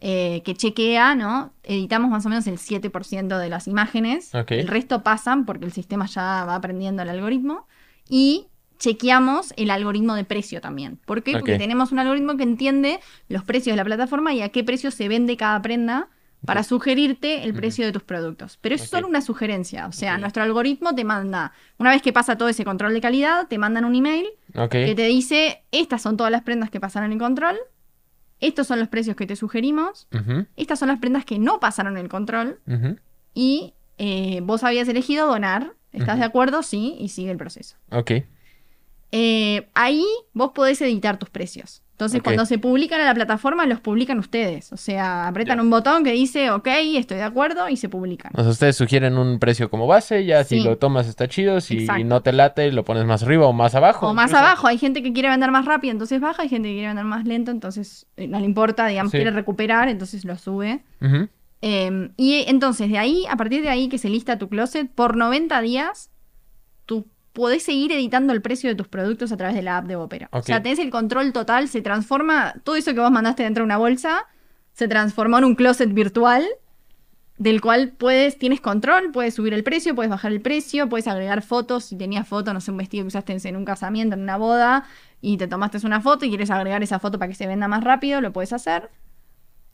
eh, 0.00 0.40
que 0.44 0.54
chequea, 0.54 1.16
¿no? 1.16 1.52
Editamos 1.64 2.10
más 2.12 2.24
o 2.24 2.28
menos 2.28 2.46
el 2.46 2.58
7% 2.58 3.38
de 3.38 3.48
las 3.48 3.66
imágenes, 3.66 4.30
el 4.32 4.68
resto 4.68 5.02
pasan 5.02 5.44
porque 5.44 5.64
el 5.64 5.72
sistema 5.72 6.06
ya 6.06 6.44
va 6.44 6.54
aprendiendo 6.54 7.02
el 7.02 7.08
algoritmo, 7.08 7.66
y 8.08 8.46
chequeamos 8.78 9.52
el 9.56 9.72
algoritmo 9.72 10.14
de 10.14 10.22
precio 10.22 10.60
también. 10.60 11.00
¿Por 11.04 11.24
qué? 11.24 11.32
Porque 11.32 11.58
tenemos 11.58 11.90
un 11.90 11.98
algoritmo 11.98 12.36
que 12.36 12.44
entiende 12.44 13.00
los 13.28 13.42
precios 13.42 13.72
de 13.72 13.78
la 13.78 13.84
plataforma 13.84 14.32
y 14.32 14.42
a 14.42 14.50
qué 14.50 14.62
precio 14.62 14.92
se 14.92 15.08
vende 15.08 15.36
cada 15.36 15.60
prenda 15.60 16.08
para 16.44 16.62
sugerirte 16.64 17.44
el 17.44 17.54
precio 17.54 17.84
de 17.84 17.92
tus 17.92 18.02
productos. 18.02 18.58
Pero 18.60 18.74
es 18.74 18.82
solo 18.82 19.06
una 19.06 19.22
sugerencia. 19.22 19.86
O 19.86 19.92
sea, 19.92 20.18
nuestro 20.18 20.42
algoritmo 20.42 20.94
te 20.94 21.04
manda, 21.04 21.52
una 21.78 21.90
vez 21.90 22.02
que 22.02 22.12
pasa 22.12 22.36
todo 22.36 22.48
ese 22.48 22.64
control 22.64 22.94
de 22.94 23.00
calidad, 23.00 23.46
te 23.48 23.58
mandan 23.58 23.84
un 23.84 23.94
email 23.94 24.26
que 24.70 24.94
te 24.94 25.06
dice, 25.06 25.62
estas 25.70 26.02
son 26.02 26.16
todas 26.16 26.32
las 26.32 26.42
prendas 26.42 26.70
que 26.70 26.80
pasaron 26.80 27.12
el 27.12 27.18
control, 27.18 27.56
estos 28.40 28.66
son 28.66 28.80
los 28.80 28.88
precios 28.88 29.16
que 29.16 29.26
te 29.26 29.36
sugerimos, 29.36 30.08
estas 30.56 30.78
son 30.78 30.88
las 30.88 30.98
prendas 30.98 31.24
que 31.24 31.38
no 31.38 31.60
pasaron 31.60 31.96
el 31.96 32.08
control 32.08 32.58
y 33.34 33.74
eh, 33.98 34.40
vos 34.42 34.64
habías 34.64 34.88
elegido 34.88 35.26
donar. 35.26 35.74
¿Estás 35.92 36.18
de 36.18 36.24
acuerdo? 36.24 36.62
Sí, 36.62 36.96
y 36.98 37.10
sigue 37.10 37.30
el 37.30 37.36
proceso. 37.36 37.76
Ok. 37.90 38.12
Eh, 39.12 39.68
ahí 39.74 40.06
vos 40.32 40.52
podés 40.54 40.80
editar 40.80 41.18
tus 41.18 41.28
precios. 41.28 41.82
Entonces, 42.04 42.22
cuando 42.22 42.44
se 42.46 42.58
publican 42.58 43.00
a 43.00 43.04
la 43.04 43.14
plataforma, 43.14 43.66
los 43.66 43.80
publican 43.80 44.18
ustedes. 44.18 44.72
O 44.72 44.76
sea, 44.76 45.28
apretan 45.28 45.60
un 45.60 45.70
botón 45.70 46.04
que 46.04 46.12
dice, 46.12 46.50
ok, 46.50 46.66
estoy 46.96 47.18
de 47.18 47.22
acuerdo, 47.22 47.68
y 47.68 47.76
se 47.76 47.88
publican. 47.88 48.32
O 48.34 48.42
sea, 48.42 48.50
ustedes 48.50 48.76
sugieren 48.76 49.16
un 49.18 49.38
precio 49.38 49.70
como 49.70 49.86
base, 49.86 50.24
ya 50.24 50.44
si 50.44 50.58
Sí. 50.58 50.64
lo 50.64 50.78
tomas 50.78 51.06
está 51.08 51.28
chido, 51.28 51.60
si 51.60 51.80
Exacto. 51.80 52.04
no 52.04 52.20
te 52.22 52.32
late 52.32 52.70
lo 52.72 52.84
pones 52.84 53.04
más 53.04 53.22
arriba 53.22 53.46
o 53.46 53.52
más 53.52 53.74
abajo. 53.74 54.08
O 54.08 54.14
más 54.14 54.32
abajo, 54.34 54.66
hay 54.66 54.78
gente 54.78 55.02
que 55.02 55.12
quiere 55.12 55.28
vender 55.28 55.50
más 55.50 55.64
rápido, 55.64 55.92
entonces 55.92 56.20
baja, 56.20 56.42
hay 56.42 56.48
gente 56.48 56.68
que 56.68 56.74
quiere 56.74 56.88
vender 56.88 57.04
más 57.04 57.24
lento, 57.26 57.50
entonces 57.50 58.06
eh, 58.16 58.28
no 58.28 58.38
le 58.38 58.44
importa, 58.46 58.86
digamos, 58.86 59.10
Sí. 59.12 59.18
quiere 59.18 59.30
recuperar, 59.30 59.88
entonces 59.88 60.24
lo 60.24 60.36
sube. 60.38 60.82
Eh, 61.64 62.10
y 62.16 62.44
entonces, 62.48 62.90
de 62.90 62.98
ahí, 62.98 63.24
a 63.30 63.36
partir 63.36 63.62
de 63.62 63.68
ahí 63.68 63.88
que 63.88 63.98
se 63.98 64.08
lista 64.08 64.38
tu 64.38 64.48
closet, 64.48 64.90
por 64.90 65.16
90 65.16 65.60
días, 65.60 66.10
podés 67.32 67.62
seguir 67.62 67.92
editando 67.92 68.32
el 68.32 68.42
precio 68.42 68.68
de 68.68 68.76
tus 68.76 68.88
productos 68.88 69.32
a 69.32 69.36
través 69.36 69.54
de 69.56 69.62
la 69.62 69.78
app 69.78 69.86
de 69.86 69.96
Opera. 69.96 70.28
O 70.32 70.42
sea, 70.42 70.62
tenés 70.62 70.78
el 70.78 70.90
control 70.90 71.32
total, 71.32 71.68
se 71.68 71.80
transforma, 71.80 72.54
todo 72.64 72.76
eso 72.76 72.92
que 72.94 73.00
vos 73.00 73.10
mandaste 73.10 73.42
dentro 73.42 73.62
de 73.62 73.66
una 73.66 73.78
bolsa, 73.78 74.26
se 74.72 74.88
transformó 74.88 75.38
en 75.38 75.44
un 75.44 75.54
closet 75.54 75.92
virtual 75.92 76.46
del 77.38 77.60
cual 77.60 77.92
puedes, 77.96 78.38
tienes 78.38 78.60
control, 78.60 79.10
puedes 79.10 79.34
subir 79.34 79.52
el 79.54 79.64
precio, 79.64 79.94
puedes 79.94 80.10
bajar 80.10 80.32
el 80.32 80.40
precio, 80.40 80.88
puedes 80.88 81.08
agregar 81.08 81.42
fotos, 81.42 81.84
si 81.86 81.96
tenías 81.96 82.28
foto, 82.28 82.52
no 82.52 82.60
sé, 82.60 82.70
un 82.70 82.76
vestido 82.76 83.04
que 83.04 83.08
usaste 83.08 83.36
en 83.48 83.56
un 83.56 83.64
casamiento, 83.64 84.14
en 84.14 84.22
una 84.22 84.36
boda, 84.36 84.84
y 85.20 85.38
te 85.38 85.48
tomaste 85.48 85.84
una 85.84 86.00
foto 86.00 86.24
y 86.24 86.28
quieres 86.28 86.50
agregar 86.50 86.82
esa 86.82 86.98
foto 86.98 87.18
para 87.18 87.28
que 87.28 87.34
se 87.34 87.46
venda 87.46 87.66
más 87.66 87.82
rápido, 87.82 88.20
lo 88.20 88.32
puedes 88.32 88.52
hacer. 88.52 88.90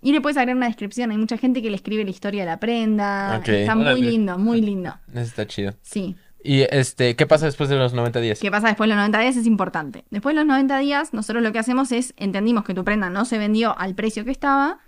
Y 0.00 0.12
le 0.12 0.20
puedes 0.20 0.36
agregar 0.36 0.56
una 0.56 0.66
descripción, 0.66 1.10
hay 1.10 1.18
mucha 1.18 1.36
gente 1.36 1.60
que 1.60 1.70
le 1.70 1.76
escribe 1.76 2.04
la 2.04 2.10
historia 2.10 2.42
de 2.42 2.46
la 2.46 2.60
prenda, 2.60 3.42
está 3.44 3.74
muy 3.74 4.00
lindo, 4.00 4.38
muy 4.38 4.60
lindo. 4.60 4.94
Eso 5.10 5.20
está 5.20 5.46
chido. 5.46 5.74
Sí. 5.82 6.16
Y 6.42 6.62
este, 6.70 7.16
¿qué 7.16 7.26
pasa 7.26 7.46
después 7.46 7.68
de 7.68 7.76
los 7.76 7.92
90 7.92 8.20
días? 8.20 8.38
¿Qué 8.40 8.50
pasa 8.50 8.68
después 8.68 8.88
de 8.88 8.94
los 8.94 9.00
90 9.00 9.18
días? 9.20 9.36
Es 9.36 9.46
importante. 9.46 10.04
Después 10.10 10.34
de 10.34 10.40
los 10.40 10.46
90 10.46 10.78
días, 10.78 11.12
nosotros 11.12 11.42
lo 11.42 11.52
que 11.52 11.58
hacemos 11.58 11.90
es, 11.92 12.14
entendimos 12.16 12.64
que 12.64 12.74
tu 12.74 12.84
prenda 12.84 13.10
no 13.10 13.24
se 13.24 13.38
vendió 13.38 13.76
al 13.78 13.94
precio 13.94 14.24
que 14.24 14.30
estaba, 14.30 14.78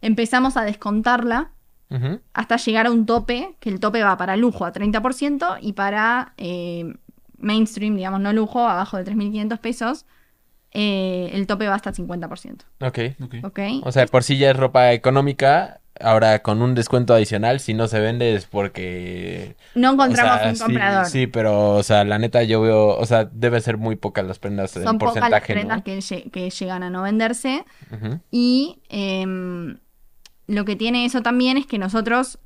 empezamos 0.00 0.56
a 0.56 0.62
descontarla 0.62 1.50
hasta 2.32 2.56
llegar 2.56 2.86
a 2.86 2.92
un 2.92 3.04
tope, 3.04 3.56
que 3.58 3.68
el 3.68 3.80
tope 3.80 4.00
va 4.04 4.16
para 4.16 4.36
lujo 4.36 4.64
a 4.64 4.72
30% 4.72 5.58
y 5.60 5.72
para 5.72 6.34
eh, 6.36 6.94
mainstream, 7.38 7.96
digamos, 7.96 8.20
no 8.20 8.32
lujo, 8.32 8.68
abajo 8.68 8.96
de 8.96 9.04
3.500 9.04 9.58
pesos, 9.58 10.06
eh, 10.72 11.30
el 11.32 11.46
tope 11.46 11.66
va 11.68 11.74
hasta 11.74 11.90
el 11.90 11.96
50%. 11.96 12.62
Ok. 12.80 12.98
Ok. 13.22 13.34
¿Ok? 13.44 13.58
O 13.84 13.92
sea, 13.92 14.06
por 14.06 14.22
si 14.22 14.38
ya 14.38 14.50
es 14.50 14.56
ropa 14.56 14.92
económica, 14.92 15.80
ahora 15.98 16.38
con 16.42 16.62
un 16.62 16.74
descuento 16.74 17.12
adicional, 17.14 17.60
si 17.60 17.74
no 17.74 17.86
se 17.88 18.00
vende 18.00 18.34
es 18.34 18.46
porque... 18.46 19.56
no 19.74 19.92
encontramos 19.92 20.36
o 20.36 20.38
sea, 20.38 20.48
un 20.50 20.56
sí- 20.56 20.62
comprador. 20.62 21.06
Sí, 21.06 21.26
pero, 21.26 21.72
o 21.72 21.82
sea, 21.82 22.04
la 22.04 22.18
neta 22.18 22.42
yo 22.44 22.60
veo, 22.62 22.96
o 22.96 23.04
sea, 23.06 23.24
debe 23.26 23.60
ser 23.60 23.76
muy 23.76 23.96
pocas 23.96 24.24
las 24.26 24.38
prendas 24.38 24.74
en 24.76 24.84
Son 24.84 24.98
pocas 24.98 25.16
las 25.16 25.22
porcentaje, 25.24 25.52
prendas 25.54 25.78
¿no? 25.78 25.84
que, 25.84 25.98
lle- 25.98 26.30
que 26.30 26.48
llegan 26.50 26.82
a 26.84 26.90
no 26.90 27.02
venderse. 27.02 27.64
Y 28.30 28.80
em, 28.88 29.78
lo 30.46 30.64
que 30.64 30.76
tiene 30.76 31.04
eso 31.04 31.20
también 31.22 31.56
es 31.58 31.66
que 31.66 31.78
nosotros, 31.78 32.38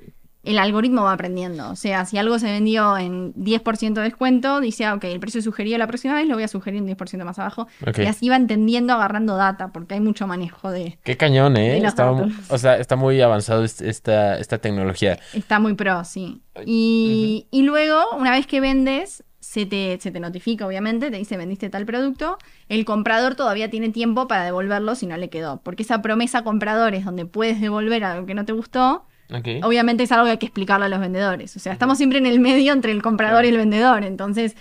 el 0.44 0.58
algoritmo 0.58 1.02
va 1.02 1.12
aprendiendo. 1.12 1.70
O 1.70 1.76
sea, 1.76 2.04
si 2.04 2.18
algo 2.18 2.38
se 2.38 2.46
vendió 2.46 2.96
en 2.98 3.32
10% 3.34 3.94
de 3.94 4.02
descuento, 4.02 4.60
dice, 4.60 4.84
ah, 4.84 4.94
ok, 4.94 5.04
el 5.04 5.20
precio 5.20 5.40
sugerido 5.42 5.78
la 5.78 5.86
próxima 5.86 6.14
vez 6.14 6.28
lo 6.28 6.34
voy 6.34 6.44
a 6.44 6.48
sugerir 6.48 6.80
un 6.82 6.88
10% 6.88 7.24
más 7.24 7.38
abajo. 7.38 7.66
Y 7.96 8.06
así 8.06 8.28
va 8.28 8.36
entendiendo, 8.36 8.92
agarrando 8.92 9.36
data, 9.36 9.68
porque 9.72 9.94
hay 9.94 10.00
mucho 10.00 10.26
manejo 10.26 10.70
de... 10.70 10.98
Qué 11.02 11.16
cañón, 11.16 11.56
¿eh? 11.56 11.78
Está, 11.78 12.10
o 12.10 12.58
sea, 12.58 12.76
está 12.78 12.96
muy 12.96 13.20
avanzado 13.20 13.64
est- 13.64 13.80
esta, 13.82 14.38
esta 14.38 14.58
tecnología. 14.58 15.18
Está 15.32 15.58
muy 15.58 15.74
pro, 15.74 16.04
sí. 16.04 16.42
Y, 16.66 17.46
y 17.50 17.62
luego, 17.62 18.02
una 18.18 18.30
vez 18.32 18.46
que 18.46 18.60
vendes, 18.60 19.24
se 19.40 19.66
te, 19.66 19.98
se 20.00 20.10
te 20.10 20.20
notifica, 20.20 20.66
obviamente, 20.66 21.10
te 21.10 21.16
dice 21.18 21.36
vendiste 21.36 21.68
tal 21.70 21.84
producto. 21.86 22.38
El 22.68 22.84
comprador 22.84 23.34
todavía 23.34 23.70
tiene 23.70 23.90
tiempo 23.90 24.26
para 24.26 24.44
devolverlo 24.44 24.94
si 24.94 25.06
no 25.06 25.16
le 25.16 25.28
quedó. 25.30 25.60
Porque 25.62 25.82
esa 25.82 26.00
promesa 26.02 26.38
a 26.38 26.44
compradores 26.44 27.04
donde 27.04 27.26
puedes 27.26 27.60
devolver 27.60 28.04
algo 28.04 28.26
que 28.26 28.34
no 28.34 28.44
te 28.44 28.52
gustó, 28.52 29.04
Obviamente 29.62 30.02
es 30.04 30.12
algo 30.12 30.26
que 30.26 30.32
hay 30.32 30.38
que 30.38 30.46
explicarle 30.46 30.86
a 30.86 30.88
los 30.88 31.00
vendedores. 31.00 31.56
O 31.56 31.58
sea, 31.58 31.72
estamos 31.72 31.98
siempre 31.98 32.18
en 32.18 32.26
el 32.26 32.40
medio 32.40 32.72
entre 32.72 32.92
el 32.92 33.02
comprador 33.02 33.44
y 33.44 33.48
el 33.48 33.56
vendedor. 33.56 34.04
Entonces, 34.04 34.56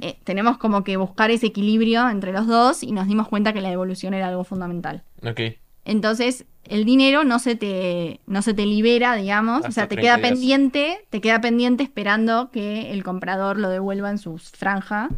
eh, 0.00 0.18
tenemos 0.24 0.58
como 0.58 0.84
que 0.84 0.96
buscar 0.96 1.30
ese 1.30 1.46
equilibrio 1.46 2.08
entre 2.08 2.32
los 2.32 2.46
dos 2.46 2.82
y 2.82 2.92
nos 2.92 3.06
dimos 3.06 3.28
cuenta 3.28 3.52
que 3.52 3.60
la 3.60 3.70
devolución 3.70 4.14
era 4.14 4.28
algo 4.28 4.44
fundamental. 4.44 5.02
Ok. 5.22 5.40
Entonces, 5.84 6.44
el 6.64 6.84
dinero 6.84 7.24
no 7.24 7.38
se 7.38 7.56
te, 7.56 8.20
no 8.26 8.42
se 8.42 8.54
te 8.54 8.66
libera, 8.66 9.16
digamos. 9.16 9.56
Hasta 9.58 9.68
o 9.68 9.72
sea, 9.72 9.88
te 9.88 9.96
30 9.96 10.02
queda 10.02 10.16
días. 10.16 10.30
pendiente, 10.30 11.06
te 11.10 11.20
queda 11.20 11.40
pendiente 11.40 11.82
esperando 11.82 12.50
que 12.50 12.92
el 12.92 13.02
comprador 13.02 13.58
lo 13.58 13.68
devuelva 13.68 14.10
en 14.10 14.18
su 14.18 14.38
franja. 14.38 15.08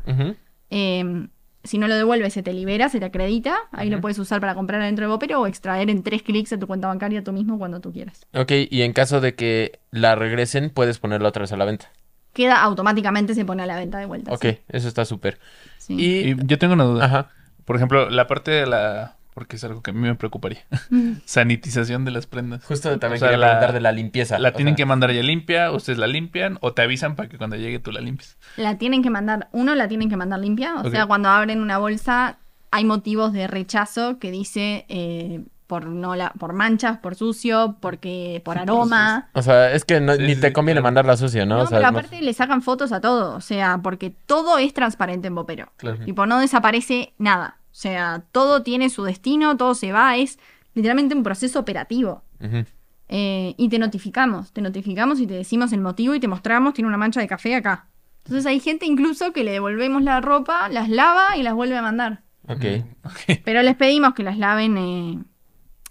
Eh, 0.71 1.29
si 1.65 1.79
no 1.79 1.89
lo 1.89 1.95
devuelve, 1.97 2.31
se 2.31 2.43
te 2.43 2.53
libera, 2.53 2.89
se 2.89 3.01
te 3.01 3.07
acredita. 3.07 3.57
Ahí 3.73 3.91
lo 3.91 4.01
puedes 4.01 4.19
usar 4.19 4.41
para 4.41 4.55
comprar 4.55 4.81
adentro 4.81 5.07
de 5.07 5.09
Vopero 5.11 5.41
o 5.41 5.47
extraer 5.47 5.91
en 5.91 6.03
tres 6.03 6.23
clics 6.23 6.51
de 6.51 6.59
tu 6.59 6.67
cuenta 6.67 6.89
bancaria 6.89 7.25
tú 7.25 7.33
mismo 7.33 7.59
cuando 7.59 7.81
tú 7.81 7.93
quieras. 7.93 8.27
Ok, 8.35 8.53
y 8.71 8.83
en 8.83 8.93
caso 8.93 9.21
de 9.21 9.35
que 9.35 9.81
la 9.91 10.15
regresen, 10.15 10.71
puedes 10.71 10.99
ponerla 10.99 11.29
otra 11.29 11.43
vez 11.43 11.53
a 11.53 11.57
la 11.57 11.65
venta. 11.65 11.91
Queda 12.33 12.63
automáticamente, 12.63 13.35
se 13.35 13.45
pone 13.45 13.63
a 13.63 13.67
la 13.67 13.77
venta 13.77 13.99
de 13.99 14.07
vuelta. 14.07 14.33
Ok, 14.33 14.43
sí. 14.43 14.59
eso 14.69 14.89
está 14.89 15.05
súper. 15.05 15.39
Sí. 15.79 15.95
Y... 15.95 16.31
Y 16.31 16.37
yo 16.45 16.59
tengo 16.59 16.75
una 16.75 16.85
duda. 16.85 17.05
Ajá. 17.05 17.31
Por 17.65 17.77
ejemplo, 17.77 18.11
la 18.11 18.27
parte 18.27 18.51
de 18.51 18.67
la 18.67 19.17
porque 19.35 19.57
es 19.57 19.65
algo 19.65 19.83
que 19.83 19.91
a 19.91 19.95
mí 19.95 20.01
me 20.01 20.15
preocuparía. 20.15 20.61
Sanitización 21.25 22.05
de 22.05 22.11
las 22.11 22.27
prendas. 22.27 22.65
Justo 22.65 22.99
también 22.99 23.17
O 23.17 23.19
sea, 23.19 23.29
quería 23.29 23.39
la- 23.39 23.47
preguntar 23.49 23.73
de 23.75 23.81
la 23.81 23.93
limpieza. 23.93 24.39
La 24.39 24.53
tienen 24.53 24.75
sea, 24.75 24.77
que 24.77 24.87
mandar 24.87 25.13
ya 25.13 25.23
limpia, 25.23 25.71
ustedes 25.73 25.99
la 25.99 26.07
limpian 26.07 26.59
o 26.61 26.73
te 26.73 26.83
avisan 26.83 27.17
para 27.17 27.29
que 27.29 27.39
cuando 27.39 27.57
llegue 27.57 27.79
tú 27.79 27.93
la 27.93 28.01
limpies. 28.01 28.37
La 28.57 28.79
tienen 28.79 29.03
que 29.03 29.11
mandar, 29.11 29.49
uno 29.53 29.75
la 29.75 29.89
tienen 29.89 30.09
que 30.09 30.17
mandar 30.17 30.41
limpia, 30.41 30.77
o 30.77 30.91
sea, 30.91 31.07
cuando 31.07 31.29
abren 31.29 31.61
una 31.61 31.79
bolsa 31.79 32.39
hay 32.71 32.85
motivos 32.85 33.33
de 33.33 33.47
rechazo 33.47 34.19
que 34.19 34.31
dice 34.33 34.85
eh, 34.89 35.43
por 35.67 35.87
no 35.87 36.15
la, 36.15 36.31
por 36.39 36.53
manchas, 36.53 36.99
por 36.99 37.15
sucio, 37.15 37.77
porque 37.81 38.43
por 38.45 38.59
aroma. 38.59 39.29
O 39.33 39.43
sea, 39.43 39.73
es 39.73 39.85
que 39.85 40.01
no- 40.01 40.15
Sí, 40.15 40.23
ni 40.23 40.35
sí, 40.35 40.41
te 40.41 40.53
conviene 40.53 40.81
claro. 40.81 40.85
mandarla 40.89 41.17
sucia, 41.17 41.47
¿no? 41.47 41.57
No, 41.57 41.63
O 41.63 41.67
sea, 41.67 41.79
pero 41.79 41.93
más- 41.93 42.05
aparte 42.05 42.23
le 42.23 42.33
sacan 42.35 42.61
fotos 42.63 42.93
a 42.93 43.01
todo, 43.01 43.35
o 43.37 43.41
sea, 43.41 43.81
porque 43.83 44.11
todo 44.11 44.59
es 44.59 44.75
transparente 44.75 45.29
en 45.29 45.35
Bopero. 45.35 45.73
Claro. 45.77 46.05
Tipo, 46.05 46.27
no 46.27 46.39
desaparece 46.39 47.15
nada. 47.19 47.59
O 47.67 47.75
sea, 47.77 48.23
todo 48.33 48.63
tiene 48.63 48.91
su 48.91 49.03
destino, 49.05 49.57
todo 49.57 49.75
se 49.75 49.91
va, 49.93 50.17
es 50.17 50.39
literalmente 50.75 51.15
un 51.15 51.23
proceso 51.23 51.59
operativo. 51.61 52.23
Eh, 53.09 53.55
y 53.57 53.69
te 53.69 53.79
notificamos, 53.79 54.53
te 54.53 54.63
notificamos 54.63 55.21
y 55.21 55.27
te 55.27 55.35
decimos 55.35 55.73
el 55.73 55.81
motivo 55.81 56.15
y 56.15 56.21
te 56.21 56.29
mostramos, 56.29 56.75
tiene 56.75 56.89
una 56.89 56.97
mancha 56.99 57.21
de 57.21 57.27
café 57.29 57.55
acá. 57.55 57.87
Entonces 58.25 58.47
hay 58.47 58.59
gente 58.61 58.87
incluso 58.87 59.33
que 59.33 59.45
le 59.45 59.53
devolvemos 59.53 60.03
la 60.03 60.21
ropa, 60.21 60.69
las 60.69 60.89
lava 60.89 61.37
y 61.37 61.43
las 61.43 61.55
vuelve 61.55 61.77
a 61.77 61.83
mandar. 61.83 62.23
Ok. 62.49 62.65
Ok, 63.05 63.39
Pero 63.45 63.63
les 63.63 63.75
pedimos 63.77 64.15
que 64.15 64.23
las 64.23 64.39
laven, 64.39 64.77
eh, 64.79 65.19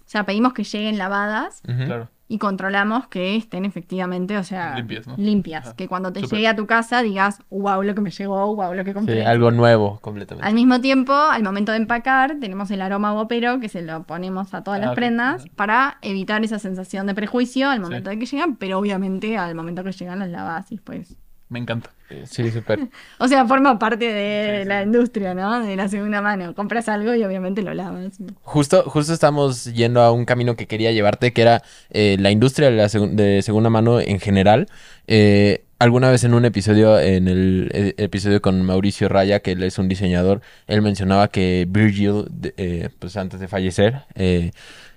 o 0.06 0.08
sea, 0.08 0.24
pedimos 0.24 0.52
que 0.52 0.64
lleguen 0.64 0.98
lavadas 0.98 1.60
claro. 1.62 2.08
y 2.28 2.38
controlamos 2.38 3.06
que 3.08 3.36
estén 3.36 3.64
efectivamente, 3.64 4.36
o 4.38 4.44
sea, 4.44 4.76
Limpias, 4.76 5.06
¿no? 5.06 5.14
limpias. 5.16 5.66
Ajá. 5.66 5.76
Que 5.76 5.88
cuando 5.88 6.12
te 6.12 6.22
llegue 6.22 6.46
a 6.48 6.54
tu 6.56 6.66
casa 6.66 7.02
digas, 7.02 7.40
wow, 7.50 7.82
lo 7.82 7.94
que 7.94 8.00
me 8.00 8.10
llegó, 8.10 8.54
wow, 8.54 8.74
lo 8.74 8.84
que 8.84 8.90
Sí, 8.90 8.94
compré. 8.94 9.24
algo 9.26 9.50
nuevo 9.50 9.98
completamente. 10.00 10.46
Al 10.46 10.54
mismo 10.54 10.80
tiempo, 10.80 11.12
al 11.12 11.42
momento 11.42 11.72
de 11.72 11.78
empacar, 11.78 12.36
tenemos 12.40 12.70
el 12.70 12.82
aroma 12.82 13.12
bopero 13.12 13.60
que 13.60 13.68
se 13.68 13.82
lo 13.82 14.04
ponemos 14.04 14.54
a 14.54 14.62
todas 14.62 14.80
Ah, 14.82 14.86
las 14.86 14.94
prendas 14.94 15.44
para 15.56 15.98
evitar 16.02 16.44
esa 16.44 16.58
sensación 16.58 17.06
de 17.06 17.14
prejuicio 17.14 17.70
al 17.70 17.80
momento 17.80 18.10
Sí. 18.10 18.16
de 18.16 18.20
que 18.20 18.26
llegan, 18.26 18.56
pero 18.56 18.78
obviamente 18.78 19.36
al 19.38 19.54
momento 19.54 19.82
que 19.84 19.92
llegan 19.92 20.18
las 20.18 20.28
lavas 20.30 20.70
y 20.72 20.76
pues. 20.78 21.16
Me 21.54 21.60
encanta. 21.60 21.90
Sí, 22.26 22.50
súper. 22.50 22.80
O 23.18 23.28
sea, 23.28 23.46
forma 23.46 23.78
parte 23.78 24.12
de 24.12 24.56
Sí, 24.56 24.62
sí. 24.62 24.68
la 24.68 24.82
industria, 24.82 25.34
¿no? 25.34 25.64
De 25.64 25.76
la 25.76 25.88
segunda 25.88 26.20
mano. 26.20 26.52
Compras 26.54 26.88
algo 26.88 27.14
y 27.14 27.22
obviamente 27.22 27.62
lo 27.62 27.72
lavas. 27.74 28.18
Justo, 28.42 28.82
justo 28.90 29.12
estamos 29.12 29.66
yendo 29.72 30.02
a 30.02 30.10
un 30.10 30.24
camino 30.24 30.56
que 30.56 30.66
quería 30.66 30.90
llevarte, 30.90 31.32
que 31.32 31.42
era 31.42 31.62
eh, 31.90 32.16
la 32.18 32.32
industria 32.32 32.70
de, 32.70 32.76
la 32.76 32.88
segun- 32.88 33.14
de 33.14 33.40
segunda 33.42 33.70
mano 33.70 34.00
en 34.00 34.18
general. 34.18 34.66
Eh, 35.06 35.64
alguna 35.78 36.10
vez 36.10 36.24
en 36.24 36.34
un 36.34 36.44
episodio, 36.44 36.98
en 36.98 37.28
el 37.28 37.70
eh, 37.72 37.94
episodio 37.98 38.42
con 38.42 38.62
Mauricio 38.62 39.08
Raya, 39.08 39.38
que 39.40 39.52
él 39.52 39.62
es 39.62 39.78
un 39.78 39.88
diseñador, 39.88 40.40
él 40.66 40.82
mencionaba 40.82 41.28
que 41.28 41.66
Virgil, 41.68 42.24
de- 42.30 42.54
eh, 42.56 42.88
pues 42.98 43.16
antes 43.16 43.38
de 43.38 43.46
fallecer, 43.48 44.02
eh, 44.16 44.50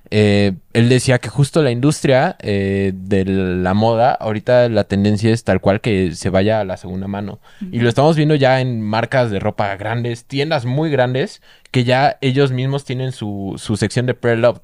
eh, 0.09 0.53
él 0.73 0.89
decía 0.89 1.19
que 1.19 1.29
justo 1.29 1.61
la 1.61 1.71
industria 1.71 2.35
eh, 2.39 2.91
de 2.95 3.25
la 3.25 3.73
moda, 3.73 4.13
ahorita 4.13 4.69
la 4.69 4.83
tendencia 4.85 5.31
es 5.31 5.43
tal 5.43 5.59
cual 5.59 5.81
que 5.81 6.13
se 6.13 6.29
vaya 6.29 6.59
a 6.59 6.65
la 6.65 6.77
segunda 6.77 7.07
mano. 7.07 7.39
Y 7.71 7.79
lo 7.79 7.89
estamos 7.89 8.15
viendo 8.15 8.35
ya 8.35 8.61
en 8.61 8.81
marcas 8.81 9.31
de 9.31 9.39
ropa 9.39 9.75
grandes, 9.75 10.25
tiendas 10.25 10.65
muy 10.65 10.89
grandes, 10.89 11.41
que 11.71 11.83
ya 11.83 12.17
ellos 12.21 12.51
mismos 12.51 12.85
tienen 12.85 13.11
su, 13.11 13.55
su 13.57 13.77
sección 13.77 14.05
de 14.05 14.13
pre-loved. 14.13 14.61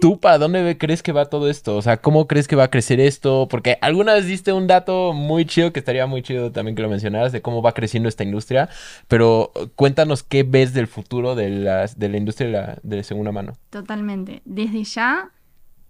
¿Tú 0.00 0.18
para 0.18 0.38
dónde 0.38 0.78
crees 0.78 1.02
que 1.02 1.12
va 1.12 1.26
todo 1.26 1.50
esto? 1.50 1.76
O 1.76 1.82
sea, 1.82 1.98
¿cómo 1.98 2.26
crees 2.26 2.48
que 2.48 2.56
va 2.56 2.64
a 2.64 2.70
crecer 2.70 3.00
esto? 3.00 3.48
Porque 3.50 3.78
alguna 3.80 4.14
vez 4.14 4.26
diste 4.26 4.52
un 4.52 4.66
dato 4.66 5.12
muy 5.12 5.44
chido, 5.44 5.72
que 5.72 5.80
estaría 5.80 6.06
muy 6.06 6.22
chido 6.22 6.52
también 6.52 6.76
que 6.76 6.82
lo 6.82 6.88
mencionaras, 6.88 7.32
de 7.32 7.42
cómo 7.42 7.62
va 7.62 7.72
creciendo 7.72 8.08
esta 8.08 8.24
industria. 8.24 8.68
Pero 9.08 9.52
cuéntanos 9.76 10.22
qué 10.22 10.42
ves 10.42 10.74
del 10.74 10.86
futuro 10.86 11.34
de, 11.34 11.50
la 11.50 12.16
industria 12.16 12.78
de 12.82 13.00
de 13.00 13.04
segunda 13.04 13.32
mano. 13.32 13.54
Totalmente. 13.70 14.42
Desde 14.44 14.84
ya, 14.84 15.30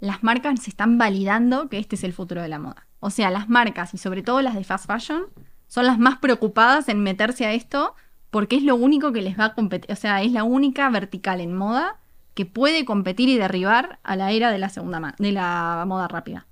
las 0.00 0.22
marcas 0.22 0.62
se 0.62 0.70
están 0.70 0.98
validando 0.98 1.68
que 1.68 1.78
este 1.78 1.96
es 1.96 2.04
el 2.04 2.12
futuro 2.12 2.42
de 2.42 2.48
la 2.48 2.58
moda. 2.58 2.86
O 3.00 3.10
sea, 3.10 3.30
las 3.30 3.48
marcas 3.48 3.94
y 3.94 3.98
sobre 3.98 4.22
todo 4.22 4.42
las 4.42 4.54
de 4.54 4.64
fast 4.64 4.86
fashion 4.86 5.26
son 5.66 5.86
las 5.86 5.98
más 5.98 6.18
preocupadas 6.18 6.88
en 6.88 7.02
meterse 7.02 7.46
a 7.46 7.52
esto 7.52 7.94
porque 8.30 8.56
es 8.56 8.62
lo 8.62 8.76
único 8.76 9.12
que 9.12 9.22
les 9.22 9.38
va 9.38 9.46
a 9.46 9.54
competir. 9.54 9.92
O 9.92 9.96
sea, 9.96 10.22
es 10.22 10.32
la 10.32 10.44
única 10.44 10.88
vertical 10.90 11.40
en 11.40 11.54
moda 11.54 11.99
que 12.40 12.46
puede 12.46 12.86
competir 12.86 13.28
y 13.28 13.36
derribar 13.36 13.98
a 14.02 14.16
la 14.16 14.32
era 14.32 14.50
de 14.50 14.56
la 14.56 14.70
segunda 14.70 15.14
de 15.18 15.30
la 15.30 15.84
moda 15.86 16.08
rápida. 16.08 16.46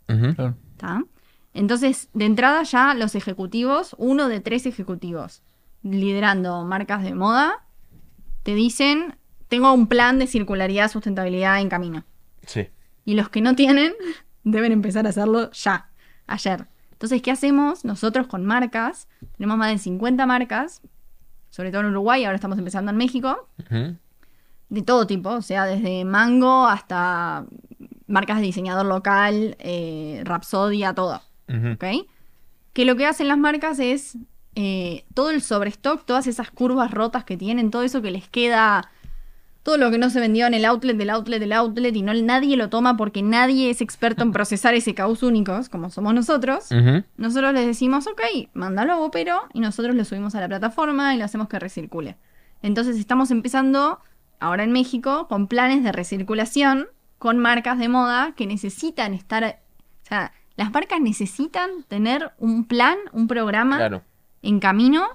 Entonces, 1.54 2.10
de 2.12 2.26
entrada 2.26 2.62
ya 2.64 2.92
los 2.92 3.14
ejecutivos, 3.14 3.96
uno 3.96 4.28
de 4.28 4.40
tres 4.40 4.66
ejecutivos 4.66 5.42
liderando 5.82 6.62
marcas 6.66 7.02
de 7.02 7.14
moda, 7.14 7.64
te 8.42 8.54
dicen, 8.54 9.16
tengo 9.48 9.72
un 9.72 9.86
plan 9.86 10.18
de 10.18 10.26
circularidad, 10.26 10.90
sustentabilidad 10.90 11.58
en 11.58 11.70
camino. 11.70 12.04
Sí. 12.44 12.68
Y 13.06 13.14
los 13.14 13.30
que 13.30 13.40
no 13.40 13.54
tienen 13.54 13.94
deben 14.44 14.72
empezar 14.72 15.06
a 15.06 15.08
hacerlo 15.08 15.50
ya, 15.52 15.88
ayer. 16.26 16.66
Entonces, 16.92 17.22
¿qué 17.22 17.30
hacemos 17.30 17.86
nosotros 17.86 18.26
con 18.26 18.44
marcas? 18.44 19.08
Tenemos 19.38 19.56
más 19.56 19.70
de 19.70 19.78
50 19.78 20.26
marcas, 20.26 20.82
sobre 21.48 21.70
todo 21.70 21.80
en 21.80 21.86
Uruguay, 21.86 22.26
ahora 22.26 22.34
estamos 22.34 22.58
empezando 22.58 22.90
en 22.90 22.98
México. 22.98 23.48
De 24.68 24.82
todo 24.82 25.06
tipo, 25.06 25.30
o 25.30 25.42
sea, 25.42 25.64
desde 25.64 26.04
Mango 26.04 26.66
hasta 26.66 27.46
marcas 28.06 28.38
de 28.38 28.44
diseñador 28.44 28.86
local, 28.86 29.56
eh, 29.58 30.22
Rapsodia, 30.24 30.94
todo. 30.94 31.22
¿ok? 31.48 31.84
Que 32.72 32.84
lo 32.84 32.96
que 32.96 33.06
hacen 33.06 33.28
las 33.28 33.38
marcas 33.38 33.78
es 33.78 34.18
eh, 34.54 35.04
todo 35.14 35.30
el 35.30 35.40
sobrestock, 35.40 36.04
todas 36.04 36.26
esas 36.26 36.50
curvas 36.50 36.90
rotas 36.90 37.24
que 37.24 37.36
tienen, 37.36 37.70
todo 37.70 37.82
eso 37.82 38.02
que 38.02 38.10
les 38.10 38.28
queda, 38.28 38.90
todo 39.62 39.78
lo 39.78 39.90
que 39.90 39.98
no 39.98 40.10
se 40.10 40.20
vendió 40.20 40.46
en 40.46 40.54
el 40.54 40.64
outlet, 40.64 40.96
del 40.96 41.10
outlet, 41.10 41.40
del 41.40 41.52
outlet, 41.52 41.94
y 41.94 42.02
no 42.02 42.12
nadie 42.14 42.56
lo 42.56 42.68
toma 42.68 42.96
porque 42.96 43.22
nadie 43.22 43.70
es 43.70 43.80
experto 43.80 44.22
en 44.22 44.32
procesar 44.32 44.74
ese 44.74 44.94
caos 44.94 45.22
únicos, 45.22 45.68
como 45.68 45.90
somos 45.90 46.12
nosotros. 46.12 46.68
Nosotros 47.16 47.54
les 47.54 47.66
decimos, 47.66 48.06
ok, 48.06 48.48
mándalo 48.52 48.94
a 48.94 48.96
Vopero 48.96 49.42
y 49.54 49.60
nosotros 49.60 49.94
lo 49.94 50.04
subimos 50.04 50.34
a 50.34 50.40
la 50.40 50.48
plataforma 50.48 51.14
y 51.14 51.18
lo 51.18 51.24
hacemos 51.24 51.48
que 51.48 51.58
recircule. 51.58 52.16
Entonces 52.62 52.98
estamos 52.98 53.30
empezando 53.30 54.00
ahora 54.40 54.64
en 54.64 54.72
México 54.72 55.26
con 55.28 55.46
planes 55.46 55.82
de 55.84 55.92
recirculación 55.92 56.88
con 57.18 57.38
marcas 57.38 57.78
de 57.78 57.88
moda 57.88 58.32
que 58.36 58.46
necesitan 58.46 59.12
estar, 59.14 59.60
o 60.04 60.06
sea, 60.06 60.32
las 60.56 60.70
marcas 60.72 61.00
necesitan 61.00 61.82
tener 61.88 62.32
un 62.38 62.64
plan, 62.64 62.96
un 63.12 63.26
programa 63.28 63.76
Claro. 63.76 64.02
en 64.42 64.60
camino 64.60 65.06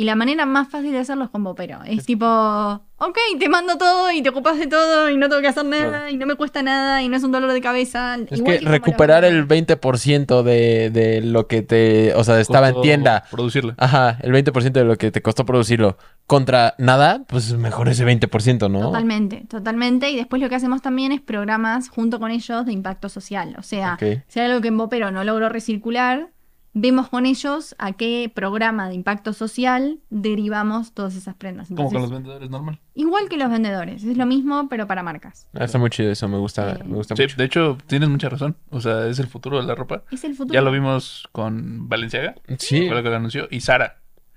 y 0.00 0.04
la 0.04 0.14
manera 0.14 0.46
más 0.46 0.68
fácil 0.68 0.92
de 0.92 0.98
hacerlo 0.98 1.24
es 1.24 1.30
con 1.30 1.44
Vopero. 1.44 1.80
Es 1.84 2.06
tipo, 2.06 2.24
ok, 2.26 3.18
te 3.38 3.50
mando 3.50 3.76
todo 3.76 4.10
y 4.10 4.22
te 4.22 4.30
ocupas 4.30 4.58
de 4.58 4.66
todo 4.66 5.10
y 5.10 5.18
no 5.18 5.28
tengo 5.28 5.42
que 5.42 5.48
hacer 5.48 5.66
nada 5.66 6.10
y 6.10 6.16
no 6.16 6.24
me 6.24 6.36
cuesta 6.36 6.62
nada 6.62 7.02
y 7.02 7.08
no 7.10 7.18
es 7.18 7.22
un 7.22 7.32
dolor 7.32 7.52
de 7.52 7.60
cabeza. 7.60 8.14
Es 8.30 8.38
Igual 8.38 8.60
que 8.60 8.64
recuperar 8.64 9.26
el 9.26 9.44
vendedores. 9.44 10.06
20% 10.06 10.42
de, 10.42 10.88
de 10.88 11.20
lo 11.20 11.46
que 11.48 11.60
te... 11.60 12.14
O 12.14 12.24
sea, 12.24 12.40
estaba 12.40 12.70
en 12.70 12.80
tienda. 12.80 13.24
Producirla. 13.30 13.74
Ajá, 13.76 14.16
el 14.22 14.32
20% 14.32 14.72
de 14.72 14.84
lo 14.84 14.96
que 14.96 15.10
te 15.10 15.20
costó 15.20 15.44
producirlo. 15.44 15.98
Contra 16.26 16.74
nada, 16.78 17.24
pues 17.26 17.52
mejor 17.52 17.90
ese 17.90 18.06
20%, 18.06 18.70
¿no? 18.70 18.80
Totalmente, 18.80 19.44
totalmente. 19.50 20.10
Y 20.10 20.16
después 20.16 20.40
lo 20.40 20.48
que 20.48 20.54
hacemos 20.54 20.80
también 20.80 21.12
es 21.12 21.20
programas 21.20 21.90
junto 21.90 22.18
con 22.18 22.30
ellos 22.30 22.64
de 22.64 22.72
impacto 22.72 23.10
social. 23.10 23.54
O 23.58 23.62
sea, 23.62 23.94
Ok. 24.00 24.22
si 24.28 24.40
hay 24.40 24.46
algo 24.46 24.62
que 24.62 24.68
en 24.68 24.78
Vopero 24.78 25.10
no 25.10 25.24
logró 25.24 25.50
recircular, 25.50 26.30
vemos 26.72 27.08
con 27.08 27.26
ellos 27.26 27.74
a 27.78 27.92
qué 27.92 28.30
programa 28.32 28.88
de 28.88 28.94
impacto 28.94 29.32
social 29.32 29.98
derivamos 30.08 30.92
todas 30.92 31.16
esas 31.16 31.34
prendas. 31.34 31.68
Como 31.68 31.90
con 31.90 32.02
los 32.02 32.10
vendedores 32.10 32.48
normal. 32.48 32.78
Igual 32.94 33.28
que 33.28 33.36
los 33.36 33.50
vendedores, 33.50 34.04
es 34.04 34.16
lo 34.16 34.24
mismo, 34.26 34.68
pero 34.68 34.86
para 34.86 35.02
marcas. 35.02 35.48
Ah, 35.54 35.64
Está 35.64 35.78
muy 35.78 35.90
chido 35.90 36.10
eso, 36.12 36.28
me 36.28 36.38
gusta, 36.38 36.76
Sí. 36.76 36.82
me 36.86 36.94
gusta 36.96 37.16
Sí, 37.16 37.22
mucho. 37.22 37.36
de 37.36 37.44
hecho, 37.44 37.78
tienes 37.86 38.08
mucha 38.08 38.28
razón. 38.28 38.56
O 38.70 38.80
sea, 38.80 39.06
es 39.08 39.18
el 39.18 39.26
futuro 39.26 39.60
de 39.60 39.66
la 39.66 39.74
ropa. 39.74 40.04
Es 40.12 40.22
el 40.24 40.34
futuro. 40.34 40.54
Ya 40.54 40.62
lo 40.62 40.70
vimos 40.70 41.28
con 41.32 41.88
Valenciaga, 41.88 42.34
Sí. 42.58 42.86
fue 42.86 42.94
lo 42.96 43.02
que 43.02 43.08
lo 43.10 43.16
anunció, 43.16 43.48
y 43.50 43.60
Sara. 43.60 43.96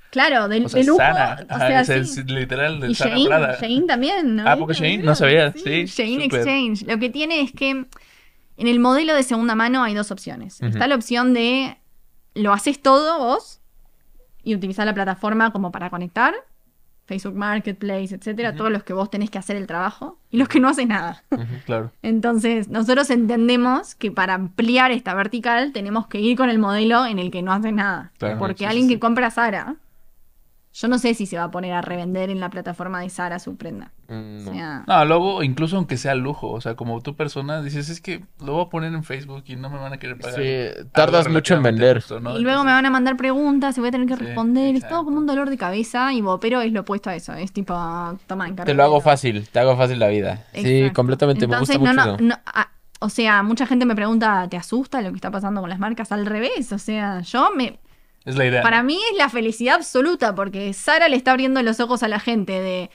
Claro, 0.10 0.48
del 0.48 0.66
O 0.66 0.70
sea, 0.70 0.80
de 0.82 0.86
lujo. 0.88 0.98
Sara. 1.00 1.46
o 1.50 1.54
Ajá, 1.54 1.84
sea, 1.84 2.04
sí. 2.06 2.20
es 2.22 2.26
literal 2.30 2.80
de 2.80 2.92
Y 2.92 2.96
Sara 2.96 3.16
Prada. 3.28 3.58
Shein 3.60 3.88
también, 3.88 4.36
¿no? 4.38 4.44
Ah, 4.48 4.56
¿porque 4.58 4.74
Shein? 4.76 5.04
No 5.04 5.16
sabía, 5.16 5.52
sí, 5.54 5.88
súper. 5.88 6.22
Exchange. 6.22 6.84
Lo 6.88 7.00
que 7.00 7.10
tiene 7.10 7.42
es 7.42 7.52
que 7.52 7.70
en 7.72 8.68
el 8.68 8.80
modelo 8.80 9.16
de 9.16 9.24
segunda 9.24 9.56
mano 9.56 9.84
hay 9.84 9.94
dos 9.96 10.12
opciones. 10.12 10.62
Está 10.62 10.88
la 10.88 10.96
opción 10.96 11.34
de 11.34 11.78
lo 12.36 12.54
haces 12.54 12.82
todo 12.82 13.20
vos 13.20 13.62
y 14.44 14.56
utilizar 14.56 14.86
la 14.86 14.94
plataforma 14.94 15.52
como 15.52 15.72
para 15.72 15.90
conectar. 15.90 16.34
Facebook 17.06 17.36
Marketplace, 17.36 18.16
etcétera, 18.16 18.56
todos 18.56 18.72
los 18.72 18.84
que 18.84 18.94
vos 18.94 19.10
tenés 19.10 19.30
que 19.30 19.38
hacer 19.38 19.58
el 19.58 19.68
trabajo 19.68 20.18
y 20.32 20.38
los 20.38 20.48
que 20.48 20.62
no 20.62 20.70
haces 20.70 20.88
nada. 20.88 21.22
Claro. 21.66 21.92
Entonces, 22.02 22.70
nosotros 22.70 23.10
entendemos 23.10 23.94
que 23.96 24.10
para 24.10 24.36
ampliar 24.36 24.92
esta 24.92 25.14
vertical 25.14 25.74
tenemos 25.74 26.08
que 26.08 26.22
ir 26.22 26.38
con 26.38 26.50
el 26.50 26.60
modelo 26.60 27.06
en 27.06 27.20
el 27.20 27.30
que 27.30 27.42
no 27.42 27.52
hace 27.52 27.74
nada. 27.74 28.14
Claro, 28.20 28.40
Porque 28.40 28.60
sí, 28.60 28.66
alguien 28.66 28.88
sí. 28.88 28.94
que 28.94 29.00
compra 29.02 29.32
Sara 29.32 29.76
yo 30.74 30.88
no 30.88 30.98
sé 30.98 31.14
si 31.14 31.26
se 31.28 31.38
va 31.38 31.46
a 31.46 31.52
poner 31.52 31.72
a 31.74 31.82
revender 31.82 32.30
en 32.32 32.40
la 32.40 32.50
plataforma 32.50 33.00
de 33.02 33.10
Sara 33.10 33.38
su 33.40 33.56
prenda. 33.58 33.92
Mm, 34.08 34.14
O 34.14 34.44
no. 34.46 34.54
sea, 34.54 34.84
No, 34.88 35.06
luego, 35.06 35.44
incluso 35.44 35.78
aunque 35.78 35.98
sea 35.98 36.16
lujo, 36.16 36.50
o 36.52 36.62
sea, 36.62 36.76
como 36.76 37.00
tu 37.02 37.16
persona, 37.16 37.62
dices, 37.62 37.90
es 37.90 38.02
que 38.02 38.24
lo 38.44 38.54
voy 38.54 38.66
a 38.66 38.70
poner 38.70 38.94
en 38.94 39.04
Facebook 39.04 39.44
y 39.48 39.56
no 39.56 39.70
me 39.70 39.78
van 39.78 39.94
a 39.94 39.98
querer 39.98 40.18
pagar. 40.18 40.40
Sí, 40.42 40.86
tardas 40.92 41.30
mucho 41.30 41.54
en 41.56 41.64
vender. 41.64 41.98
justo, 41.98 42.20
¿no? 42.20 42.38
y 42.38 42.42
luego 42.42 42.64
me 42.64 42.72
van 42.72 42.86
a 42.86 42.90
mandar 42.90 43.16
preguntas 43.18 43.78
y 43.78 43.82
voy 43.82 43.90
a 43.90 43.92
tener 43.92 44.08
que 44.08 44.16
Sí, 44.18 44.24
responder. 44.26 44.76
Es 44.76 44.88
todo 44.88 45.06
como 45.06 45.18
un 45.18 45.28
dolor 45.28 45.50
de 45.50 45.58
cabeza 45.58 46.12
y 46.14 46.22
Bopero 46.22 46.62
es 46.62 46.72
lo 46.72 46.82
opuesto 46.82 47.10
a 47.10 47.16
eso. 47.16 47.34
Es 47.34 47.52
tipo, 47.54 47.74
toma, 48.28 48.46
encargate 48.48 48.72
Te 48.72 48.74
lo 48.74 48.84
hago 48.84 49.00
fácil, 49.00 49.48
te 49.50 49.60
hago 49.60 49.78
fácil 49.78 50.00
la 50.00 50.08
vida. 50.08 50.46
Sí, 50.54 50.90
completamente, 50.94 51.46
Entonces, 51.46 51.80
me 51.80 51.88
gusta 51.88 52.06
no, 52.06 52.12
mucho. 52.14 52.24
no, 52.24 52.34
eso. 52.34 52.44
no, 52.56 52.64
o 53.00 53.10
sea, 53.10 53.44
mucha 53.44 53.66
gente 53.66 53.86
me 53.86 53.96
pregunta, 53.96 54.48
¿te 54.50 54.56
asusta 54.58 55.02
lo 55.02 55.10
que 55.10 55.16
está 55.18 55.30
pasando 55.30 55.60
con 55.62 55.70
las 55.70 55.78
marcas? 55.80 56.12
Al 56.14 56.26
revés, 56.26 56.72
o 56.72 56.80
sea, 56.80 57.20
yo 57.22 57.50
me... 57.56 57.80
Es 58.26 58.36
la 58.36 58.46
idea. 58.46 58.62
Para 58.62 58.84
mí 58.84 59.00
es 59.12 59.18
la 59.18 59.30
felicidad 59.30 59.76
absoluta 59.76 60.34
porque 60.34 60.74
Sara 60.74 61.10
le 61.10 61.18
está 61.18 61.32
abriendo 61.32 61.62
los 61.62 61.80
ojos 61.80 62.04
a 62.04 62.08
la 62.08 62.20
gente 62.20 62.60
de 62.60 62.90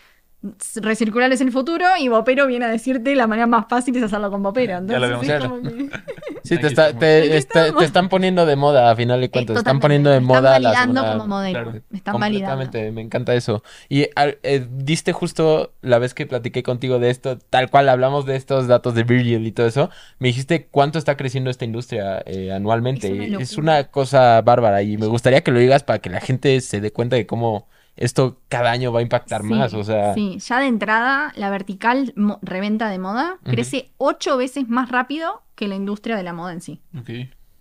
recircular 0.77 1.33
es 1.33 1.41
el 1.41 1.51
futuro 1.51 1.85
y 1.99 2.07
Bopero 2.09 2.47
viene 2.47 2.65
a 2.67 2.69
decirte 2.69 3.15
la 3.17 3.27
manera 3.27 3.49
más 3.49 3.67
fácil 3.69 3.97
es 3.97 4.03
hacerlo 4.05 4.31
con 4.31 4.43
Bopero. 4.43 4.81
Ya 4.87 4.99
lo 4.99 5.07
habíamos 5.07 5.27
es 5.27 5.33
hecho. 5.33 5.49
como 5.51 5.63
que- 5.63 5.91
Sí, 6.45 6.57
te, 6.59 6.69
está- 6.69 6.87
estamos. 6.87 7.01
te, 7.01 7.19
Aquí 7.19 7.33
está- 7.33 7.61
estamos. 7.63 7.79
te 7.81 7.85
están 7.87 8.09
poniendo 8.09 8.47
de 8.47 8.57
moda, 8.57 8.91
a 8.91 8.97
final 8.97 9.21
de 9.21 9.31
cuentas. 9.31 9.57
Están 9.59 9.81
poniendo 9.81 10.09
de 10.11 10.21
me 10.21 10.27
moda 10.27 10.57
están 10.57 10.63
validando 10.95 11.05
como 11.19 11.27
modelo. 11.27 11.53
Claro. 11.65 11.81
Me 11.91 11.99
están 11.99 12.19
validando. 12.21 12.57
Completamente, 12.57 12.93
me 12.93 13.03
encanta 13.03 13.35
eso. 13.35 13.63
Y 13.89 14.07
al- 14.15 14.39
eh, 14.45 14.67
diste 14.71 15.13
justo 15.13 15.73
la 15.83 15.99
vez 15.99 16.15
que 16.15 16.27
platiqué 16.27 16.63
contigo 16.63 16.99
de 17.01 17.11
esto, 17.11 17.37
tal 17.51 17.69
cual 17.69 17.89
hablamos 17.89 18.25
de 18.25 18.37
estos 18.37 18.67
datos 18.69 18.95
de 18.95 19.03
Virgil 19.03 19.47
y 19.47 19.53
todo 19.53 19.67
eso, 19.67 19.91
me 20.21 20.29
dijiste 20.29 20.69
cuánto 20.71 20.99
está 20.99 21.17
creciendo 21.17 21.51
esta 21.51 21.65
industria 21.65 22.23
eh, 22.25 22.53
anualmente. 22.53 23.35
Es 23.43 23.59
una 23.59 23.85
cosa 23.85 24.41
bárbara 24.43 24.83
y 24.83 24.97
me 24.97 25.07
gustaría 25.07 25.43
que 25.43 25.51
lo 25.51 25.59
digas 25.59 25.83
para 25.83 25.99
que 25.99 26.09
la 26.11 26.21
gente 26.21 26.61
se 26.61 26.81
dé 26.81 26.93
cuenta 26.93 27.17
de 27.17 27.27
cómo 27.27 27.69
esto 27.99 28.41
cada 28.49 28.71
año 28.71 28.93
va 28.93 29.01
a 29.01 29.03
impactar 29.03 29.43
Sí, 29.43 29.49
más. 29.49 29.75
O 29.75 29.85
sea, 29.85 30.15
Sí, 30.15 30.39
ya 30.39 30.59
de 30.61 30.67
entrada, 30.67 31.33
la 31.37 31.51
vertical 31.51 32.15
reventa 32.43 32.89
de 32.89 32.99
moda 32.99 33.39
crece 33.45 33.91
ocho 33.99 34.37
veces 34.37 34.69
más 34.69 34.91
rápido 34.91 35.43
que 35.55 35.69
la 35.69 35.75
industria 35.75 36.17
de 36.17 36.23
la 36.23 36.33
moda 36.33 36.53
en 36.53 36.61
sí. 36.61 36.81
Ok. 36.99 37.11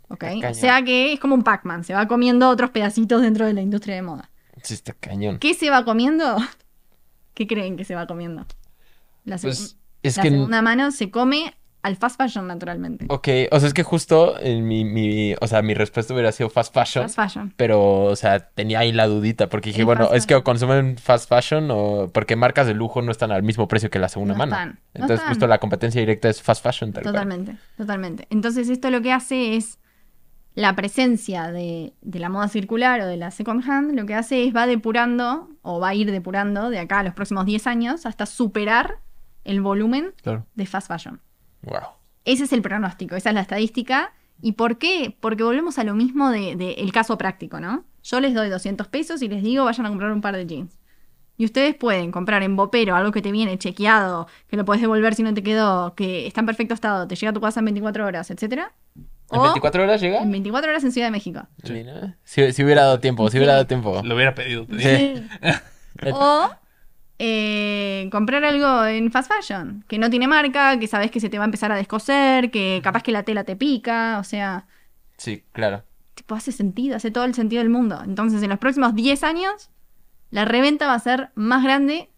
¿ok? 0.10 0.24
Está 0.24 0.50
O 0.52 0.54
sea 0.54 0.84
que 0.84 1.12
es 1.14 1.20
como 1.20 1.36
un 1.36 1.44
Pac-Man, 1.44 1.84
se 1.84 1.94
va 1.94 2.08
comiendo 2.08 2.48
otros 2.50 2.70
pedacitos 2.70 3.22
dentro 3.22 3.46
de 3.46 3.54
la 3.54 3.62
industria 3.62 3.96
de 3.96 4.02
moda. 4.04 4.30
sí 4.64 4.74
está 4.74 4.94
cañón. 4.94 5.40
¿Qué 5.40 5.54
se 5.54 5.70
va 5.70 5.84
comiendo? 5.84 6.38
¿Qué 7.34 7.46
creen 7.48 7.76
que 7.78 7.84
se 7.86 7.94
va 7.96 8.08
comiendo? 8.08 8.46
La, 9.26 9.36
seg- 9.36 9.42
Pues 9.42 9.78
es 10.04 10.18
la 10.18 10.24
que... 10.24 10.30
segunda 10.30 10.62
mano 10.62 10.92
se 10.92 11.12
come 11.12 11.54
al 11.84 11.96
fast 11.96 12.18
fashion 12.18 12.48
naturalmente. 12.48 13.06
Ok, 13.10 13.28
o 13.52 13.60
sea, 13.60 13.68
es 13.68 13.74
que 13.74 13.84
justo 13.84 14.38
en 14.40 14.68
mi, 14.68 14.84
mi, 14.84 15.36
o 15.40 15.48
sea, 15.48 15.62
mi 15.62 15.74
respuesta 15.74 16.14
hubiera 16.14 16.32
sido 16.34 16.50
fast 16.50 16.74
fashion. 16.74 17.04
Fast 17.10 17.16
fashion. 17.16 17.54
Pero, 17.56 18.04
o 18.06 18.16
sea, 18.16 18.40
tenía 18.50 18.80
ahí 18.80 18.92
la 18.92 19.08
dudita, 19.08 19.48
porque 19.48 19.70
dije, 19.70 19.82
El 19.82 19.86
bueno, 19.86 20.10
es 20.14 20.26
que 20.26 20.36
o 20.36 20.44
consumen 20.44 20.98
fast 20.98 21.30
fashion 21.30 21.70
o 21.72 22.10
porque 22.14 22.36
marcas 22.36 22.68
de 22.68 22.74
lujo 22.74 23.02
no 23.02 23.12
están 23.12 23.32
al 23.32 23.44
mismo 23.44 23.68
precio 23.68 23.90
que 23.90 24.00
la 24.00 24.10
segunda 24.10 24.34
No 24.34 24.40
mano. 24.40 24.52
están, 24.54 24.70
no 24.70 24.80
Entonces, 24.96 25.16
están. 25.20 25.30
justo 25.30 25.48
la 25.48 25.60
competencia 25.60 26.02
directa 26.02 26.28
es 26.30 26.42
fast 26.42 26.64
fashion, 26.64 26.92
tal 26.92 27.04
cual. 27.04 27.14
Totalmente, 27.14 27.56
totalmente. 27.78 28.28
Entonces 28.30 28.70
esto 28.70 28.90
lo 28.90 29.02
que 29.02 29.14
hace 29.14 29.56
es 29.56 29.80
la 30.56 30.76
presencia 30.76 31.52
de, 31.52 31.94
de 32.02 32.20
la 32.20 32.30
moda 32.30 32.48
circular 32.50 33.00
o 33.02 33.06
de 33.06 33.16
la 33.16 33.30
second 33.32 33.64
hand, 33.70 33.96
lo 33.96 34.06
que 34.08 34.16
hace 34.16 34.44
es 34.44 34.56
va 34.56 34.66
depurando 34.66 35.48
o 35.62 35.80
va 35.80 35.90
a 35.90 35.94
ir 35.94 36.12
depurando 36.12 36.70
de 36.72 36.80
acá 36.80 37.00
a 37.00 37.04
los 37.04 37.14
próximos 37.14 37.46
10 37.46 37.68
años 37.68 38.06
hasta 38.08 38.26
superar 38.26 38.96
el 39.44 39.62
volumen 39.62 40.14
Claro. 40.24 40.46
de 40.56 40.66
fast 40.66 40.88
fashion. 40.88 41.22
Wow. 41.64 41.82
Ese 42.26 42.44
es 42.44 42.54
el 42.54 42.62
pronóstico, 42.62 43.16
esa 43.16 43.30
es 43.30 43.36
la 43.36 43.42
estadística. 43.42 44.14
¿Y 44.42 44.52
por 44.54 44.78
qué? 44.78 45.16
Porque 45.20 45.44
volvemos 45.44 45.80
a 45.80 45.84
lo 45.84 45.96
mismo 45.96 46.30
del 46.30 46.58
de, 46.58 46.74
el 46.74 46.92
caso 46.92 47.18
práctico, 47.18 47.60
¿no? 47.60 47.86
Yo 48.04 48.20
les 48.20 48.34
doy 48.34 48.50
200 48.50 48.88
pesos 48.88 49.22
y 49.22 49.28
les 49.28 49.42
digo 49.44 49.66
vayan 49.66 49.86
a 49.86 49.90
comprar 49.90 50.12
un 50.12 50.22
par 50.22 50.36
de 50.36 50.46
jeans. 50.46 50.78
Y 51.40 51.46
ustedes 51.46 51.76
pueden 51.76 52.12
comprar 52.12 52.42
en 52.44 52.56
Bopero 52.56 52.96
algo 52.96 53.12
que 53.12 53.22
te 53.22 53.32
viene 53.32 53.58
chequeado, 53.60 54.28
que 54.48 54.58
lo 54.58 54.66
puedes 54.66 54.82
devolver 54.82 55.14
si 55.14 55.22
no 55.24 55.34
te 55.34 55.44
quedó, 55.44 55.94
que 55.94 56.26
está 56.26 56.40
en 56.42 56.48
perfecto 56.48 56.74
estado, 56.74 57.08
te 57.08 57.16
llega 57.16 57.30
a 57.30 57.34
tu 57.34 57.42
casa 57.42 57.60
en 57.60 57.66
24 57.66 58.06
horas, 58.06 58.32
etcétera. 58.32 58.74
¿En 58.96 59.40
O 59.40 59.44
24 59.44 59.84
horas 59.84 60.02
llega? 60.02 60.22
en 60.22 60.32
24 60.32 60.72
horas 60.72 60.84
en 60.84 60.92
Ciudad 60.92 61.08
de 61.08 61.12
México. 61.12 61.48
Mira, 61.70 62.18
Si, 62.24 62.52
si 62.54 62.64
hubiera 62.64 62.84
dado 62.84 63.00
tiempo, 63.00 63.30
si 63.30 63.38
hubiera 63.38 63.54
dado 63.54 63.68
tiempo. 63.68 64.02
Lo 64.04 64.16
hubiera 64.16 64.34
pedido. 64.34 64.66
Sí. 64.80 65.24
O 66.14 66.50
eh, 67.20 68.08
comprar 68.12 68.44
algo 68.44 68.86
en 68.86 69.12
fast 69.12 69.32
fashion, 69.32 69.84
que 69.88 69.98
no 69.98 70.10
tiene 70.10 70.28
marca, 70.28 70.78
que 70.80 70.88
sabes 70.88 71.12
que 71.12 71.20
se 71.20 71.30
te 71.30 71.38
va 71.38 71.44
a 71.44 71.46
empezar 71.46 71.72
a 71.72 71.76
descoser, 71.76 72.52
que 72.52 72.80
capaz 72.84 73.04
que 73.04 73.12
la 73.12 73.24
tela 73.24 73.44
te 73.44 73.56
pica, 73.56 74.18
o 74.20 74.24
sea, 74.24 74.68
Sí, 75.18 75.44
claro. 75.52 75.84
tipo, 76.14 76.36
hace 76.36 76.52
sentido, 76.52 76.96
hace 76.96 77.10
todo 77.12 77.24
el 77.26 77.34
sentido 77.34 77.62
del 77.62 77.70
mundo. 77.72 78.02
Entonces, 78.04 78.44
en 78.44 78.50
los 78.50 78.60
próximos 78.60 78.94
10 78.96 79.24
años, 79.24 79.70
la 80.30 80.46
reventa 80.46 80.88
va 80.88 80.94
a 80.94 81.00
ser 81.00 81.30
más 81.36 81.64
grande 81.64 82.10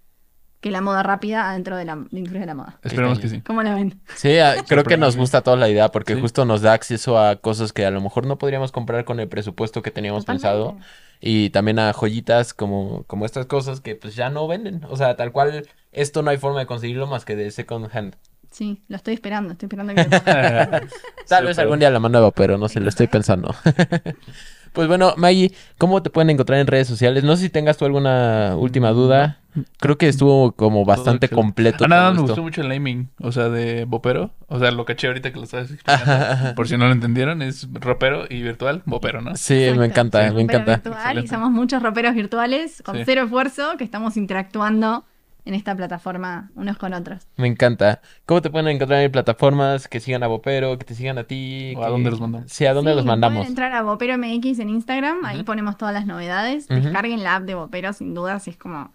que 0.61 0.71
la 0.71 0.81
moda 0.81 1.03
rápida 1.03 1.51
dentro 1.53 1.77
de 1.77 1.85
la 1.85 1.93
industria 2.11 2.41
de 2.41 2.45
la 2.47 2.55
moda. 2.55 2.79
Esperemos 2.83 3.19
que 3.19 3.29
sí. 3.29 3.41
¿Cómo 3.41 3.63
la 3.63 3.73
ven? 3.75 3.99
Sí, 4.15 4.37
a- 4.39 4.63
creo 4.67 4.83
que 4.83 4.97
nos 4.97 5.15
gusta 5.17 5.41
toda 5.41 5.55
la 5.57 5.69
idea 5.69 5.89
porque 5.89 6.15
Sí. 6.15 6.21
justo 6.21 6.43
nos 6.45 6.61
da 6.61 6.73
acceso 6.73 7.17
a 7.17 7.37
cosas 7.37 7.71
que 7.73 7.85
a 7.85 7.91
lo 7.91 8.01
mejor 8.01 8.25
no 8.25 8.37
podríamos 8.37 8.71
comprar 8.71 9.05
con 9.05 9.19
el 9.19 9.27
presupuesto 9.29 9.81
que 9.81 9.91
teníamos 9.91 10.25
pensado. 10.25 10.77
Y 11.21 11.49
también 11.49 11.79
a 11.79 11.91
joyitas 11.93 12.53
como, 12.53 13.03
como 13.07 13.25
estas 13.25 13.45
cosas 13.45 13.81
que 13.81 13.95
pues 13.95 14.15
ya 14.15 14.29
no 14.29 14.47
venden. 14.47 14.81
O 14.89 14.95
sea, 14.97 15.15
tal 15.17 15.31
cual, 15.33 15.67
esto 15.91 16.21
no 16.21 16.29
hay 16.31 16.37
forma 16.37 16.59
de 16.59 16.65
conseguirlo 16.65 17.07
más 17.07 17.25
que 17.25 17.35
de 17.35 17.51
second 17.51 17.89
hand. 17.93 18.15
Sí, 18.51 18.81
lo 18.87 18.95
estoy 18.95 19.13
esperando, 19.13 19.51
estoy 19.51 19.67
esperando 19.67 19.93
que. 19.93 20.05
Tal 21.27 21.45
vez 21.45 21.59
algún 21.59 21.77
día 21.79 21.91
la 21.91 21.99
mando, 21.99 22.31
pero 22.31 22.57
no 22.57 22.67
sé, 22.67 22.79
lo 22.79 22.89
estoy 22.89 23.05
pensando. 23.07 23.53
pues 24.73 24.87
bueno, 24.87 25.13
Maggie, 25.17 25.51
¿cómo 25.77 26.01
te 26.03 26.09
pueden 26.09 26.29
encontrar 26.29 26.59
en 26.59 26.67
redes 26.67 26.87
sociales? 26.87 27.23
No 27.23 27.35
sé 27.35 27.43
si 27.43 27.49
tengas 27.49 27.77
tú 27.77 27.85
alguna 27.85 28.55
última 28.57 28.89
duda. 28.91 29.37
Creo 29.79 29.97
que 29.97 30.07
estuvo 30.07 30.51
como 30.51 30.85
bastante 30.85 31.27
completo. 31.27 31.85
Ah, 31.85 31.87
nada, 31.87 32.11
me 32.13 32.21
gustó 32.21 32.41
mucho 32.43 32.61
el 32.61 32.69
naming, 32.69 33.09
o 33.19 33.31
sea, 33.31 33.49
de 33.49 33.85
Bopero. 33.85 34.31
O 34.47 34.59
sea, 34.59 34.69
lo 34.71 34.85
caché 34.85 35.07
ahorita 35.07 35.31
que 35.31 35.37
lo 35.37 35.43
estabas 35.45 35.71
explicando. 35.71 36.03
Ajá, 36.11 36.31
ajá. 36.33 36.55
Por 36.55 36.67
si 36.67 36.77
no 36.77 36.85
lo 36.85 36.91
entendieron, 36.93 37.41
es 37.41 37.67
ropero 37.73 38.25
y 38.29 38.41
virtual, 38.43 38.83
Bopero, 38.85 39.21
¿no? 39.21 39.35
Sí, 39.35 39.67
me 39.75 39.85
encanta, 39.87 40.27
Sí, 40.29 40.35
me 40.35 40.41
encanta. 40.43 40.75
virtual, 40.75 41.23
y 41.23 41.27
somos 41.27 41.49
muchos 41.51 41.81
roperos 41.81 42.13
virtuales 42.13 42.83
con 42.85 42.95
Sí. 42.97 43.03
cero 43.05 43.23
esfuerzo 43.23 43.75
que 43.77 43.83
estamos 43.83 44.17
interactuando 44.17 45.03
en 45.49 45.55
esta 45.55 45.75
plataforma 45.75 46.51
unos 46.55 46.77
con 46.77 46.93
otros. 46.93 47.27
Me 47.35 47.47
encanta. 47.47 48.01
¿Cómo 48.25 48.41
te 48.41 48.49
pueden 48.51 48.67
encontrar 48.67 49.01
en 49.01 49.11
plataformas 49.11 49.87
que 49.87 49.99
sigan 49.99 50.21
a 50.23 50.27
Bopero, 50.27 50.77
que 50.77 50.85
te 50.85 50.93
sigan 50.95 51.17
a 51.17 51.23
ti? 51.25 51.73
¿O 51.75 51.81
a 51.81 51.85
que- 51.87 51.91
dónde 51.91 52.11
los 52.11 52.21
mandamos? 52.21 52.51
Sí, 52.51 52.65
¿a 52.67 52.73
dónde 52.73 52.91
Sí, 52.91 52.95
los 52.97 53.05
mandamos? 53.05 53.37
Pueden 53.39 53.51
entrar 53.51 53.73
a 53.73 53.81
Bopero 53.81 54.13
MX 54.17 54.59
en 54.59 54.69
Instagram, 54.69 55.25
ahí 55.25 55.37
Ujú. 55.37 55.45
ponemos 55.45 55.75
todas 55.77 55.93
las 55.93 56.05
novedades. 56.05 56.67
Ujú. 56.69 56.79
Descarguen 56.81 57.23
la 57.23 57.35
app 57.37 57.43
de 57.43 57.55
Bopero, 57.55 57.91
sin 57.93 58.13
dudas, 58.13 58.47
es 58.47 58.57
como. 58.57 58.93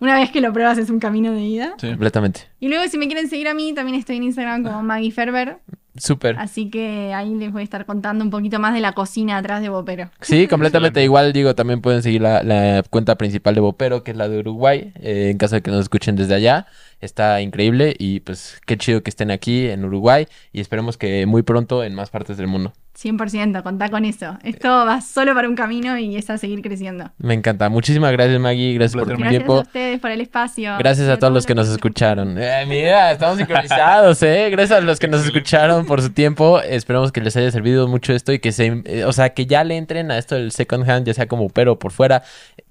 Una 0.00 0.16
vez 0.16 0.30
que 0.30 0.40
lo 0.40 0.52
pruebas 0.52 0.78
es 0.78 0.90
un 0.90 0.98
camino 0.98 1.32
de 1.32 1.42
ida. 1.42 1.74
Sí. 1.78 1.88
Completamente. 1.88 2.42
Y 2.60 2.68
luego, 2.68 2.86
si 2.88 2.98
me 2.98 3.06
quieren 3.06 3.28
seguir 3.28 3.48
a 3.48 3.54
mí, 3.54 3.72
también 3.72 3.98
estoy 3.98 4.16
en 4.16 4.24
Instagram 4.24 4.64
como 4.64 4.82
Maggie 4.82 5.12
Ferber. 5.12 5.58
Súper. 5.96 6.36
Así 6.38 6.70
que 6.70 7.14
ahí 7.14 7.34
les 7.34 7.52
voy 7.52 7.60
a 7.60 7.64
estar 7.64 7.86
contando 7.86 8.24
un 8.24 8.30
poquito 8.30 8.58
más 8.58 8.74
de 8.74 8.80
la 8.80 8.92
cocina 8.92 9.38
atrás 9.38 9.62
de 9.62 9.68
Bopero. 9.68 10.10
Sí, 10.20 10.48
completamente. 10.48 11.04
Igual 11.04 11.32
digo, 11.32 11.54
también 11.54 11.80
pueden 11.80 12.02
seguir 12.02 12.20
la, 12.22 12.42
la 12.42 12.82
cuenta 12.90 13.16
principal 13.16 13.54
de 13.54 13.60
Bopero, 13.60 14.02
que 14.02 14.10
es 14.10 14.16
la 14.16 14.28
de 14.28 14.40
Uruguay, 14.40 14.92
eh, 14.96 15.28
en 15.30 15.38
caso 15.38 15.54
de 15.54 15.62
que 15.62 15.70
nos 15.70 15.80
escuchen 15.80 16.16
desde 16.16 16.34
allá. 16.34 16.66
Está 17.00 17.40
increíble 17.40 17.94
y 17.96 18.20
pues 18.20 18.60
qué 18.66 18.76
chido 18.76 19.02
que 19.02 19.10
estén 19.10 19.30
aquí 19.30 19.68
en 19.68 19.84
Uruguay 19.84 20.26
y 20.52 20.60
esperemos 20.60 20.96
que 20.98 21.26
muy 21.26 21.42
pronto 21.42 21.84
en 21.84 21.94
más 21.94 22.10
partes 22.10 22.36
del 22.36 22.48
mundo. 22.48 22.72
100%, 22.96 23.62
contá 23.62 23.88
con 23.90 24.04
eso. 24.04 24.38
Esto 24.42 24.68
va 24.68 25.00
solo 25.00 25.34
para 25.34 25.48
un 25.48 25.56
camino 25.56 25.98
y 25.98 26.16
es 26.16 26.30
a 26.30 26.38
seguir 26.38 26.62
creciendo. 26.62 27.10
Me 27.18 27.34
encanta. 27.34 27.68
Muchísimas 27.68 28.12
gracias 28.12 28.40
Maggie, 28.40 28.74
gracias 28.74 28.94
por 28.94 29.04
tu 29.12 29.18
Gracias 29.18 29.30
tiempo. 29.30 29.56
a 29.56 29.60
ustedes 29.62 30.00
por 30.00 30.10
el 30.10 30.20
espacio. 30.20 30.76
Gracias 30.78 31.08
a 31.08 31.18
todos 31.18 31.32
los 31.32 31.44
que 31.44 31.54
nos 31.54 31.68
escucharon. 31.68 32.36
Eh, 32.38 32.64
mira, 32.68 33.12
estamos 33.12 33.38
sincronizados, 33.38 34.22
¿eh? 34.22 34.48
Gracias 34.50 34.78
a 34.78 34.80
los 34.80 34.98
que 34.98 35.08
nos 35.08 35.24
escucharon 35.24 35.86
por 35.86 36.02
su 36.02 36.10
tiempo. 36.14 36.60
Esperamos 36.60 37.10
que 37.10 37.20
les 37.20 37.36
haya 37.36 37.50
servido 37.50 37.88
mucho 37.88 38.12
esto 38.12 38.32
y 38.32 38.38
que 38.38 38.52
se, 38.52 38.82
eh, 38.84 39.04
o 39.04 39.12
sea, 39.12 39.30
que 39.30 39.46
ya 39.46 39.64
le 39.64 39.76
entren 39.76 40.10
a 40.10 40.18
esto 40.18 40.36
del 40.36 40.52
second 40.52 40.88
hand, 40.88 41.06
ya 41.06 41.14
sea 41.14 41.26
como 41.26 41.48
pero 41.48 41.78
por 41.78 41.90
fuera. 41.92 42.22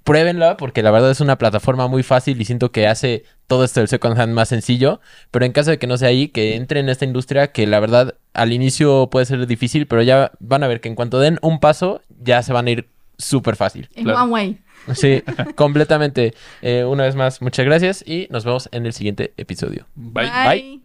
Pruébenlo 0.04 0.58
porque 0.58 0.84
la 0.84 0.92
verdad 0.92 1.12
es 1.12 1.22
una 1.22 1.38
plataforma 1.38 1.88
muy 1.88 2.04
fácil 2.04 2.40
y 2.42 2.46
siento 2.46 2.72
que 2.72 2.88
hace 2.88 3.24
todo 3.48 3.64
esto 3.64 3.80
del 3.80 3.88
second 3.88 4.20
hand 4.20 4.34
más 4.34 4.50
sencillo. 4.50 5.00
Pero 5.32 5.46
en 5.46 5.52
caso 5.52 5.72
de 5.72 5.80
que 5.80 5.88
no 5.88 5.98
sea 5.98 6.10
ahí, 6.10 6.28
que 6.30 6.56
entren 6.56 6.86
en 6.86 6.90
esta 6.90 7.06
industria 7.06 7.52
que 7.52 7.68
la 7.68 7.80
verdad 7.80 8.16
al 8.34 8.52
inicio 8.54 9.10
puede 9.12 9.26
ser 9.26 9.46
difícil, 9.48 9.88
pero 9.88 10.02
ya 10.02 10.32
van 10.40 10.64
a 10.64 10.68
ver 10.68 10.82
que 10.82 10.90
en 10.90 10.96
cuanto 10.96 11.20
den 11.20 11.40
un 11.42 11.60
paso, 11.60 12.02
ya 12.22 12.42
se 12.44 12.54
van 12.54 12.68
a 12.68 12.72
ir 12.72 12.90
súper 13.18 13.56
fácil. 13.56 13.90
Claro. 13.96 14.24
one 14.24 14.32
way. 14.32 14.60
Sí, 14.96 15.24
completamente. 15.56 16.34
Eh, 16.62 16.84
una 16.84 17.04
vez 17.04 17.16
más, 17.16 17.42
muchas 17.42 17.66
gracias 17.66 18.04
y 18.06 18.28
nos 18.32 18.44
vemos 18.44 18.68
en 18.74 18.86
el 18.86 18.94
siguiente 18.94 19.34
episodio. 19.38 19.86
Bye. 19.96 20.30
Bye. 20.46 20.80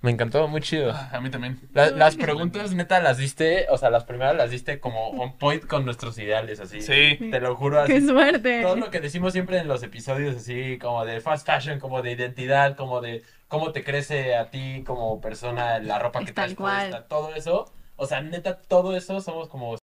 Me 0.00 0.10
encantó, 0.10 0.46
muy 0.48 0.60
chido. 0.60 0.92
Ah, 0.92 1.08
A 1.14 1.20
mí 1.22 1.30
también. 1.30 1.58
La- 1.72 1.88
las 1.90 2.16
preguntas, 2.16 2.74
neta, 2.74 3.00
las 3.00 3.16
diste, 3.16 3.66
o 3.70 3.78
sea, 3.78 3.88
las 3.88 4.04
primeras 4.04 4.36
las 4.36 4.50
diste 4.50 4.78
como 4.78 5.08
on 5.10 5.38
point 5.38 5.64
con 5.66 5.86
nuestros 5.86 6.18
ideales, 6.18 6.60
así. 6.60 6.82
Sí. 6.82 7.16
Te 7.30 7.40
lo 7.40 7.56
juro, 7.56 7.80
así. 7.80 7.94
¡Qué 7.94 8.00
suerte! 8.02 8.60
Todo 8.62 8.76
lo 8.76 8.90
que 8.90 9.00
decimos 9.00 9.32
siempre 9.32 9.56
en 9.58 9.66
los 9.66 9.82
episodios, 9.82 10.36
así, 10.36 10.78
como 10.78 11.06
de 11.06 11.22
fast 11.22 11.46
fashion, 11.46 11.80
como 11.80 12.02
de 12.02 12.12
identidad, 12.12 12.76
como 12.76 13.00
de 13.00 13.22
cómo 13.54 13.70
te 13.70 13.84
crece 13.84 14.34
a 14.34 14.50
ti 14.50 14.82
como 14.84 15.20
persona 15.20 15.78
la 15.78 16.00
ropa 16.00 16.24
que 16.24 16.32
puesta, 16.32 17.06
todo 17.06 17.36
eso. 17.36 17.66
O 17.94 18.04
sea, 18.06 18.20
neta, 18.20 18.60
todo 18.62 18.96
eso 18.96 19.20
somos 19.20 19.48
como 19.48 19.76